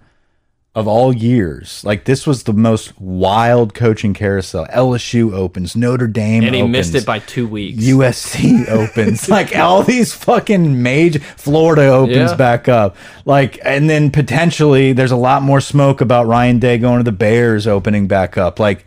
of 0.74 0.88
all 0.88 1.12
years, 1.14 1.84
like 1.84 2.04
this 2.06 2.26
was 2.26 2.44
the 2.44 2.52
most 2.54 2.98
wild 2.98 3.74
coaching 3.74 4.14
carousel. 4.14 4.66
LSU 4.68 5.34
opens, 5.34 5.76
Notre 5.76 6.06
Dame, 6.06 6.44
and 6.44 6.54
he 6.54 6.62
opens, 6.62 6.72
missed 6.72 6.94
it 6.94 7.04
by 7.04 7.18
two 7.18 7.46
weeks. 7.46 7.84
USC 7.84 8.66
opens, 8.70 9.28
like 9.28 9.54
all 9.54 9.82
these 9.82 10.14
fucking 10.14 10.82
major. 10.82 11.18
Florida 11.20 11.88
opens 11.88 12.30
Yeah. 12.30 12.36
back 12.36 12.68
up, 12.68 12.96
like, 13.26 13.58
and 13.64 13.90
then 13.90 14.10
potentially 14.10 14.92
there's 14.94 15.10
a 15.10 15.16
lot 15.16 15.42
more 15.42 15.60
smoke 15.60 16.00
about 16.00 16.26
Ryan 16.26 16.58
Day 16.58 16.78
going 16.78 16.98
to 16.98 17.04
the 17.04 17.12
Bears 17.12 17.66
opening 17.66 18.06
back 18.08 18.38
up. 18.38 18.58
Like, 18.58 18.86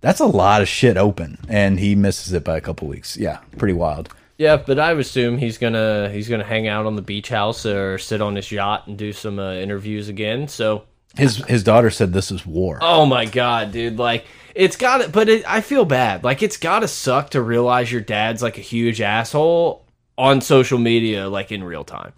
that's 0.00 0.20
a 0.20 0.26
lot 0.26 0.62
of 0.62 0.68
shit 0.68 0.96
open, 0.96 1.36
and 1.50 1.78
he 1.78 1.94
misses 1.94 2.32
it 2.32 2.44
by 2.44 2.56
a 2.56 2.60
couple 2.62 2.88
weeks. 2.88 3.16
Yeah, 3.16 3.40
pretty 3.58 3.74
wild. 3.74 4.08
yeah, 4.38 4.56
but 4.56 4.78
I 4.78 4.94
would 4.94 5.00
assume 5.02 5.36
he's 5.36 5.58
gonna 5.58 6.08
he's 6.10 6.30
gonna 6.30 6.44
hang 6.44 6.66
out 6.66 6.86
on 6.86 6.96
the 6.96 7.02
beach 7.02 7.28
house 7.28 7.66
or 7.66 7.98
sit 7.98 8.22
on 8.22 8.36
his 8.36 8.50
yacht 8.50 8.86
and 8.86 8.96
do 8.96 9.12
some 9.12 9.38
uh, 9.38 9.52
interviews 9.52 10.08
again. 10.08 10.48
So 10.48 10.84
His 11.16 11.36
his 11.46 11.62
daughter 11.64 11.90
said 11.90 12.12
this 12.12 12.30
is 12.30 12.44
war. 12.46 12.78
Oh 12.82 13.06
my 13.06 13.24
god, 13.24 13.72
dude! 13.72 13.98
Like 13.98 14.26
it's 14.54 14.76
got 14.76 14.98
to 14.98 15.08
but 15.08 15.28
it, 15.28 15.44
I 15.50 15.60
feel 15.60 15.84
bad. 15.84 16.24
Like 16.24 16.42
it's 16.42 16.56
got 16.56 16.80
to 16.80 16.88
suck 16.88 17.30
to 17.30 17.42
realize 17.42 17.90
your 17.90 18.00
dad's 18.00 18.42
like 18.42 18.58
a 18.58 18.62
huge 18.62 19.00
asshole 19.00 19.84
on 20.18 20.40
social 20.40 20.78
media, 20.78 21.28
like 21.28 21.52
in 21.52 21.62
real 21.62 21.84
time. 21.84 22.12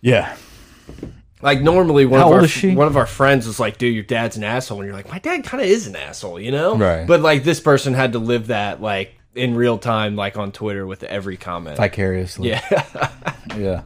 Yeah, 0.00 0.36
Like 1.42 1.60
normally, 1.60 2.06
one 2.06 2.20
How 2.20 2.32
of 2.32 2.42
our 2.42 2.70
one 2.74 2.86
of 2.86 2.96
our 2.96 3.06
friends 3.06 3.46
was 3.46 3.58
like, 3.60 3.76
"Dude, 3.78 3.94
your 3.94 4.04
dad's 4.04 4.36
an 4.36 4.44
asshole," 4.44 4.78
and 4.78 4.86
you're 4.86 4.96
like, 4.96 5.10
"My 5.10 5.18
dad 5.18 5.44
kind 5.44 5.62
of 5.62 5.68
is 5.68 5.86
an 5.86 5.96
asshole," 5.96 6.40
you 6.40 6.50
know? 6.50 6.76
Right. 6.76 7.06
But 7.06 7.20
like 7.20 7.44
this 7.44 7.60
person 7.60 7.94
had 7.94 8.12
to 8.12 8.18
live 8.18 8.48
that 8.48 8.80
like 8.80 9.14
in 9.36 9.54
real 9.54 9.78
time, 9.78 10.16
like 10.16 10.36
on 10.36 10.52
Twitter 10.52 10.86
with 10.86 11.02
every 11.04 11.36
comment. 11.36 11.76
vicariously. 11.76 12.48
yeah, 12.50 13.10
yeah. 13.56 13.82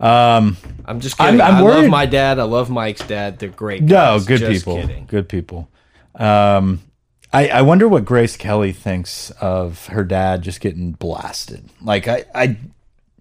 Um, 0.00 0.56
I'm 0.84 1.00
just 1.00 1.16
kidding. 1.18 1.40
I'm 1.40 1.56
i 1.56 1.60
love 1.60 1.76
worried- 1.82 1.90
my 1.90 2.06
dad. 2.06 2.38
I 2.38 2.44
love 2.44 2.70
Mike's 2.70 3.06
dad. 3.06 3.38
They're 3.38 3.48
great. 3.48 3.82
no, 3.82 4.18
good 4.18 4.40
Just 4.40 4.64
people. 4.64 4.80
Kidding. 4.80 5.06
Good 5.06 5.28
people. 5.28 5.68
Um, 6.14 6.80
I 7.32 7.48
I 7.48 7.62
wonder 7.62 7.88
what 7.88 8.04
Grace 8.04 8.36
Kelly 8.36 8.72
thinks 8.72 9.30
of 9.40 9.86
her 9.86 10.04
dad 10.04 10.42
just 10.42 10.60
getting 10.60 10.92
blasted. 10.92 11.68
Like 11.82 12.08
I 12.08 12.24
I, 12.34 12.56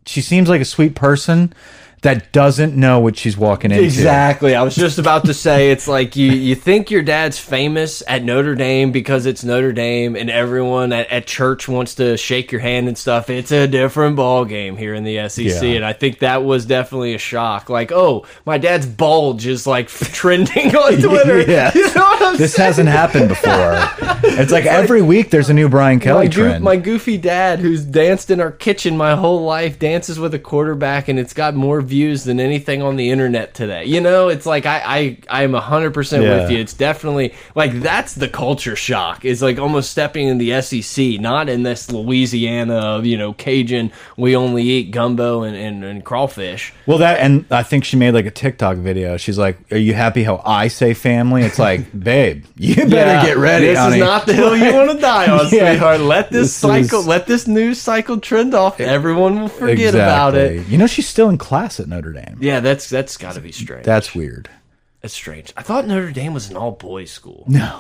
she 0.06 0.22
seems 0.22 0.50
like 0.50 0.62
a 0.62 0.66
sweet 0.66 0.96
person 0.96 1.54
that 2.02 2.32
doesn't 2.32 2.76
know 2.76 3.00
what 3.00 3.18
she's 3.18 3.36
walking 3.38 3.72
into. 3.72 3.84
Exactly. 3.84 4.54
I 4.56 4.62
was 4.62 4.76
just 4.76 5.00
about 5.00 5.26
to 5.26 5.34
say 5.34 5.72
it's 5.72 5.88
like 5.88 6.16
you 6.16 6.32
you 6.32 6.54
think 6.56 6.92
your 6.92 7.02
dad's 7.02 7.40
famous 7.40 8.04
at 8.08 8.24
Notre 8.24 8.54
Dame 8.56 8.92
because 8.92 9.26
it's 9.26 9.44
Notre 9.44 9.72
Dame 9.74 10.16
and 10.16 10.30
everyone 10.30 10.94
at, 10.94 11.10
at 11.12 11.26
church 11.26 11.68
wants 11.68 11.96
to 11.96 12.16
shake 12.18 12.52
your 12.52 12.62
hand 12.62 12.88
and 12.88 12.98
stuff. 12.98 13.30
It's 13.30 13.52
a 13.52 13.68
different 13.68 14.16
ball 14.16 14.46
game 14.46 14.78
here 14.78 14.94
in 14.94 15.04
the 15.04 15.28
SEC, 15.30 15.46
Yeah. 15.64 15.64
and 15.78 15.86
I 15.86 15.94
think 15.94 16.20
that 16.20 16.44
was 16.44 16.66
definitely 16.66 17.16
a 17.16 17.18
shock. 17.18 17.70
Like, 17.70 17.92
oh, 17.92 18.26
my 18.46 18.58
dad's 18.58 18.86
bulge 18.86 19.48
is 19.48 19.66
like 19.66 19.88
trending 19.90 20.76
on 20.76 20.94
Twitter. 21.02 21.42
Yes. 21.42 21.76
You 21.86 21.94
know 21.94 22.02
what 22.02 22.22
I'm 22.22 22.38
This 22.38 22.54
saying? 22.54 22.66
hasn't 22.68 22.90
happened 22.90 23.30
before. 23.30 23.76
It's 24.40 24.52
like 24.52 24.66
every 24.66 25.02
week 25.02 25.30
there's 25.30 25.50
a 25.50 25.54
new 25.54 25.70
Brian 25.70 26.00
Kelly 26.00 26.26
my, 26.26 26.32
trend. 26.32 26.64
my 26.64 26.76
goofy 26.76 27.18
dad, 27.18 27.60
who's 27.60 27.84
danced 27.86 28.30
in 28.32 28.40
our 28.42 28.52
kitchen 28.52 28.98
my 28.98 29.16
whole 29.16 29.44
life, 29.44 29.80
dances 29.80 30.20
with 30.20 30.34
a 30.34 30.40
quarterback, 30.40 31.08
and 31.08 31.18
it's 31.20 31.34
got 31.34 31.56
more 31.56 31.82
views 31.86 32.24
than 32.24 32.40
anything 32.40 32.82
on 32.82 32.96
the 32.96 33.10
internet 33.10 33.54
today. 33.54 33.86
You 33.86 34.02
know, 34.02 34.28
it's 34.30 34.46
like 34.46 34.66
I 34.66 35.18
I 35.30 35.44
I'm 35.44 35.54
hundred 35.54 35.94
percent 35.94 36.24
Yeah. 36.24 36.42
with 36.42 36.52
you. 36.52 36.58
It's 36.60 36.74
definitely 36.74 37.34
like 37.56 37.74
that's 37.82 38.16
the 38.16 38.28
culture 38.28 38.76
shock. 38.76 39.26
Is 39.26 39.42
like 39.42 39.58
almost 39.60 39.92
stepping 39.92 40.28
in 40.28 40.38
the 40.38 40.62
SEC, 40.62 41.20
not 41.22 41.50
in 41.50 41.64
this 41.64 41.90
Louisiana 41.92 42.76
of 42.76 43.06
you 43.06 43.18
know 43.18 43.34
Cajun. 43.34 43.92
We 44.18 44.36
only 44.36 44.64
eat 44.64 44.92
gumbo 44.92 45.44
and, 45.44 45.56
and, 45.56 45.84
and 45.84 46.04
crawfish. 46.04 46.74
Well, 46.86 46.98
that 47.00 47.20
and 47.20 47.46
I 47.52 47.64
think 47.64 47.84
she 47.86 47.98
made 47.98 48.14
like 48.14 48.26
a 48.26 48.32
TikTok 48.32 48.78
video. 48.78 49.18
She's 49.18 49.38
like, 49.38 49.58
"Are 49.72 49.78
you 49.78 49.94
happy 49.94 50.24
how 50.24 50.42
I 50.46 50.68
say 50.68 50.94
family?" 50.94 51.44
It's 51.44 51.60
like, 51.60 51.88
babe, 51.98 52.46
you 52.58 52.76
better 52.76 52.90
Yeah, 52.96 53.26
get 53.26 53.38
ready. 53.38 53.68
This 53.68 53.78
honey. 53.80 53.98
is 53.98 54.04
not 54.04 54.26
the 54.26 54.34
hill 54.34 54.56
you 54.58 54.74
want 54.74 54.92
to 54.92 54.98
die 55.02 55.30
on, 55.32 55.48
Yeah. 55.52 55.72
sweetheart. 55.72 56.02
Let 56.02 56.30
this, 56.32 56.42
This 56.48 56.56
cycle, 56.56 57.02
is- 57.02 57.08
let 57.08 57.28
this 57.28 57.48
news 57.48 57.80
cycle 57.82 58.20
trend 58.20 58.54
off. 58.54 58.80
Everyone 58.80 59.40
will 59.42 59.48
forget 59.48 59.94
about 59.96 60.36
it. 60.36 60.68
You 60.68 60.78
know, 60.78 60.88
she's 60.88 61.08
still 61.08 61.30
in 61.30 61.38
class 61.38 61.75
at 61.80 61.88
Notre 61.88 62.14
Dame. 62.14 62.38
Yeah, 62.40 62.60
that's 62.60 62.90
that's 62.90 63.18
got 63.18 63.36
to 63.36 63.42
be 63.42 63.52
strange. 63.52 63.86
That's 63.86 64.14
weird. 64.16 64.50
That's 65.02 65.14
strange. 65.14 65.54
I 65.56 65.62
thought 65.62 65.86
Notre 65.88 66.12
Dame 66.12 66.34
was 66.34 66.50
an 66.50 66.58
all 66.58 66.72
boys 66.72 67.12
school. 67.12 67.44
No, 67.48 67.80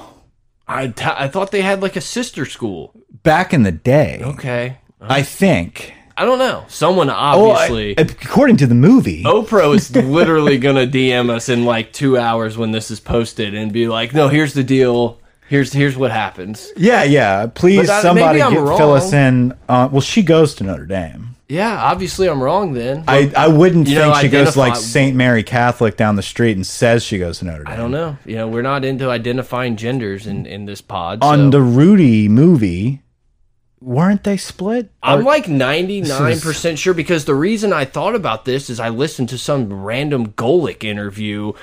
I 0.68 0.94
I 1.04 1.28
thought 1.28 1.52
they 1.52 1.62
had 1.62 1.82
like 1.82 1.96
a 1.96 2.02
sister 2.02 2.46
school. 2.46 2.92
back 3.24 3.54
in 3.54 3.64
the 3.64 3.72
day, 3.72 4.22
Okay, 4.24 4.78
I 5.02 5.22
think. 5.24 5.94
I 6.18 6.24
don't 6.24 6.40
know. 6.40 6.64
Someone 6.70 7.10
Oh, 7.10 7.14
I- 7.14 7.64
obviously. 7.66 7.96
according 7.98 8.56
to 8.58 8.68
the 8.68 8.76
movie, 8.76 9.24
Oprah 9.26 9.76
is 9.76 9.94
literally 9.96 10.58
gonna 10.58 10.88
DM 10.88 11.30
us 11.30 11.50
in 11.50 11.66
like 11.66 11.92
two 11.92 12.18
hours 12.18 12.58
when 12.58 12.72
this 12.72 12.90
is 12.90 13.00
posted 13.02 13.54
and 13.54 13.74
be 13.74 13.88
like, 13.90 14.14
"No, 14.14 14.30
here's 14.30 14.54
the 14.54 14.64
deal. 14.64 15.20
Here's 15.50 15.74
here's 15.74 15.98
what 15.98 16.12
happens." 16.12 16.72
yeah, 16.78 17.04
yeah. 17.04 17.48
Please, 17.48 17.88
somebody 17.88 18.40
get, 18.40 18.50
fill 18.52 18.94
us 18.94 19.12
in. 19.12 19.52
Uh, 19.68 19.90
well, 19.92 20.00
she 20.02 20.22
goes 20.24 20.56
to 20.56 20.64
Notre 20.64 20.86
Dame. 20.86 21.35
Yeah, 21.48 21.80
obviously 21.84 22.28
I'm 22.28 22.42
wrong 22.42 22.74
then. 22.74 23.04
I, 23.08 23.32
I 23.38 23.48
wouldn't 23.50 23.88
You 23.88 23.96
think 24.00 24.14
know, 24.16 24.20
she 24.20 24.30
goes 24.30 24.54
to 24.54 24.60
like 24.60 24.76
St. 24.76 25.16
Mary 25.16 25.44
Catholic 25.44 25.96
down 25.96 26.16
the 26.16 26.24
street 26.24 26.56
and 26.58 26.66
says 26.66 27.04
she 27.04 27.20
goes 27.20 27.40
to 27.40 27.46
Notre 27.46 27.64
Dame. 27.66 27.74
I 27.74 27.76
don't 27.76 27.92
know. 27.92 28.18
You 28.26 28.38
know, 28.38 28.48
we're 28.48 28.64
not 28.64 28.84
into 28.84 29.10
identifying 29.12 29.76
genders 29.76 30.26
in 30.26 30.46
in 30.48 30.66
this 30.66 30.82
pod. 30.82 31.24
On 31.24 31.38
so- 31.38 31.50
the 31.52 31.62
Rudy 31.62 32.28
movie, 32.28 33.04
weren't 33.80 34.24
they 34.24 34.38
split? 34.38 34.90
I'm 35.04 35.20
Or- 35.20 35.24
like 35.24 35.46
99% 35.46 36.78
sure 36.80 36.94
because 36.96 37.26
the 37.26 37.36
reason 37.36 37.72
I 37.74 37.86
thought 37.86 38.16
about 38.16 38.46
this 38.46 38.70
is 38.70 38.80
I 38.80 38.90
listened 38.90 39.30
to 39.30 39.38
some 39.38 39.72
random 39.72 40.30
Golic 40.30 40.84
interview. 40.84 41.54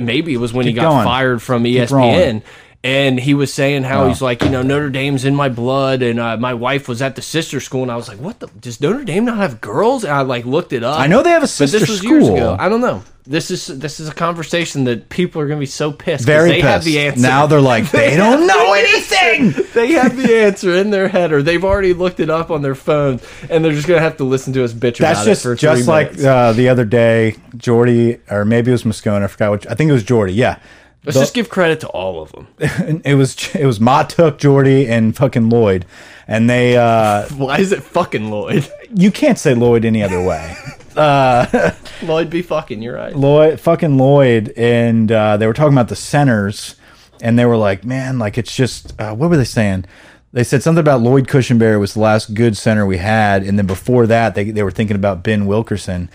Maybe 0.00 0.34
it 0.34 0.38
was 0.38 0.52
when 0.52 0.66
he 0.66 0.72
got 0.74 0.82
going. 0.90 1.04
fired 1.04 1.40
from 1.42 1.64
ESPN. 1.64 2.42
And 2.82 3.20
he 3.20 3.34
was 3.34 3.52
saying 3.52 3.82
how 3.82 4.04
Oh. 4.04 4.08
he's 4.08 4.22
like, 4.22 4.42
you 4.42 4.48
know, 4.48 4.62
Notre 4.62 4.88
Dame's 4.88 5.26
in 5.26 5.34
my 5.34 5.50
blood, 5.50 6.00
and 6.00 6.18
uh, 6.18 6.38
my 6.38 6.54
wife 6.54 6.88
was 6.88 7.02
at 7.02 7.14
the 7.14 7.20
sister 7.20 7.60
school, 7.60 7.82
and 7.82 7.92
I 7.92 7.96
was 7.96 8.08
like, 8.08 8.16
what 8.18 8.40
the? 8.40 8.46
Does 8.58 8.80
Notre 8.80 9.04
Dame 9.04 9.26
not 9.26 9.36
have 9.36 9.60
girls? 9.60 10.02
And 10.02 10.14
I 10.14 10.22
like 10.22 10.46
looked 10.46 10.72
it 10.72 10.82
up. 10.82 10.98
I 10.98 11.06
know 11.06 11.22
they 11.22 11.28
have 11.28 11.42
a 11.42 11.44
but 11.44 11.48
sister 11.50 11.78
this 11.80 11.90
was 11.90 11.98
school. 11.98 12.10
years 12.12 12.28
ago. 12.28 12.56
I 12.58 12.70
don't 12.70 12.80
know. 12.80 13.02
This 13.26 13.50
is 13.50 13.66
this 13.66 14.00
is 14.00 14.08
a 14.08 14.14
conversation 14.14 14.84
that 14.84 15.10
people 15.10 15.42
are 15.42 15.46
going 15.46 15.58
to 15.58 15.60
be 15.60 15.66
so 15.66 15.92
pissed. 15.92 16.24
Very 16.24 16.52
they 16.52 16.60
have 16.62 16.80
pissed. 16.80 16.86
the 16.86 17.00
answer. 17.00 17.20
Now 17.20 17.46
they're 17.46 17.60
like, 17.60 17.90
they 17.90 18.16
don't 18.16 18.46
know 18.46 18.72
anything. 18.72 19.52
they 19.74 19.92
have 19.92 20.16
the 20.16 20.34
answer 20.38 20.74
in 20.76 20.88
their 20.88 21.08
head, 21.08 21.32
or 21.32 21.42
they've 21.42 21.62
already 21.64 21.92
looked 21.92 22.18
it 22.18 22.30
up 22.30 22.50
on 22.50 22.62
their 22.62 22.74
phone, 22.74 23.20
and 23.50 23.62
they're 23.62 23.74
just 23.74 23.86
gonna 23.88 24.00
have 24.00 24.16
to 24.16 24.24
listen 24.24 24.54
to 24.54 24.64
us 24.64 24.72
bitch 24.72 24.96
That's 24.96 25.20
about 25.20 25.26
just 25.26 25.44
it 25.44 25.48
for 25.50 25.54
just 25.54 25.86
like 25.86 26.18
uh, 26.24 26.52
the 26.54 26.70
other 26.70 26.86
day, 26.86 27.36
Jordy, 27.58 28.18
or 28.30 28.46
maybe 28.46 28.70
it 28.70 28.72
was 28.72 28.84
Moscona. 28.84 29.24
I 29.24 29.26
forgot 29.26 29.52
which. 29.52 29.66
I 29.66 29.74
think 29.74 29.90
it 29.90 29.92
was 29.92 30.02
Jordy. 30.02 30.32
Yeah, 30.32 30.58
Let's 31.04 31.18
just 31.18 31.34
give 31.34 31.48
credit 31.48 31.80
to 31.80 31.88
all 31.88 32.20
of 32.22 32.32
them. 32.32 32.48
It 33.04 33.14
was 33.14 33.54
it 33.54 33.64
was 33.64 33.78
Matuk, 33.78 34.38
Jordy, 34.38 34.86
and 34.86 35.16
fucking 35.16 35.48
Lloyd, 35.48 35.86
and 36.28 36.48
they. 36.48 36.76
uh 36.76 37.26
Why 37.36 37.58
is 37.58 37.72
it 37.72 37.82
fucking 37.82 38.30
Lloyd? 38.30 38.70
You 38.94 39.10
can't 39.10 39.38
say 39.38 39.54
Lloyd 39.54 39.84
any 39.84 40.02
other 40.02 40.22
way. 40.22 40.54
Lloyd 42.02 42.28
be 42.28 42.42
fucking. 42.42 42.82
You're 42.82 42.96
right. 42.96 43.14
Lloyd, 43.16 43.60
fucking 43.60 43.96
Lloyd, 43.96 44.52
and 44.56 45.10
uh, 45.10 45.36
they 45.36 45.46
were 45.46 45.54
talking 45.54 45.72
about 45.72 45.88
the 45.88 45.96
centers, 45.96 46.76
and 47.22 47.38
they 47.38 47.46
were 47.46 47.56
like, 47.56 47.84
"Man, 47.84 48.18
like 48.18 48.36
it's 48.36 48.54
just 48.54 48.98
uh, 49.00 49.14
what 49.14 49.30
were 49.30 49.36
they 49.36 49.44
saying?" 49.44 49.86
They 50.32 50.44
said 50.44 50.62
something 50.62 50.80
about 50.80 51.00
Lloyd 51.00 51.26
Cushenberry 51.26 51.80
was 51.80 51.94
the 51.94 52.00
last 52.00 52.34
good 52.34 52.56
center 52.56 52.84
we 52.84 52.98
had, 52.98 53.42
and 53.42 53.58
then 53.58 53.66
before 53.66 54.06
that, 54.06 54.34
they 54.34 54.50
they 54.50 54.62
were 54.62 54.70
thinking 54.70 54.96
about 54.96 55.22
Ben 55.22 55.46
Wilkerson, 55.46 56.10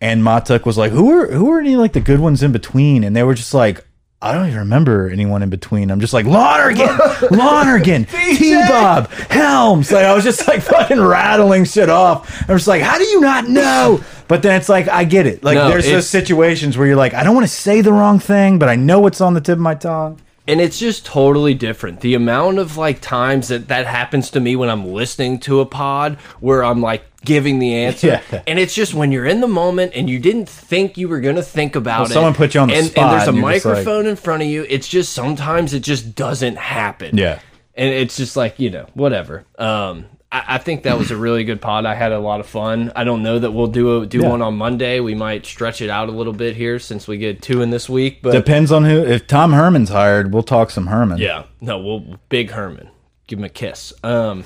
and 0.00 0.22
Matuk 0.22 0.64
was 0.64 0.78
like, 0.78 0.92
"Who 0.92 1.10
are 1.10 1.26
who 1.26 1.50
are 1.50 1.60
any 1.60 1.76
like 1.76 1.92
the 1.92 2.00
good 2.00 2.20
ones 2.20 2.42
in 2.42 2.52
between?" 2.52 3.04
And 3.04 3.14
they 3.14 3.22
were 3.24 3.34
just 3.34 3.52
like. 3.52 3.84
I 4.22 4.32
don't 4.32 4.46
even 4.46 4.60
remember 4.60 5.08
anyone 5.08 5.42
in 5.42 5.50
between. 5.50 5.90
I'm 5.90 5.98
just 6.00 6.12
like 6.12 6.26
Lonergan, 6.26 6.88
Lonergan, 7.30 8.04
T 8.36 8.54
Bob, 8.68 9.10
Helms. 9.10 9.90
Like 9.90 10.04
I 10.04 10.14
was 10.14 10.22
just 10.24 10.46
like 10.46 10.62
fucking 10.62 11.00
rattling 11.00 11.64
shit 11.64 11.90
off. 11.90 12.42
I'm 12.48 12.56
just 12.56 12.68
like, 12.68 12.82
how 12.82 12.98
do 12.98 13.04
you 13.04 13.20
not 13.20 13.48
know? 13.48 14.00
But 14.28 14.42
then 14.42 14.54
it's 14.58 14.68
like 14.68 14.88
I 14.88 15.04
get 15.04 15.26
it. 15.26 15.42
Like 15.42 15.56
No, 15.56 15.68
there's 15.68 15.84
it's- 15.86 15.96
those 15.98 16.08
situations 16.08 16.78
where 16.78 16.86
you're 16.86 16.96
like, 16.96 17.14
I 17.14 17.24
don't 17.24 17.34
want 17.34 17.46
to 17.46 17.52
say 17.52 17.80
the 17.80 17.92
wrong 17.92 18.18
thing, 18.20 18.58
but 18.58 18.68
I 18.68 18.76
know 18.76 19.00
what's 19.00 19.20
on 19.20 19.34
the 19.34 19.40
tip 19.40 19.54
of 19.54 19.58
my 19.60 19.74
tongue. 19.74 20.20
And 20.48 20.60
it's 20.60 20.78
just 20.78 21.06
totally 21.06 21.54
different. 21.54 22.00
The 22.00 22.14
amount 22.14 22.58
of 22.58 22.76
like 22.76 23.00
times 23.00 23.48
that 23.48 23.68
that 23.68 23.86
happens 23.86 24.30
to 24.30 24.40
me 24.40 24.56
when 24.56 24.68
I'm 24.68 24.86
listening 24.92 25.38
to 25.40 25.60
a 25.60 25.66
pod 25.66 26.16
where 26.40 26.64
I'm 26.64 26.80
like 26.80 27.04
giving 27.24 27.60
the 27.60 27.74
answer, 27.74 28.20
Yeah. 28.32 28.42
and 28.48 28.58
it's 28.58 28.74
just 28.74 28.94
when 28.94 29.12
you're 29.12 29.26
in 29.26 29.40
the 29.40 29.46
moment 29.46 29.92
and 29.94 30.10
you 30.10 30.18
didn't 30.18 30.48
think 30.48 30.96
you 30.98 31.08
were 31.08 31.20
gonna 31.20 31.42
think 31.42 31.76
about 31.76 32.00
Well, 32.00 32.10
it. 32.10 32.14
someone 32.14 32.34
put 32.34 32.54
you 32.54 32.60
on 32.60 32.68
the 32.68 32.74
and, 32.74 32.86
spot 32.86 33.04
and 33.04 33.12
there's 33.12 33.26
a 33.26 33.28
and 33.30 33.36
you're 33.38 33.46
like- 33.46 33.64
microphone 33.64 34.06
in 34.06 34.16
front 34.16 34.42
of 34.42 34.48
you. 34.48 34.66
It's 34.68 34.88
just 34.88 35.12
sometimes 35.12 35.72
it 35.74 35.80
just 35.84 36.14
doesn't 36.16 36.56
happen. 36.56 37.16
Yeah. 37.16 37.38
and 37.74 37.88
it's 37.88 38.16
just 38.16 38.36
like 38.36 38.58
you 38.58 38.68
know 38.70 38.86
whatever. 38.94 39.44
Um, 39.58 40.06
I, 40.32 40.44
I 40.54 40.58
think 40.58 40.84
that 40.84 40.98
was 40.98 41.10
a 41.10 41.16
really 41.16 41.44
good 41.44 41.60
pod. 41.60 41.84
I 41.84 41.94
had 41.94 42.10
a 42.10 42.18
lot 42.18 42.40
of 42.40 42.46
fun. 42.46 42.90
I 42.96 43.04
don't 43.04 43.22
know 43.22 43.38
that 43.38 43.50
we'll 43.52 43.66
do 43.66 44.00
a, 44.00 44.06
do 44.06 44.20
Yeah. 44.22 44.30
one 44.30 44.40
on 44.42 44.56
Monday. 44.56 44.98
We 45.00 45.14
might 45.14 45.44
stretch 45.44 45.82
it 45.82 45.90
out 45.90 46.08
a 46.08 46.12
little 46.12 46.32
bit 46.32 46.56
here 46.56 46.78
since 46.78 47.06
we 47.06 47.18
get 47.18 47.42
two 47.42 47.60
in 47.62 47.70
this 47.70 47.88
week, 47.88 48.22
but 48.22 48.32
Depends 48.32 48.72
on 48.72 48.84
who. 48.84 49.04
If 49.04 49.26
Tom 49.26 49.52
Herman's 49.52 49.90
hired, 49.90 50.32
we'll 50.32 50.42
talk 50.42 50.70
some 50.70 50.86
Herman. 50.86 51.18
yeah, 51.18 51.44
no, 51.60 51.78
we'll 51.78 52.18
big 52.30 52.50
Herman. 52.50 52.88
Give 53.26 53.38
him 53.38 53.44
a 53.44 53.48
kiss. 53.50 53.92
Um, 54.02 54.44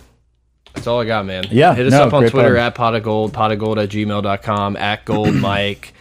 that's 0.75 0.87
all 0.87 1.01
I 1.01 1.07
got, 1.07 1.25
man. 1.25 1.45
Yeah, 1.51 1.75
hit 1.75 1.87
us 1.87 1.93
no, 1.93 2.03
up 2.05 2.13
on 2.13 2.27
Twitter 2.29 2.51
pod. 2.57 2.59
at 2.59 2.75
pot 2.75 2.95
of 2.95 3.03
gold, 3.03 3.33
pot 3.33 3.53
of 3.53 3.59
gold 3.59 3.79
at 3.79 3.89
gmail.com, 3.89 4.77
at 4.77 5.05
gold 5.05 5.35
Mike. 5.35 5.95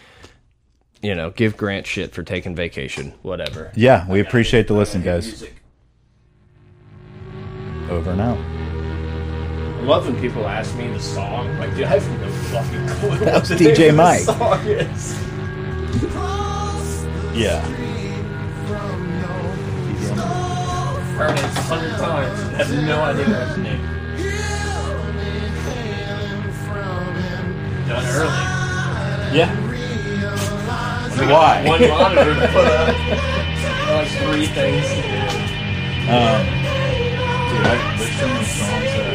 You 1.01 1.13
know, 1.13 1.29
give 1.29 1.55
Grant 1.55 1.85
shit 1.85 2.13
for 2.13 2.23
taking 2.23 2.55
vacation, 2.55 3.13
whatever. 3.21 3.71
Yeah, 3.75 4.09
we 4.09 4.19
appreciate 4.19 4.67
the 4.67 4.73
listen, 4.73 5.03
guys. 5.03 5.43
Over 7.89 8.11
and 8.11 8.21
out. 8.21 8.37
I 8.37 8.64
love 9.85 10.05
when 10.07 10.19
people 10.19 10.47
ask 10.47 10.75
me 10.75 10.87
the 10.91 10.99
song. 10.99 11.57
Like, 11.59 11.71
dude, 11.75 11.85
I 11.85 11.99
have 11.99 12.21
no 12.21 12.29
fucking 12.29 12.87
clue. 12.87 13.25
That 13.25 13.41
was 13.41 13.51
DJ 13.51 13.59
name 13.59 13.71
of 13.71 13.77
the 13.77 13.93
Mike. 13.93 14.19
song 14.21 14.59
is. 14.67 15.13
Yeah. 17.39 17.61
Heard 21.15 21.31
it 21.31 21.43
a 21.43 21.47
hundred 21.61 21.91
times. 21.97 22.39
I 22.41 22.63
have 22.63 22.71
no 22.83 23.01
idea 23.01 23.25
what 23.29 23.47
his 23.47 23.57
name. 23.57 23.81
Done 27.87 28.05
early. 28.05 29.37
Yeah. 29.37 29.61
We 31.15 31.25
got 31.27 31.31
Why? 31.31 31.67
One 31.67 31.81
monitor 31.87 32.33
to 32.33 32.47
put 32.47 32.65
up. 32.65 32.87
Like 33.87 34.07
three 34.09 34.47
things 34.47 34.87
to 34.89 35.01
do. 35.01 35.19
Um, 36.11 36.43
dude, 37.47 37.65
I, 37.65 37.95
there's 37.97 38.15
so 38.19 38.27
many 38.27 38.45
songs 38.45 38.91
that 38.95 39.14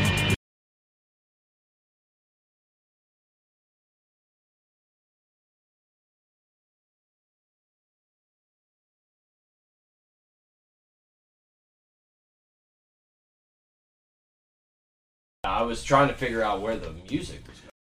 I 15.43 15.63
was 15.63 15.83
trying 15.83 16.07
to 16.09 16.13
figure 16.13 16.43
out 16.43 16.61
where 16.61 16.77
the 16.77 16.93
music. 17.09 17.41